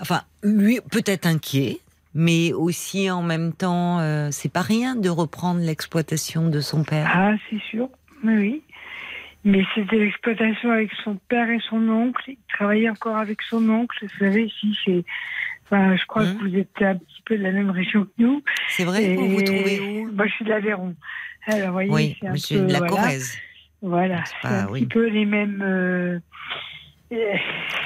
enfin, 0.00 0.22
lui 0.42 0.80
peut-être 0.90 1.26
inquiet, 1.26 1.78
mais 2.14 2.52
aussi 2.52 3.08
en 3.10 3.22
même 3.22 3.52
temps, 3.52 4.00
euh, 4.00 4.30
c'est 4.32 4.52
pas 4.52 4.62
rien 4.62 4.96
de 4.96 5.08
reprendre 5.08 5.60
l'exploitation 5.60 6.48
de 6.48 6.60
son 6.60 6.82
père. 6.82 7.08
Ah, 7.14 7.32
c'est 7.48 7.60
sûr. 7.70 7.88
Oui, 8.24 8.34
oui. 8.36 8.62
Mais 9.44 9.62
c'était 9.74 9.96
l'exploitation 9.96 10.70
avec 10.72 10.90
son 11.04 11.16
père 11.28 11.48
et 11.48 11.60
son 11.70 11.88
oncle. 11.88 12.22
Il 12.28 12.36
travaillait 12.52 12.90
encore 12.90 13.16
avec 13.16 13.40
son 13.42 13.68
oncle. 13.70 13.96
Vous 14.02 14.18
savez, 14.18 14.50
si 14.60 14.76
c'est. 14.84 15.04
Enfin, 15.64 15.96
je 15.96 16.04
crois 16.06 16.24
Mhm. 16.24 16.38
que 16.38 16.44
vous 16.44 16.56
êtes 16.56 16.82
un 16.82 16.96
petit 16.96 17.22
peu 17.24 17.36
de 17.38 17.42
la 17.42 17.52
même 17.52 17.70
région 17.70 18.04
que 18.04 18.10
nous. 18.18 18.42
C'est 18.68 18.84
vrai, 18.84 19.04
Et 19.04 19.14
vous 19.16 19.28
vous 19.28 19.42
trouvez 19.42 19.80
où? 19.80 20.10
Moi, 20.12 20.26
je 20.26 20.32
suis 20.32 20.44
de 20.44 20.50
l'Aveyron. 20.50 20.94
Alors, 21.46 21.72
voyez, 21.72 21.90
Oui, 21.90 22.16
c'est 22.20 22.26
un 22.26 22.32
peu, 22.60 22.66
de 22.66 22.72
la 22.72 22.78
voilà. 22.78 22.88
Corrèze, 22.94 23.38
Voilà, 23.82 24.24
C'est 24.24 24.34
c'est 24.42 24.48
un 24.54 24.68
oui. 24.70 24.80
petit 24.80 24.86
peu 24.88 25.06
les 25.08 25.24
mêmes. 25.24 25.62
euh, 25.62 26.18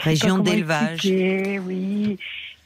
région 0.00 0.38
d'élevage. 0.42 1.00
Oui. 1.04 2.18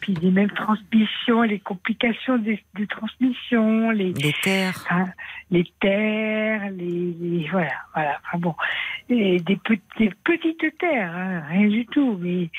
Puis 0.07 0.15
les 0.23 0.31
mêmes 0.31 0.51
transmissions, 0.53 1.43
les 1.43 1.59
complications 1.59 2.39
des, 2.39 2.62
des 2.77 2.87
transmissions, 2.87 3.91
les, 3.91 4.12
Des 4.12 4.33
terres. 4.41 4.85
Les 5.51 5.65
terres, 5.81 6.70
les, 6.70 7.12
les- 7.20 7.49
voilà, 7.51 7.73
voilà. 7.93 8.20
Enfin 8.24 8.39
bon, 8.39 8.55
des, 9.09 9.41
pe- 9.65 9.81
des 9.99 10.11
petites 10.23 10.78
terres, 10.78 11.12
hein, 11.12 11.43
rien 11.51 11.66
du 11.69 11.85
tout, 11.87 12.16
mais 12.20 12.51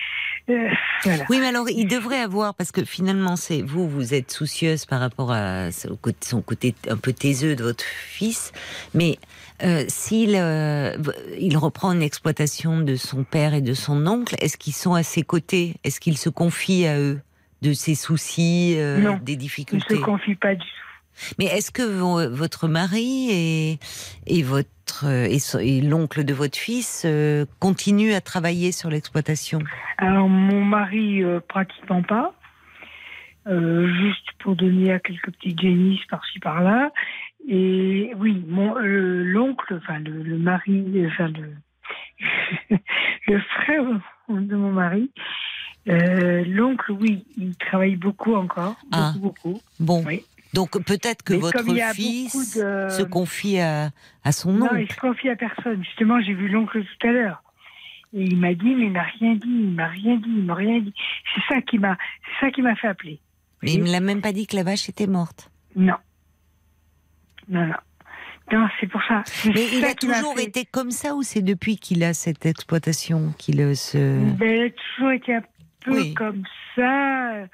euh, 0.50 0.70
voilà. 1.04 1.24
Oui, 1.30 1.38
mais 1.40 1.48
alors 1.48 1.70
il 1.70 1.88
devrait 1.88 2.20
avoir 2.20 2.54
parce 2.54 2.74
que 2.74 2.84
finalement 2.84 3.38
c'est 3.38 3.62
vous, 3.62 3.88
vous 3.88 4.14
êtes 4.14 4.30
soucieuse 4.32 4.86
par 4.86 5.00
rapport 5.00 5.32
à 5.32 5.72
son 5.72 6.42
côté 6.42 6.76
un 6.90 6.98
peu 6.98 7.14
taiseux 7.14 7.56
de 7.56 7.64
votre 7.64 7.86
fils, 7.86 8.52
mais 8.94 9.20
euh, 9.64 9.86
s'il 9.88 10.36
euh, 10.36 10.98
il 11.40 11.56
reprend 11.58 11.94
une 11.94 12.02
exploitation 12.04 12.82
de 12.82 12.96
son 12.98 13.24
père 13.24 13.54
et 13.54 13.62
de 13.62 13.74
son 13.74 14.06
oncle, 14.06 14.36
est-ce 14.40 14.58
qu'ils 14.58 14.74
sont 14.74 14.96
à 14.96 15.04
ses 15.04 15.24
côtés? 15.24 15.76
Est-ce 15.86 16.02
qu'il 16.02 16.18
se 16.18 16.30
confie 16.30 16.86
à 16.86 17.00
eux? 17.00 17.22
De 17.62 17.74
ses 17.74 17.96
soucis, 17.96 18.76
euh, 18.78 19.00
Non, 19.00 19.20
des 19.22 19.34
Je 19.34 19.38
ne 19.38 19.40
difficultés 19.42 19.96
se 19.96 20.02
confie 20.04 20.36
pas 20.36 20.56
du 20.56 20.62
tout. 20.62 21.34
Mais 21.40 21.46
est-ce 21.46 21.72
que 21.72 21.82
vo- 21.82 22.30
votre 22.30 22.68
mari 22.68 23.30
et, 23.32 23.80
et 24.28 24.44
votre 24.44 24.70
et, 25.06 25.40
so- 25.40 25.60
et 25.60 25.82
l'oncle 25.82 26.24
de 26.24 26.34
votre 26.34 26.58
fils 26.58 27.04
euh, 27.06 27.46
continuent 27.60 28.14
à 28.14 28.22
travailler 28.22 28.72
sur 28.72 28.90
l'exploitation? 28.92 29.60
Alors 29.98 30.30
mon 30.30 30.64
mari 30.64 31.24
euh, 31.24 31.40
pratiquement 31.40 32.04
pas, 32.04 32.34
euh, 33.48 33.88
juste 34.02 34.28
pour 34.40 34.56
donner 34.56 34.92
à 34.92 35.00
quelques 35.00 35.32
petites 35.32 35.60
génisses 35.60 36.06
par-ci 36.10 36.40
par-là. 36.40 36.92
Et 37.50 38.12
oui, 38.18 38.44
mon 38.48 38.78
euh, 38.78 39.24
l'oncle, 39.24 39.80
enfin 39.82 40.00
le, 40.00 40.22
le 40.22 40.38
mari, 40.38 40.84
enfin 41.08 41.30
le 41.30 41.52
le 43.28 43.40
frère 43.40 43.84
de 44.30 44.56
mon 44.56 44.72
mari, 44.72 45.12
euh, 45.90 46.44
l'oncle, 46.48 46.92
oui, 46.92 47.26
il 47.38 47.56
travaille 47.56 47.96
beaucoup 47.96 48.36
encore, 48.36 48.76
beaucoup, 48.84 48.88
Ah. 48.92 49.14
beaucoup. 49.18 49.62
Bon, 49.80 50.04
Oui. 50.06 50.26
donc 50.54 50.72
peut-être 50.84 51.24
que 51.24 51.34
Mais 51.34 51.40
votre 51.40 51.64
fils 51.94 52.34
beaucoup 52.34 52.46
de- 52.46 52.90
se 52.90 53.04
confie 53.04 53.60
à, 53.60 53.92
à 54.24 54.32
son 54.32 54.54
Non, 54.54 54.66
oncle. 54.66 54.82
il 54.82 54.92
se 54.92 55.00
confie 55.00 55.30
à 55.30 55.36
personne. 55.36 55.84
Justement, 55.84 56.20
j'ai 56.22 56.34
vu 56.34 56.48
l'oncle 56.50 56.84
tout 56.84 57.08
à 57.08 57.12
l'heure. 57.12 57.44
Et 58.14 58.24
il 58.24 58.38
m'a 58.38 58.54
dit, 58.54 58.74
mais 58.76 58.86
il 58.86 58.92
m'a 58.92 59.04
rien 59.04 59.36
dit, 59.36 59.48
il 59.48 59.72
m'a 59.74 59.88
rien 59.88 60.16
dit, 60.16 60.30
il 60.30 60.44
m'a 60.44 60.56
rien 60.56 60.80
dit. 60.80 60.94
C'est 61.36 61.54
ça 61.56 61.62
qui 61.62 61.78
m'a, 61.78 61.98
c'est 62.40 62.46
ça 62.48 62.52
qui 62.52 62.62
m'a 62.62 62.76
fait 62.76 62.88
appeler. 62.88 63.20
Mais 63.64 63.74
il 63.74 63.84
ne 63.84 63.92
l'a 63.92 64.00
même 64.00 64.22
pas 64.22 64.32
dit 64.34 64.48
que 64.48 64.56
la 64.56 64.64
vache 64.64 64.88
était 64.88 65.08
morte. 65.08 65.52
Non. 65.76 65.96
Non, 67.50 67.66
non. 67.66 67.74
Non, 68.52 68.68
c'est 68.80 68.88
pour 68.88 69.02
ça. 69.10 69.24
Mais 69.54 69.68
il 69.74 69.84
a 69.84 69.94
toujours 69.94 70.40
été 70.40 70.64
comme 70.64 70.92
ça 70.92 71.16
ou 71.16 71.22
c'est 71.24 71.42
depuis 71.42 71.76
qu'il 71.78 72.02
a 72.06 72.14
cette 72.14 72.46
exploitation 72.46 73.34
qu'il 73.38 73.76
se... 73.76 73.98
Ben, 74.38 74.56
il 74.56 74.62
a 74.64 74.70
toujours 74.70 75.12
été 75.12 75.36
un 75.36 75.42
peu 75.88 76.00
Oui. 76.00 76.14
comme 76.14 76.44
ça. 76.76 77.48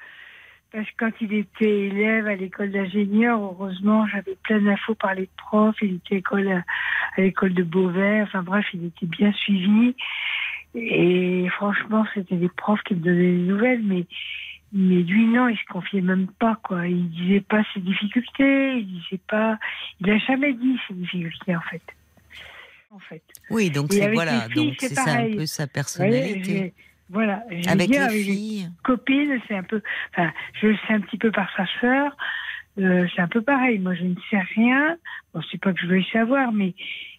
Parce 0.72 0.86
que 0.90 0.94
quand 0.98 1.12
il 1.20 1.32
était 1.34 1.86
élève 1.86 2.26
à 2.26 2.34
l'école 2.34 2.72
d'ingénieur, 2.72 3.38
heureusement, 3.40 4.08
j'avais 4.08 4.36
plein 4.42 4.60
d'infos 4.60 4.96
par 4.96 5.14
les 5.14 5.28
profs. 5.36 5.76
Il 5.82 5.94
était 5.96 6.16
école 6.16 6.48
à, 6.48 6.64
à 7.16 7.20
l'école 7.20 7.54
de 7.54 7.62
Beauvais. 7.62 8.22
Enfin 8.22 8.42
bref, 8.42 8.66
il 8.74 8.86
était 8.86 9.06
bien 9.06 9.32
suivi. 9.32 9.94
Et 10.74 11.46
franchement, 11.50 12.04
c'était 12.12 12.34
des 12.36 12.48
profs 12.48 12.82
qui 12.82 12.94
me 12.94 13.00
donnaient 13.00 13.36
des 13.36 13.46
nouvelles, 13.52 13.82
mais 13.84 14.06
mais 14.76 15.02
lui 15.02 15.26
non, 15.26 15.46
il 15.46 15.56
se 15.56 15.64
confiait 15.72 16.00
même 16.00 16.26
pas 16.26 16.58
quoi. 16.64 16.88
Il 16.88 17.08
disait 17.10 17.40
pas 17.40 17.62
ses 17.72 17.80
difficultés, 17.80 18.78
il 18.78 18.86
disait 18.86 19.20
pas, 19.28 19.56
il 20.00 20.10
a 20.10 20.18
jamais 20.18 20.52
dit 20.52 20.76
ses 20.88 20.94
difficultés 20.94 21.54
en 21.54 21.60
fait. 21.60 21.82
En 22.90 22.98
fait. 22.98 23.22
Oui, 23.50 23.70
donc 23.70 23.92
c'est 23.92 24.12
voilà, 24.12 24.48
filles, 24.48 24.54
donc 24.54 24.74
c'est 24.78 24.94
ça 24.94 25.12
un 25.20 25.36
peu 25.36 25.46
sa 25.46 25.68
personnalité. 25.68 26.74
Voilà. 27.14 27.42
Avec 27.68 27.86
dit, 27.88 27.94
les 27.94 27.98
avec 27.98 28.22
filles. 28.22 28.68
copines, 28.82 29.40
c'est 29.48 29.56
un 29.56 29.62
peu, 29.62 29.80
enfin, 30.12 30.30
je 30.60 30.66
le 30.68 30.76
sais 30.86 30.92
un 30.92 31.00
petit 31.00 31.16
peu 31.16 31.30
par 31.32 31.48
sa 31.56 31.64
sœur. 31.80 32.16
euh, 32.78 33.06
c'est 33.14 33.22
un 33.22 33.28
peu 33.28 33.40
pareil. 33.40 33.78
Moi, 33.78 33.94
je 33.94 34.02
ne 34.04 34.14
sais 34.30 34.40
rien. 34.54 34.96
Bon, 35.32 35.40
c'est 35.50 35.60
pas 35.60 35.72
que 35.72 35.80
je 35.80 35.86
veuille 35.86 36.06
savoir, 36.12 36.52
mais, 36.52 36.74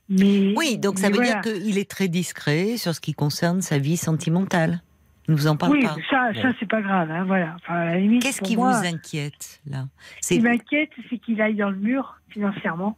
mais. 0.09 0.53
Oui, 0.55 0.77
donc 0.77 0.99
ça 0.99 1.09
mais 1.09 1.17
veut 1.17 1.23
voilà. 1.23 1.39
dire 1.41 1.53
qu'il 1.53 1.77
est 1.79 1.89
très 1.89 2.07
discret 2.07 2.77
sur 2.77 2.93
ce 2.93 3.01
qui 3.01 3.13
concerne 3.13 3.61
sa 3.61 3.77
vie 3.79 3.97
sentimentale. 3.97 4.81
Il 5.27 5.31
ne 5.33 5.37
vous 5.39 5.47
en 5.47 5.57
parle 5.57 5.71
Oui, 5.71 5.81
pas. 5.83 5.95
ça, 6.11 6.31
Bon. 6.33 6.41
ça 6.43 6.49
c'est 6.59 6.69
pas 6.69 6.81
grave. 6.83 7.09
Hein, 7.09 7.23
voilà. 7.25 7.55
Enfin, 7.55 7.93
Qu'est-ce 8.21 8.41
qui 8.41 8.55
moi, 8.57 8.79
vous 8.79 8.85
inquiète 8.85 9.59
là? 9.65 9.85
Ce 10.21 10.35
qui 10.35 10.39
m'inquiète, 10.39 10.91
c'est 11.09 11.17
qu'il 11.17 11.41
aille 11.41 11.55
dans 11.55 11.71
le 11.71 11.77
mur 11.77 12.15
financièrement. 12.29 12.95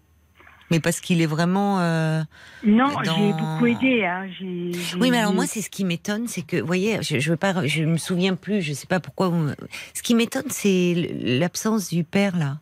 Mais 0.72 0.80
parce 0.80 1.00
qu'il 1.00 1.22
est 1.22 1.26
vraiment. 1.28 1.80
euh, 1.80 2.22
Non, 2.64 2.88
Dans- 3.04 3.16
j'ai 3.16 3.34
beaucoup 3.34 3.66
aidé. 3.68 4.04
Hein. 4.06 4.28
j'ai- 4.40 4.72
j'ai- 4.74 4.98
Oui, 4.98 5.12
mais 5.12 5.20
alors 5.20 5.34
moi, 5.34 5.46
c'est 5.48 5.62
ce 5.62 5.70
qui 5.70 5.86
m'étonne, 5.86 6.28
c'est 6.28 6.42
que, 6.42 6.58
vous 6.58 6.68
voyez, 6.68 7.00
je, 7.02 7.20
je 7.20 7.30
veux 7.32 7.38
pas, 7.38 7.66
je 7.66 7.84
me 7.84 7.98
souviens 7.98 8.36
plus, 8.36 8.62
je 8.62 8.74
sais 8.74 8.88
pas 8.88 9.00
pourquoi. 9.00 9.30
vous 9.30 9.50
Ce 9.94 10.02
qui 10.04 10.16
m'étonne, 10.16 10.50
c'est 10.50 11.16
l'absence 11.22 11.90
du 11.90 12.04
père 12.04 12.36
là. 12.38 12.58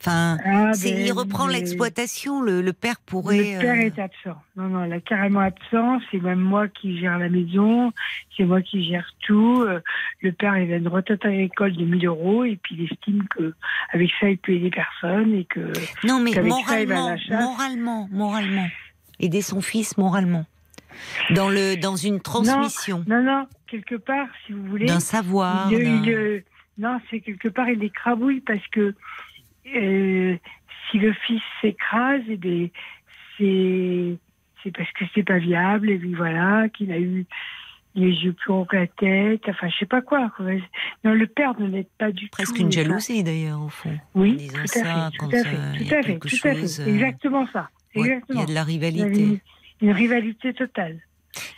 Enfin, 0.00 0.38
Ah, 0.46 0.72
c'est- 0.72 0.92
ben, 0.94 1.06
il 1.06 1.12
reprend 1.12 1.46
l'exploitation. 1.46 2.40
Le, 2.40 2.62
le 2.62 2.72
père 2.72 2.96
pourrait. 3.04 3.36
Le 3.54 3.60
père 3.60 3.74
euh, 3.74 3.80
est 3.86 3.98
absent. 3.98 4.40
Non, 4.56 4.64
non, 4.68 4.84
il 4.86 4.92
est 4.94 5.00
carrément 5.02 5.40
absent. 5.40 6.00
C'est 6.10 6.20
même 6.22 6.40
moi 6.40 6.68
qui 6.68 6.98
gère 6.98 7.18
la 7.18 7.28
maison. 7.28 7.92
C'est 8.34 8.44
moi 8.44 8.62
qui 8.62 8.82
gère 8.88 9.06
tout. 9.26 9.62
Euh, 9.62 9.80
Le 10.22 10.32
père, 10.32 10.56
il 10.56 10.72
a 10.72 10.76
une 10.76 10.88
retraite 10.88 11.22
agricole 11.26 11.74
de 11.76 11.84
1000 11.84 12.06
euros 12.06 12.44
et 12.44 12.56
puis 12.62 12.76
il 12.78 12.90
estime 12.90 13.24
que 13.28 13.52
avec 13.92 14.10
ça, 14.18 14.30
il 14.30 14.38
peut 14.38 14.52
aider 14.52 14.70
personne 14.70 15.34
et 15.34 15.44
que. 15.44 15.70
Non, 16.06 16.18
mais 16.20 16.30
qu'avec 16.32 16.50
ça, 16.66 16.80
il 16.80 16.88
moralement, 16.88 17.16
moralement, 17.30 18.08
moralement, 18.10 18.68
aider 19.18 19.42
son 19.42 19.60
fils 19.60 19.98
moralement, 19.98 20.46
dans 21.30 21.50
le, 21.50 21.76
dans 21.76 21.96
une 21.96 22.20
transmission, 22.20 23.04
Non, 23.06 23.22
non, 23.22 23.46
quelque 23.66 23.96
part, 23.96 24.28
si 24.46 24.54
vous 24.54 24.64
voulez. 24.64 24.86
d'un 24.86 25.00
savoir. 25.00 25.70
il- 25.70 25.78
il, 26.06 26.42
non, 26.78 26.98
c'est 27.10 27.20
quelque 27.20 27.48
part, 27.48 27.68
il 27.68 27.82
écrabouille 27.84 28.40
parce 28.40 28.66
que 28.72 28.94
euh, 29.76 30.36
si 30.90 30.98
le 30.98 31.12
fils 31.26 31.42
s'écrase, 31.60 32.22
eh 32.28 32.36
bien, 32.36 32.68
c'est 33.38 34.16
c'est 34.62 34.76
parce 34.76 34.90
que 34.92 35.04
c'est 35.14 35.22
pas 35.22 35.38
viable 35.38 35.90
et 35.90 35.98
puis 35.98 36.14
voilà 36.14 36.68
qu'il 36.68 36.92
a 36.92 36.98
eu 36.98 37.24
les 37.94 38.10
yeux 38.10 38.34
plus 38.34 38.66
que 38.68 38.76
la 38.76 38.86
tête, 38.86 39.42
enfin 39.48 39.68
je 39.68 39.76
sais 39.78 39.86
pas 39.86 40.00
quoi. 40.02 40.30
Non, 41.02 41.12
le 41.14 41.26
père 41.26 41.58
ne 41.58 41.66
l'aide 41.66 41.88
pas 41.98 42.12
du 42.12 42.28
Presque 42.28 42.54
tout. 42.54 42.60
une 42.60 42.66
Enfin, 42.68 42.82
jalousie 42.82 43.24
d'ailleurs 43.24 43.62
au 43.62 43.68
fond. 43.68 43.98
Oui, 44.14 44.36
disant 44.36 44.54
tout 44.58 44.60
à 44.60 44.66
ça 44.66 44.84
fait, 45.10 45.16
quand, 45.18 45.28
tout 45.28 45.36
à 45.36 45.38
euh, 45.38 45.42
fait, 45.44 45.56
il 45.74 45.82
y 45.82 45.88
tout 45.88 45.94
a 45.94 45.98
à 45.98 46.02
fait, 46.02 46.12
quelque 46.12 46.28
tout 46.28 46.48
à 46.48 46.54
chose, 46.54 46.76
fait. 46.76 46.90
Exactement 46.90 47.48
ça. 47.52 47.70
Ouais, 47.96 48.20
il 48.28 48.36
y 48.36 48.42
a 48.42 48.46
de 48.46 48.54
la 48.54 48.62
rivalité. 48.64 49.22
Une, 49.22 49.38
une 49.80 49.92
rivalité 49.92 50.52
totale. 50.54 51.00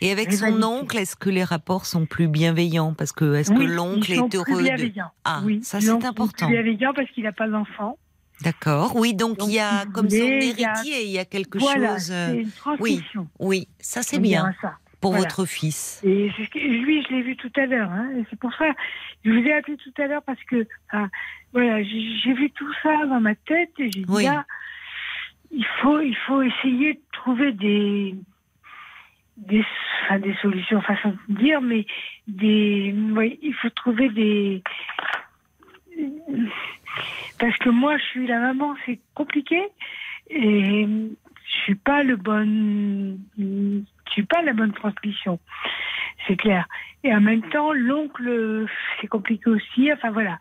Et 0.01 0.11
avec 0.11 0.31
son 0.33 0.61
oncle, 0.63 0.97
est-ce 0.97 1.15
que 1.15 1.29
les 1.29 1.43
rapports 1.43 1.85
sont 1.85 2.05
plus 2.05 2.27
bienveillants? 2.27 2.93
Parce 2.93 3.11
que 3.11 3.35
est-ce 3.35 3.51
Oui, 3.51 3.65
que 3.65 3.71
l'oncle 3.71 4.11
est 4.11 4.27
plus 4.29 4.37
heureux 4.37 4.61
de... 4.61 4.67
bienveillants. 4.67 5.11
Ah, 5.25 5.41
oui, 5.43 5.59
ça 5.63 5.81
c'est 5.81 5.89
important. 5.89 6.47
Plus 6.47 6.55
bienveillant 6.55 6.93
parce 6.95 7.09
qu'il 7.11 7.23
n'a 7.23 7.31
pas 7.31 7.47
d'enfant. 7.47 7.97
D'accord. 8.41 8.95
Oui, 8.95 9.13
donc, 9.13 9.37
il 9.45 9.53
y 9.53 9.59
a 9.59 9.85
comme 9.93 10.09
son 10.09 10.17
voulez, 10.17 10.53
il 10.53 10.59
y 10.59 10.65
a- 10.65 10.71
héritier, 10.73 11.03
il 11.05 11.11
y 11.11 11.19
a 11.19 11.25
quelque 11.25 11.57
voilà, 11.59 11.93
chose. 11.97 12.11
euh, 12.11 12.33
une 12.41 12.51
transmission. 12.51 13.27
Oui, 13.39 13.67
ça 13.79 14.01
c'est 14.01 14.19
bien 14.19 14.51
ça. 14.61 14.75
pour 14.99 15.11
Voilà. 15.11 15.27
votre 15.27 15.45
fils. 15.45 16.01
Et 16.03 16.29
lui, 16.55 17.03
je 17.03 17.13
l'ai 17.13 17.21
vu 17.21 17.35
tout 17.37 17.51
à 17.55 17.65
l'heure. 17.65 17.89
Hein, 17.91 18.09
et 18.17 18.23
c'est 18.29 18.39
pour 18.39 18.53
ça, 18.55 18.65
je 19.23 19.31
vous 19.31 19.37
ai 19.47 19.53
appelé 19.53 19.77
tout 19.77 19.93
à 20.01 20.07
l'heure 20.07 20.23
parce 20.23 20.43
que, 20.45 20.67
ah, 20.91 21.07
voilà, 21.53 21.83
j'ai 21.83 22.17
j'ai 22.23 22.33
vu 22.33 22.49
tout 22.51 22.71
ça 22.81 23.05
dans 23.05 23.21
ma 23.21 23.35
tête 23.35 23.71
et 23.79 23.91
j'ai 23.91 24.01
dit 24.01 24.05
Oui. 24.09 24.23
là, 24.25 24.45
il 25.51 25.65
faut, 25.81 25.99
il 26.01 26.15
faut 26.27 26.41
essayer 26.41 26.95
de 26.95 27.01
trouver 27.13 27.51
des, 27.53 28.15
des, 29.37 29.63
enfin, 30.05 30.19
des 30.19 30.35
solutions, 30.41 30.81
façon 30.81 31.15
de 31.29 31.35
dire, 31.37 31.61
mais 31.61 31.85
des, 32.27 32.93
oui, 33.15 33.39
il 33.41 33.53
faut 33.53 33.69
trouver 33.69 34.09
des, 34.09 34.63
parce 37.39 37.57
que 37.57 37.69
moi, 37.69 37.97
je 37.97 38.03
suis 38.03 38.27
la 38.27 38.39
maman, 38.39 38.75
c'est 38.85 38.99
compliqué 39.15 39.59
et 40.29 40.85
je 40.87 41.57
suis 41.63 41.75
pas 41.75 42.03
le 42.03 42.15
bon, 42.15 43.17
je 43.37 43.81
suis 44.11 44.23
pas 44.23 44.41
la 44.41 44.53
bonne 44.53 44.73
transmission, 44.73 45.39
c'est 46.27 46.35
clair. 46.37 46.67
Et 47.03 47.13
en 47.13 47.21
même 47.21 47.41
temps, 47.49 47.73
l'oncle, 47.73 48.65
c'est 49.01 49.07
compliqué 49.07 49.49
aussi. 49.49 49.91
Enfin 49.91 50.11
voilà. 50.11 50.37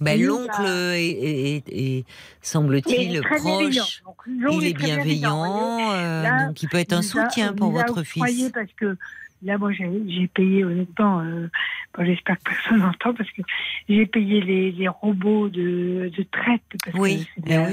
Ben, 0.00 0.20
l'oncle 0.20 0.48
bah- 0.62 0.98
est, 0.98 1.08
est- 1.08 1.68
est- 1.68 1.98
Il 2.00 2.04
semble-t-il 2.42 3.16
est 3.16 3.20
très 3.20 3.40
bienveillant. 3.40 3.84
proche. 3.84 4.02
Donc, 4.26 4.54
Il 4.62 4.66
est 4.68 4.72
bienveillant, 4.74 5.92
euh, 5.92 6.22
Là, 6.22 6.46
donc 6.46 6.62
il 6.62 6.68
peut 6.68 6.78
être 6.78 6.92
un 6.92 6.98
a- 6.98 7.02
soutien 7.02 7.52
pour 7.52 7.68
a 7.78 7.84
votre 7.84 8.02
fils. 8.02 8.50
parce 8.52 8.72
que 8.72 8.96
là, 9.44 9.58
moi, 9.58 9.72
j'ai 9.72 10.26
payé 10.28 10.64
honnêtement. 10.64 11.20
euh, 11.20 11.48
bon, 11.96 12.04
J'espère 12.04 12.36
que 12.38 12.44
personne 12.50 12.78
n'entend 12.80 13.14
parce 13.14 13.30
que 13.30 13.42
j'ai 13.88 14.06
payé 14.06 14.40
les, 14.40 14.72
les 14.72 14.88
robots 14.88 15.48
de, 15.48 16.10
de 16.16 16.22
traite 16.24 16.62
parce 16.84 16.96
Oui, 16.98 17.24
que 17.24 17.30
c'est 17.36 17.42
eh 17.46 17.56
la, 17.56 17.62
oui. 17.66 17.72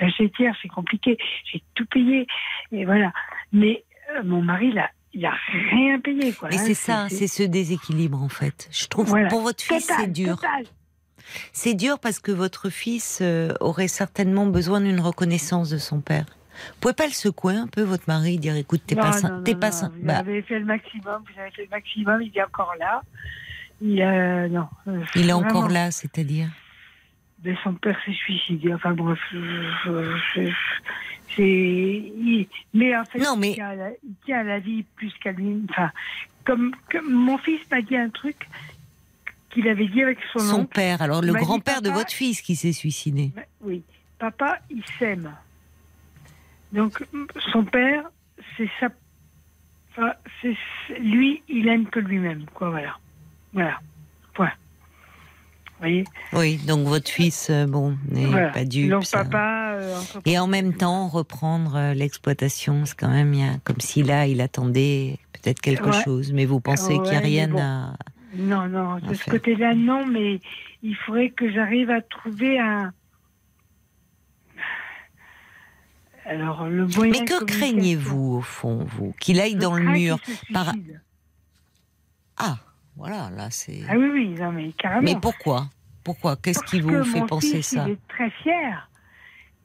la- 0.00 0.06
la 0.06 0.52
c'est 0.62 0.68
compliqué. 0.68 1.16
J'ai 1.52 1.62
tout 1.74 1.86
payé 1.86 2.26
et 2.72 2.84
voilà. 2.84 3.12
Mais 3.52 3.84
euh, 4.16 4.22
mon 4.24 4.42
mari, 4.42 4.68
il 4.68 4.78
a, 4.78 4.90
il 5.12 5.24
a 5.26 5.34
rien 5.70 6.00
payé. 6.00 6.32
Quoi, 6.32 6.50
Et 6.50 6.56
hein, 6.56 6.58
c'est 6.58 6.74
ça, 6.74 7.06
c'est 7.08 7.28
ce 7.28 7.42
déséquilibre 7.42 8.22
en 8.22 8.28
fait. 8.28 8.68
Je 8.72 8.86
trouve 8.86 9.08
Voilà. 9.08 9.28
pour 9.28 9.42
votre 9.42 9.62
fils 9.62 9.90
c'est 9.98 10.12
dur. 10.12 10.36
total. 10.36 10.64
C'est 11.52 11.74
dur 11.74 11.98
parce 11.98 12.18
que 12.20 12.32
votre 12.32 12.68
fils 12.70 13.20
euh, 13.22 13.52
aurait 13.60 13.88
certainement 13.88 14.46
besoin 14.46 14.80
d'une 14.80 15.00
reconnaissance 15.00 15.70
de 15.70 15.78
son 15.78 16.00
père. 16.00 16.26
Vous 16.54 16.80
pouvez 16.80 16.94
pas 16.94 17.06
le 17.06 17.12
secouer 17.12 17.54
un 17.56 17.66
peu, 17.66 17.82
votre 17.82 18.04
mari, 18.08 18.38
dire 18.38 18.56
écoute, 18.56 18.82
t'es 18.86 18.94
pas, 18.96 19.12
sain- 19.12 19.42
t'es 19.44 19.54
pas 19.54 19.72
sain- 19.72 19.90
Vous 19.96 20.06
bah, 20.06 20.18
avez 20.18 20.42
fait 20.42 20.58
le 20.58 20.64
maximum, 20.64 21.22
vous 21.32 21.40
avez 21.40 21.50
fait 21.50 21.62
le 21.64 21.68
maximum, 21.70 22.22
il 22.22 22.36
est 22.36 22.42
encore 22.42 22.74
là. 22.78 23.02
Il, 23.82 24.00
euh, 24.00 24.48
non, 24.48 24.68
euh, 24.88 25.02
il 25.16 25.28
est 25.28 25.32
vraiment. 25.32 25.48
encore 25.48 25.68
là, 25.68 25.90
c'est-à-dire. 25.90 26.48
Mais 27.44 27.54
son 27.62 27.74
père 27.74 27.98
s'est 28.06 28.12
suicidé. 28.12 28.72
Enfin 28.72 28.92
bref, 28.92 29.18
c'est. 30.34 30.52
il- 31.36 32.46
Mais 32.72 32.96
en 32.96 33.04
fait, 33.04 33.18
Non, 33.18 33.36
mais- 33.36 33.50
il, 33.50 33.54
tient 33.54 33.68
à 33.68 33.74
la, 33.74 33.90
il 33.90 34.14
tient 34.24 34.38
à 34.38 34.42
la 34.44 34.58
vie 34.60 34.84
plus 34.96 35.12
qu'à 35.22 35.32
lui. 35.32 35.62
Enfin, 35.70 35.90
comme, 36.44 36.74
comme 36.90 37.10
mon 37.12 37.38
fils 37.38 37.60
m'a 37.70 37.82
dit 37.82 37.96
un 37.96 38.08
truc 38.10 38.36
qu'il 39.50 39.68
avait 39.68 39.88
dit 39.88 40.02
avec 40.02 40.18
son, 40.32 40.38
Son 40.38 40.60
oncle. 40.60 40.74
père, 40.74 41.02
alors 41.02 41.22
le 41.22 41.32
grand-père 41.32 41.82
de 41.82 41.90
votre 41.90 42.12
fils 42.12 42.40
qui 42.40 42.56
s'est 42.56 42.72
suicidé. 42.72 43.30
Oui, 43.60 43.82
papa, 44.18 44.58
il 44.70 44.82
s'aime. 44.98 45.30
Donc, 46.74 47.02
son 47.52 47.64
père, 47.64 48.04
c'est 48.56 48.68
ça. 48.80 48.88
Enfin, 49.92 50.12
c'est 50.42 50.54
lui, 50.98 51.42
il 51.48 51.68
aime 51.68 51.86
que 51.86 52.00
lui-même, 52.00 52.44
quoi, 52.52 52.70
voilà. 52.70 52.96
Voilà. 53.52 53.78
Point. 54.34 54.50
Vous 55.66 55.78
voyez 55.78 56.04
Oui, 56.32 56.56
donc 56.66 56.86
votre 56.88 57.08
fils, 57.10 57.48
euh, 57.50 57.66
bon, 57.66 57.96
n'est 58.10 58.26
Voilà. 58.26 58.50
pas 58.50 58.64
dupe. 58.64 58.90
Donc, 58.90 59.04
ça. 59.04 59.24
papa. 59.24 59.74
euh, 59.74 60.00
Et 60.24 60.36
en 60.38 60.46
même 60.48 60.74
temps, 60.74 61.06
reprendre 61.08 61.76
euh, 61.76 61.94
l'exploitation, 61.94 62.84
c'est 62.86 62.96
quand 62.98 63.08
même 63.10 63.32
il 63.34 63.60
comme 63.62 63.80
si 63.80 64.02
là, 64.02 64.26
il 64.26 64.40
attendait 64.40 65.18
peut-être 65.32 65.60
quelque 65.60 65.90
Ouais. 65.90 66.02
chose, 66.04 66.32
mais 66.32 66.44
vous 66.44 66.58
pensez 66.60 66.94
qu'il 66.94 67.10
n'y 67.10 67.16
a 67.16 67.20
rien 67.20 67.48
bon. 67.48 67.58
à. 67.60 67.94
Non, 68.36 68.66
non, 68.66 68.96
de 68.96 69.10
à 69.12 69.14
ce 69.14 69.30
côté-là, 69.30 69.74
non, 69.76 70.06
mais 70.06 70.40
il 70.82 70.96
faudrait 70.96 71.30
que 71.30 71.52
j'arrive 71.52 71.90
à 71.90 72.00
trouver 72.02 72.58
un. 72.58 72.92
Alors, 76.26 76.66
le 76.66 76.86
moyen 76.86 77.12
Mais 77.20 77.24
que 77.26 77.44
craignez-vous, 77.44 78.36
au 78.36 78.40
fond, 78.40 78.84
vous 78.84 79.14
Qu'il 79.20 79.40
aille 79.40 79.52
Je 79.54 79.58
dans 79.58 79.74
le 79.74 79.84
mur 79.84 80.18
par-. 80.52 80.74
Ah, 82.36 82.56
voilà, 82.96 83.30
là, 83.30 83.50
c'est. 83.50 83.82
Ah 83.88 83.96
oui, 83.98 84.08
oui, 84.12 84.28
non, 84.30 84.52
mais 84.52 84.72
carrément. 84.72 85.02
Mais 85.02 85.16
pourquoi? 85.20 85.68
Pourquoi? 86.02 86.36
Qu'est-ce 86.36 86.62
qui 86.64 86.80
vous 86.80 86.90
que 86.90 87.02
fait 87.02 87.20
mon 87.20 87.26
penser 87.26 87.56
fils, 87.56 87.66
ça? 87.68 87.84
Il 87.86 87.92
est 87.92 88.08
très 88.08 88.30
fier 88.30 88.88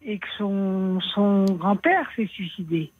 et 0.01 0.17
que 0.19 0.27
son, 0.37 0.99
son 1.13 1.45
grand-père 1.45 2.07
s'est 2.15 2.27
suicidé. 2.27 2.91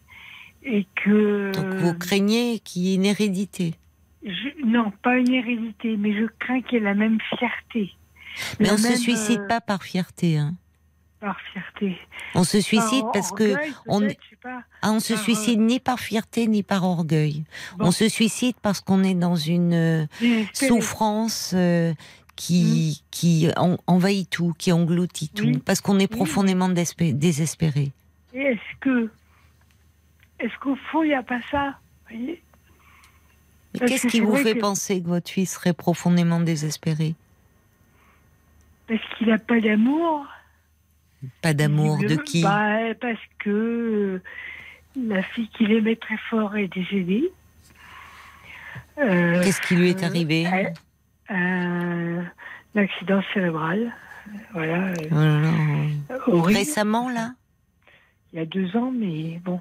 Et 0.64 0.86
que. 0.96 1.52
Donc 1.54 1.74
vous 1.76 1.94
craignez 1.98 2.60
qu'il 2.60 2.84
y 2.84 2.92
ait 2.92 2.96
une 2.96 3.06
hérédité? 3.06 3.76
je- 4.24 4.66
non, 4.66 4.92
pas 5.02 5.18
une 5.18 5.32
hérédité, 5.34 5.96
mais 5.96 6.14
je 6.14 6.26
crains 6.40 6.62
qu'il 6.62 6.80
y 6.80 6.82
ait 6.82 6.84
la 6.84 6.94
même 6.94 7.18
fierté. 7.38 7.94
Mais 8.60 8.68
La 8.68 8.74
on 8.74 8.76
ne 8.76 8.82
se 8.82 8.96
suicide 8.98 9.40
euh, 9.40 9.48
pas 9.48 9.62
par 9.62 9.84
fierté. 9.84 10.38
Hein. 10.38 10.56
Par 11.20 11.38
fierté. 11.52 11.98
On 12.34 12.44
se 12.46 12.62
suicide 12.62 13.02
Par 13.04 13.12
parce 13.12 13.32
que 13.34 13.54
on, 13.88 14.08
pas. 14.42 14.64
ah, 14.82 14.92
on 14.92 15.02
se 15.02 15.14
euh, 15.14 15.18
suicide 15.18 15.60
ni 15.60 15.80
par 15.82 16.00
fierté 16.00 16.48
ni 16.48 16.64
par 16.64 16.86
orgueil. 16.86 17.44
Bon. 17.78 17.88
On 17.88 17.92
se 17.92 18.08
suicide 18.08 18.56
parce 18.62 18.80
qu'on 18.80 19.04
est 19.04 19.16
dans 19.16 19.36
une 19.36 19.74
euh, 19.74 20.06
souffrance 20.54 21.52
euh, 21.54 21.94
qui, 22.38 23.04
qui 23.12 23.50
en- 23.58 23.76
envahit 23.86 24.30
tout, 24.30 24.54
qui 24.58 24.72
engloutit 24.72 25.28
tout, 25.28 25.44
Oui. 25.44 25.58
parce 25.58 25.82
qu'on 25.82 26.00
est 26.00 26.08
profondément 26.08 26.70
désespé- 26.70 27.12
désespéré. 27.14 27.92
Est-ce 28.34 28.78
que. 28.80 29.10
Est-ce 30.40 30.58
qu'au 30.60 30.78
fond, 30.90 31.04
il 31.04 31.10
n'y 31.10 31.16
a 31.16 31.24
pas 31.24 31.42
ça 31.52 31.78
voyez? 32.10 32.42
Mais 33.74 33.88
qu'est-ce 33.88 34.04
que 34.04 34.12
qui 34.12 34.20
vous 34.22 34.38
fait 34.38 34.54
que- 34.56 34.60
penser 34.62 35.02
que 35.02 35.08
votre 35.10 35.30
fils 35.30 35.54
serait 35.56 35.74
profondément 35.74 36.40
désespéré? 36.40 37.14
Parce 38.88 39.02
qu'il 39.18 39.28
n'a 39.28 39.38
pas 39.38 39.60
d'amour. 39.60 40.26
Pas 41.42 41.54
d'amour 41.54 41.98
de 42.00 42.16
qui 42.16 42.42
bah, 42.44 42.94
Parce 43.02 43.20
que 43.40 43.50
euh, 43.50 44.22
la 44.96 45.22
fille 45.24 45.50
qu'il 45.50 45.72
aimait 45.72 45.96
très 45.98 46.18
fort 46.30 46.56
est 46.56 46.68
décédée. 46.68 47.30
Euh, 49.00 49.42
Qu'est-ce 49.44 49.62
qui 49.62 49.76
lui 49.76 49.90
est 49.90 50.04
euh, 50.04 50.08
arrivé 50.08 50.46
un- 51.30 52.24
un 52.76 52.82
accident 52.82 53.22
cérébral. 53.34 53.94
Voilà. 54.54 54.94
euh, 55.12 55.52
Oh. 56.28 56.42
Récemment, 56.42 57.10
là? 57.10 57.34
Il 58.34 58.40
y 58.40 58.42
a 58.42 58.46
deux 58.46 58.76
ans, 58.76 58.92
mais 58.96 59.40
bon. 59.44 59.60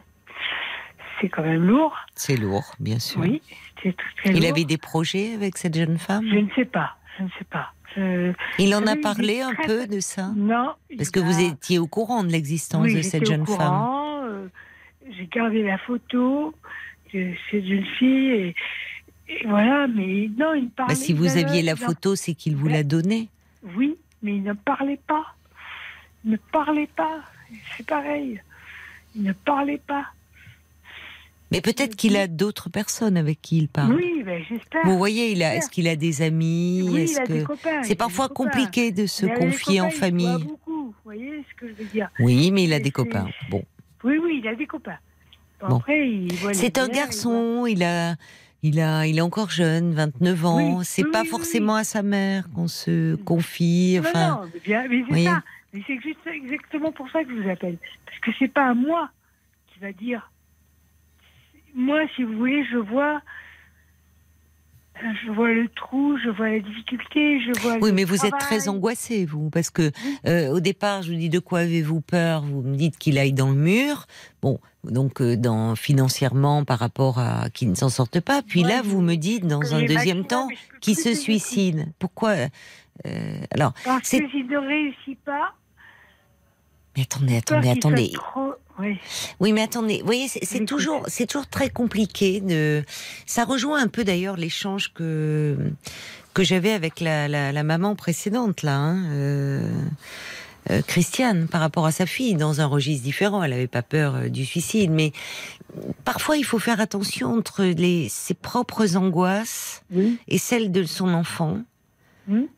C'est 1.20 1.28
quand 1.28 1.42
même 1.42 1.64
lourd. 1.66 1.96
C'est 2.14 2.36
lourd, 2.36 2.74
bien 2.78 2.98
sûr. 2.98 3.20
Oui, 3.20 3.42
c'est 3.82 3.96
très, 3.96 4.06
très 4.16 4.30
Il 4.34 4.40
lourd. 4.42 4.50
avait 4.52 4.64
des 4.64 4.76
projets 4.78 5.34
avec 5.34 5.56
cette 5.56 5.74
jeune 5.76 5.98
femme? 5.98 6.24
Je 6.30 6.36
ne 6.36 6.48
sais 6.54 6.64
pas. 6.64 6.96
Je 7.18 7.24
ne 7.24 7.28
sais 7.38 7.44
pas. 7.44 7.72
Je- 7.96 8.32
Il 8.58 8.74
en 8.74 8.86
a 8.86 8.96
parlé 8.96 9.40
un 9.40 9.54
peu 9.66 9.86
de 9.86 10.00
ça 10.00 10.30
Non. 10.36 10.74
Parce 10.96 11.10
que 11.10 11.20
vous 11.20 11.40
étiez 11.40 11.78
au 11.78 11.86
courant 11.86 12.22
de 12.24 12.28
l'existence 12.30 12.84
oui, 12.84 12.94
de 12.96 13.02
cette 13.02 13.22
au 13.22 13.26
jeune 13.26 13.46
femme. 13.46 13.88
euh, 14.24 14.48
J'ai 15.10 15.26
gardé 15.26 15.62
la 15.62 15.78
photo 15.78 16.54
de 17.14 17.32
cette 17.50 17.64
jeune 17.64 17.84
fille 17.98 18.30
et, 18.30 18.54
et 19.28 19.46
voilà, 19.46 19.86
mais 19.88 20.28
non, 20.38 20.52
il 20.54 20.68
parlait. 20.70 20.94
Bah, 20.94 21.00
si 21.00 21.12
vous 21.14 21.36
aviez 21.36 21.62
la 21.62 21.76
photo, 21.76 22.14
c'est 22.14 22.34
qu'il 22.34 22.56
vous 22.56 22.68
l'a 22.68 22.82
donnée. 22.82 23.28
Oui, 23.74 23.96
mais 24.22 24.36
il 24.36 24.42
ne 24.42 24.52
parlait 24.52 25.00
pas. 25.06 25.34
Il 26.24 26.32
ne 26.32 26.36
parlait 26.36 26.88
pas. 26.94 27.20
C'est 27.76 27.86
pareil. 27.86 28.40
Il 29.16 29.22
ne 29.22 29.32
parlait 29.32 29.80
pas. 29.86 30.04
Mais 31.50 31.60
peut-être 31.62 31.96
qu'il 31.96 32.16
a 32.16 32.26
d'autres 32.26 32.68
personnes 32.68 33.16
avec 33.16 33.40
qui 33.40 33.56
il 33.58 33.68
parle. 33.68 33.94
Oui, 33.94 34.22
ben, 34.24 34.42
j'espère. 34.48 34.84
Vous 34.84 34.98
voyez, 34.98 35.32
il 35.32 35.42
a, 35.42 35.54
est-ce 35.56 35.70
qu'il 35.70 35.88
a 35.88 35.96
des 35.96 36.20
amis 36.22 36.82
Oui, 36.84 37.02
Est-ce 37.02 37.12
il 37.14 37.18
a 37.22 37.26
des 37.26 37.42
copains. 37.44 37.82
c'est 37.82 37.94
parfois 37.94 38.28
compliqué 38.28 38.92
de 38.92 39.06
se 39.06 39.24
confier 39.26 39.80
en 39.80 39.84
copains, 39.84 39.96
il 39.96 39.98
famille. 40.00 40.44
beaucoup. 40.44 40.84
Vous 40.88 40.94
voyez 41.04 41.42
ce 41.50 41.54
que 41.60 41.68
je 41.68 41.72
veux 41.72 41.84
dire 41.86 42.10
Oui, 42.20 42.50
mais 42.50 42.64
il 42.64 42.72
a 42.72 42.76
Et 42.76 42.80
des 42.80 42.84
c'est- 42.86 42.90
copains. 42.92 43.26
Bon, 43.50 43.62
Oui, 44.04 44.18
oui, 44.22 44.40
il 44.42 44.48
a 44.48 44.54
des 44.54 44.66
copains. 44.66 44.98
Bon, 45.60 45.68
Bon. 45.68 45.76
Après, 45.78 46.08
il 46.08 46.32
voit 46.34 46.52
les 46.52 46.58
c'est 46.58 46.78
un 46.78 46.86
bières, 46.88 47.06
garçon. 47.06 47.64
Il 47.66 47.82
a, 47.82 48.14
il 48.62 48.78
a, 48.78 49.06
il 49.06 49.16
est 49.18 49.22
encore 49.22 49.50
jeune, 49.50 49.92
29 49.94 50.44
ans. 50.44 50.76
Oui, 50.78 50.84
c'est 50.84 51.02
oui, 51.04 51.10
pas 51.10 51.24
forcément 51.24 51.74
à 51.76 51.82
sa 51.84 52.02
mère 52.02 52.48
qu'on 52.54 52.68
se 52.68 53.16
confie. 53.16 53.94
Non, 54.02 54.08
Enfin, 54.08 54.28
non, 54.44 54.50
mais 54.54 54.60
bien, 54.60 54.86
mais 54.88 54.98
c'est 55.00 55.08
voyez. 55.08 55.24
ça. 55.24 55.42
Mais 55.72 55.82
c'est 55.86 56.00
juste 56.00 56.18
exactement 56.26 56.92
pour 56.92 57.10
ça 57.10 57.24
que 57.24 57.30
je 57.30 57.42
vous 57.42 57.48
appelle. 57.50 57.78
Parce 58.06 58.18
que 58.20 58.30
c'est 58.38 58.48
pas 58.48 58.66
à 58.68 58.74
moi 58.74 59.10
qui 59.72 59.80
va 59.80 59.92
dire. 59.92 60.30
Moi, 61.78 62.00
si 62.16 62.24
vous 62.24 62.36
voulez, 62.36 62.64
je 62.70 62.76
vois. 62.76 63.22
Je 65.00 65.30
vois 65.30 65.52
le 65.52 65.68
trou, 65.68 66.18
je 66.24 66.28
vois 66.28 66.48
la 66.50 66.58
difficulté, 66.58 67.40
je 67.40 67.52
vois. 67.60 67.76
Oui, 67.80 67.92
mais 67.92 68.02
vous 68.02 68.26
êtes 68.26 68.36
très 68.40 68.68
angoissé, 68.68 69.26
vous, 69.26 69.48
parce 69.48 69.70
que 69.70 69.92
euh, 70.26 70.48
au 70.48 70.58
départ, 70.58 71.02
je 71.02 71.12
vous 71.12 71.16
dis 71.16 71.28
de 71.28 71.38
quoi 71.38 71.60
avez-vous 71.60 72.00
peur? 72.00 72.42
Vous 72.42 72.62
me 72.62 72.74
dites 72.74 72.98
qu'il 72.98 73.16
aille 73.16 73.32
dans 73.32 73.50
le 73.50 73.54
mur. 73.54 74.06
Bon, 74.42 74.58
donc 74.82 75.22
euh, 75.22 75.36
dans 75.36 75.76
financièrement 75.76 76.64
par 76.64 76.80
rapport 76.80 77.20
à 77.20 77.48
qu'il 77.50 77.70
ne 77.70 77.76
s'en 77.76 77.90
sorte 77.90 78.18
pas. 78.18 78.42
Puis 78.42 78.64
Ouais, 78.64 78.70
là, 78.70 78.82
vous 78.82 79.00
me 79.00 79.14
dites 79.14 79.46
dans 79.46 79.72
un 79.72 79.84
deuxième 79.84 80.26
temps 80.26 80.48
qu'il 80.80 80.96
se 80.96 81.14
suicide. 81.14 81.86
Pourquoi 82.00 82.34
euh, 83.06 83.40
Alors, 83.52 83.72
Parce 83.84 84.10
que 84.10 84.28
s'il 84.28 84.48
ne 84.48 84.58
réussit 84.58 85.20
pas. 85.20 85.54
Mais 86.98 87.02
attendez, 87.02 87.36
attendez, 87.36 87.70
attendez. 87.70 88.12
Trop... 88.12 88.52
Ouais. 88.78 88.96
Oui, 89.40 89.52
mais 89.52 89.62
attendez, 89.62 90.00
vous 90.00 90.06
voyez, 90.06 90.28
c'est 90.28 90.64
toujours, 90.64 91.02
c'est 91.08 91.26
toujours 91.26 91.48
très 91.48 91.68
compliqué. 91.70 92.40
De... 92.40 92.84
Ça 93.26 93.44
rejoint 93.44 93.82
un 93.82 93.88
peu 93.88 94.04
d'ailleurs 94.04 94.36
l'échange 94.36 94.92
que 94.94 95.56
que 96.34 96.44
j'avais 96.44 96.70
avec 96.72 97.00
la, 97.00 97.26
la, 97.26 97.50
la 97.50 97.62
maman 97.64 97.96
précédente 97.96 98.62
là, 98.62 98.76
hein, 98.76 99.04
euh, 99.10 99.72
euh, 100.70 100.82
Christiane, 100.86 101.48
par 101.48 101.60
rapport 101.60 101.86
à 101.86 101.90
sa 101.90 102.06
fille, 102.06 102.34
dans 102.34 102.60
un 102.60 102.66
registre 102.66 103.02
différent. 103.02 103.42
Elle 103.42 103.50
n'avait 103.50 103.66
pas 103.66 103.82
peur 103.82 104.14
euh, 104.14 104.28
du 104.28 104.44
suicide, 104.44 104.92
mais 104.92 105.12
parfois 106.04 106.36
il 106.36 106.44
faut 106.44 106.60
faire 106.60 106.80
attention 106.80 107.36
entre 107.36 107.64
les 107.64 108.08
ses 108.08 108.34
propres 108.34 108.96
angoisses 108.96 109.82
Oui. 109.92 110.18
et 110.28 110.38
celles 110.38 110.70
de 110.70 110.84
son 110.84 111.12
enfant. 111.14 111.58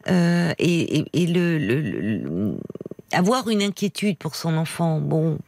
Euh, 0.09 0.53
et, 0.59 0.99
et- 0.99 1.07
et 1.23 1.27
le, 1.29 1.57
le- 1.59 1.81
le- 1.81 2.01
le- 2.01 2.57
avoir 3.13 3.49
une 3.49 3.63
inquiétude 3.63 4.17
pour 4.19 4.35
son 4.37 4.57
enfant, 4.57 5.01
bon, 5.01 5.39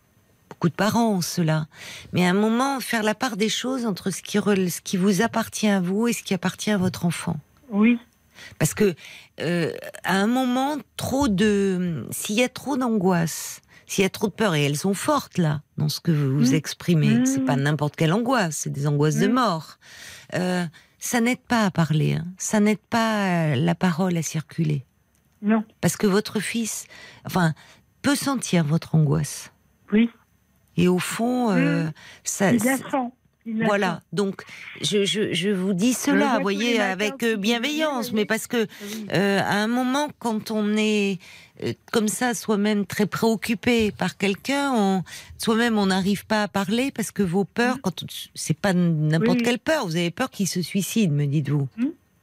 beaucoup 0.51 0.69
de 0.69 0.75
parents 0.75 1.11
ont 1.15 1.21
cela, 1.21 1.67
mais 2.13 2.25
à 2.27 2.31
un 2.31 2.35
moment 2.35 2.81
faire 2.81 3.03
la 3.03 3.15
part 3.15 3.37
des 3.37 3.49
choses 3.49 3.87
entre 3.87 4.11
ce 4.11 4.23
qui, 4.23 4.39
ce 4.39 4.81
qui 4.81 4.97
vous 4.97 5.23
appartient 5.23 5.69
à 5.69 5.81
vous 5.81 6.09
et 6.09 6.13
ce 6.13 6.23
qui 6.23 6.35
appartient 6.35 6.71
à 6.71 6.79
votre 6.79 7.05
enfant. 7.07 7.37
Oui. 7.71 7.99
Parce 8.59 8.75
que 8.75 8.95
euh, 9.41 9.73
à 10.05 10.17
un 10.17 10.27
moment, 10.27 10.77
trop 10.97 11.29
de, 11.29 12.07
s'il 12.11 12.37
y 12.37 12.43
a 12.43 12.49
trop 12.49 12.77
d'angoisse, 12.77 13.61
s'il 13.87 14.03
y 14.03 14.07
a 14.07 14.11
trop 14.11 14.27
de 14.27 14.33
peur, 14.33 14.55
et 14.55 14.65
elles 14.65 14.77
sont 14.79 14.95
fortes 14.95 15.39
là 15.39 15.61
dans 15.77 15.89
ce 15.89 16.01
que 16.01 16.11
vous, 16.13 16.39
vous 16.39 16.53
Mm. 16.53 16.55
exprimez, 16.55 17.19
Mm. 17.21 17.27
c'est 17.27 17.45
pas 17.45 17.57
n'importe 17.57 17.95
quelle 17.95 18.13
angoisse, 18.13 18.57
c'est 18.57 18.71
des 18.73 18.87
angoisses 18.87 19.17
de 19.17 19.29
Mm. 19.29 19.33
mort. 19.33 19.79
Euh, 20.35 20.65
ça 20.99 21.21
n'aide 21.21 21.41
pas 21.41 21.67
à 21.67 21.71
parler, 21.71 22.15
hein. 22.15 22.25
ça 22.39 22.59
n'aide 22.61 22.79
pas 22.91 23.55
la 23.55 23.75
parole 23.75 24.17
à 24.17 24.23
circuler, 24.23 24.85
Non. 25.43 25.65
parce 25.81 25.97
que 25.97 26.07
votre 26.07 26.39
fils, 26.41 26.87
enfin, 27.27 27.53
peut 28.01 28.15
sentir 28.15 28.65
votre 28.65 28.95
angoisse. 28.95 29.53
Oui. 29.93 30.09
Et 30.77 30.89
au 30.89 30.99
fond, 30.99 31.51
euh, 31.51 31.89
ça, 32.25 32.53
Il 32.53 32.63
la 32.65 32.77
sent. 32.79 32.85
Il. 33.45 33.65
Voilà. 33.65 34.03
Donc, 34.13 34.43
je, 34.81 35.05
je, 35.05 35.33
je 35.33 35.51
vous 35.51 35.73
dis 35.75 35.95
cela, 35.95 36.37
vous 36.37 36.43
voyez, 36.43 36.81
avec 36.81 37.25
euh, 37.25 37.37
bienveillance, 37.37 38.13
mais 38.13 38.25
parce 38.25 38.47
que 38.47 38.69
Oui. 38.83 39.07
euh, 39.13 39.41
à 39.41 39.55
un 39.57 39.67
moment, 39.67 40.09
quand 40.21 40.53
on 40.53 40.77
est 40.77 41.19
euh, 41.65 41.73
comme 41.91 42.07
ça, 42.07 42.35
soi-même 42.35 42.87
très 42.87 43.07
préoccupé 43.07 43.91
par 43.91 44.17
quelqu'un, 44.17 45.03
soi-même 45.39 45.77
on 45.77 45.87
n'arrive 45.87 46.25
pas 46.25 46.45
à 46.45 46.49
parler 46.49 46.93
parce 46.93 47.11
que 47.11 47.25
vos 47.25 47.45
peurs, 47.45 47.79
quand 47.83 48.05
c'est 48.37 48.57
pas 48.57 48.73
n'importe 48.75 49.39
Oui. 49.39 49.43
quelle 49.45 49.59
peur, 49.59 49.87
vous 49.87 49.97
avez 49.97 50.13
peur 50.13 50.31
qu'il 50.31 50.47
se 50.47 50.63
suicide, 50.63 51.11
me 51.11 51.27
dites-vous. 51.27 51.67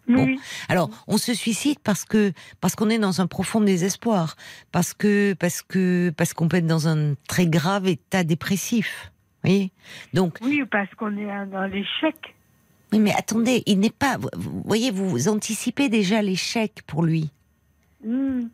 Bon. 0.09 0.25
Oui, 0.25 0.39
Alors, 0.67 0.89
on 1.07 1.17
se 1.17 1.33
suicide 1.33 1.77
parce 1.83 2.03
que 2.03 2.33
parce 2.61 2.75
qu'on 2.75 2.89
est 2.89 2.97
dans 2.99 3.21
un 3.21 3.27
profond 3.27 3.61
désespoir, 3.61 4.35
parce 4.71 4.93
que 4.93 5.33
parce 5.33 5.61
que 5.61 6.11
parce 6.17 6.33
qu'on 6.33 6.47
peut 6.47 6.57
être 6.57 6.67
dans 6.67 6.87
un 6.87 7.13
très 7.27 7.45
grave 7.47 7.87
état 7.87 8.23
dépressif. 8.23 9.11
Voyez 9.43 9.71
Donc, 10.13 10.39
oui, 10.41 10.63
parce 10.69 10.93
qu'on 10.95 11.15
est 11.15 11.45
dans 11.45 11.65
l'échec. 11.65 12.35
oui, 12.91 12.99
mais 12.99 13.13
attendez, 13.15 13.63
il 13.67 13.79
n'est 13.79 13.89
pas. 13.91 14.17
Vous, 14.33 14.63
voyez, 14.65 14.91
vous 14.91 15.29
anticipez 15.29 15.87
déjà 15.89 16.21
l'échec 16.21 16.81
pour 16.87 17.03
lui. 17.03 17.29
Hmm. 18.03 18.47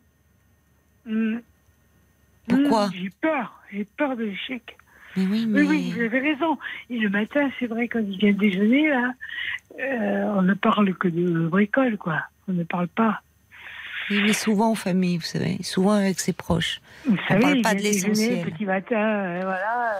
Hmm. 1.06 1.38
Pourquoi 2.48 2.88
Hmm, 2.88 2.92
J'ai 3.02 3.10
peur, 3.20 3.60
j'ai 3.72 3.84
peur 3.96 4.16
de 4.16 4.24
l'échec. 4.24 4.76
Mais 5.16 5.24
oui, 5.24 5.46
mais 5.48 5.60
Oui, 5.62 5.66
oui, 5.68 5.92
vous 5.96 6.00
avez 6.02 6.20
raison. 6.20 6.58
Et 6.90 6.98
le 6.98 7.08
matin, 7.08 7.50
c'est 7.58 7.66
vrai, 7.66 7.88
quand 7.88 8.00
il 8.00 8.18
vient 8.18 8.32
déjeuner, 8.32 8.88
là, 8.88 9.12
euh, 9.80 10.24
on 10.36 10.42
ne 10.42 10.54
parle 10.54 10.94
que 10.94 11.08
de 11.08 11.46
bricole, 11.48 11.96
quoi. 11.96 12.20
On 12.48 12.52
ne 12.52 12.64
parle 12.64 12.88
pas. 12.88 13.22
Oui, 14.10 14.20
mais 14.22 14.32
souvent 14.32 14.70
en 14.70 14.74
famille, 14.76 15.16
vous 15.16 15.24
savez, 15.24 15.58
souvent 15.62 15.92
avec 15.92 16.20
ses 16.20 16.32
proches. 16.32 16.80
Vous 17.08 17.16
savez, 17.28 17.40
parle 17.40 17.56
il 17.56 17.62
pas 17.62 17.74
de 17.74 17.80
l'essentiel. 17.80 18.44
Petit 18.52 18.64
matin, 18.64 18.96
euh, 19.00 19.40
voilà, 19.42 19.92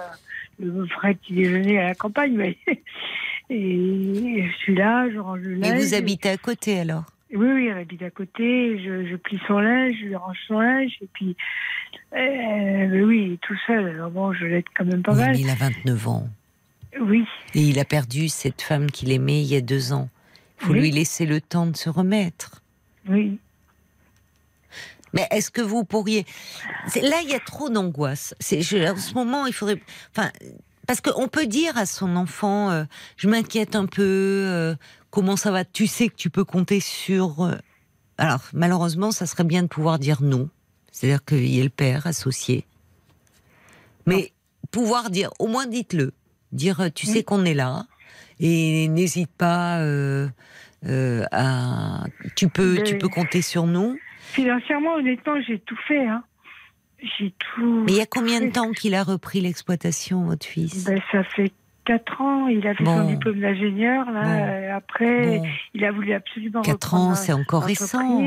euh, 0.61 0.65
le 0.65 0.85
vrai 0.95 1.15
petit 1.15 1.35
déjeuner 1.35 1.81
à 1.81 1.89
la 1.89 1.95
campagne. 1.95 2.55
Et 3.51 4.45
je 4.49 4.57
suis 4.59 4.75
là, 4.75 5.09
je 5.11 5.19
range 5.19 5.41
le 5.41 5.57
Et 5.57 5.61
linge. 5.61 5.81
vous 5.81 5.95
habitez 5.95 6.29
à 6.31 6.37
côté 6.37 6.79
alors? 6.81 7.05
Oui, 7.77 7.83
oui, 7.85 7.97
elle 7.99 7.99
habite 7.99 8.03
à 8.03 8.11
côté. 8.11 8.79
Je, 8.85 9.07
je 9.09 9.17
plie 9.17 9.41
son 9.47 9.59
linge, 9.59 9.95
je 10.01 10.07
lui 10.07 10.17
range 10.17 10.39
son 10.47 10.61
linge. 10.61 10.93
Et 11.01 11.09
puis, 11.13 11.37
euh, 12.17 13.05
oui, 13.05 13.39
tout 13.43 13.57
seul. 13.67 13.89
Alors 13.91 14.11
bon, 14.11 14.33
je 14.33 14.47
l'aide 14.47 14.65
quand 14.77 14.85
même 14.85 15.03
pas 15.03 15.13
Oui, 15.13 15.19
mal. 15.19 15.33
mais 15.33 15.41
il 15.41 15.51
a 15.51 15.55
29 15.55 16.09
ans. 16.09 16.29
Oui, 17.01 17.25
Et 17.55 17.61
il 17.61 17.79
a 17.79 17.85
perdu 17.85 18.29
cette 18.29 18.63
femme 18.63 18.91
qu'il 18.91 19.13
aimait 19.13 19.41
il 19.43 19.47
y 19.49 19.57
a 19.57 19.61
deux 19.61 19.93
ans. 19.93 20.09
Il 20.61 20.67
faut 20.67 20.73
Oui. 20.73 20.81
lui 20.81 20.91
laisser 20.91 21.27
le 21.27 21.41
temps 21.41 21.67
de 21.67 21.77
se 21.77 21.91
remettre. 21.91 22.63
oui. 23.09 23.39
Mais 25.13 25.27
est-ce 25.31 25.51
que 25.51 25.63
vous 25.63 25.85
pourriez 25.85 26.27
Là, 27.01 27.21
il 27.23 27.31
y 27.31 27.35
a 27.35 27.39
trop 27.41 27.71
d'angoisse. 27.71 28.35
C'est 28.39 28.59
en 28.91 28.97
ce 28.97 29.15
moment, 29.15 29.47
il 29.47 29.53
faudrait. 29.55 29.81
Enfin, 30.15 30.31
parce 30.87 31.01
qu'on 31.01 31.29
peut 31.29 31.47
dire 31.47 31.79
à 31.79 31.87
son 31.87 32.17
enfant, 32.17 32.71
euh, 32.71 32.85
je 33.17 33.29
m'inquiète 33.29 33.77
un 33.77 33.87
peu. 33.87 34.03
euh, 34.03 34.75
comment 35.17 35.37
ça 35.37 35.51
va? 35.51 35.65
Tu 35.65 35.87
sais 35.87 36.09
que 36.09 36.15
tu 36.15 36.29
peux 36.29 36.45
compter 36.45 36.79
sur. 36.79 37.41
euh, 37.43 37.55
Alors, 38.19 38.43
malheureusement, 38.53 39.13
ça 39.13 39.25
serait 39.25 39.45
bien 39.45 39.63
de 39.63 39.67
pouvoir 39.67 39.99
dire 39.99 40.21
non. 40.21 40.51
C'est-à-dire 40.93 41.25
qu'il 41.25 41.47
y 41.47 41.59
ait 41.59 41.65
le 41.65 41.71
père 41.71 42.07
associé. 42.07 42.67
Mais 44.05 44.33
pouvoir 44.71 45.09
dire, 45.09 45.31
au 45.39 45.47
moins 45.47 45.67
dites-le. 45.67 46.13
Dire, 46.53 46.83
euh, 46.83 46.89
tu 46.95 47.07
sais 47.07 47.25
qu'on 47.25 47.47
est 47.47 47.55
là. 47.55 47.87
Et 48.41 48.89
n'hésite 48.89 49.31
pas 49.31 49.81
euh, 49.81 50.29
euh, 50.85 51.25
à. 51.33 52.05
Tu 52.37 52.51
peux, 52.51 52.83
tu 52.83 52.99
peux 52.99 53.09
compter 53.09 53.41
sur 53.41 53.67
nous. 53.67 53.99
Financièrement, 54.33 54.97
honnêtement, 54.97 55.41
j'ai 55.49 55.61
tout 55.61 55.79
fait. 55.89 56.07
Hein. 56.07 56.25
J'ai 57.19 57.33
tout. 57.39 57.85
Mais 57.87 57.93
il 57.93 57.97
y 57.97 58.03
a 58.03 58.07
combien 58.07 58.43
de 58.43 58.51
temps 58.51 58.71
qu'il 58.73 58.95
a 58.95 59.03
repris 59.03 59.41
l'exploitation, 59.41 60.25
votre 60.25 60.45
fils? 60.45 60.85
Ben, 60.85 61.01
Ça 61.11 61.25
fait 61.25 61.53
4 61.87 62.21
ans. 62.21 62.49
Il 62.49 62.67
a 62.67 62.75
fait 62.75 62.85
Bon. 62.85 62.99
son 62.99 63.07
diplôme 63.09 63.41
d'ingénieur. 63.41 64.11
Là. 64.11 64.23
Bon. 64.23 64.75
Après, 64.77 65.39
Bon, 65.39 65.47
il 65.75 65.85
a 65.85 65.93
voulu 65.93 66.13
absolument. 66.13 66.61
4 66.63 66.75
reprendre 66.75 67.11
ans, 67.11 67.15
c'est 67.15 67.33
encore 67.33 67.65
récent. 67.65 68.21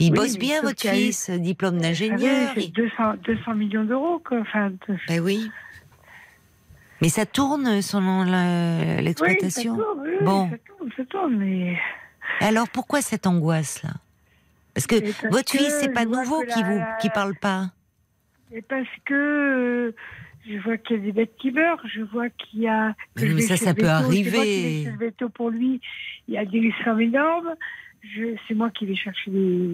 Il 0.00 0.10
Oui, 0.12 0.16
bosse 0.16 0.38
bien, 0.38 0.62
votre 0.62 0.86
eu- 0.86 0.90
fils, 0.90 1.28
diplôme 1.30 1.78
d'ingénieur. 1.78 2.52
Il- 2.56 2.72
200, 2.72 3.14
200 3.24 3.54
millions 3.54 3.84
d'euros. 3.84 4.22
quoi. 4.26 4.38
Enfin, 4.40 4.70
de- 4.70 4.96
Ben 5.08 5.20
oui. 5.20 5.50
Mais 7.02 7.08
ça 7.10 7.26
tourne 7.26 7.82
selon 7.82 8.22
Oui, 8.22 9.02
l'exploitation. 9.02 9.76
tourne, 9.76 9.98
oui, 10.02 10.16
Bon. 10.22 10.48
ça 10.50 10.56
tourne, 10.66 10.90
ça 10.96 11.04
tourne, 11.04 11.36
mais. 11.36 11.76
Alors 12.40 12.68
pourquoi 12.68 13.02
cette 13.02 13.26
angoisse 13.26 13.82
là? 13.82 13.90
Parce 14.74 14.86
que 14.86 14.98
parce 15.00 15.22
votre 15.32 15.52
que 15.52 15.58
fils, 15.58 15.76
c'est 15.80 15.92
pas 15.92 16.04
nouveau 16.04 16.40
qui 16.42 16.60
la- 16.62 16.66
vous 16.68 16.80
qui 17.00 17.10
parle 17.10 17.34
pas. 17.36 17.66
Et 18.52 18.62
parce 18.62 18.86
que 19.04 19.14
euh, 19.14 19.94
je 20.48 20.58
vois 20.58 20.76
qu'il 20.76 20.96
y 20.96 21.00
a 21.00 21.02
des 21.02 21.12
bêtes 21.12 21.36
qui 21.38 21.50
meurent, 21.52 21.80
je 21.86 22.02
vois 22.02 22.28
qu'il 22.30 22.60
y 22.60 22.68
a. 22.68 22.94
que 23.16 23.24
Mais 23.24 23.40
ça, 23.42 23.56
ça 23.56 23.74
peut 23.74 23.82
C'est 23.82 23.88
arriver. 23.88 24.84
le 24.84 24.96
veto 25.06 25.28
pour 25.28 25.50
lui. 25.50 25.80
Il 26.28 26.34
y 26.34 26.38
a 26.38 26.44
des 26.44 26.72
sommes 26.84 27.00
énormes. 27.00 27.54
Je- 28.02 28.36
C'est 28.46 28.54
moi 28.54 28.68
qui 28.68 28.84
vais 28.84 28.94
chercher 28.94 29.30
les, 29.30 29.70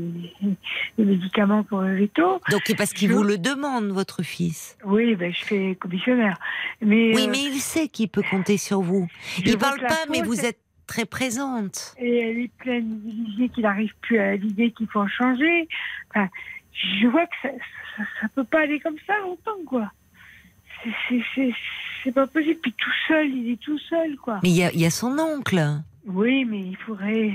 les 0.99 1.05
médicaments 1.05 1.65
pour 1.65 1.81
le 1.81 1.97
veto. 1.97 2.41
Donc 2.53 2.63
c'est 2.65 2.77
parce 2.77 2.93
qu'il 2.93 3.09
Je- 3.09 3.15
vous 3.15 3.25
le 3.25 3.39
demande, 3.39 3.87
votre 3.89 4.23
fils. 4.23 4.79
Oui, 4.85 5.17
ben, 5.17 5.33
je 5.33 5.43
fais 5.45 5.75
commissionnaire. 5.81 6.39
Mais, 6.81 7.13
Oui, 7.15 7.25
euh, 7.27 7.31
mais 7.31 7.43
il 7.43 7.59
sait 7.61 7.89
qu'il 7.89 8.09
peut 8.09 8.23
compter 8.31 8.57
sur 8.57 8.83
vous. 8.83 9.09
je 9.37 9.43
Il 9.51 9.51
vois 9.59 9.71
parle 9.71 9.81
pas, 9.81 10.05
mais 10.11 10.23
vous 10.23 10.45
êtes 10.45 10.61
très 10.87 11.07
présente. 11.07 11.95
Et 11.99 12.19
elle 12.19 12.39
est 12.39 12.53
pleine 12.59 13.01
d'idées 13.01 13.49
qu'il 13.49 13.65
n'arrive 13.65 13.93
plus 14.01 14.19
à 14.21 14.37
l'idée 14.37 14.71
qu'il 14.71 14.87
faut 14.87 15.01
en 15.01 15.09
changer. 15.09 15.69
Enfin, 16.11 16.29
je 16.73 17.09
vois 17.09 17.27
que 17.27 17.35
ça, 17.43 17.49
ça, 17.97 18.03
ça 18.23 18.29
peut 18.37 18.45
pas 18.45 18.61
aller 18.61 18.79
comme 18.79 18.97
ça 19.09 19.19
longtemps, 19.23 19.59
quoi. 19.67 19.91
C'est- 21.35 22.13
pas 22.13 22.27
possible. 22.27 22.59
Puis 22.63 22.73
tout 22.73 22.91
seul, 23.09 23.29
il 23.31 23.53
est 23.53 23.61
tout 23.61 23.79
seul, 23.79 24.17
quoi. 24.17 24.41
Mais 24.43 24.51
il 24.51 24.57
y 24.57 24.79
y 24.79 24.87
a 24.87 24.91
son 24.91 25.19
oncle. 25.19 25.61
Oui, 26.07 26.45
mais 26.45 26.61
il 26.61 26.77
faudrait 26.77 27.33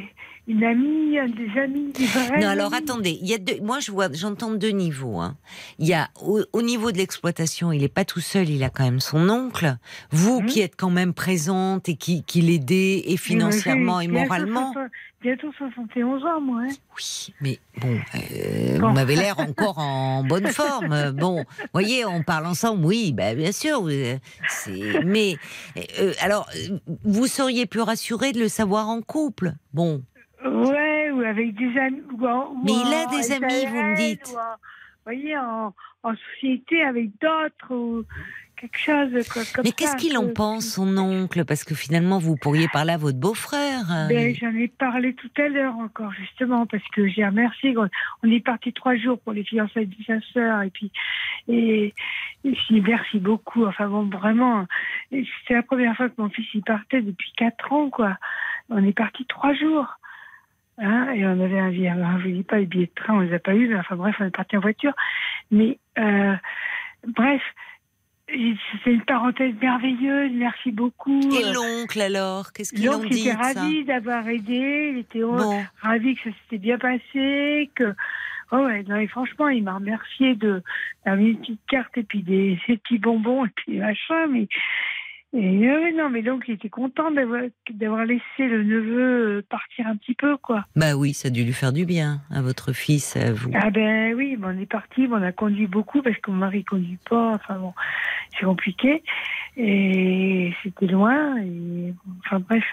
une 0.48 0.64
amie, 0.64 1.18
un 1.18 1.28
des 1.28 1.60
amis, 1.60 1.92
des 1.94 2.06
vrais. 2.06 2.40
Non, 2.42 2.48
alors 2.50 2.74
attendez, 2.74 3.18
il 3.22 3.28
y 3.28 3.34
a 3.34 3.38
deux, 3.38 3.60
moi 3.62 3.80
je 3.80 3.92
vois, 3.92 4.10
j'entends 4.14 4.52
deux 4.54 4.70
niveaux. 4.70 5.20
hein. 5.20 5.38
Il 5.80 5.88
y 5.88 5.94
a 5.94 6.10
au, 6.22 6.42
au 6.54 6.62
niveau 6.62 6.92
de 6.92 6.98
l'exploitation, 6.98 7.72
il 7.72 7.82
n'est 7.82 7.88
pas 7.88 8.06
tout 8.06 8.20
seul, 8.20 8.50
il 8.50 8.64
a 8.64 8.70
quand 8.70 8.84
même 8.84 9.00
son 9.00 9.28
oncle. 9.30 9.76
Vous 10.12 10.42
Mhm. 10.42 10.46
qui 10.48 10.62
êtes 10.62 10.76
quand 10.76 10.90
même 10.92 11.14
présente 11.14 11.90
et 11.90 11.96
qui, 11.96 12.24
qui 12.24 12.42
l'aidez 12.42 13.04
et 13.08 13.18
financièrement 13.18 14.02
et 14.02 14.08
moralement. 14.08 14.72
bientôt 14.74 14.80
60 14.80 14.92
Bientôt 15.22 15.52
71 15.58 16.24
ans, 16.26 16.40
moi. 16.42 16.62
hein. 16.64 16.68
Oui, 16.96 17.34
mais 17.42 17.60
bon, 17.82 18.00
euh, 18.14 18.78
Bon. 18.80 18.90
vous 18.90 18.94
m'avez 18.94 19.16
l'air 19.16 19.40
encore 19.40 19.80
en 19.80 20.24
bonne 20.24 20.46
forme. 20.48 21.12
Bon, 21.14 21.46
voyez, 21.74 22.06
on 22.06 22.22
parle 22.22 22.46
ensemble, 22.46 22.86
oui, 22.86 23.12
bah, 23.14 23.34
bien 23.34 23.52
sûr. 23.52 23.88
euh, 23.88 24.18
c'est- 24.48 25.02
Mais 25.04 25.38
euh, 26.00 26.14
alors, 26.20 26.48
euh, 26.56 26.78
vous 27.04 27.26
seriez 27.26 27.66
plus 27.66 27.82
rassuré 27.82 28.34
de 28.34 28.40
le 28.40 28.48
savoir 28.48 28.88
en 28.90 29.02
couple? 29.02 29.54
Bon, 29.74 30.04
Ouais, 30.44 31.12
ou 31.12 31.22
avec 31.22 31.56
des 31.56 31.78
amis. 31.80 32.02
ou 32.12 32.26
en- 32.28 32.50
ou 32.52 32.62
Mais 32.64 32.72
il 32.74 32.94
a 32.94 33.06
des 33.08 33.32
amis, 33.34 33.66
vous 33.68 33.76
me 33.84 33.96
dites. 33.96 34.28
ou 34.34 34.38
en- 34.38 34.56
Vous 35.08 35.12
voyez, 35.12 35.38
en, 35.38 35.74
en 36.04 36.14
société 36.34 36.82
avec 36.82 37.12
d'autres, 37.22 37.72
ou 37.76 38.04
quelque 38.60 38.78
chose 38.80 39.30
quoi, 39.32 39.44
comme 39.54 39.64
mais 39.66 39.72
qu'est-ce 39.72 39.96
qu'il 39.98 40.18
en 40.18 40.34
pense, 40.34 40.66
son 40.66 40.98
oncle? 40.98 41.46
Parce 41.46 41.64
que 41.64 41.76
finalement, 41.76 42.18
vous 42.18 42.36
pourriez 42.38 42.68
parler 42.70 42.94
à 42.94 42.98
votre 42.98 43.20
beau-frère. 43.20 43.82
hein. 43.92 44.08
Ben, 44.10 44.34
J'en 44.36 44.56
ai 44.56 44.68
parlé 44.68 45.14
tout 45.14 45.30
à 45.38 45.48
l'heure 45.48 45.78
encore, 45.78 46.12
justement, 46.14 46.66
parce 46.66 46.82
que 46.96 47.08
j'ai 47.08 47.24
remercié. 47.24 47.78
On 47.78 47.88
on 48.24 48.32
est 48.32 48.40
parti 48.44 48.74
trois 48.74 48.96
jours 48.96 49.20
pour 49.20 49.34
les 49.34 49.44
fiançailles 49.44 49.86
de 49.88 50.04
sa 50.08 50.20
sœur, 50.34 50.62
et 50.64 50.72
puis, 50.72 50.92
et, 51.48 51.94
et 52.46 52.52
puis, 52.52 52.82
merci 52.82 53.20
beaucoup. 53.20 53.66
Enfin 53.68 53.88
bon, 53.88 54.10
vraiment, 54.10 54.66
c'était 55.12 55.54
la 55.54 55.62
première 55.64 55.96
fois 55.96 56.10
que 56.10 56.16
mon 56.20 56.30
fils 56.30 56.52
y 56.56 56.62
partait 56.62 57.02
depuis 57.04 57.32
quatre 57.38 57.72
ans, 57.72 57.92
quoi. 57.92 58.18
On 58.70 58.84
est 58.84 58.94
parti 58.98 59.24
trois 59.28 59.54
jours. 59.54 59.86
Hein, 60.78 61.14
et 61.14 61.26
on 61.26 61.40
avait 61.40 61.60
un 61.60 61.70
billet, 61.70 61.90
alors, 61.90 62.20
je 62.20 62.28
vous 62.28 62.34
dis 62.36 62.44
pas 62.44 62.58
les 62.58 62.66
billets 62.66 62.88
de 62.88 63.02
train, 63.02 63.16
on 63.16 63.20
les 63.22 63.34
a 63.34 63.40
pas 63.40 63.56
eu, 63.56 63.70
mais 63.70 63.80
enfin 63.80 63.96
bref, 63.96 64.16
on 64.20 64.26
est 64.26 64.36
parti 64.36 64.58
en 64.58 64.60
voiture. 64.60 64.94
Mais 65.50 65.80
euh, 65.98 66.36
bref, 67.08 67.42
c'était 68.28 68.94
une 68.94 69.06
parenthèse 69.06 69.54
merveilleuse, 69.62 70.32
merci 70.34 70.72
beaucoup. 70.72 71.22
Et 71.32 71.54
l'oncle 71.54 72.02
alors 72.02 72.52
Qu'est-ce 72.52 72.74
qu'il 72.74 72.86
L'oncle 72.86 73.08
dit 73.10 73.22
était 73.22 73.38
de 73.38 73.42
ça 73.42 73.62
ravi 73.62 73.86
d'avoir 73.86 74.28
aidé, 74.28 74.92
il 74.94 74.98
était 75.00 75.22
Bon, 75.22 75.64
ravi 75.82 76.16
que 76.16 76.30
ça 76.30 76.36
s'était 76.44 76.58
bien 76.58 76.78
passé, 76.78 77.70
que 77.76 77.94
oh 78.52 78.58
ouais, 78.58 78.84
non, 78.84 78.98
et 78.98 79.08
franchement, 79.08 79.48
il 79.48 79.64
m'a 79.64 79.76
remercié 79.76 80.36
de 80.36 80.62
d'avoir 81.06 81.24
mis 81.24 81.32
une 81.32 81.40
petite 81.40 81.66
carte 81.70 81.98
et 81.98 82.04
puis 82.04 82.24
des, 82.24 82.60
ces 82.68 82.78
petits 82.78 83.00
bonbons 83.00 83.46
et 83.46 83.52
puis 83.56 83.78
machin, 83.78 84.28
mais 84.30 84.48
et, 85.36 85.68
euh, 85.68 85.92
non, 85.96 86.10
mais 86.10 86.22
donc 86.22 86.46
il 86.48 86.54
était 86.54 86.70
content 86.70 87.12
d'avoir 87.12 87.42
d'avoir 87.70 88.06
laissé 88.06 88.22
le 88.40 88.64
neveu 88.64 89.38
euh, 89.38 89.46
partir 89.50 89.88
un 89.88 89.98
petit 89.98 90.14
peu, 90.14 90.38
quoi. 90.38 90.66
bah 90.76 90.96
oui, 90.96 91.14
ça 91.14 91.28
a 91.28 91.32
dû 91.32 91.44
lui 91.44 91.54
faire 91.54 91.74
du 91.74 91.86
bien 91.86 92.22
à 92.32 92.42
votre 92.42 92.72
fils, 92.74 93.18
à 93.18 93.34
vous. 93.34 93.52
Ah 93.54 93.70
ben 93.70 94.14
oui, 94.16 94.38
ben, 94.38 94.56
on 94.56 94.62
est 94.62 94.66
parti, 94.66 95.08
ben, 95.08 95.20
on 95.20 95.24
a 95.24 95.32
conduit 95.32 95.68
beaucoup 95.68 96.02
parce 96.02 96.18
que 96.18 96.32
mon 96.32 96.38
mari 96.38 96.64
conduit 96.64 97.00
pas, 97.10 97.34
enfin 97.36 97.56
bon, 97.56 97.74
c'est 98.38 98.46
compliqué 98.46 99.04
et 99.58 100.54
c'était 100.64 100.88
loin 100.88 101.38
et 101.38 101.94
enfin 102.26 102.40
bref. 102.40 102.64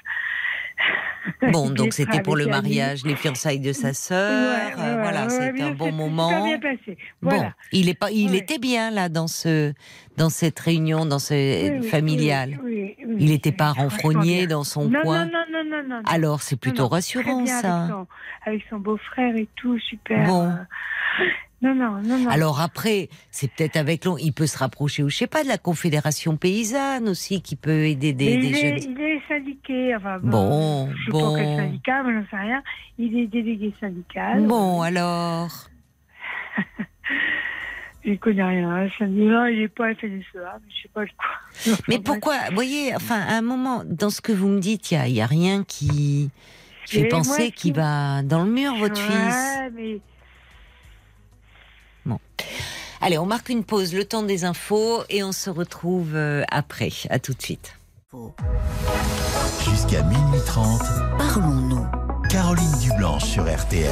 Bon, 1.52 1.70
donc 1.70 1.88
était 1.88 2.04
c'était 2.04 2.22
pour 2.22 2.36
le 2.36 2.46
mariage, 2.46 3.04
les 3.04 3.14
fiançailles 3.16 3.60
de 3.60 3.72
sa 3.72 3.92
sœur. 3.92 4.56
Ouais, 4.56 4.74
euh, 4.78 4.98
voilà, 5.00 5.26
ouais, 5.26 5.52
mais 5.52 5.62
un 5.62 5.70
bon 5.70 5.92
moment. 5.92 6.28
super 6.28 6.44
bien 6.44 6.59
passé. 6.59 6.98
Bon, 7.22 7.50
il 7.72 7.88
est 7.88 7.94
pas, 7.94 8.10
il 8.10 8.34
était 8.34 8.59
bien 8.59 8.90
là 8.90 9.09
dans 9.09 9.28
ce, 9.28 9.72
dans 10.16 10.30
cette 10.30 10.59
réunion, 10.59 11.06
dans 11.06 11.18
ce 11.18 11.80
Oui, 11.80 11.88
familial. 11.88 12.59
oui, 12.62 12.96
oui, 12.98 13.06
oui. 13.06 13.16
Il 13.18 13.30
n'était 13.30 13.52
pas 13.52 13.72
renfrogné 13.72 14.46
dans 14.46 14.64
son 14.64 14.88
non, 14.88 15.00
coin. 15.02 15.26
Non, 15.26 15.44
non, 15.50 15.64
non, 15.64 15.82
non, 15.82 15.96
non. 15.96 16.02
Alors 16.06 16.42
c'est 16.42 16.56
plutôt 16.56 16.84
Non, 16.84 16.88
rassurant 16.88 17.42
bien 17.42 17.60
ça. 17.60 17.76
Avec 17.82 17.90
son, 17.90 18.06
avec 18.44 18.64
son 18.70 18.78
beau-frère 18.78 19.36
et 19.36 19.48
tout, 19.56 19.78
super. 19.78 20.26
Bon. 20.26 20.48
Euh, 20.48 21.24
Non, 21.62 21.74
non, 21.74 22.02
non, 22.02 22.18
non. 22.18 22.28
Alors 22.28 22.60
après, 22.60 23.09
c'est 23.30 23.48
peut-être 23.52 23.76
avec 23.76 24.05
long, 24.05 24.18
il 24.18 24.32
peut 24.32 24.47
se 24.48 24.59
rapprocher, 24.59 25.02
ou 25.05 25.09
je 25.09 25.16
sais 25.16 25.26
pas, 25.28 25.44
de 25.44 25.48
la 25.48 25.59
Confédération 25.59 26.36
paysanne 26.36 27.09
aussi, 27.09 27.40
qui 27.40 27.55
peut 27.56 27.84
aider 27.86 28.12
des, 28.12 28.36
Mais 28.36 28.36
des 28.39 28.47
il, 28.48 28.56
est, 28.56 28.78
jeunes. 28.80 28.93
il 28.97 29.01
est 29.01 29.20
syndiqué. 29.28 29.94
Enfin, 29.97 30.18
Bon, 30.22 30.90
je 30.93 31.05
sais 31.05 31.10
bon. 31.12 31.32
pas 31.34 31.39
quel 31.40 31.56
syndicat, 31.56 32.02
mais 32.02 32.14
j'en 32.14 32.26
sais 32.30 32.36
rien. 32.43 32.62
Il 32.98 33.16
est 33.18 33.26
délégué 33.28 33.72
syndical. 33.80 34.44
Bon, 34.47 34.82
alors. 34.82 35.51
Je 38.05 38.14
connais 38.14 38.43
rien. 38.43 38.68
Hein. 38.68 38.89
Non, 39.06 39.47
il 39.47 39.60
est 39.60 39.68
pas 39.68 39.94
FNSEA, 39.94 40.09
mais 40.34 40.68
je 40.74 40.82
sais 40.82 40.89
pas 40.93 41.05
de 41.05 41.10
quoi. 41.16 41.76
Mais 41.89 42.01
pourquoi 42.01 42.34
Vous 42.48 42.55
voyez, 42.56 42.94
enfin, 42.97 43.20
à 43.20 43.34
un 43.36 43.43
moment, 43.43 43.82
dans 43.86 44.10
ce 44.10 44.20
que 44.20 44.32
vous 44.32 44.48
me 44.48 44.59
dites, 44.59 44.90
il 44.90 44.94
y 44.94 44.97
a, 44.97 45.06
y 45.09 45.20
a 45.20 45.26
rien 45.26 45.62
qui, 45.62 46.28
qui 46.86 46.97
fait 47.02 47.06
penser 47.09 47.52
qu'il 47.52 47.72
qui- 47.72 47.78
va 47.78 48.22
dans 48.22 48.43
le 48.44 48.51
mur, 48.51 48.74
votre 48.76 49.01
fils. 49.01 49.14
Ouais, 49.76 50.01
Allez, 53.04 53.18
on 53.18 53.26
marque 53.26 53.48
une 53.48 53.64
pause, 53.64 53.92
le 53.94 54.04
temps 54.04 54.22
des 54.22 54.44
infos, 54.44 55.02
et 55.10 55.24
on 55.24 55.32
se 55.32 55.50
retrouve 55.50 56.14
euh, 56.14 56.44
après. 56.52 56.92
À 57.10 57.18
tout 57.18 57.34
de 57.34 57.42
suite. 57.42 57.74
Jusqu'à 59.68 60.02
minuit 60.04 60.40
30, 60.46 60.80
Parlons-nous. 61.18 61.84
Caroline 62.30 62.78
Dublanche 62.80 63.24
sur 63.24 63.42
RTL. 63.42 63.90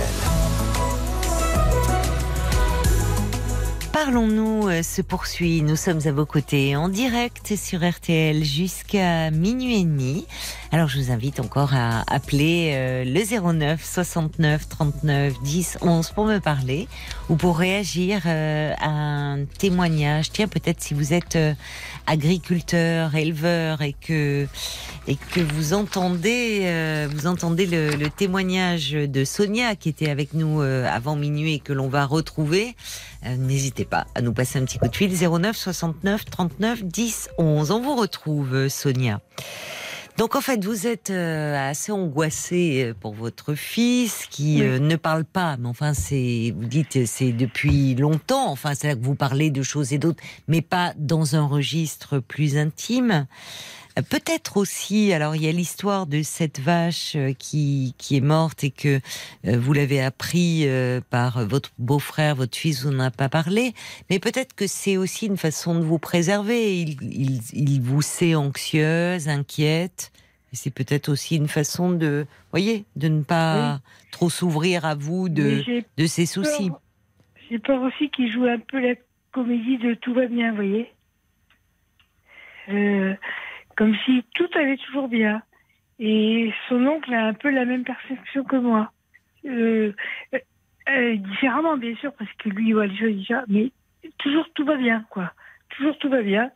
Parlons-nous 3.93 4.69
euh, 4.69 4.83
se 4.85 5.03
poursuit. 5.03 5.62
Nous 5.62 5.75
sommes 5.75 6.01
à 6.05 6.12
vos 6.12 6.25
côtés 6.25 6.77
en 6.77 6.89
direct 6.89 7.57
sur 7.57 7.81
RTL 7.87 8.45
jusqu'à 8.45 9.33
minuit 9.33 9.81
et 9.81 9.85
demi. 9.85 10.27
Alors 10.71 10.87
je 10.87 11.01
vous 11.01 11.11
invite 11.11 11.41
encore 11.41 11.75
à 11.75 12.05
appeler 12.07 12.71
euh, 12.75 13.05
le 13.05 13.53
09 13.53 13.85
69 13.85 14.69
39 14.69 15.43
10 15.43 15.79
11 15.81 16.11
pour 16.11 16.25
me 16.25 16.39
parler 16.39 16.87
ou 17.29 17.35
pour 17.35 17.59
réagir 17.59 18.23
euh, 18.27 18.73
à 18.79 18.91
un 18.91 19.45
témoignage. 19.45 20.31
Tiens, 20.31 20.47
peut-être 20.47 20.81
si 20.81 20.95
vous 20.95 21.12
êtes 21.12 21.37
agriculteur, 22.07 23.17
éleveur 23.17 23.83
et 23.83 23.95
que 24.01 24.47
et 25.09 25.17
que 25.17 25.41
vous 25.41 25.75
entendez 25.75 27.09
vous 27.12 27.27
entendez 27.27 27.67
le, 27.67 27.97
le 27.97 28.09
témoignage 28.09 28.93
de 28.93 29.25
Sonia 29.25 29.75
qui 29.75 29.89
était 29.89 30.11
avec 30.11 30.33
nous 30.33 30.61
avant 30.61 31.17
minuit 31.17 31.55
et 31.55 31.61
que 31.61 31.73
l'on 31.73 31.89
va 31.89 32.07
retrouver. 32.07 32.77
Euh, 33.27 33.37
N'hésitez 33.37 33.85
pas 33.85 34.07
à 34.15 34.23
nous 34.23 34.33
passer 34.33 34.59
un 34.59 34.65
petit 34.65 34.79
coup 34.79 34.89
de 34.89 34.97
fil 34.97 35.13
09 35.13 35.57
69 35.57 36.25
39 36.25 36.85
10 36.85 37.29
11. 37.39 37.71
On 37.71 37.81
vous 37.81 37.97
retrouve 37.97 38.55
euh, 38.55 38.69
Sonia. 38.69 39.21
Donc 40.17 40.37
en 40.37 40.41
fait, 40.43 40.63
vous 40.65 40.87
êtes 40.87 41.09
euh, 41.11 41.71
assez 41.71 41.93
angoissée 41.93 42.93
pour 43.01 43.15
votre 43.15 43.55
fils 43.55 44.27
qui 44.31 44.61
Oui. 44.61 44.81
ne 44.81 44.97
parle 44.97 45.25
pas, 45.25 45.57
mais 45.57 45.69
enfin 45.69 45.95
c'est, 45.95 46.53
vous 46.57 46.67
dites 46.67 47.07
c'est 47.07 47.33
depuis 47.33 47.95
longtemps. 47.95 48.51
Enfin 48.51 48.75
c'est 48.75 48.89
là 48.89 48.95
que 48.97 49.03
vous 49.03 49.15
parlez 49.15 49.51
de 49.51 49.63
choses 49.63 49.93
et 49.95 49.99
d'autres, 49.99 50.23
mais 50.47 50.61
pas 50.61 50.93
dans 50.99 51.37
un 51.37 51.47
registre 51.47 52.19
plus 52.19 52.59
intime. 52.59 53.27
Peut-être 54.09 54.57
aussi, 54.57 55.13
alors 55.13 55.37
il 55.37 55.43
y 55.43 55.49
a 55.49 55.53
l'histoire 55.53 56.07
de 56.07 56.23
cette 56.23 56.61
vache 56.61 57.15
euh, 57.17 57.33
qui, 57.33 57.95
qui 57.99 58.17
est 58.17 58.21
morte 58.21 58.65
et 58.65 58.71
que 58.71 59.01
euh, 59.47 59.59
vous 59.59 59.73
l'avez 59.73 60.01
appris 60.03 60.63
euh, 60.67 61.01
par 61.11 61.47
votre 61.47 61.71
beau-frère, 61.79 62.37
votre 62.37 62.57
fils, 62.57 62.85
n'en 62.85 63.01
avez 63.01 63.11
pas 63.17 63.29
parlé, 63.29 63.75
mais 64.09 64.19
peut-être 64.19 64.55
que 64.55 64.67
c'est 64.67 64.97
aussi 64.97 65.27
une 65.27 65.37
façon 65.37 65.75
de 65.75 65.85
vous 65.85 65.99
préserver. 65.99 66.81
Il, 66.81 66.97
il, 67.03 67.41
il 67.53 67.81
vous 67.81 68.03
sait 68.03 68.35
anxieuse, 68.35 69.29
inquiète, 69.29 70.13
c'est 70.53 70.75
peut-être 70.75 71.09
aussi 71.09 71.37
une 71.37 71.49
façon 71.49 71.93
de, 71.93 72.27
voyez, 72.51 72.85
de 72.97 73.09
ne 73.09 73.23
pas 73.23 73.81
trop 74.11 74.31
s'ouvrir 74.31 74.85
à 74.85 74.95
vous 74.95 75.29
de, 75.29 75.63
de 75.97 76.07
ses 76.07 76.27
soucis. 76.27 76.71
J'ai 77.51 77.59
peur 77.59 77.83
aussi 77.83 78.11
qu'il 78.11 78.31
joue 78.33 78.45
un 78.45 78.59
peu 78.59 78.81
la 78.81 78.95
comédie 79.33 79.79
de 79.79 79.95
tout 79.95 80.15
va 80.15 80.27
bien, 80.27 80.51
vous 80.51 80.57
voyez. 80.57 80.93
Euh, 82.69 83.15
comme 83.81 83.97
si 84.05 84.23
tout 84.35 84.48
allait 84.57 84.77
toujours 84.77 85.09
bien. 85.09 85.40
Et 85.98 86.52
son 86.69 86.86
oncle 86.86 87.15
a 87.15 87.28
un 87.28 87.32
peu 87.32 87.48
la 87.48 87.65
même 87.65 87.82
perception 87.82 88.44
que 88.44 88.57
moi. 88.57 88.93
Euh, 89.47 89.94
euh, 90.90 91.16
différemment, 91.16 91.78
bien 91.78 91.97
sûr, 91.97 92.12
parce 92.12 92.31
que 92.35 92.51
lui, 92.51 92.69
il 92.69 92.74
voit 92.74 92.86
les 92.86 92.98
choses 92.98 93.16
différemment, 93.16 93.47
mais 93.48 93.73
toujours 94.19 94.47
tout 94.55 94.66
va 94.66 94.77
bien, 94.77 95.07
quoi. 95.09 95.32
Toujours 95.70 95.97
tout 95.97 96.11
va 96.11 96.20
bien. 96.20 96.51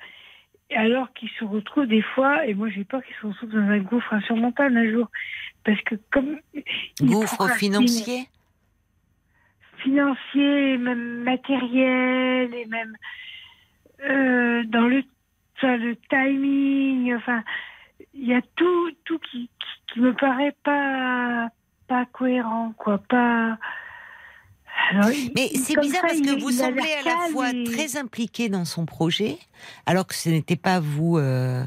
Alors 0.77 1.15
qu'il 1.15 1.31
se 1.31 1.45
retrouve 1.47 1.87
des 1.87 2.03
fois, 2.03 2.45
et 2.47 2.53
moi 2.53 2.69
j'ai 2.69 2.85
peur 2.85 3.03
qu'il 3.03 3.15
se 3.17 3.27
retrouve 3.27 3.53
dans 3.53 3.71
un 3.71 3.79
gouffre 3.79 4.13
insurmontable 4.13 4.77
un 4.77 4.91
jour. 4.91 5.09
Parce 5.65 5.81
que 5.81 5.95
comme. 6.11 6.39
Gouffre 7.01 7.49
financier 7.57 8.29
financier, 9.79 10.77
même 10.77 11.23
matériel, 11.23 12.55
et 12.55 12.67
même 12.67 12.97
euh, 14.03 14.65
dans 14.65 14.89
le, 14.89 15.05
le 15.63 15.97
timing. 16.11 17.15
Enfin, 17.15 17.43
il 18.15 18.27
y 18.29 18.35
a 18.35 18.41
tout, 18.57 18.91
tout 19.05 19.19
qui, 19.31 19.49
qui, 19.59 19.95
qui 19.95 20.01
me 20.01 20.13
paraît 20.15 20.55
pas, 20.65 21.49
pas 21.89 22.05
cohérent, 22.07 22.73
quoi. 22.77 22.99
Pas. 22.99 23.57
Alors, 24.91 25.09
Mais 25.37 25.49
c'est 25.55 25.79
bizarre 25.81 26.03
ça, 26.03 26.09
parce 26.09 26.19
il- 26.19 26.27
que 26.27 26.41
vous 26.41 26.51
il 26.51 26.55
semblez 26.55 26.93
à 27.01 27.05
la 27.05 27.17
fois 27.33 27.51
et- 27.51 27.65
très 27.65 27.97
impliqué 27.97 28.49
dans 28.49 28.65
son 28.65 28.87
projet, 28.87 29.39
alors 29.87 30.07
que 30.07 30.15
ce 30.15 30.29
n'était 30.29 30.57
pas 30.57 30.81
vous. 30.81 31.17
euh, 31.19 31.63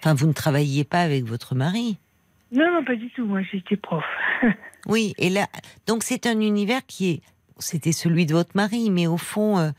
Enfin, 0.00 0.14
vous 0.14 0.28
ne 0.28 0.32
travailliez 0.32 0.84
pas 0.84 1.00
avec 1.00 1.24
votre 1.24 1.54
mari. 1.56 1.98
Non, 2.52 2.72
non, 2.72 2.84
pas 2.84 2.94
du 2.94 3.10
tout. 3.10 3.26
Moi, 3.26 3.42
j'étais 3.42 3.76
prof. 3.76 4.04
Oui, 4.86 5.12
et 5.18 5.28
là, 5.28 5.48
donc 5.88 6.02
c'est 6.04 6.24
un 6.24 6.40
univers 6.40 6.86
qui 6.86 7.10
est, 7.10 7.20
c'était 7.58 7.90
celui 7.92 8.24
de 8.26 8.32
votre 8.32 8.52
mari, 8.54 8.90
mais 8.90 9.06
au 9.08 9.18
fond, 9.18 9.58
euh, 9.58 9.70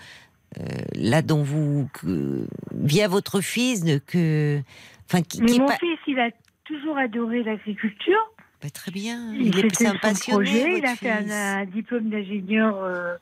là 0.95 1.21
dont 1.21 1.43
vous, 1.43 1.89
que- 1.93 2.45
via 2.73 3.07
votre 3.07 3.41
fils, 3.41 3.83
de 3.83 3.97
que, 3.99 4.59
enfin, 5.07 5.21
qui, 5.21 5.41
Mais 5.41 5.47
qui 5.47 5.59
mon 5.59 5.67
pas, 5.67 5.77
fils, 5.77 5.99
il 6.07 6.19
a 6.19 6.29
toujours 6.65 6.97
adoré 6.97 7.43
l'agriculture. 7.43 8.33
Pas 8.61 8.69
très 8.69 8.91
bien. 8.91 9.33
Il, 9.35 9.47
Il, 9.47 9.59
est 9.65 9.85
un 9.85 9.95
passionné. 9.95 10.43
projet, 10.45 10.77
il 10.79 10.85
a 10.85 10.95
fait 10.95 11.09
un, 11.11 11.29
un 11.29 11.65
diplôme 11.65 12.09
d'ingénieur 12.09 12.75
euh, 12.83 13.15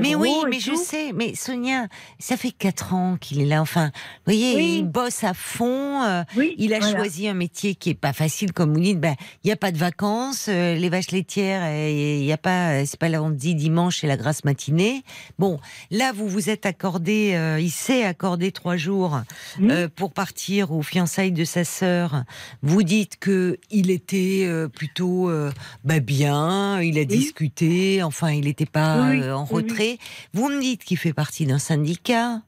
Mais 0.00 0.14
oui, 0.14 0.32
mais 0.48 0.60
je 0.60 0.74
sais. 0.74 1.12
Mais 1.14 1.34
Sonia, 1.34 1.86
ça 2.18 2.36
fait 2.36 2.50
quatre 2.52 2.94
ans 2.94 3.16
qu'il 3.20 3.40
est 3.40 3.46
là. 3.46 3.60
Enfin, 3.60 3.86
vous 4.26 4.32
voyez, 4.32 4.56
Oui. 4.56 4.76
il 4.78 4.84
bosse 4.84 5.24
à 5.24 5.34
fond. 5.34 6.02
euh, 6.02 6.22
Oui, 6.36 6.54
Il 6.58 6.72
a 6.74 6.78
voilà. 6.78 6.96
choisi 6.96 7.28
un 7.28 7.34
métier 7.34 7.74
qui 7.74 7.90
est 7.90 7.94
pas 7.94 8.12
facile, 8.12 8.52
comme 8.52 8.72
vous 8.72 8.80
dites. 8.80 8.98
Ben, 9.00 9.14
il 9.44 9.48
y 9.48 9.52
a 9.52 9.56
pas 9.56 9.72
de 9.72 9.78
vacances, 9.78 10.46
euh, 10.48 10.74
les 10.74 10.88
vaches 10.88 11.10
laitières, 11.10 11.62
il 11.88 12.24
y 12.24 12.32
a 12.32 12.38
pas, 12.38 12.84
c'est 12.86 12.98
pas 12.98 13.08
là 13.08 13.22
on 13.22 13.30
dit 13.30 13.54
dimanche 13.54 14.02
et 14.04 14.06
la 14.06 14.16
grasse 14.16 14.44
matinée. 14.44 15.02
Bon, 15.38 15.58
là 15.90 16.12
vous 16.14 16.28
vous 16.28 16.48
êtes 16.50 16.64
accordé, 16.66 17.32
euh, 17.34 17.60
il 17.60 17.70
s'est 17.70 18.04
accordé 18.04 18.52
trois 18.52 18.76
jours 18.76 19.20
euh, 19.60 19.88
pour 19.94 20.12
partir 20.12 20.72
aux 20.72 20.82
fiançailles 20.82 21.32
de 21.32 21.44
sa 21.44 21.64
sœur. 21.64 22.24
Vous 22.62 22.82
dites 22.82 23.18
que 23.18 23.58
il 23.70 23.90
était 23.90 24.46
euh, 24.62 24.68
plutôt 24.68 25.28
euh, 25.30 25.50
bah, 25.84 26.00
bien, 26.00 26.80
il 26.80 26.98
a 26.98 27.04
discuté, 27.04 28.02
enfin 28.02 28.30
il 28.30 28.44
n'était 28.44 28.66
pas 28.66 29.10
Oui, 29.10 29.20
euh, 29.20 29.36
en 29.36 29.42
oui. 29.44 29.48
retrait. 29.62 29.98
Vous 30.32 30.48
me 30.48 30.60
dites 30.60 30.84
qu'il 30.84 30.96
fait 30.98 31.12
partie 31.12 31.46
d'un 31.46 31.58
syndicat. 31.58 32.42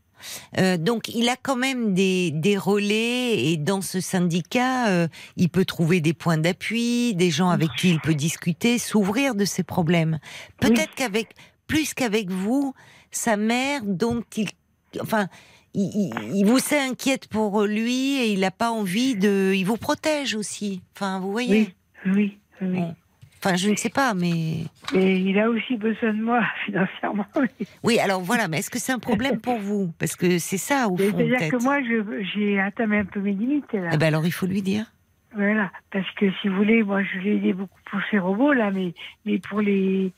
Donc 0.78 1.09
il 1.09 1.28
a 1.28 1.36
quand 1.36 1.57
même 1.57 1.93
des, 1.93 2.31
des 2.31 2.57
relais 2.57 3.45
et 3.45 3.59
dans 3.59 3.82
ce 3.82 4.01
syndicat, 4.01 5.07
il 5.36 5.51
peut 5.51 5.66
trouver 5.66 6.01
des 6.01 6.15
points 6.15 6.39
d'appui, 6.39 7.15
des 7.15 7.31
gens 7.31 7.51
avec 7.51 7.69
qui 7.77 7.91
il 7.91 8.01
peut 8.01 8.15
discuter, 8.15 8.78
s'ouvrir 8.78 9.35
de 9.35 9.45
ses 9.45 9.65
problèmes. 9.65 10.19
Peut-être 10.61 10.95
qu'avec 10.95 11.35
plus 11.66 11.93
qu'avec 11.93 12.31
vous, 12.31 12.73
sa 13.11 13.36
mère, 13.36 13.82
dont 13.85 14.23
il, 14.39 14.49
enfin, 14.99 15.28
il, 15.74 15.91
il- 15.95 16.36
il 16.36 16.47
vous 16.47 16.59
s'inquiète 16.59 17.27
pour 17.28 17.62
lui 17.65 18.16
et 18.16 18.32
il 18.32 18.41
n'a 18.41 18.51
pas 18.51 18.70
envie 18.70 19.16
de, 19.16 19.53
il 19.55 19.65
vous 19.65 19.77
protège 19.77 20.35
aussi. 20.35 20.81
Enfin, 20.97 21.20
vous 21.20 21.32
voyez. 21.32 21.51
Oui, 21.66 21.74
oui, 22.07 22.39
oui. 22.61 22.69
Bon. 22.79 22.95
Enfin, 23.43 23.57
je 23.57 23.69
ne 23.69 23.77
sais 23.77 23.91
pas, 23.91 24.15
mais 24.15 24.65
Et 24.95 25.17
il 25.19 25.39
a 25.39 25.51
aussi 25.51 25.77
besoin 25.77 26.15
de 26.15 26.23
moi 26.23 26.41
financièrement. 26.65 27.27
oui. 27.83 27.99
Alors 27.99 28.23
voilà, 28.23 28.49
mais 28.49 28.59
est-ce 28.61 28.71
que 28.71 28.79
c'est 28.79 28.93
un 28.93 28.99
problème 28.99 29.39
pour 29.39 29.59
vous? 29.59 29.93
Parce 29.99 30.17
que 30.17 30.39
c'est 30.39 30.57
ça 30.57 30.89
au 30.89 30.97
fond 30.97 31.05
C'est-à-dire 31.19 31.51
que 31.51 31.63
moi, 31.63 31.79
j'ai 32.35 32.59
atteint 32.59 32.91
un 32.91 33.05
peu 33.05 33.21
mes 33.21 33.33
limites 33.33 33.71
là. 33.75 33.91
Eh 33.93 33.97
ben 33.99 34.07
alors 34.07 34.25
il 34.25 34.33
faut 34.33 34.47
lui 34.47 34.63
dire. 34.63 34.87
Voilà, 35.37 35.71
parce 35.91 36.09
que 36.13 36.27
si 36.41 36.49
vous 36.49 36.55
voulez, 36.57 36.83
moi, 36.85 37.03
je 37.03 37.19
l'ai 37.19 37.37
aidé 37.37 37.53
beaucoup 37.53 37.79
pour 37.91 38.01
ses 38.11 38.19
robots 38.19 38.53
là, 38.53 38.71
mais 38.71 38.95
mais 39.27 39.39
pour 39.41 39.61
les 39.61 40.13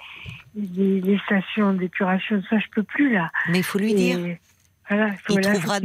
les, 0.54 1.00
les 1.00 1.18
stations 1.26 1.72
d'épuration, 1.72 2.42
ça, 2.48 2.58
je 2.58 2.66
peux 2.74 2.82
plus 2.82 3.12
là. 3.12 3.30
Mais 3.50 3.58
il 3.58 3.64
faut 3.64 3.78
lui 3.78 3.92
Et 3.92 3.94
dire. 3.96 4.18
Voilà, 4.88 5.08
il 5.08 5.16
faut, 5.18 5.32
Il 5.32 5.40
là, 5.40 5.54
faut 5.54 5.58
trouvera 5.58 5.78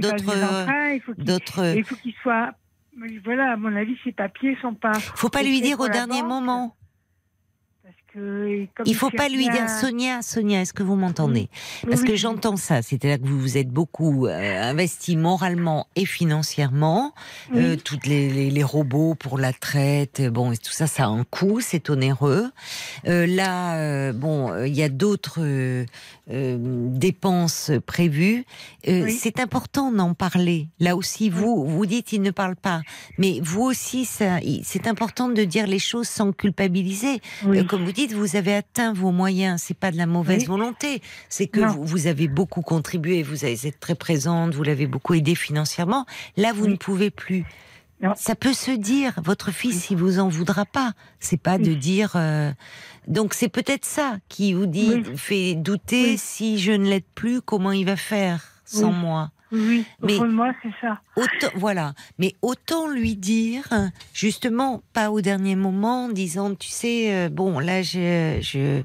il 0.94 1.02
faut 1.02 1.14
qu'il- 1.16 1.24
D'autres. 1.24 1.76
il 1.76 1.84
faut 1.84 1.96
qu'il 1.96 2.14
soit. 2.22 2.52
Voilà, 3.24 3.54
à 3.54 3.58
mon 3.58 3.76
avis, 3.76 3.98
ses 4.04 4.12
papiers 4.12 4.58
sont 4.62 4.74
pas. 4.74 4.94
Faut 4.94 5.30
pas 5.30 5.44
lui 5.44 5.62
dire 5.62 5.80
au 5.80 5.88
dernier 5.88 6.22
banque. 6.22 6.30
moment. 6.30 6.76
Que. 8.14 8.68
comme 8.76 8.86
Il 8.86 8.96
faut 8.96 9.10
pas 9.10 9.30
lui 9.30 9.48
dire 9.50 9.70
Sonia, 9.70 10.22
Sonia, 10.22 10.62
est-ce 10.62 10.74
que 10.74 10.84
vous 10.84 10.96
m'entendez 10.96 11.48
Oui, 11.84 11.90
Parce 11.90 12.02
que 12.02 12.16
j'entends 12.16 12.58
ça, 12.58 12.82
c'est-à-dire 12.82 13.22
que 13.22 13.28
vous 13.28 13.40
vous 13.40 13.58
êtes 13.58 13.70
beaucoup 13.70 14.28
euh, 14.28 14.62
investi 14.70 15.16
moralement 15.16 15.88
et 15.96 16.06
financièrement. 16.06 17.14
Oui. 17.54 17.62
Euh, 17.64 17.76
toutes 17.78 18.08
les, 18.08 18.30
les, 18.30 18.50
les 18.50 18.64
robots 18.64 19.16
pour 19.16 19.38
la 19.38 19.54
traite, 19.54 20.20
euh, 20.20 20.30
bon, 20.30 20.52
et 20.52 20.58
tout 20.58 20.72
ça, 20.72 20.88
ça 20.88 21.06
a 21.06 21.08
un 21.08 21.24
coût, 21.24 21.62
c'est 21.62 21.90
onéreux. 21.90 22.52
Euh, 23.08 23.26
là, 23.26 24.12
bon, 24.12 24.66
il 24.66 24.76
y 24.76 24.84
a 24.84 24.90
d'autres 24.90 25.86
dépenses 26.28 27.72
prévues. 27.86 28.46
Oui. 28.88 29.12
C'est 29.14 29.40
important 29.40 29.92
d'en 29.92 30.14
parler. 30.14 30.68
Là 30.80 30.96
aussi, 30.96 31.30
vous, 31.30 31.66
vous 31.66 31.86
dites 31.86 32.14
il 32.14 32.22
ne 32.22 32.32
parle 32.32 32.56
pas, 32.56 32.82
mais 33.18 33.40
vous 33.42 33.62
aussi, 33.62 34.06
c'est 34.06 34.88
important 34.88 35.30
de 35.30 35.44
dire 35.44 35.68
les 35.68 35.80
choses 35.80 36.08
sans 36.08 36.32
culpabiliser. 36.32 37.22
Comme 37.68 37.86
vous 37.86 37.92
dites, 37.92 38.01
vous 38.08 38.36
avez 38.36 38.54
atteint 38.56 38.94
vos 38.94 39.12
moyens. 39.12 39.62
C'est 39.66 39.78
pas 39.78 39.92
de 39.92 39.98
la 39.98 40.06
mauvaise 40.06 40.42
Oui. 40.42 40.46
volonté. 40.48 41.02
C'est 41.30 41.48
que 41.48 41.60
vous, 41.62 41.84
vous 41.84 42.08
avez 42.08 42.28
beaucoup 42.28 42.62
contribué. 42.62 43.24
Vous 43.24 43.44
avez 43.46 43.54
été 43.54 43.72
très 43.72 43.96
présente. 43.96 44.54
Vous 44.54 44.64
l'avez 44.64 44.88
beaucoup 44.88 45.14
aidé 45.14 45.36
financièrement. 45.36 46.06
Là, 46.38 46.54
vous 46.54 46.66
Oui. 46.66 46.72
ne 46.72 46.78
pouvez 46.78 47.10
plus. 47.12 47.46
Non. 48.02 48.14
Ça 48.18 48.34
peut 48.36 48.54
se 48.54 48.72
dire. 48.72 49.14
Votre 49.24 49.52
fils, 49.52 49.92
il 49.92 49.98
vous 49.98 50.18
en 50.20 50.28
voudra 50.28 50.66
pas. 50.66 50.94
C'est 51.20 51.38
pas 51.42 51.58
de 51.60 51.74
dire. 51.76 52.14
euh, 52.16 52.52
Donc 53.08 53.34
c'est 53.36 53.50
peut-être 53.50 53.86
ça 53.86 54.18
qui 54.28 54.54
vous 54.54 54.66
dit, 54.66 55.04
fait 55.16 55.54
douter. 55.56 56.18
Si 56.18 56.58
je 56.60 56.72
ne 56.72 56.86
l'aide 56.90 57.04
plus, 57.16 57.42
comment 57.42 57.72
il 57.72 57.86
va 57.86 57.96
faire 57.96 58.44
sans 58.66 58.92
moi? 58.92 59.32
Oui, 59.52 59.86
Mais- 60.02 60.18
moi, 60.20 60.54
c'est 60.64 60.72
ça. 60.80 61.02
Autant, 61.16 61.52
voilà. 61.56 61.94
Mais 62.20 62.36
autant 62.42 62.90
lui 62.90 63.16
dire, 63.16 63.68
justement, 64.14 64.82
pas 64.94 65.12
au 65.12 65.22
dernier 65.22 65.56
moment, 65.56 66.06
en 66.06 66.10
disant, 66.10 66.56
tu 66.56 66.70
sais, 66.70 67.14
euh, 67.14 67.30
bon, 67.30 67.60
là, 67.60 67.82
je, 67.82 68.38
je, 68.42 68.82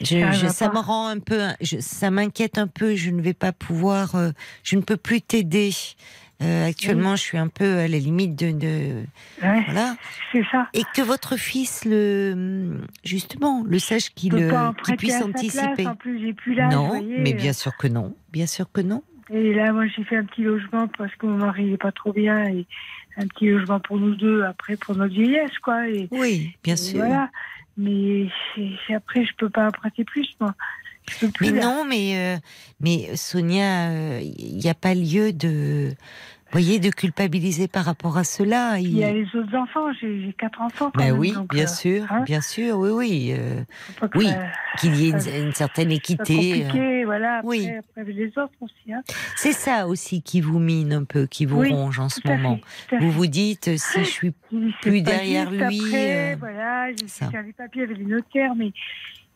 je, 0.00 0.48
Ça 0.48 0.66
je- 0.66 0.70
me 0.74 0.78
rend 0.80 1.08
un 1.08 1.18
peu, 1.18 1.40
ça 1.80 2.10
m'inquiète 2.10 2.58
un 2.58 2.66
peu. 2.66 2.94
Je 2.94 3.10
ne 3.10 3.22
vais 3.22 3.34
pas 3.34 3.52
pouvoir, 3.52 4.14
euh, 4.16 4.30
je 4.62 4.76
ne 4.76 4.82
peux 4.82 4.96
plus 4.96 5.22
t'aider. 5.22 5.70
Euh, 6.42 6.66
actuellement, 6.66 7.14
je 7.14 7.22
suis 7.22 7.38
un 7.38 7.46
peu 7.46 7.78
à 7.78 7.86
la 7.86 7.98
limite 7.98 8.34
de, 8.34 8.50
de 8.50 9.04
Ouais, 9.42 9.62
voilà. 9.66 9.94
c'est 10.32 10.42
ça. 10.50 10.66
Et 10.74 10.82
que 10.92 11.00
votre 11.00 11.36
fils 11.36 11.84
le, 11.84 12.80
justement, 13.04 13.62
le 13.64 13.78
sache 13.78 14.10
qu'il 14.10 14.32
prêter 14.32 14.96
puisse 14.96 15.14
à 15.14 15.18
sa 15.20 15.24
anticiper. 15.26 15.72
place. 15.76 15.86
En 15.86 15.94
plus, 15.94 16.20
j'ai 16.20 16.32
plus 16.32 16.54
l'âge. 16.54 16.72
non, 16.72 16.88
voyez, 16.88 17.18
mais 17.20 17.32
bien 17.32 17.52
sûr 17.52 17.76
que 17.76 17.86
non. 17.86 18.16
Bien 18.32 18.46
sûr 18.46 18.66
que 18.72 18.80
non. 18.80 19.04
Et 19.30 19.54
là, 19.54 19.72
moi, 19.72 19.86
j'ai 19.86 20.04
fait 20.04 20.16
un 20.16 20.24
petit 20.24 20.42
logement 20.42 20.88
parce 20.98 21.14
que 21.16 21.26
mon 21.26 21.36
mari 21.38 21.64
n'est 21.64 21.76
pas 21.76 21.92
trop 21.92 22.12
bien 22.12 22.44
et 22.48 22.66
un 23.16 23.26
petit 23.26 23.50
logement 23.50 23.80
pour 23.80 23.98
nous 23.98 24.14
deux 24.14 24.42
après 24.42 24.76
pour 24.76 24.94
notre 24.96 25.14
vieillesse, 25.14 25.58
quoi. 25.58 25.88
Et, 25.88 26.08
Oui, 26.10 26.54
bien 26.64 26.74
et 26.74 26.76
sûr. 26.76 26.98
Voilà. 26.98 27.30
Mais 27.76 28.28
c'est- 28.54 28.94
après, 28.94 29.24
je 29.24 29.32
peux 29.38 29.48
pas 29.48 29.68
emprunter 29.68 30.04
plus, 30.04 30.28
moi. 30.40 30.54
Je 31.10 31.18
peux 31.26 31.32
plus. 31.32 31.50
Mais 31.52 31.58
là. 31.60 31.64
non, 31.64 31.84
mais, 31.84 32.16
euh, 32.16 32.36
mais 32.80 33.16
Sonia, 33.16 34.20
il 34.20 34.56
n'y 34.56 34.68
a 34.70 34.74
pas 34.74 34.94
lieu 34.94 35.32
de, 35.32 35.90
voyez, 36.52 36.78
de 36.78 36.90
culpabiliser 36.90 37.66
par 37.68 37.84
rapport 37.84 38.18
à 38.18 38.24
cela. 38.24 38.78
Il 38.78 38.96
y 38.96 39.02
a 39.04 39.12
les 39.12 39.24
autres 39.34 39.54
enfants. 39.56 39.92
J'ai 40.00 40.34
quatre 40.38 40.60
enfants. 40.60 40.90
Quand 40.94 40.98
Ben 41.00 41.12
même, 41.12 41.18
oui, 41.18 41.32
donc, 41.32 41.48
bien 41.52 41.64
euh, 41.64 41.66
sûr, 41.66 42.04
hein. 42.10 42.22
bien 42.24 42.40
sûr, 42.40 42.78
oui, 42.78 42.90
oui. 42.90 43.34
euh, 43.38 43.62
oui, 44.14 44.28
qu'il 44.78 44.94
y 44.96 45.06
ait 45.06 45.10
une, 45.40 45.52
certaine 45.52 45.90
équité. 45.90 46.62
euh, 46.62 46.66
compliqué, 46.66 47.04
voilà. 47.04 47.36
Après, 47.38 47.48
oui. 47.48 47.68
après 47.70 48.04
les 48.12 48.28
autres 48.38 48.52
aussi. 48.60 48.92
Hein. 48.92 49.02
C'est 49.36 49.52
ça 49.52 49.86
aussi 49.88 50.22
qui 50.22 50.40
vous 50.40 50.58
mine 50.58 50.92
un 50.92 51.04
peu, 51.04 51.26
qui 51.26 51.46
vous 51.46 51.60
Oui, 51.60 51.70
ronge 51.72 51.98
en 52.00 52.08
ce 52.08 52.20
moment. 52.26 52.58
fait, 52.88 52.98
Vous 52.98 53.10
vous 53.10 53.26
dites, 53.26 53.76
si 53.78 53.98
je 54.00 54.10
suis 54.10 54.32
plus 54.82 55.02
derrière 55.02 55.50
lui, 55.50 55.62
Après, 55.62 56.32
euh, 56.32 56.36
voilà, 56.38 56.90
j'ai 56.92 57.06
fait 57.08 57.42
les 57.44 57.52
papiers 57.52 57.82
avec 57.82 57.98
les 57.98 58.04
notaires, 58.04 58.54
mais 58.54 58.72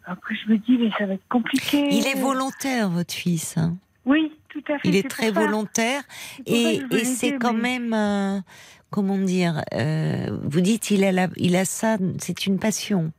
après 0.05 0.35
je 0.35 0.53
me 0.53 0.59
dis, 0.59 0.79
mais 0.79 0.91
ça 0.99 1.07
va 1.07 1.15
être 1.15 1.29
compliqué. 1.29 1.89
Il 1.91 2.07
est 2.07 2.19
volontaire, 2.21 2.91
votre 2.91 3.15
fils. 3.15 3.57
hein. 3.57 3.75
Oui, 4.05 4.33
tout 4.65 4.73
à 4.73 4.79
fait. 4.79 4.89
Il 4.89 4.97
est 4.97 5.09
très 5.09 5.31
volontaire 5.31 6.03
et, 6.47 6.81
c'est 7.05 7.37
quand 7.39 7.53
mais- 7.53 7.79
même, 7.79 7.93
euh, 7.93 8.41
comment 8.91 9.19
dire, 9.19 9.63
euh, 9.75 10.27
vous 10.45 10.61
dites, 10.61 10.91
il 10.91 11.05
a, 11.05 11.13
la- 11.13 11.29
il 11.37 11.57
a 11.57 11.65
ça, 11.65 11.99
c'est 12.19 12.47
une 12.47 12.59
passion. 12.59 13.13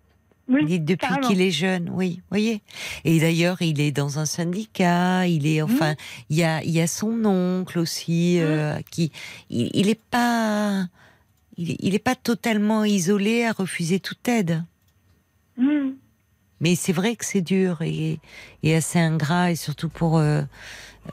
Oui, 0.49 0.61
Vous 0.61 0.68
dites 0.68 0.85
depuis 0.85 1.14
qu'il 1.27 1.41
est 1.41 1.51
jeune, 1.51 1.89
oui, 1.93 2.22
voyez. 2.30 2.61
Et 3.03 3.19
d'ailleurs, 3.19 3.61
il 3.61 3.81
est 3.81 3.91
dans 3.91 4.18
un 4.18 4.26
syndicat, 4.26 5.27
il 5.27 5.45
est, 5.45 5.61
enfin, 5.61 5.95
il 6.30 6.38
y 6.38 6.43
a, 6.45 6.64
il 6.64 6.72
y 6.72 6.80
a 6.80 6.88
son 6.88 7.26
oncle 7.26 7.77
aussi, 7.80 8.39
euh, 8.39 8.77
qui, 8.89 9.11
il, 9.49 9.69
il 9.73 9.89
est 9.89 9.99
pas, 10.09 10.85
il, 11.57 11.72
est- 11.72 11.77
il 11.80 11.95
est 11.95 11.99
pas 11.99 12.15
totalement 12.15 12.85
isolé 12.85 13.43
à 13.43 13.51
refuser 13.51 13.99
toute 13.99 14.26
aide. 14.30 14.64
Mmh. 15.57 15.89
Mais 16.61 16.76
c'est 16.76 16.93
vrai 16.93 17.18
que 17.18 17.26
c'est 17.26 17.41
dur 17.41 17.81
et, 17.81 18.19
et 18.64 18.73
assez 18.76 18.99
ingrat, 18.99 19.51
et 19.51 19.55
surtout 19.57 19.89
pour 19.89 20.18
euh, 20.18 20.43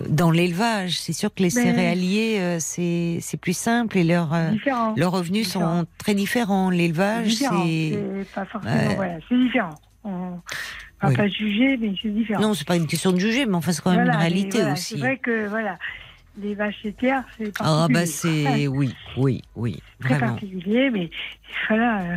dans 0.09 0.31
l'élevage. 0.31 0.99
C'est 0.99 1.13
sûr 1.13 1.31
que 1.35 1.43
les 1.43 1.51
Mais- 1.55 1.63
céréaliers, 1.63 2.39
euh, 2.41 2.57
c'est 2.61 3.19
c'est 3.21 3.37
plus 3.37 3.57
simple 3.57 3.99
et 3.99 4.05
leurs 4.05 4.33
euh, 4.35 4.51
leurs 4.97 5.13
revenus 5.13 5.47
Différent. 5.47 5.81
sont 5.81 5.87
très 5.99 6.15
différents. 6.15 6.71
L'élevage, 6.71 7.35
c'est 7.35 7.47
C'est 7.49 8.27
pas 8.35 8.45
forcément, 8.45 8.95
voilà, 8.97 9.17
c'est 9.29 9.37
différent. 9.39 9.75
On 10.05 10.41
va 11.03 11.09
Oui. 11.09 11.17
pas 11.17 11.29
juger, 11.29 11.77
mais 11.79 11.93
c'est 12.01 12.09
différent. 12.11 12.41
non, 12.41 12.55
c'est 12.55 12.67
pas 12.67 12.77
une 12.77 12.87
question 12.87 13.13
de 13.13 13.19
juger, 13.19 13.47
mais 13.47 13.55
enfin 13.57 13.73
c'est 13.73 13.83
quand 13.83 13.91
même 13.91 14.01
Voilà, 14.05 14.15
une 14.15 14.21
réalité 14.21 14.59
voilà, 14.59 14.73
aussi. 14.75 14.95
C'est 14.95 15.01
vrai 15.01 15.19
que, 15.19 15.49
voilà, 15.49 15.79
les 16.37 16.55
vaches 16.55 16.83
laitières, 16.83 17.25
c'est 17.39 17.53
Ah 17.61 17.87
particulier. 17.89 17.95
bah 17.95 18.07
c'est 18.07 18.67
oui, 18.69 18.91
oui, 19.17 19.43
oui, 19.57 19.77
Très 20.01 20.15
vraiment. 20.15 20.33
particulier, 20.33 20.91
mais 20.91 21.11
voilà, 21.69 22.01
euh, 22.03 22.17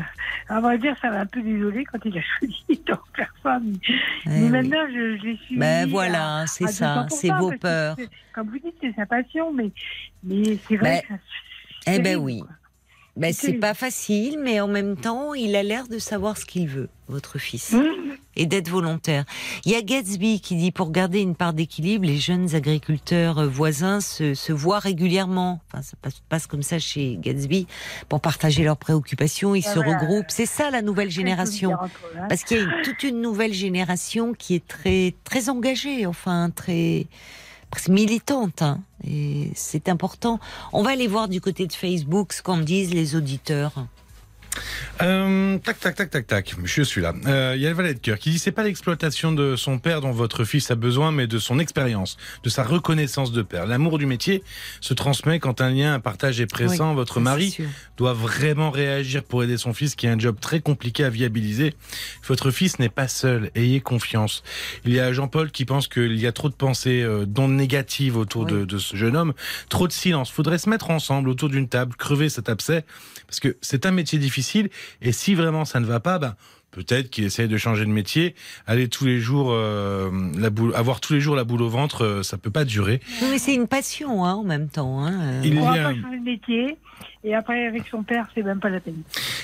à 0.50 0.60
vrai 0.62 0.78
dire, 0.80 0.96
ça 1.02 1.10
m'a 1.12 1.20
un 1.22 1.26
peu 1.26 1.42
désolé 1.42 1.84
quand 1.86 2.00
il 2.06 2.18
a 2.18 2.22
choisi 2.22 2.82
dans 2.88 3.00
personne. 3.16 3.78
Eh 3.88 4.30
mais 4.30 4.42
oui. 4.44 4.50
maintenant, 4.52 4.88
je, 4.90 5.18
je 5.18 5.24
l'ai 5.24 5.38
suivi. 5.38 5.60
Ben 5.60 5.88
voilà, 5.88 6.46
c'est 6.48 6.68
ça, 6.68 7.06
200%, 7.06 7.10
c'est 7.10 7.30
vos 7.32 7.52
peurs. 7.54 7.96
Comme 8.34 8.50
vous 8.50 8.60
dites, 8.60 8.76
c'est 8.82 8.94
sa 8.96 9.06
passion, 9.06 9.54
mais, 9.54 9.72
mais 10.24 10.58
c'est 10.68 10.78
vrai 10.78 11.02
Ben, 11.10 11.18
que 11.18 11.24
ça- 11.24 11.94
eh 11.94 12.00
ben 12.00 12.18
oui. 12.18 12.40
quoi. 12.40 12.50
Ben, 13.18 13.34
c'est 13.34 13.54
pas 13.54 13.74
facile, 13.74 14.40
mais 14.42 14.60
en 14.62 14.68
même 14.68 14.96
temps, 14.96 15.34
il 15.34 15.56
a 15.56 15.64
l'air 15.64 15.88
de 15.88 15.98
savoir 15.98 16.38
ce 16.38 16.46
qu'il 16.46 16.68
veut, 16.68 16.88
votre 17.08 17.38
fils. 17.40 17.74
Mmh. 17.74 17.84
et 18.40 18.46
d'être 18.46 18.70
volontaire. 18.70 19.26
Il 19.66 19.72
y 19.72 19.76
a 19.76 19.82
Gatsby 19.82 20.40
qui 20.42 20.56
dit 20.56 20.72
pour 20.72 20.92
garder 20.92 21.22
une 21.22 21.34
part 21.36 21.54
d'équilibre, 21.54 22.06
les 22.06 22.18
jeunes 22.18 22.54
agriculteurs 22.54 23.50
voisins 23.50 24.00
se, 24.00 24.36
se 24.36 24.54
voient 24.54 24.78
régulièrement. 24.78 25.60
Enfin, 25.68 25.82
ça 25.82 25.98
passe, 26.00 26.22
passe 26.30 26.46
comme 26.46 26.62
ça 26.62 26.78
chez 26.78 27.18
Gatsby 27.20 27.66
pour 28.10 28.22
partager 28.22 28.64
leurs 28.64 28.78
préoccupations. 28.78 29.56
Ils 29.56 29.64
Ah, 29.66 29.74
se 29.74 29.80
voilà. 29.80 29.98
regroupent. 29.98 30.30
C'est 30.30 30.46
ça 30.46 30.70
la 30.70 30.84
nouvelle 30.84 31.10
génération. 31.10 31.74
hein. 31.74 31.90
Parce 32.30 32.44
qu'il 32.44 32.58
y 32.58 32.62
a 32.62 32.84
toute 32.84 33.02
une 33.02 33.22
nouvelle 33.22 33.54
génération 33.54 34.34
qui 34.34 34.54
est 34.54 34.68
très 34.68 35.16
très 35.24 35.50
engagée, 35.50 36.06
enfin 36.06 36.52
très 36.56 37.08
presque 37.72 37.90
militante. 37.90 38.62
hein. 38.62 38.80
Et 39.06 39.52
c'est 39.56 39.90
important. 39.90 40.40
On 40.74 40.84
va 40.84 40.92
aller 40.92 41.08
voir 41.08 41.28
du 41.28 41.42
côté 41.42 41.68
de 41.68 41.74
Facebook 41.74 42.34
ce 42.34 42.42
qu'en 42.42 42.58
disent 42.58 42.94
les 42.94 43.16
auditeurs. 43.16 43.74
Euh, 45.02 45.58
tac, 45.60 45.80
tac, 45.80 45.96
tac, 45.96 46.10
tac, 46.10 46.28
tac. 46.28 46.56
Je 46.64 46.82
suis 46.82 47.02
là. 47.02 47.14
Euh, 47.28 47.54
Il 47.56 47.62
y 47.62 47.66
a 47.68 47.70
le 47.70 47.76
valet 47.76 47.94
de 47.94 48.00
cœur 48.00 48.18
qui 48.18 48.32
dit 48.32 48.40
c'est 48.40 48.52
pas 48.52 48.64
l'exploitation 48.64 49.32
de 49.32 49.56
son 49.56 49.78
père 49.80 50.02
dont 50.02 50.12
votre 50.12 50.44
fils 50.44 50.72
a 50.72 50.76
besoin, 50.76 51.12
mais 51.12 51.28
de 51.28 51.40
son 51.40 51.60
expérience, 51.60 52.18
de 52.44 52.50
sa 52.50 52.64
reconnaissance 52.64 53.32
de 53.32 53.42
père. 53.42 53.66
L'amour 53.66 53.98
du 53.98 54.06
métier 54.06 54.44
se 54.82 54.94
transmet 54.94 55.40
quand 55.40 55.62
un 55.62 55.70
lien, 55.70 55.94
un 55.94 56.00
partage 56.00 56.42
est 56.42 56.48
présent. 56.48 56.90
Oui, 56.90 56.96
votre 56.96 57.20
mari 57.20 57.58
doit 57.98 58.14
vraiment 58.14 58.72
réagir 58.72 59.24
pour 59.24 59.44
aider 59.44 59.58
son 59.58 59.74
fils 59.74 59.96
qui 59.96 60.08
a 60.08 60.12
un 60.12 60.20
job 60.20 60.38
très 60.40 60.60
compliqué 60.60 61.04
à 61.04 61.10
viabiliser. 61.10 61.74
Votre 62.28 62.52
fils 62.52 62.80
n'est 62.80 62.90
pas 62.90 63.08
seul, 63.08 63.52
ayez 63.56 63.82
confiance. 63.82 64.44
Il 64.86 64.94
y 64.94 65.00
a 65.00 65.14
Jean-Paul 65.14 65.52
qui 65.52 65.66
pense 65.66 65.88
qu'il 65.88 66.20
y 66.20 66.28
a 66.28 66.32
trop 66.32 66.50
de 66.50 66.56
pensées 66.56 67.02
euh, 67.04 67.26
d'ondes 67.26 67.56
négatives 67.56 68.18
autour 68.18 68.46
de, 68.46 68.66
de 68.66 68.78
ce 68.78 68.96
jeune 68.96 69.16
homme, 69.16 69.34
trop 69.70 69.88
de 69.88 69.94
silence. 69.94 70.32
Faudrait 70.32 70.58
se 70.58 70.70
mettre 70.70 70.90
ensemble 70.90 71.30
autour 71.30 71.50
d'une 71.50 71.68
table, 71.68 71.96
crever 71.96 72.30
cet 72.30 72.50
abcès, 72.50 72.86
parce 73.28 73.40
que 73.40 73.58
c'est 73.62 73.86
un 73.86 73.92
métier 73.92 74.18
difficile, 74.20 74.70
et 75.02 75.12
si 75.12 75.36
vraiment 75.36 75.66
ça 75.66 75.80
ne 75.80 75.86
va 75.86 76.00
pas, 76.00 76.18
ben, 76.20 76.36
Peut-être 76.72 77.10
qu'il 77.10 77.24
essaye 77.24 77.48
de 77.48 77.58
changer 77.58 77.86
de 77.86 77.90
métier, 77.90 78.36
aller 78.68 78.90
tous 78.90 79.06
les 79.06 79.20
jours, 79.20 79.48
euh, 79.52 80.12
la 80.38 80.50
boule, 80.50 80.76
avoir 80.76 81.00
tous 81.00 81.14
les 81.14 81.22
jours 81.22 81.36
la 81.36 81.46
boule 81.46 81.62
au 81.62 81.70
ventre, 81.70 82.04
euh, 82.04 82.24
ça 82.24 82.38
peut 82.38 82.52
pas 82.52 82.66
durer. 82.66 83.00
Oui, 83.22 83.30
Mais 83.32 83.40
c'est 83.40 83.56
une 83.56 83.68
passion 83.68 84.26
hein, 84.26 84.34
en 84.34 84.44
même 84.44 84.68
temps. 84.68 85.02
Hein. 85.04 85.14
euh. 85.14 85.42
Il 85.46 85.58
On 85.58 85.74
y 85.74 85.80
a- 85.80 85.84
pas 85.86 85.94
changer 85.96 86.18
de 86.20 86.24
métier. 86.24 86.78
Et 87.28 87.36
après, 87.36 87.68
avec 87.68 87.84
son 87.92 88.04
père, 88.04 88.26
c'est 88.34 88.42
même 88.42 88.62
pas 88.62 88.70
la 88.70 88.80
peine. 88.80 89.02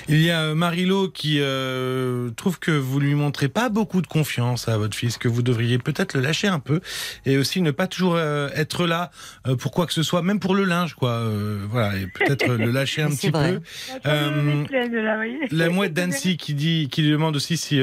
Il 0.08 0.22
y 0.22 0.30
a 0.30 0.40
euh, 0.40 0.54
Marilo 0.54 1.08
qui 1.08 1.36
euh, 1.40 2.30
trouve 2.30 2.58
que 2.58 2.70
vous 2.70 2.98
lui 2.98 3.14
montrez 3.14 3.48
pas 3.48 3.68
beaucoup 3.68 4.00
de 4.00 4.06
confiance 4.06 4.68
à 4.68 4.78
votre 4.78 4.96
fils, 4.96 5.18
que 5.18 5.28
vous 5.28 5.42
devriez 5.42 5.76
peut-être 5.76 6.14
le 6.14 6.22
lâcher 6.22 6.48
un 6.48 6.60
peu 6.60 6.80
et 7.26 7.36
aussi 7.36 7.60
ne 7.60 7.70
pas 7.72 7.86
toujours 7.86 8.14
euh, 8.16 8.48
être 8.56 8.86
là 8.86 9.10
euh, 9.46 9.54
pour 9.54 9.70
quoi 9.70 9.84
que 9.86 9.92
ce 9.92 10.02
soit, 10.02 10.22
même 10.22 10.40
pour 10.40 10.54
le 10.54 10.64
linge, 10.64 10.94
quoi. 10.94 11.10
Euh, 11.10 11.58
voilà, 11.70 11.94
et 11.98 12.06
peut-être 12.06 12.48
le 12.48 12.70
lâcher 12.70 13.02
un 13.02 13.10
petit 13.10 13.28
vrai. 13.28 13.58
peu. 13.58 13.60
Euh. 14.06 14.64
La 15.50 15.68
mouette 15.68 15.92
d'Annecy 15.92 16.38
qui 16.38 16.54
dit, 16.54 16.88
qui 16.90 17.02
lui 17.02 17.10
demande 17.10 17.36
aussi 17.36 17.58
si 17.58 17.82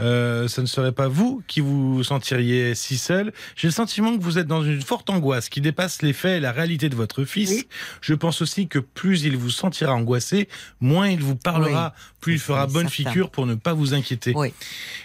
euh, 0.00 0.48
ce 0.48 0.60
ne 0.60 0.66
serait 0.66 0.92
pas 0.92 1.08
vous 1.08 1.42
qui 1.46 1.60
vous 1.60 2.02
sentiriez 2.02 2.74
si 2.74 2.96
seul. 2.98 3.32
J'ai 3.56 3.68
le 3.68 3.72
sentiment 3.72 4.16
que 4.16 4.22
vous 4.22 4.38
êtes 4.38 4.46
dans 4.46 4.64
une 4.64 4.82
forte 4.82 5.10
angoisse 5.10 5.48
qui 5.48 5.60
dépasse 5.60 6.02
les 6.02 6.12
faits 6.12 6.38
et 6.38 6.40
la 6.40 6.52
réalité 6.52 6.88
de 6.88 6.96
votre 6.96 7.24
fils. 7.24 7.50
Oui. 7.50 7.68
Je 8.00 8.14
pense 8.14 8.42
aussi 8.42 8.66
que 8.68 8.78
plus 8.78 9.22
il 9.24 9.36
vous 9.36 9.50
sentira 9.50 9.94
angoissé, 9.94 10.48
moins 10.80 11.08
il 11.08 11.20
vous 11.20 11.36
parlera, 11.36 11.94
plus 12.20 12.34
il 12.34 12.38
fera 12.40 12.66
Oui, 12.66 12.72
bonne 12.72 12.88
certain. 12.88 13.10
figure 13.10 13.30
pour 13.30 13.46
ne 13.46 13.54
pas 13.54 13.72
vous 13.74 13.94
inquiéter. 13.94 14.32
Oui. 14.34 14.52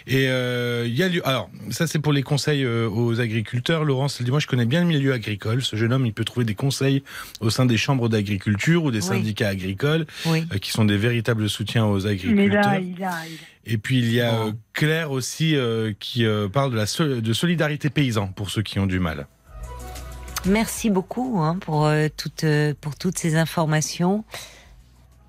Et 0.06 0.28
euh, 0.28 0.84
il 0.86 0.94
y 0.96 1.02
a 1.02 1.08
lieu. 1.08 1.26
Alors, 1.26 1.50
ça 1.70 1.86
c'est 1.86 1.98
pour 1.98 2.12
les 2.12 2.22
conseils 2.22 2.64
euh, 2.64 2.88
aux 2.88 3.20
agriculteurs. 3.20 3.84
Laurence, 3.84 4.16
elle 4.18 4.24
dit 4.24 4.30
moi 4.30 4.40
je 4.40 4.46
connais 4.46 4.66
bien 4.66 4.80
le 4.80 4.86
milieu 4.86 5.12
agricole. 5.12 5.62
Ce 5.62 5.76
jeune 5.76 5.92
homme, 5.92 6.06
il 6.06 6.12
peut 6.12 6.24
trouver 6.24 6.44
des 6.44 6.54
conseils 6.54 7.02
au 7.40 7.50
sein 7.50 7.66
des 7.66 7.76
chambres 7.76 8.08
d'agriculture 8.08 8.84
ou 8.84 8.90
des 8.90 8.98
Oui. 8.98 9.04
syndicats 9.04 9.48
agricoles, 9.48 10.06
Oui. 10.26 10.44
euh, 10.52 10.58
qui 10.58 10.70
sont 10.70 10.84
des 10.84 10.96
véritables 10.96 11.48
soutiens 11.48 11.86
aux 11.86 12.06
agriculteurs. 12.06 12.62
là, 12.62 12.80
il 12.80 12.94
a, 12.94 12.96
il 12.96 13.04
a- 13.04 13.10
Et 13.66 13.78
puis 13.78 13.98
il 13.98 14.12
y 14.12 14.20
a 14.20 14.32
Bon. 14.32 14.48
euh, 14.48 14.52
Claire 14.72 15.10
aussi 15.10 15.54
euh, 15.56 15.92
qui 15.98 16.24
euh, 16.24 16.48
parle 16.48 16.70
de 16.72 16.76
la 16.76 16.86
sol- 16.86 17.20
de 17.20 17.32
solidarité 17.32 17.90
paysan 17.90 18.28
pour 18.28 18.50
ceux 18.50 18.62
qui 18.62 18.78
ont 18.78 18.86
du 18.86 18.98
mal. 19.00 19.26
Merci 20.46 20.88
beaucoup 20.88 21.40
hein, 21.40 21.58
pour, 21.60 21.86
euh, 21.86 22.08
toutes, 22.16 22.44
euh, 22.44 22.72
pour 22.80 22.96
toutes 22.96 23.18
ces 23.18 23.36
informations. 23.36 24.24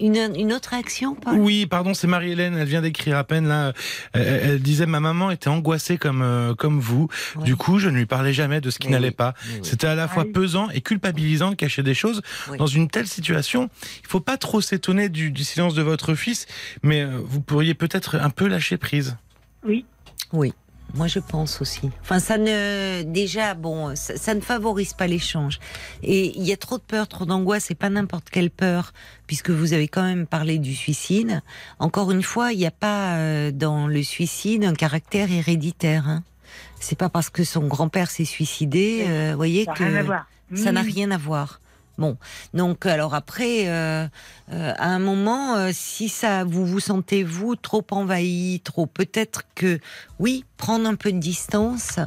Une, 0.01 0.33
une 0.35 0.51
autre 0.51 0.73
action, 0.73 1.15
Paul? 1.15 1.35
Oui, 1.37 1.67
pardon, 1.67 1.93
c'est 1.93 2.07
Marie-Hélène. 2.07 2.57
Elle 2.57 2.67
vient 2.67 2.81
d'écrire 2.81 3.17
à 3.17 3.23
peine 3.23 3.47
là. 3.47 3.71
Elle, 4.13 4.21
elle 4.43 4.59
disait 4.61 4.87
ma 4.87 4.99
maman 4.99 5.29
était 5.31 5.47
angoissée 5.47 5.97
comme 5.97 6.21
euh, 6.23 6.55
comme 6.55 6.79
vous. 6.79 7.07
Ouais. 7.35 7.43
Du 7.43 7.55
coup, 7.55 7.77
je 7.77 7.87
ne 7.87 7.95
lui 7.97 8.05
parlais 8.07 8.33
jamais 8.33 8.61
de 8.61 8.69
ce 8.71 8.79
qui 8.79 8.89
n'allait 8.89 9.09
oui, 9.09 9.13
pas. 9.13 9.35
oui. 9.53 9.59
C'était 9.61 9.87
à 9.87 9.95
la 9.95 10.07
fois 10.07 10.23
Ah 10.23 10.27
oui. 10.27 10.33
pesant 10.33 10.69
et 10.71 10.81
culpabilisant 10.81 11.51
de 11.51 11.55
cacher 11.55 11.83
des 11.83 11.93
choses. 11.93 12.21
Oui. 12.49 12.57
Dans 12.57 12.65
une 12.67 12.89
telle 12.89 13.07
situation, 13.07 13.69
il 14.03 14.07
faut 14.07 14.19
pas 14.19 14.37
trop 14.37 14.59
s'étonner 14.59 15.07
du, 15.09 15.29
du 15.31 15.43
silence 15.43 15.75
de 15.75 15.81
votre 15.83 16.15
fils, 16.15 16.47
mais 16.83 17.01
euh, 17.03 17.19
vous 17.23 17.41
pourriez 17.41 17.75
peut-être 17.75 18.15
un 18.15 18.31
peu 18.31 18.47
lâcher 18.47 18.77
prise. 18.77 19.17
Oui. 19.63 19.85
Oui, 20.33 20.53
moi 20.93 21.07
je 21.07 21.19
pense 21.19 21.61
aussi. 21.61 21.89
Enfin, 22.01 22.19
ça 22.19 22.37
ne 22.37 23.03
déjà 23.03 23.53
bon, 23.53 23.95
ça, 23.95 24.17
ça 24.17 24.33
ne 24.33 24.41
favorise 24.41 24.93
pas 24.93 25.07
l'échange. 25.07 25.59
Et 26.03 26.37
il 26.37 26.43
y 26.43 26.51
a 26.51 26.57
trop 26.57 26.77
de 26.77 26.83
peur, 26.83 27.07
trop 27.07 27.25
d'angoisse, 27.25 27.71
et 27.71 27.75
pas 27.75 27.89
n'importe 27.89 28.29
quelle 28.29 28.49
peur, 28.49 28.91
puisque 29.27 29.49
vous 29.49 29.73
avez 29.73 29.87
quand 29.87 30.03
même 30.03 30.27
parlé 30.27 30.57
du 30.57 30.75
suicide. 30.75 31.41
Encore 31.79 32.11
une 32.11 32.23
fois, 32.23 32.51
il 32.51 32.59
n'y 32.59 32.65
a 32.65 32.71
pas 32.71 33.15
euh, 33.15 33.51
dans 33.51 33.87
le 33.87 34.03
suicide 34.03 34.63
un 34.63 34.73
caractère 34.73 35.31
héréditaire. 35.31 36.07
Hein. 36.07 36.23
C'est 36.79 36.97
pas 36.97 37.09
parce 37.09 37.29
que 37.29 37.43
son 37.43 37.67
grand-père 37.67 38.09
s'est 38.09 38.25
suicidé, 38.25 39.05
euh, 39.07 39.31
vous 39.31 39.37
voyez 39.37 39.65
Ça 39.65 39.73
que 39.73 39.83
rien 39.83 39.95
à 39.95 40.03
voir. 40.03 40.27
ça 40.55 40.71
n'a 40.71 40.81
rien 40.81 41.11
à 41.11 41.17
voir. 41.17 41.60
Bon, 41.97 42.17
donc 42.53 42.85
alors 42.85 43.13
après, 43.13 43.67
euh, 43.67 44.07
euh, 44.51 44.73
à 44.77 44.87
un 44.87 44.99
moment, 44.99 45.55
euh, 45.55 45.69
si 45.73 46.09
ça, 46.09 46.43
vous 46.43 46.65
vous 46.65 46.79
sentez 46.79 47.23
vous 47.23 47.55
trop 47.55 47.85
envahi, 47.91 48.61
trop, 48.63 48.85
peut-être 48.87 49.43
que 49.55 49.79
oui, 50.19 50.45
prendre 50.57 50.87
un 50.87 50.95
peu 50.95 51.11
de 51.11 51.19
distance 51.19 51.99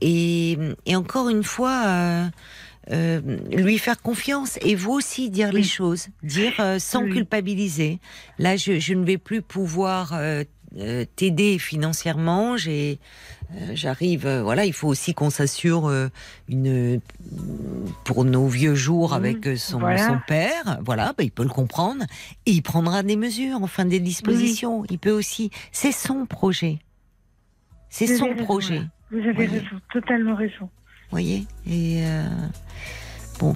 et, 0.00 0.58
et 0.86 0.96
encore 0.96 1.28
une 1.28 1.44
fois. 1.44 1.82
euh, 2.92 3.20
lui 3.50 3.78
faire 3.78 4.00
confiance 4.00 4.58
et 4.62 4.76
vous 4.76 4.92
aussi 4.92 5.28
dire 5.28 5.52
les 5.52 5.64
choses, 5.64 6.06
dire 6.22 6.54
euh, 6.60 6.78
sans 6.78 7.02
Oui. 7.02 7.10
culpabiliser. 7.10 7.98
Là, 8.38 8.56
je, 8.56 8.78
je 8.78 8.94
ne 8.94 9.04
vais 9.04 9.18
plus 9.18 9.42
pouvoir 9.42 10.12
euh, 10.14 10.44
t'aider 11.16 11.58
financièrement. 11.58 12.56
J'ai, 12.56 13.00
j'arrive. 13.74 14.26
euh, 14.26 14.42
voilà, 14.42 14.64
il 14.64 14.72
faut 14.72 14.88
aussi 14.88 15.14
qu'on 15.14 15.30
s'assure 15.30 15.88
euh, 15.88 16.08
une 16.48 17.00
pour 18.04 18.24
nos 18.24 18.46
vieux 18.48 18.74
jours 18.74 19.10
Oui, 19.12 19.16
avec 19.16 19.46
euh, 19.46 19.56
son, 19.56 19.78
voilà. 19.78 20.06
son 20.06 20.18
père. 20.26 20.78
Voilà, 20.84 21.14
bah, 21.16 21.24
il 21.24 21.30
peut 21.30 21.42
le 21.42 21.48
comprendre 21.48 22.04
et 22.46 22.50
il 22.52 22.62
prendra 22.62 23.02
des 23.02 23.16
mesures, 23.16 23.58
enfin 23.62 23.84
des 23.84 24.00
dispositions. 24.00 24.84
Il 24.90 24.98
peut 24.98 25.10
aussi. 25.12 25.50
C'est 25.72 25.92
son 25.92 26.26
projet. 26.26 26.78
C'est 27.88 28.06
son 28.16 28.26
raison, 28.30 28.44
projet. 28.44 28.78
là. 28.80 28.84
Vous 29.10 29.18
avez 29.18 29.32
Voyez. 29.32 29.48
raison, 29.60 29.80
totalement 29.92 30.34
raison. 30.34 30.68
voyez 31.10 31.44
Et 31.70 32.02
euh, 32.04 32.28
bon, 33.38 33.54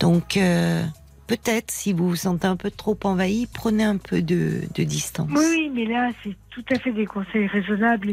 donc 0.00 0.36
euh, 0.38 0.82
peut-être 1.26 1.70
si 1.70 1.92
vous 1.92 2.08
vous 2.08 2.16
sentez 2.16 2.46
un 2.46 2.56
peu 2.56 2.70
trop 2.70 2.98
envahi, 3.04 3.46
prenez 3.52 3.84
un 3.84 3.98
peu 3.98 4.22
de, 4.22 4.62
de 4.74 4.82
distance. 4.84 5.28
Oui, 5.36 5.70
mais 5.74 5.84
là, 5.84 6.10
c'est 6.24 6.34
tout 6.50 6.64
à 6.72 6.78
fait 6.78 6.92
des 6.92 7.04
conseils 7.06 7.46
raisonnables. 7.46 8.08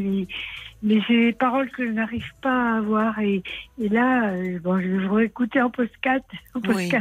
Mais 0.84 1.00
c'est 1.08 1.16
des 1.16 1.32
paroles 1.32 1.70
que 1.70 1.84
je 1.84 1.90
n'arrive 1.90 2.30
pas 2.42 2.74
à 2.74 2.76
avoir. 2.76 3.18
Et, 3.18 3.42
et 3.80 3.88
là, 3.88 4.28
euh, 4.28 4.58
bon, 4.62 4.78
je 4.78 4.86
vais 4.86 5.06
vous 5.06 5.18
écouter 5.18 5.60
en. 5.60 5.66
En 5.66 6.60
Oui. 6.68 6.92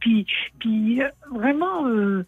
Puis, 0.00 0.26
puis 0.58 1.00
euh, 1.00 1.08
vraiment, 1.32 1.86
euh, 1.86 2.26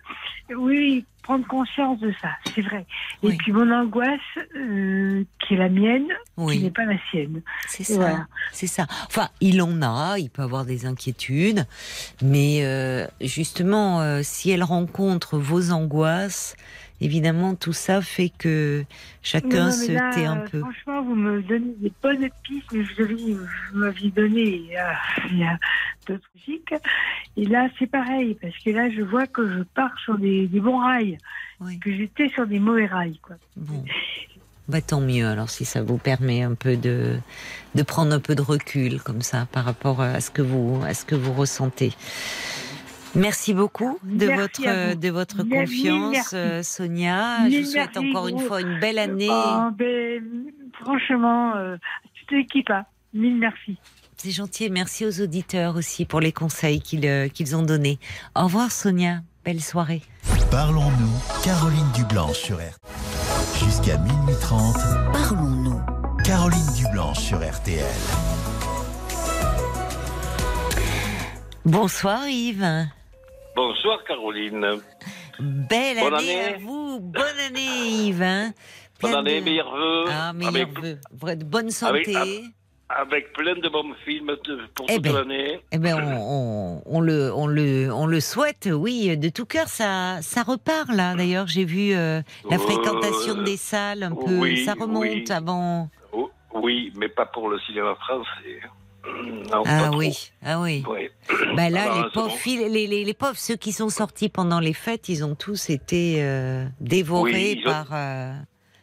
oui, 0.56 1.04
prendre 1.22 1.44
conscience 1.48 1.98
de 1.98 2.14
ça, 2.22 2.28
c'est 2.54 2.62
vrai. 2.62 2.86
Et 3.24 3.36
puis 3.36 3.50
mon 3.50 3.68
angoisse, 3.72 4.20
qui 4.54 5.54
est 5.54 5.56
la 5.56 5.68
mienne, 5.68 6.06
qui 6.38 6.62
n'est 6.62 6.70
pas 6.70 6.84
la 6.84 6.96
sienne. 7.10 7.42
c'est 7.66 7.82
ça. 7.82 7.94
voilà. 7.96 8.26
C'est 8.52 8.68
ça. 8.68 8.86
Enfin, 9.06 9.28
il 9.40 9.60
en 9.60 9.82
a, 9.82 10.18
il 10.18 10.30
peut 10.30 10.42
avoir 10.42 10.64
des 10.64 10.86
inquiétudes, 10.86 11.66
mais 12.22 12.62
justement, 13.20 14.22
si 14.22 14.52
elle 14.52 14.62
rencontre 14.62 15.36
vos 15.36 15.72
angoisses, 15.72 16.56
évidemment, 17.00 17.54
tout 17.54 17.72
ça 17.72 18.00
fait 18.02 18.30
que 18.38 18.84
chacun 19.22 19.66
Non, 19.66 19.72
se 19.72 19.92
là, 19.92 20.10
tait 20.14 20.24
un 20.24 20.38
euh, 20.38 20.48
peu. 20.50 20.60
Franchement, 20.60 21.02
vous 21.02 21.14
me 21.14 21.42
donnez 21.42 21.74
des 21.78 21.92
bonnes 22.02 22.28
pistes, 22.42 22.72
mais 22.72 22.82
vous 22.82 23.38
vous 23.72 23.78
m'aviez 23.78 24.10
donné 24.10 24.68
euh, 24.78 24.82
il 25.30 25.38
y 25.38 25.44
a 25.44 25.58
d'autres 26.06 26.28
musiques. 26.34 26.74
Et 27.36 27.44
là, 27.46 27.68
c'est 27.78 27.86
pareil, 27.90 28.36
parce 28.40 28.56
que 28.58 28.70
là, 28.70 28.88
je 28.90 29.02
vois 29.02 29.26
que 29.26 29.46
je 29.58 29.62
pars 29.62 29.96
sur 30.04 30.18
des, 30.18 30.46
des 30.46 30.60
bons 30.60 30.78
rails, 30.78 31.18
Oui. 31.60 31.78
que 31.78 31.94
j'étais 31.94 32.28
sur 32.30 32.46
des 32.46 32.58
mauvais 32.58 32.86
rails. 32.86 33.18
Quoi. 33.22 33.36
Bon. 33.56 33.84
Bah, 34.68 34.80
tant 34.80 35.00
mieux 35.00 35.28
alors 35.28 35.48
si 35.48 35.64
ça 35.64 35.80
vous 35.80 35.96
permet 35.96 36.42
un 36.42 36.54
peu 36.54 36.76
de, 36.76 37.18
de 37.76 37.82
prendre 37.84 38.12
un 38.12 38.18
peu 38.18 38.34
de 38.34 38.42
recul 38.42 39.00
comme 39.00 39.22
ça 39.22 39.46
par 39.52 39.64
rapport 39.64 40.00
à 40.00 40.20
ce 40.20 40.28
que 40.32 40.42
vous, 40.42 40.82
à 40.84 40.92
ce 40.92 41.04
que 41.04 41.14
vous 41.14 41.32
ressentez. 41.32 41.92
Merci 43.16 43.54
beaucoup 43.54 43.98
de 44.02 44.26
Merci 44.26 44.62
votre, 44.64 44.94
de 44.96 45.08
votre 45.08 45.42
confiance, 45.42 46.12
merci. 46.12 46.36
euh, 46.36 46.62
Sonia. 46.62 47.48
Je 47.48 47.58
vous 47.58 47.64
souhaite 47.64 47.90
merci, 47.94 48.10
encore 48.10 48.28
une 48.28 48.38
fois 48.40 48.60
une 48.60 48.78
belle 48.78 48.98
année. 48.98 49.28
Oh, 49.30 49.70
ben, 49.76 50.22
franchement, 50.80 51.54
euh, 51.56 51.76
toute 52.20 52.30
l'équipe, 52.36 52.68
hein. 52.70 52.84
mille 53.14 53.36
merci. 53.36 53.78
C'est 54.16 54.30
gentil 54.30 54.64
et 54.64 54.70
merci 54.70 55.06
aux 55.06 55.20
auditeurs 55.20 55.76
aussi 55.76 56.04
pour 56.04 56.20
les 56.20 56.32
conseils 56.32 56.80
qu'ils 56.80 57.06
euh, 57.06 57.28
qu'ils 57.28 57.56
ont 57.56 57.62
donnés. 57.62 57.98
Au 58.34 58.44
revoir 58.44 58.70
Sonia, 58.70 59.20
belle 59.44 59.60
soirée. 59.62 60.02
Parlons-nous, 60.50 61.42
Caroline 61.42 61.90
Dublanche 61.94 62.36
sur 62.38 62.56
RTL. 62.56 62.72
Jusqu'à 63.64 63.96
minuit 63.98 64.34
30, 64.40 64.76
Parlons-nous. 65.12 65.80
Caroline 66.24 66.72
Dublanche 66.76 67.18
sur 67.18 67.38
RTL. 67.38 67.84
Bonsoir 71.64 72.28
Yves. 72.28 72.88
Bonsoir 73.56 74.04
Caroline. 74.04 74.60
Belle 75.40 75.98
Bonne 75.98 76.14
année, 76.14 76.40
année. 76.40 76.54
à 76.54 76.58
vous. 76.58 77.00
Bonne 77.00 77.38
année 77.48 77.88
Yves. 78.06 78.22
hein. 78.22 78.52
Bonne 79.00 79.14
année, 79.14 79.40
de- 79.40 79.44
meilleurs 79.46 79.74
vœux. 79.74 80.04
Ah, 80.10 80.32
meilleurs 80.34 80.54
avec, 80.54 80.78
vœux. 80.80 80.98
Bonne 81.44 81.70
santé. 81.70 82.14
Avec- 82.16 82.44
avec 82.88 83.32
plein 83.32 83.54
de 83.56 83.68
bons 83.68 83.94
films 84.04 84.30
pour 84.74 84.86
Eh 84.88 84.94
toute 84.94 85.02
ben, 85.02 85.12
l'année. 85.14 85.60
Eh 85.72 85.78
ben, 85.78 85.96
on, 85.96 86.76
on- 86.78 86.82
on 86.86 87.00
le, 87.00 87.32
on 87.34 87.46
le, 87.46 87.90
on 87.92 88.06
le 88.06 88.20
souhaite, 88.20 88.68
oui, 88.72 89.16
de 89.16 89.28
tout 89.30 89.44
cœur. 89.46 89.66
Ça, 89.68 90.18
ça 90.22 90.42
repart 90.42 90.88
là. 90.92 91.14
D'ailleurs, 91.16 91.46
j'ai 91.48 91.64
vu 91.64 91.94
euh, 91.94 92.20
la 92.48 92.56
Euh, 92.56 92.58
fréquentation 92.60 93.42
des 93.42 93.56
salles 93.56 94.02
un 94.04 94.14
peu. 94.14 94.38
oui, 94.38 94.64
ça 94.64 94.74
remonte 94.78 95.00
oui. 95.02 95.24
avant. 95.30 95.88
Oh, 96.12 96.30
oui, 96.54 96.92
mais 96.96 97.08
pas 97.08 97.26
pour 97.26 97.48
le 97.48 97.58
cinéma 97.60 97.94
français. 97.96 98.60
Non, 99.52 99.62
Ah 99.64 99.90
oui, 99.94 100.32
ah 100.44 100.60
oui. 100.60 100.82
Oui. 100.88 101.08
Bah 101.54 101.70
là, 101.70 101.84
les 102.02 102.10
pauvres, 102.12 102.28
bon. 102.44 102.68
les, 102.68 102.86
les, 102.88 103.04
les 103.04 103.14
pauvres, 103.14 103.36
ceux 103.36 103.54
qui 103.54 103.70
sont 103.72 103.88
sortis 103.90 104.28
pendant 104.28 104.58
les 104.58 104.72
fêtes, 104.72 105.08
ils 105.08 105.24
ont 105.24 105.36
tous 105.36 105.70
été 105.70 106.16
euh, 106.18 106.66
dévorés 106.80 107.32
Oui, 107.32 107.60
ils 107.62 107.68
ont- 107.68 107.70
par, 107.70 107.86
euh, 107.92 108.32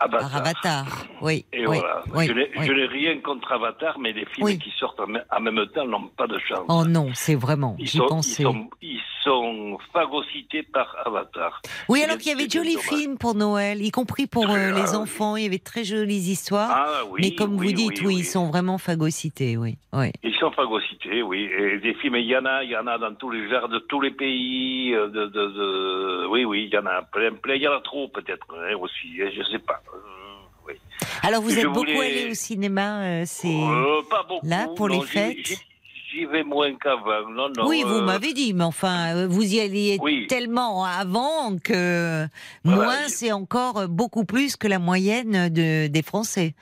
Avatar. 0.03 0.29
par 0.31 0.35
Avatar. 0.41 0.85
Oui, 1.21 1.45
Et 1.53 1.65
oui, 1.67 1.77
voilà. 1.79 2.03
oui, 2.13 2.27
je 2.27 2.33
n'ai 2.33 2.49
oui. 2.57 2.87
rien 2.87 3.19
contre 3.21 3.51
Avatar, 3.51 3.97
mais 3.99 4.11
les 4.13 4.25
films 4.25 4.57
qui 4.57 4.71
sortent 4.79 4.99
en 4.99 5.07
me- 5.07 5.21
en 5.31 5.39
même 5.39 5.65
temps 5.73 5.85
n'ont 5.85 6.07
pas 6.17 6.27
de 6.27 6.37
chance. 6.39 6.65
Oh 6.67 6.83
non, 6.85 7.09
c'est 7.13 7.35
vraiment, 7.35 7.75
Ils 7.79 7.87
j'y 7.87 7.97
sont, 7.97 8.19
ils, 8.21 8.23
sont, 8.43 8.69
ils 8.81 8.99
sont 9.23 9.77
phagocytés 9.93 10.63
par 10.63 10.95
Avatar. 11.05 11.61
Oui, 11.89 12.03
alors 12.03 12.17
qu'il 12.17 12.27
y 12.31 12.35
avait 12.35 12.47
de 12.47 12.51
jolis 12.51 12.77
films 12.77 13.17
pour 13.17 13.35
Noël, 13.35 13.81
y 13.81 13.91
compris 13.91 14.27
pour 14.27 14.49
euh, 14.49 14.71
Ah, 14.75 14.79
les 14.81 14.95
enfants. 14.95 15.35
Il 15.37 15.43
y 15.43 15.47
avait 15.47 15.57
de 15.59 15.63
très 15.63 15.83
jolies 15.83 16.15
histoires. 16.31 16.69
Ah 16.71 17.01
oui. 17.09 17.21
mais 17.23 17.35
comme 17.35 17.55
vous 17.57 17.71
dites, 17.71 18.01
oui, 18.01 18.17
ils 18.19 18.25
sont 18.25 18.47
vraiment 18.49 18.77
phagocytés, 18.77 19.57
oui. 19.57 19.77
Ils 20.23 20.33
sont 20.39 20.51
phagocytés, 20.51 21.21
oui. 21.21 21.49
Et 21.57 21.77
des 21.79 21.93
films, 21.95 22.15
il 22.15 22.25
y 22.25 22.35
en 22.35 22.45
a, 22.45 22.63
il 22.63 22.71
y 22.71 22.75
en 22.77 22.87
a 22.87 22.97
dans 22.97 23.13
tous 23.13 23.29
les 23.29 23.47
genres, 23.49 23.69
de 23.69 23.79
tous 23.79 24.01
les 24.01 24.11
pays. 24.11 24.93
euh, 24.93 25.07
De, 25.07 25.25
de, 25.27 25.47
de- 25.47 26.27
Oui, 26.27 26.45
oui, 26.45 26.65
il 26.67 26.73
y 26.73 26.77
en 26.77 26.85
a 26.85 27.01
plein, 27.03 27.31
plein. 27.33 27.55
Il 27.55 27.61
y 27.61 27.67
en 27.67 27.73
a 27.73 27.81
trop 27.81 28.07
peut-être 28.07 28.47
hein, 28.55 28.75
aussi. 28.79 29.07
hein, 29.21 29.29
Je 29.35 29.43
sais 29.43 29.59
pas. 29.59 29.79
Euh, 29.93 30.67
oui. 30.67 30.73
Alors 31.21 31.41
vous 31.41 31.49
Je 31.51 31.59
êtes 31.59 31.65
beaucoup 31.67 31.79
voulais- 31.85 32.21
allé 32.23 32.31
au 32.31 32.33
cinéma, 32.33 33.01
euh, 33.03 33.23
c'est 33.25 33.47
Euh, 33.47 34.01
pas 34.09 34.23
beaucoup. 34.23 34.45
là, 34.47 34.67
pour 34.75 34.87
les 34.89 35.01
fêtes 35.01 35.37
j'y- 35.45 35.57
j'y 36.11 36.25
vais 36.25 36.43
moins 36.43 36.73
qu'avant. 36.75 37.27
Non, 37.29 37.49
non. 37.55 37.67
oui, 37.67 37.83
vous 37.85 37.97
euh, 37.97 38.01
m'avez 38.01 38.33
dit, 38.33 38.53
mais 38.53 38.63
enfin, 38.63 39.27
vous 39.27 39.43
y 39.55 39.59
alliez 39.59 39.97
Oui. 40.01 40.27
tellement 40.27 40.83
avant 40.85 41.57
que 41.63 42.25
Voilà, 42.63 42.83
moins, 42.83 43.07
c'est 43.07 43.31
encore 43.31 43.87
beaucoup 43.87 44.25
plus 44.25 44.55
que 44.55 44.67
la 44.67 44.79
moyenne 44.79 45.49
de, 45.49 45.87
des 45.87 46.01
Français. 46.03 46.53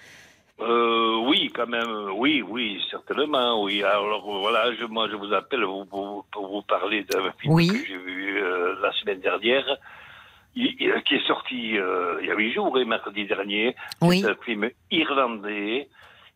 euh, 0.59 1.17
oui, 1.27 1.51
quand 1.55 1.65
même. 1.67 2.11
Oui, 2.15 2.43
oui, 2.47 2.79
certainement. 2.91 3.63
Oui. 3.63 3.81
Alors 3.83 4.23
voilà, 4.41 4.71
je, 4.79 4.85
moi, 4.85 5.07
je 5.09 5.15
vous 5.15 5.33
appelle 5.33 5.61
pour, 5.89 6.25
vous 6.35 6.61
parler 6.67 7.03
d'un 7.03 7.31
film 7.39 7.53
Oui. 7.53 7.67
que 7.67 7.77
j'ai 7.87 7.97
vu 7.97 8.37
euh, 8.41 8.75
la 8.81 8.91
semaine 8.93 9.19
dernière. 9.21 9.65
Il- 10.55 10.75
qui 11.07 11.15
est 11.15 11.27
sorti 11.27 11.77
euh, 11.77 12.19
il 12.21 12.27
y 12.27 12.31
a 12.31 12.35
huit 12.35 12.53
jours, 12.53 12.77
et 12.79 12.85
mercredi 12.85 13.25
dernier. 13.25 13.75
Oui. 14.01 14.21
C'est 14.21 14.29
un 14.31 14.35
film 14.43 14.69
irlandais 14.91 15.89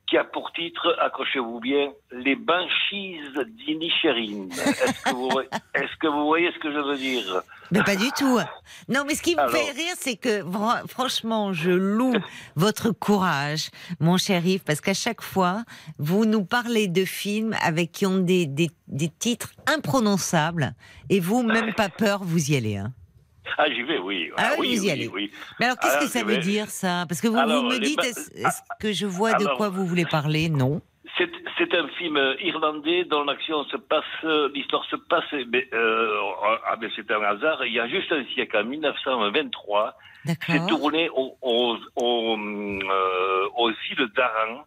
qui 0.08 0.18
a 0.18 0.24
pour 0.24 0.52
titre, 0.52 0.96
accrochez-vous 1.02 1.60
bien, 1.60 1.92
Les 2.12 2.36
Banshees 2.36 3.22
d'Inisherin. 3.66 4.50
Est-ce 4.52 5.04
que, 5.04 5.10
vous 5.16 5.30
voyez- 5.32 5.50
est-ce 5.74 5.96
que 6.00 6.06
vous 6.08 6.26
voyez 6.28 6.52
ce 6.52 6.60
que 6.60 6.72
je 6.72 6.78
veux 6.78 6.96
dire? 6.96 7.42
Mais 7.72 7.82
pas 7.84 7.96
du 7.96 8.12
tout. 8.16 8.38
Non, 8.88 9.02
mais 9.08 9.16
ce 9.16 9.24
qui 9.24 9.34
me 9.36 9.40
Alors. 9.42 9.52
fait 9.52 9.72
rire, 9.72 9.96
c'est 9.96 10.16
que 10.16 10.44
franchement, 10.88 11.54
je 11.54 11.72
loue 11.72 12.14
votre 12.56 12.92
courage, 12.92 13.72
mon 14.00 14.18
cher 14.18 14.46
Yves, 14.46 14.64
parce 14.64 14.80
qu'à 14.80 14.94
chaque 14.94 15.24
fois, 15.24 15.64
vous 15.98 16.26
nous 16.26 16.46
parlez 16.46 16.88
de 16.88 17.04
films 17.04 17.56
avec 17.64 17.92
qui 17.92 18.06
ont 18.06 18.20
des, 18.20 18.46
des, 18.46 18.70
des 18.88 19.10
titres 19.10 19.54
imprononçables, 19.66 20.74
et 21.10 21.20
vous, 21.20 21.42
même 21.42 21.74
pas 21.78 21.90
peur, 21.90 22.20
vous 22.24 22.52
y 22.52 22.56
allez. 22.56 22.78
Hein. 22.78 22.94
Ah, 23.58 23.70
j'y 23.70 23.84
vais, 23.84 24.00
oui. 24.00 24.32
Ah 24.38 24.52
oui, 24.58 24.68
oui, 24.70 24.76
vous 24.76 24.84
y 24.84 24.86
oui, 24.88 24.92
allez. 24.92 25.08
oui. 25.08 25.32
Mais 25.60 25.66
alors, 25.68 25.78
qu'est-ce 25.80 25.96
Ah, 25.98 26.00
que 26.02 26.08
ça 26.08 26.20
je 26.20 26.26
veut 26.26 26.38
dire, 26.38 26.68
ça? 26.70 27.06
Parce 27.08 27.22
que 27.22 27.28
vous, 27.28 27.38
Alors, 27.38 27.64
vous 27.64 27.70
me 27.70 27.80
dites, 27.80 27.98
ba- 27.98 28.04
est-ce 28.08 28.62
que 28.80 28.92
je 28.92 29.06
vois 29.06 29.34
de 29.36 29.46
quoi 29.56 29.70
vous 29.70 29.86
voulez 29.86 30.06
parler? 30.06 30.50
Non. 30.50 30.82
C'est, 31.58 31.74
un 31.74 31.88
film 31.98 32.18
euh, 32.18 32.36
irlandais 32.42 33.06
dont 33.06 33.24
l'action 33.24 33.64
se 33.66 33.78
passe, 33.78 34.04
euh, 34.26 34.50
l'histoire 34.54 34.84
se 34.86 34.98
passe, 34.98 35.24
mais, 35.48 35.68
euh, 35.74 36.18
ah, 36.68 36.76
mais 36.82 36.90
c'est 36.96 37.10
un 37.12 37.22
hasard, 37.22 37.66
il 37.66 37.74
y 37.74 37.80
a 37.80 37.88
juste 37.88 38.12
un 38.12 38.24
siècle, 38.34 38.58
en 38.58 38.66
1923, 38.66 39.96
c'est 40.46 40.66
tourné 40.68 41.10
au- 41.10 41.38
au- 41.42 41.78
au, 41.96 42.38
euh, 42.38 43.48
aux 43.56 43.70
îles 43.72 44.08
d'Aran. 44.16 44.66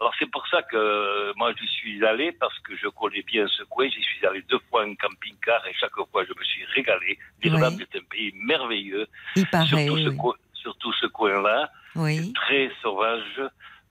Alors 0.00 0.14
c'est 0.18 0.30
pour 0.30 0.46
ça 0.46 0.62
que 0.62 0.76
euh, 0.76 1.32
moi 1.36 1.52
j'y 1.58 1.66
suis 1.66 2.04
allé, 2.04 2.30
parce 2.32 2.56
que 2.60 2.76
je 2.76 2.86
connais 2.88 3.22
bien 3.22 3.46
ce 3.48 3.64
coin, 3.64 3.88
j'y 3.88 4.02
suis 4.02 4.24
allé 4.26 4.42
deux 4.48 4.60
fois 4.70 4.84
en 4.84 4.94
camping-car 4.94 5.66
et 5.66 5.74
chaque 5.74 5.94
fois 6.10 6.24
je 6.24 6.32
me 6.38 6.44
suis 6.44 6.64
régalé. 6.66 7.18
L'Irlande 7.42 7.74
Oui. 7.78 7.86
est 7.92 7.98
un 7.98 8.04
pays 8.04 8.32
merveilleux, 8.36 9.06
Il 9.34 9.46
paraît. 9.48 9.66
surtout, 9.66 9.98
ce 9.98 10.08
oui. 10.08 10.32
surtout 10.54 10.92
ce 10.94 11.06
coin-là 11.06 11.70
Oui. 11.96 12.32
très 12.34 12.70
sauvage. 12.80 13.40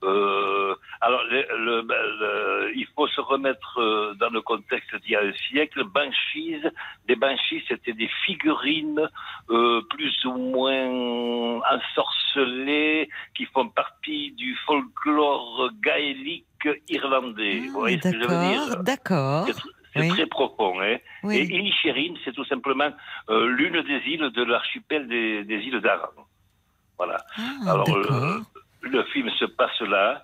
Euh, 0.03 0.75
alors, 1.01 1.23
le, 1.23 1.45
le- 1.65 1.81
ben, 1.81 1.95
le- 2.19 2.71
il 2.75 2.85
faut 2.95 3.07
se 3.07 3.19
remettre 3.21 3.79
euh, 3.79 4.13
dans 4.15 4.29
le 4.29 4.41
contexte 4.41 4.95
d'il 5.01 5.11
y 5.11 5.15
a 5.15 5.21
un 5.21 5.33
siècle. 5.49 5.83
Banshees, 5.85 6.61
des 7.07 7.15
Banshees, 7.15 7.63
c'était 7.67 7.93
des 7.93 8.09
figurines 8.25 9.09
euh, 9.49 9.81
plus 9.89 10.23
ou 10.25 10.33
moins 10.37 11.59
ensorcelées 11.75 13.09
qui 13.35 13.45
font 13.45 13.69
partie 13.69 14.31
du 14.33 14.55
folklore 14.65 15.69
gaélique 15.81 16.45
irlandais. 16.89 17.59
Vous 17.67 17.79
voyez 17.79 17.99
ce 18.01 18.09
que 18.09 18.21
je 18.21 18.27
veux 18.27 18.49
dire? 18.67 18.83
D'accord. 18.83 19.47
C'est 19.93 20.01
Oui. 20.01 20.09
très 20.09 20.27
profond. 20.27 20.79
Hein 20.79 20.97
et. 21.31 21.43
Inisherin, 21.43 22.13
c'est 22.23 22.33
tout 22.33 22.45
simplement 22.45 22.91
euh, 23.29 23.47
l'une 23.47 23.81
des 23.81 24.01
îles 24.11 24.29
de 24.31 24.43
l'archipel 24.43 25.07
des, 25.07 25.43
des 25.43 25.55
îles 25.55 25.79
d'Aran. 25.81 26.09
Voilà. 26.99 27.17
Ah, 27.37 27.71
Alors, 27.71 27.89
euh, 27.95 28.39
le 28.81 29.03
film 29.05 29.29
se 29.31 29.45
passe 29.45 29.81
là. 29.81 30.23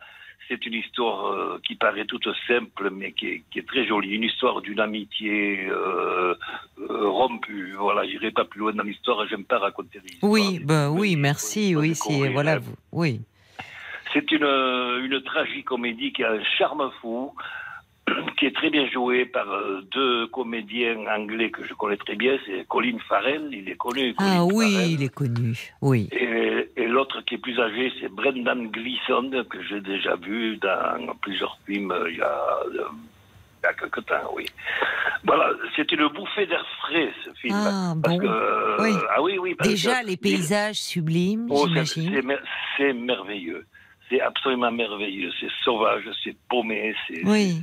C'est 0.50 0.66
une 0.66 0.74
histoire 0.74 1.28
euh, 1.28 1.62
qui 1.66 1.76
paraît 1.76 2.06
toute 2.06 2.28
simple, 2.48 2.90
mais 2.92 3.14
qui 3.14 3.28
est, 3.28 3.44
qui 3.50 3.60
est 3.60 3.68
très 3.68 3.88
jolie. 3.88 4.10
Une 4.10 4.24
histoire 4.24 4.62
d'une 4.62 4.82
amitié 4.82 5.68
euh, 5.70 6.36
euh, 6.80 7.10
rompue. 7.10 7.74
Voilà, 7.78 8.06
j'irai 8.06 8.32
pas 8.32 8.44
plus 8.44 8.60
loin 8.60 8.74
dans 8.74 8.84
l'histoire. 8.84 9.26
J'aime 9.30 9.46
pas 9.46 9.60
raconter 9.60 10.00
des 10.00 10.14
histoires. 10.14 10.32
Oui, 10.32 10.60
ben 10.60 10.90
oui, 10.90 11.16
merci. 11.16 11.76
Oui, 11.78 11.96
si, 11.96 12.28
voilà, 12.28 12.60
vous. 12.60 12.76
Oui. 12.92 13.22
C'est 14.12 14.30
une, 14.32 14.44
une 14.44 15.22
tragicomédie 15.24 16.12
qui 16.12 16.24
a 16.26 16.34
un 16.34 16.44
charme 16.58 16.92
fou, 17.02 17.34
qui 18.38 18.46
est 18.48 18.56
très 18.56 18.70
bien 18.70 18.86
jouée 18.90 19.26
par 19.26 19.50
euh, 19.50 19.82
deux 19.92 20.28
comédiens 20.28 20.98
anglais 21.08 21.50
que 21.52 21.66
je 21.66 21.74
connais 21.74 21.98
très 21.98 22.16
bien. 22.16 22.38
C'est 22.46 22.68
Colin 22.68 22.98
Farrell, 23.08 23.48
il 23.52 23.70
est 23.70 23.78
connu. 23.78 24.14
Ah 24.18 24.44
oui, 24.46 24.74
Farrell. 24.74 24.92
il 24.92 25.04
est 25.04 25.14
connu. 25.14 25.58
Oui. 25.82 26.10
Et, 26.12 26.70
et 26.76 26.88
l'autre 26.88 27.22
qui 27.22 27.36
est 27.36 27.38
plus 27.38 27.60
âgé, 27.60 27.92
c'est 28.00 28.10
Brendan 28.10 28.68
Gleeson, 28.68 29.32
que 29.50 29.62
j'ai 29.64 29.80
déjà 29.82 30.16
vu 30.18 30.58
dans 30.58 31.16
plusieurs 31.22 31.58
films 31.66 31.94
il 32.10 32.18
y 32.18 32.22
a, 32.22 32.58
euh, 32.66 32.84
il 33.62 33.64
y 33.64 33.68
a 33.68 33.74
quelque 33.74 34.02
temps, 34.02 34.32
oui. 34.36 34.46
Voilà, 35.24 35.52
c'est 35.78 35.90
une 35.94 36.06
bouffée 36.10 36.46
d'air 36.46 36.66
frais, 36.82 37.10
ce 37.24 37.30
film. 37.40 37.56
Ah, 37.56 37.94
parce 38.04 38.18
bon. 38.18 38.22
que, 38.28 38.82
Oui. 38.82 38.92
Ah 39.16 39.22
oui, 39.22 39.38
oui. 39.40 39.56
parce 39.56 39.70
Déjà, 39.70 40.02
que- 40.02 40.08
les 40.08 40.18
paysages 40.18 40.76
sublimes, 40.82 41.48
Oh, 41.50 41.66
j'imagine. 41.70 42.22
c'est 42.78 42.92
merveilleux. 42.92 43.66
C'est 44.10 44.20
absolument 44.20 44.70
merveilleux. 44.72 45.32
C'est 45.40 45.48
sauvage, 45.64 46.04
c'est 46.26 46.36
paumé, 46.50 46.94
c'est. 47.08 47.26
Oui. 47.26 47.62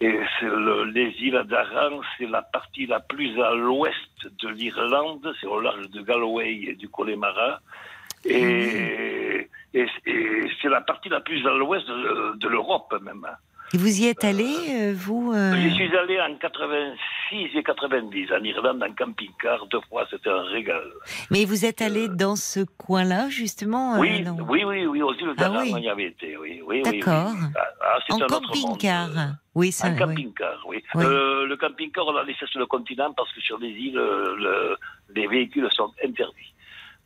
Et 0.00 0.16
c'est 0.38 0.46
le- 0.46 0.84
les 0.84 1.10
îles 1.20 1.42
d'Aran, 1.46 2.00
c'est 2.16 2.26
la 2.30 2.42
partie 2.42 2.86
la 2.86 3.00
plus 3.00 3.40
à 3.42 3.52
l'ouest 3.54 4.20
de 4.42 4.48
l'Irlande, 4.48 5.34
c'est 5.40 5.46
au 5.48 5.60
large 5.60 5.88
de 5.90 6.00
Galway 6.02 6.54
et 6.68 6.74
du 6.74 6.88
Connemara. 6.88 7.58
Et, 8.24 9.48
et, 9.74 9.86
et 10.06 10.40
c'est 10.60 10.68
la 10.68 10.82
partie 10.82 11.08
la 11.08 11.20
plus 11.20 11.44
à 11.46 11.52
l'ouest 11.54 11.86
de, 11.88 12.36
de 12.36 12.48
l'Europe 12.48 12.94
même. 13.02 13.26
Et 13.74 13.76
vous 13.76 14.00
y 14.00 14.06
êtes 14.06 14.24
allé, 14.24 14.48
euh, 14.70 14.94
vous 14.96 15.32
euh, 15.34 15.54
J'y 15.60 15.74
suis 15.74 15.94
allé 15.96 16.18
en 16.20 16.34
86 16.36 17.50
et 17.54 17.62
90 17.62 18.32
en 18.32 18.42
Irlande 18.42 18.82
en 18.82 18.92
camping-car 18.94 19.66
deux 19.66 19.80
fois, 19.90 20.06
c'était 20.10 20.30
un 20.30 20.42
régal. 20.44 20.82
Mais 21.30 21.44
vous 21.44 21.66
êtes 21.66 21.82
allé 21.82 22.08
dans 22.08 22.34
ce 22.36 22.60
coin-là, 22.78 23.28
justement 23.28 23.96
euh, 23.96 23.98
Oui, 23.98 24.24
oui, 24.48 24.64
oui, 24.64 24.86
oui, 24.86 25.02
aux 25.02 25.12
îles 25.14 25.34
Ah 25.38 25.52
oui. 25.60 25.70
on 25.74 25.78
y 25.78 25.88
avait 25.88 26.04
été, 26.06 26.36
oui. 26.38 26.62
oui, 26.66 26.82
oui, 26.82 26.82
oui. 26.86 26.98
D'accord. 27.00 27.32
En 28.10 28.22
un 28.22 28.26
camping-car. 28.26 29.08
Oui, 29.54 29.70
ça. 29.72 29.88
En 29.88 29.92
oui. 29.92 29.98
camping-car, 29.98 30.64
oui. 30.66 30.82
Oui. 30.94 31.04
Euh, 31.04 31.46
le 31.46 31.56
camping-car, 31.56 32.06
on 32.06 32.12
l'a 32.12 32.24
laissé 32.24 32.46
sur 32.46 32.60
le 32.60 32.66
continent 32.66 33.12
parce 33.14 33.30
que 33.34 33.40
sur 33.42 33.58
les 33.58 33.68
îles, 33.68 33.98
euh, 33.98 34.34
le- 34.38 34.76
les 35.14 35.26
véhicules 35.26 35.68
sont 35.72 35.92
interdits. 36.02 36.54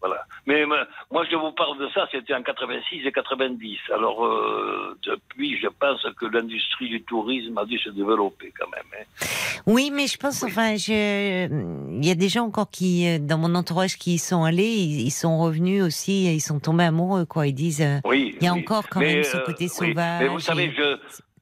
Voilà. 0.02 0.24
Mais 0.46 0.66
moi, 0.66 1.24
je 1.30 1.36
vous 1.36 1.52
parle 1.52 1.78
de 1.78 1.88
ça, 1.94 2.08
c'était 2.10 2.34
en 2.34 2.42
86 2.42 3.06
et 3.06 3.12
90. 3.12 3.78
Alors, 3.94 4.24
euh, 4.26 4.98
depuis, 5.06 5.56
je 5.62 5.68
pense 5.68 6.04
que 6.18 6.26
l'industrie 6.26 6.88
du 6.88 7.02
tourisme 7.04 7.56
a 7.56 7.64
dû 7.64 7.78
se 7.78 7.88
développer 7.90 8.52
quand 8.58 8.68
même. 8.70 8.82
hein. 9.00 9.26
Oui, 9.66 9.90
mais 9.92 10.08
je 10.08 10.18
pense, 10.18 10.42
enfin, 10.42 10.74
je... 10.76 11.46
il 11.46 12.04
y 12.04 12.10
a 12.10 12.14
des 12.16 12.28
gens 12.28 12.46
encore 12.46 12.68
qui, 12.68 13.06
euh, 13.06 13.18
dans 13.20 13.38
mon 13.38 13.54
entourage, 13.54 13.96
qui 13.96 14.14
y 14.14 14.18
sont 14.18 14.42
allés, 14.42 14.74
ils, 14.74 15.10
sont 15.12 15.38
revenus 15.38 15.84
aussi, 15.84 16.24
ils 16.34 16.40
sont 16.40 16.58
tombés 16.58 16.84
amoureux, 16.84 17.24
quoi. 17.24 17.46
Ils 17.46 17.52
disent, 17.54 17.80
euh, 17.82 17.98
Oui. 18.04 18.34
il 18.40 18.44
y 18.44 18.48
a 18.48 18.54
oui. 18.54 18.60
encore 18.60 18.88
quand 18.88 18.98
Mais, 18.98 19.14
même 19.14 19.22
ce 19.24 19.36
côté 19.38 19.68
sauvage. 19.68 20.20
Mais 20.22 20.26
vous 20.28 20.40
savez, 20.40 20.72
je, 20.76 20.96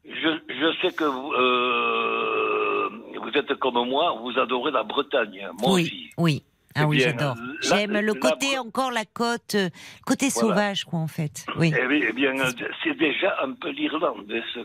je, 0.04 0.28
je 0.48 0.80
sais 0.82 0.92
que 0.94 1.04
vous, 1.04 1.32
euh, 1.32 2.88
vous 3.22 3.30
êtes 3.38 3.54
comme 3.54 3.88
moi, 3.88 4.16
vous 4.22 4.38
adorez 4.38 4.70
la 4.70 4.82
Bretagne, 4.82 5.48
moi 5.58 5.72
oui, 5.74 5.82
aussi. 5.84 6.10
oui. 6.18 6.42
Ah 6.76 6.86
oui, 6.86 7.00
j'adore. 7.00 7.36
J'aime 7.62 7.98
le 7.98 8.14
côté 8.14 8.58
encore 8.58 8.92
la 8.92 9.04
côte, 9.04 9.56
euh, 9.56 9.70
côté 10.06 10.28
Voilà. 10.28 10.48
sauvage, 10.48 10.84
quoi, 10.84 11.00
en 11.00 11.08
fait. 11.08 11.44
Oui. 11.56 11.72
Eh 11.76 11.88
bien, 11.88 12.06
eh 12.08 12.12
bien, 12.12 12.38
euh, 12.38 12.50
c'est 12.84 12.96
déjà 12.96 13.34
un 13.42 13.52
peu 13.52 13.70
l'Irlande, 13.70 14.24
hein, 14.30 14.40
ce, 14.54 14.60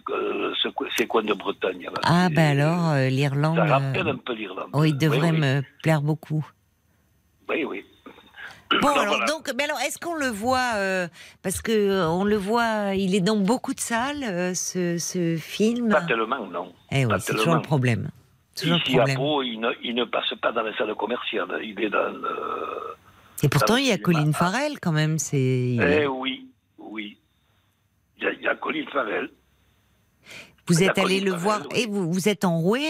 ce, 0.61 0.69
ces 0.95 1.07
coins 1.07 1.23
de 1.23 1.33
Bretagne. 1.33 1.83
Là. 1.85 1.91
Ah, 2.03 2.29
ben 2.29 2.59
alors, 2.59 2.91
euh, 2.91 3.09
l'Irlande. 3.09 3.57
Ça 3.57 3.65
rappelle 3.65 4.07
euh, 4.07 4.13
un 4.13 4.17
peu 4.17 4.33
l'Irlande. 4.33 4.69
Oui, 4.73 4.89
il 4.89 4.97
devrait 4.97 5.31
oui, 5.31 5.39
me 5.39 5.63
plaire 5.81 6.01
beaucoup. 6.01 6.45
Oui, 7.49 7.63
oui. 7.65 7.83
Bon, 8.81 8.89
alors 8.89 9.05
voilà. 9.05 9.25
donc, 9.25 9.51
mais 9.57 9.63
alors, 9.63 9.79
est-ce 9.81 9.99
qu'on 9.99 10.15
le 10.15 10.27
voit 10.27 10.73
euh, 10.75 11.07
parce 11.43 11.61
que 11.61 11.71
euh, 11.71 12.07
on 12.09 12.23
le 12.23 12.35
voit, 12.35 12.95
il 12.95 13.13
est 13.15 13.21
dans 13.21 13.37
beaucoup 13.37 13.73
de 13.73 13.79
salles, 13.79 14.23
euh, 14.23 14.53
ce, 14.53 14.97
ce 14.97 15.37
film? 15.37 15.89
Pas 15.89 16.01
tellement, 16.01 16.45
non. 16.47 16.73
Eh 16.91 17.05
oui, 17.05 17.13
c'est 17.19 17.35
toujours 17.35 17.55
le 17.55 17.61
problème. 17.61 18.09
Toujours 18.59 18.77
Ici 18.85 18.99
à. 18.99 19.05
Pau, 19.15 19.43
il 19.43 19.59
ne, 19.59 19.69
il 19.83 19.95
ne 19.95 20.05
passe 20.05 20.33
pas 20.41 20.51
dans 20.51 20.63
les 20.63 20.73
salles 20.75 20.95
commerciales. 20.95 21.47
Il 21.63 21.79
est 21.83 21.89
dans 21.89 22.09
le... 22.09 22.95
Et 23.43 23.49
pourtant, 23.49 23.75
il 23.75 23.85
y 23.87 23.91
a. 23.91 23.97
Colin 23.97 24.31
Farrell 24.31 24.79
quand 24.81 24.93
même. 24.93 25.19
C'est. 25.19 25.37
Eh 25.37 26.07
oui, 26.07 26.47
oui. 26.77 27.17
Il 28.17 28.23
y 28.23 28.27
a, 28.27 28.31
il 28.33 28.41
y 28.41 28.47
a 28.47 28.55
Colin 28.55 28.85
Farrell. 28.91 29.29
Vous 30.67 30.81
êtes 30.83 30.97
allé 30.97 31.19
le 31.19 31.31
Farrell, 31.31 31.43
voir 31.43 31.61
oui. 31.71 31.79
et 31.81 31.85
vous, 31.87 32.11
vous 32.11 32.29
êtes 32.29 32.45
enroué? 32.45 32.81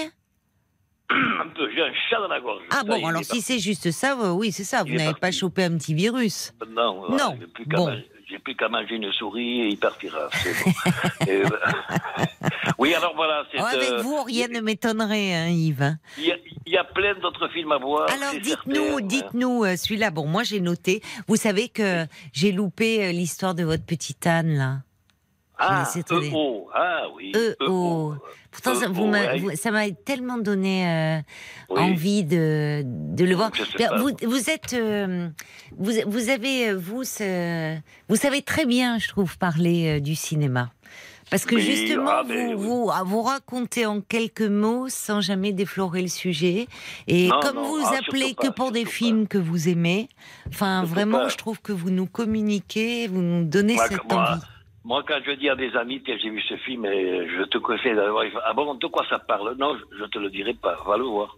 Un 1.09 1.47
peu, 1.55 1.69
j'ai 1.73 1.81
un 1.81 1.93
chat 2.09 2.19
dans 2.19 2.27
la 2.27 2.39
gorge. 2.39 2.61
Ah 2.71 2.77
Ça, 2.77 2.83
bon, 2.83 3.05
alors 3.05 3.23
si 3.23 3.41
c'est 3.41 3.59
juste 3.59 3.91
ça, 3.91 4.17
euh, 4.19 4.31
oui, 4.31 4.51
c'est 4.51 4.63
ça. 4.63 4.81
Vous 4.83 4.89
Il 4.89 4.97
n'avez 4.97 5.13
pas 5.19 5.31
chopé 5.31 5.63
un 5.63 5.77
petit 5.77 5.93
virus. 5.93 6.53
Non, 6.69 7.07
Non, 7.09 7.09
voilà, 7.09 7.35
j'ai 7.39 7.47
plus 7.47 7.65
qu'à 7.65 7.77
bon. 8.69 8.71
manger- 8.71 8.95
une 8.95 9.11
souris 9.11 9.61
et 9.61 9.67
il 9.67 9.77
partira. 9.77 10.29
c'est 10.31 10.53
bon. 10.63 10.71
Et, 11.27 11.43
euh, 11.43 11.49
oui, 12.77 12.93
alors 12.93 13.13
voilà. 13.15 13.43
c'est, 13.51 13.59
Oh, 13.61 13.65
avec 13.65 13.89
euh, 13.91 14.01
vous, 14.01 14.23
rien 14.23 14.47
ne 14.47 14.59
m'étonnerait, 14.59 15.33
hein, 15.33 15.47
Yves. 15.49 15.97
Il 16.17 16.25
y, 16.25 16.31
a, 16.31 16.35
il 16.65 16.73
y 16.73 16.77
a 16.77 16.83
plein 16.83 17.13
d'autres 17.21 17.47
films 17.49 17.71
à 17.71 17.77
voir. 17.77 18.07
Alors 18.09 18.39
dites-nous, 18.41 18.97
hein. 18.97 19.01
dites-nous 19.01 19.63
euh, 19.63 19.75
celui-là. 19.75 20.11
Bon, 20.11 20.25
moi 20.27 20.43
j'ai 20.43 20.59
noté. 20.59 21.01
Vous 21.27 21.35
savez 21.35 21.69
que 21.69 22.05
j'ai 22.33 22.51
loupé 22.51 23.05
euh, 23.05 23.11
l'histoire 23.11 23.55
de 23.55 23.63
votre 23.63 23.83
petite 23.85 24.25
Anne 24.27 24.55
là. 24.57 24.77
Ah. 25.57 25.89
EO. 26.11 26.67
Ah 26.73 27.03
oui. 27.15 27.31
EO. 27.33 28.15
Pourtant, 28.51 28.75
ça 28.75 28.87
EO, 28.87 28.91
vous 28.93 29.05
m'a- 29.07 29.21
ouais. 29.21 29.39
vous- 29.39 29.55
ça 29.55 29.71
m'a 29.71 29.89
tellement 29.89 30.37
donné 30.37 30.85
euh, 30.85 31.19
Oui. 31.69 31.79
envie 31.81 32.23
de, 32.25 32.81
de 32.85 33.23
le 33.23 33.35
voir. 33.35 33.51
Vous, 33.97 34.11
vous 34.23 34.49
êtes, 34.49 34.73
euh, 34.73 35.29
vous, 35.77 35.93
vous 36.07 36.29
avez, 36.29 36.73
vous, 36.73 37.05
ce- 37.05 37.77
vous 38.09 38.15
savez 38.17 38.41
très 38.41 38.65
bien, 38.65 38.99
je 38.99 39.07
trouve, 39.07 39.37
parler 39.37 39.97
euh, 39.97 39.99
du 40.01 40.13
cinéma. 40.15 40.71
Parce 41.35 41.45
que 41.45 41.55
Oui, 41.55 41.63
justement, 41.63 42.07
ah, 42.07 42.23
vous, 42.23 42.29
mais 42.33 42.53
vous, 42.53 42.89
ah, 42.93 43.03
vous 43.03 43.21
racontez 43.21 43.85
en 43.85 43.99
quelques 43.99 44.39
mots 44.39 44.87
sans 44.87 45.19
jamais 45.19 45.51
déflorer 45.51 46.01
le 46.01 46.07
sujet. 46.07 46.67
Et 47.09 47.27
Non, 47.27 47.41
comme 47.41 47.55
non, 47.57 47.63
vous 47.63 47.83
ah, 47.83 47.97
appelez 47.99 48.35
que 48.35 48.47
pas, 48.47 48.53
pour 48.53 48.71
des 48.71 48.85
films 48.85 49.27
que 49.27 49.37
vous 49.37 49.67
aimez, 49.67 50.07
enfin, 50.47 50.85
vraiment, 50.85 51.23
pas. 51.23 51.27
je 51.27 51.35
trouve 51.35 51.61
que 51.61 51.73
vous 51.73 51.89
nous 51.89 52.05
communiquez, 52.05 53.09
vous 53.09 53.21
nous 53.21 53.43
donnez 53.43 53.75
Moi, 53.75 53.87
cette 53.89 54.09
moi, 54.09 54.31
envie. 54.31 54.41
Moi, 54.85 55.03
quand 55.05 55.19
je 55.25 55.31
dis 55.31 55.49
à 55.49 55.57
des 55.57 55.75
amis 55.75 56.01
que 56.03 56.17
j'ai 56.17 56.29
vu 56.29 56.39
ce 56.39 56.55
film, 56.55 56.85
et 56.85 57.27
je 57.27 57.43
te 57.43 57.57
conseille 57.57 57.95
d'aller 57.95 58.11
voir, 58.11 58.23
ils 58.23 58.31
font, 58.31 58.39
ah 58.45 58.53
bon, 58.53 58.73
de 58.75 58.87
quoi 58.87 59.05
ça 59.09 59.19
parle? 59.19 59.57
Non, 59.59 59.75
je, 59.75 59.97
je 59.97 60.05
te 60.05 60.17
le 60.17 60.29
dirai 60.29 60.53
pas, 60.53 60.77
va 60.87 60.95
le 60.97 61.03
voir. 61.03 61.35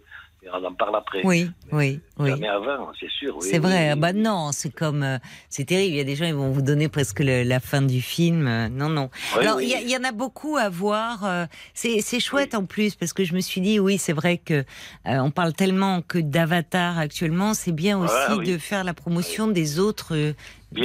On 0.50 0.64
en 0.64 0.72
parle 0.72 0.96
après. 0.96 1.20
Oui, 1.24 1.50
oui, 1.72 2.00
oui. 2.18 2.30
Jamais 2.30 2.48
avant, 2.48 2.90
c'est 2.98 3.10
sûr. 3.10 3.36
oui, 3.36 3.48
C'est 3.50 3.58
vrai, 3.58 3.86
oui, 3.86 3.88
ah 3.92 3.96
bah 3.96 4.10
oui. 4.14 4.20
non, 4.20 4.50
c'est 4.52 4.70
comme, 4.72 5.02
euh, 5.02 5.18
c'est 5.50 5.64
terrible. 5.64 5.94
Il 5.94 5.98
y 5.98 6.00
a 6.00 6.04
des 6.04 6.14
gens, 6.16 6.24
ils 6.26 6.34
vont 6.34 6.50
vous 6.52 6.62
donner 6.62 6.88
presque 6.88 7.20
le- 7.20 7.42
la 7.42 7.60
fin 7.60 7.82
du 7.82 8.00
film. 8.00 8.46
Euh, 8.46 8.68
Non, 8.68 8.88
non. 8.88 9.10
Oui, 9.36 9.42
Alors, 9.42 9.56
oui. 9.56 9.74
il 9.82 9.90
y, 9.90 9.96
en 9.96 10.04
a 10.04 10.12
beaucoup 10.12 10.56
à 10.56 10.68
voir. 10.68 11.24
euh, 11.24 11.46
C'est 11.74 12.20
chouette 12.20 12.54
en 12.54 12.64
plus 12.64 12.94
parce 12.94 13.12
que 13.12 13.24
je 13.24 13.34
me 13.34 13.40
suis 13.40 13.60
dit, 13.60 13.78
oui, 13.80 13.98
c'est 13.98 14.12
vrai 14.14 14.38
que 14.38 14.64
on 15.04 15.30
parle 15.30 15.52
tellement 15.52 16.02
que 16.02 16.18
d'Avatar 16.18 16.98
actuellement. 16.98 17.52
C'est 17.52 17.72
bien 17.72 17.98
aussi 17.98 18.14
Ah, 18.28 18.36
oui. 18.38 18.46
de 18.50 18.58
faire 18.58 18.84
la 18.84 18.94
promotion 18.94 19.48
des 19.48 19.78
autres 19.80 20.34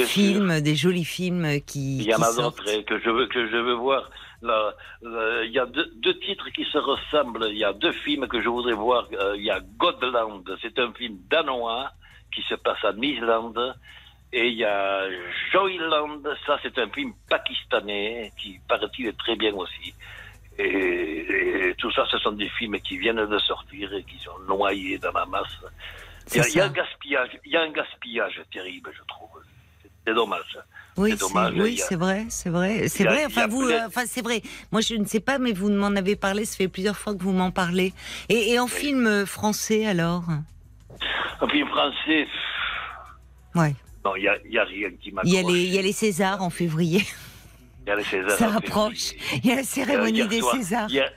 films, 0.05 0.61
des 0.61 0.75
jolis 0.75 1.05
films 1.05 1.61
qui. 1.65 1.99
Il 1.99 2.03
y 2.05 2.15
en 2.15 2.21
a 2.21 2.33
d'autres 2.35 2.63
eh, 2.67 2.83
que 2.83 2.99
je 2.99 3.09
veux 3.09 3.27
que 3.27 3.47
je 3.49 3.57
veux 3.57 3.75
voir. 3.75 4.09
Euh, 4.49 5.43
il 5.45 5.51
y 5.51 5.59
a 5.59 5.65
deux, 5.65 5.91
deux 5.95 6.17
titres 6.19 6.49
qui 6.49 6.65
se 6.65 6.77
ressemblent. 6.77 7.47
Il 7.49 7.57
y 7.57 7.63
a 7.63 7.73
deux 7.73 7.91
films 7.91 8.27
que 8.27 8.41
je 8.41 8.49
voudrais 8.49 8.73
voir. 8.73 9.07
Euh, 9.13 9.35
il 9.37 9.43
y 9.43 9.51
a 9.51 9.59
Godland, 9.77 10.43
c'est 10.61 10.77
un 10.79 10.91
film 10.93 11.17
danois 11.29 11.91
qui 12.33 12.41
se 12.43 12.55
passe 12.55 12.83
en 12.83 12.99
Islande. 13.01 13.75
Et 14.31 14.47
il 14.47 14.55
y 14.55 14.65
a 14.65 15.05
Joyland, 15.51 16.21
ça 16.47 16.57
c'est 16.63 16.77
un 16.79 16.89
film 16.89 17.13
pakistanais 17.29 18.31
qui 18.39 18.59
paraît-il 18.67 19.07
est 19.07 19.17
très 19.17 19.35
bien 19.35 19.53
aussi. 19.53 19.93
Et, 20.57 21.69
et 21.69 21.75
tout 21.75 21.91
ça, 21.91 22.05
ce 22.09 22.17
sont 22.17 22.31
des 22.31 22.49
films 22.49 22.79
qui 22.79 22.97
viennent 22.97 23.25
de 23.25 23.37
sortir 23.39 23.93
et 23.93 24.03
qui 24.03 24.17
sont 24.19 24.37
noyés 24.47 24.97
dans 24.97 25.11
la 25.11 25.25
masse. 25.27 25.55
Il 26.31 26.37
y, 26.37 26.39
a, 26.39 26.43
C'est 26.43 26.49
il 26.51 26.57
y 26.57 26.59
a 26.61 26.63
ça. 26.63 26.69
un 26.69 26.71
gaspillage, 26.73 27.39
il 27.45 27.51
y 27.51 27.57
a 27.57 27.61
un 27.61 27.71
gaspillage 27.71 28.41
terrible, 28.51 28.91
je 28.95 29.03
trouve. 29.07 29.29
C'est 30.05 30.13
dommage. 30.13 30.57
Oui, 30.95 31.15
C'est 31.17 31.25
oui, 31.33 31.81
a- 31.81 31.97
vrai, 31.97 32.25
c'est 32.29 32.49
vrai, 32.49 32.87
c'est 32.87 33.03
vrai. 33.03 33.25
Enfin, 33.25 33.47
vous, 33.47 33.63
euh, 33.63 33.79
enfin, 33.87 34.03
c'est 34.07 34.21
vrai. 34.21 34.41
Moi, 34.71 34.81
je 34.81 34.93
ne 34.95 35.05
sais 35.05 35.19
pas, 35.19 35.39
mais 35.39 35.51
vous 35.51 35.69
m'en 35.71 35.87
avez 35.95 36.15
parlé. 36.15 36.45
Ça 36.45 36.55
fait 36.57 36.67
plusieurs 36.67 36.97
fois 36.97 37.15
que 37.15 37.23
vous 37.23 37.31
m'en 37.31 37.49
parlez. 37.51 37.93
Et, 38.29 38.51
et 38.51 38.59
en 38.59 38.67
film 38.67 39.25
français, 39.25 39.85
alors? 39.87 40.23
Un 41.41 41.47
film 41.49 41.67
français, 41.69 42.27
Ouais. 43.55 43.73
non, 44.05 44.15
il 44.15 44.21
n'y 44.49 44.57
a, 44.57 44.61
a 44.61 44.65
rien 44.65 44.89
qui 45.01 45.11
m'accroche. 45.11 45.33
Il 45.33 45.35
y 45.35 45.37
a 45.39 45.41
les, 45.51 45.63
il 45.63 45.73
y 45.73 45.79
a 45.79 45.81
les 45.81 45.91
Césars 45.93 46.41
en 46.43 46.49
février. 46.49 47.03
Il 47.85 47.89
y 47.89 47.91
a 47.91 47.95
les 47.95 48.03
Césars 48.03 48.37
Ça 48.37 48.49
en 48.49 48.55
approche. 48.55 49.11
Il 49.43 49.45
y 49.49 49.51
a 49.51 49.55
la 49.57 49.63
cérémonie 49.63 50.27
des 50.27 50.39
soir- 50.39 50.55
Césars. 50.55 50.89
Hier, 50.89 51.11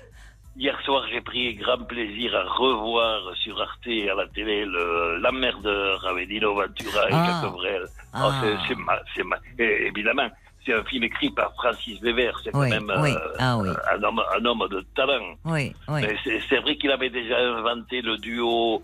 hier 0.57 0.77
soir, 0.85 1.05
j'ai 1.11 1.21
pris 1.21 1.55
grand 1.55 1.79
plaisir 1.87 2.35
à 2.35 2.43
revoir 2.45 3.21
sur 3.37 3.61
Arte 3.61 3.87
à 3.87 4.15
la 4.15 4.27
télé 4.29 4.65
le 4.65 5.19
L'emmerdeur 5.19 6.05
avec 6.07 6.29
Dino 6.29 6.55
Ventura 6.55 7.09
et 7.09 7.13
Ah. 7.13 7.41
Jacques 7.43 7.53
Brel. 7.53 7.85
Ah. 8.13 8.23
Oh, 8.29 8.33
c'est- 8.43 8.57
c'est 8.69 8.79
ma- 8.79 9.01
c'est 9.15 9.23
ma- 9.25 9.37
et 9.59 9.87
évidemment, 9.89 10.29
c'est 10.65 10.73
un 10.75 10.83
film 10.85 11.05
écrit 11.05 11.31
par 11.31 11.53
Francis 11.55 12.01
Weber. 12.03 12.33
C'est 12.43 12.51
quand 12.51 12.61
même 12.69 12.93
oui. 13.01 13.13
euh, 13.13 13.33
Ah 13.39 13.57
oui. 13.59 13.69
un, 13.93 14.03
homme, 14.03 14.23
un 14.37 14.45
homme 14.45 14.67
de 14.71 14.81
talent. 14.97 15.35
Oui, 15.45 15.73
oui. 15.89 16.01
Mais 16.03 16.17
c'est- 16.25 16.41
c'est 16.49 16.59
vrai 16.59 16.77
qu'il 16.77 16.91
avait 16.91 17.11
déjà 17.11 17.39
inventé 17.39 18.01
le 18.03 18.17
duo 18.19 18.83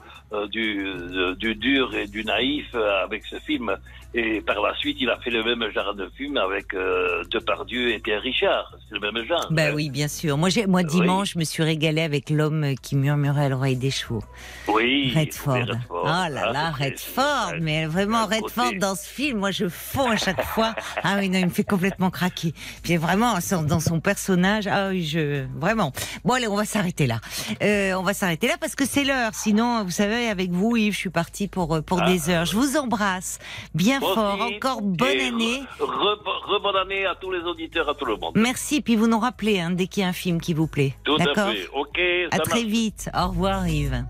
du, 0.50 0.86
euh, 0.86 1.34
du 1.36 1.54
dur 1.54 1.94
et 1.94 2.06
du 2.06 2.24
naïf 2.24 2.66
euh, 2.74 3.04
avec 3.04 3.24
ce 3.26 3.36
film. 3.40 3.74
Et 4.14 4.42
par 4.42 4.60
la 4.60 4.74
suite, 4.76 4.98
il 5.00 5.08
a 5.08 5.16
fait 5.20 5.30
le 5.30 5.42
même 5.42 5.70
genre 5.72 5.94
de 5.94 6.06
film 6.18 6.36
avec 6.36 6.74
euh, 6.74 7.24
Depardieu 7.30 7.92
et 7.92 7.98
Pierre 7.98 8.20
Richard. 8.20 8.74
C'est 8.88 8.98
le 8.98 9.00
même 9.10 9.24
genre. 9.26 9.46
Bah 9.50 9.68
hein. 9.68 9.72
oui, 9.74 9.88
bien 9.88 10.06
sûr. 10.08 10.36
Moi, 10.36 10.50
moi, 10.68 10.82
Oui. 10.82 10.86
dimanche, 10.86 11.32
je 11.32 11.38
me 11.38 11.44
suis 11.44 11.62
régalée 11.62 12.02
avec 12.02 12.28
l'homme 12.28 12.74
qui 12.82 12.94
murmurait 12.96 13.46
à 13.46 13.48
l'oreille 13.48 13.76
des 13.76 13.90
chevaux. 13.90 14.22
Oui. 14.68 15.12
Redford. 15.16 15.54
oui, 15.54 15.62
Oh 15.88 16.02
Redford. 16.02 16.04
là 16.04 16.10
Ah, 16.24 16.28
là, 16.28 16.72
c'est- 16.76 16.84
Redford. 16.84 17.52
Mais 17.62 17.86
vraiment, 17.86 18.26
Redford 18.26 18.72
dans 18.78 18.94
ce 18.94 19.08
film, 19.08 19.38
moi, 19.38 19.50
je 19.50 19.68
fonds 19.68 20.10
à 20.10 20.16
chaque 20.16 20.42
fois. 20.44 20.74
Ah 21.02 21.16
oui, 21.18 21.30
non, 21.30 21.38
il 21.38 21.46
me 21.46 21.50
fait 21.50 21.64
complètement 21.64 22.10
craquer. 22.10 22.52
Puis 22.82 22.98
vraiment, 22.98 23.36
dans 23.66 23.80
son 23.80 24.00
personnage, 24.00 24.66
ah 24.66 24.88
oui, 24.90 25.04
je, 25.06 25.44
vraiment. 25.58 25.90
Bon, 26.22 26.34
allez, 26.34 26.48
on 26.48 26.56
va 26.56 26.66
s'arrêter 26.66 27.06
là. 27.06 27.18
Euh, 27.62 27.94
on 27.94 28.02
va 28.02 28.12
s'arrêter 28.12 28.46
là 28.46 28.54
parce 28.60 28.74
que 28.74 28.84
c'est 28.84 29.04
l'heure. 29.04 29.30
Sinon, 29.32 29.84
vous 29.84 29.90
savez, 29.90 30.21
avec 30.28 30.50
vous, 30.50 30.76
Yves, 30.76 30.92
je 30.94 30.98
suis 30.98 31.10
partie 31.10 31.48
pour, 31.48 31.74
euh, 31.74 31.80
pour 31.82 32.00
Ah. 32.02 32.10
des 32.10 32.30
heures. 32.30 32.44
Je 32.44 32.56
vous 32.56 32.76
embrasse 32.76 33.38
bien 33.74 34.00
fort. 34.00 34.38
aussi. 34.40 34.54
Encore 34.56 34.82
bonne 34.82 35.08
année. 35.20 35.60
Re, 35.80 35.84
re- 35.84 36.48
re- 36.48 36.62
bonne 36.62 36.76
année 36.76 37.06
à 37.06 37.14
tous 37.14 37.30
les 37.30 37.40
auditeurs, 37.40 37.88
à 37.88 37.94
tout 37.94 38.04
le 38.04 38.16
monde. 38.16 38.32
Merci. 38.36 38.80
Puis 38.80 38.96
vous 38.96 39.06
nous 39.06 39.18
rappelez, 39.18 39.60
hein, 39.60 39.70
dès 39.70 39.86
qu'il 39.86 40.02
y 40.02 40.06
a 40.06 40.08
un 40.08 40.12
film 40.12 40.40
qui 40.40 40.54
vous 40.54 40.66
plaît. 40.66 40.94
Tout 41.04 41.16
à 41.16 41.34
fait. 41.52 41.66
Ok. 41.74 41.98
À 42.30 42.38
très 42.38 42.60
marche. 42.60 42.70
vite. 42.70 43.10
Au 43.14 43.28
revoir 43.28 43.66
Yves. 43.68 44.04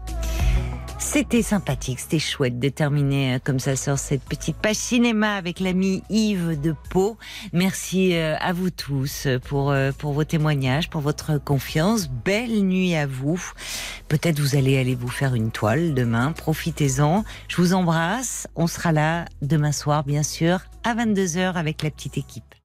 C'était 1.04 1.42
sympathique, 1.42 1.98
c'était 1.98 2.20
chouette 2.20 2.58
de 2.58 2.68
terminer 2.68 3.34
euh, 3.34 3.38
comme 3.42 3.58
ça 3.58 3.76
sur 3.76 3.98
cette 3.98 4.22
petite 4.22 4.56
page 4.56 4.76
cinéma 4.76 5.34
avec 5.34 5.58
l'ami 5.60 6.02
Yves 6.08 6.58
de 6.58 6.74
Pau. 6.90 7.18
Merci 7.52 8.14
euh, 8.14 8.36
à 8.38 8.52
vous 8.52 8.70
tous 8.70 9.26
pour, 9.44 9.72
euh, 9.72 9.90
pour 9.90 10.12
vos 10.12 10.24
témoignages, 10.24 10.88
pour 10.88 11.02
votre 11.02 11.36
confiance. 11.38 12.08
Belle 12.08 12.62
nuit 12.62 12.94
à 12.94 13.06
vous. 13.06 13.42
Peut-être 14.08 14.38
vous 14.38 14.56
allez 14.56 14.78
aller 14.78 14.94
vous 14.94 15.08
faire 15.08 15.34
une 15.34 15.50
toile 15.50 15.92
demain. 15.92 16.32
Profitez-en. 16.32 17.24
Je 17.48 17.56
vous 17.56 17.74
embrasse. 17.74 18.46
On 18.54 18.68
sera 18.68 18.92
là 18.92 19.26
demain 19.42 19.72
soir, 19.72 20.04
bien 20.04 20.22
sûr, 20.22 20.60
à 20.84 20.94
22h 20.94 21.54
avec 21.54 21.82
la 21.82 21.90
petite 21.90 22.16
équipe. 22.16 22.61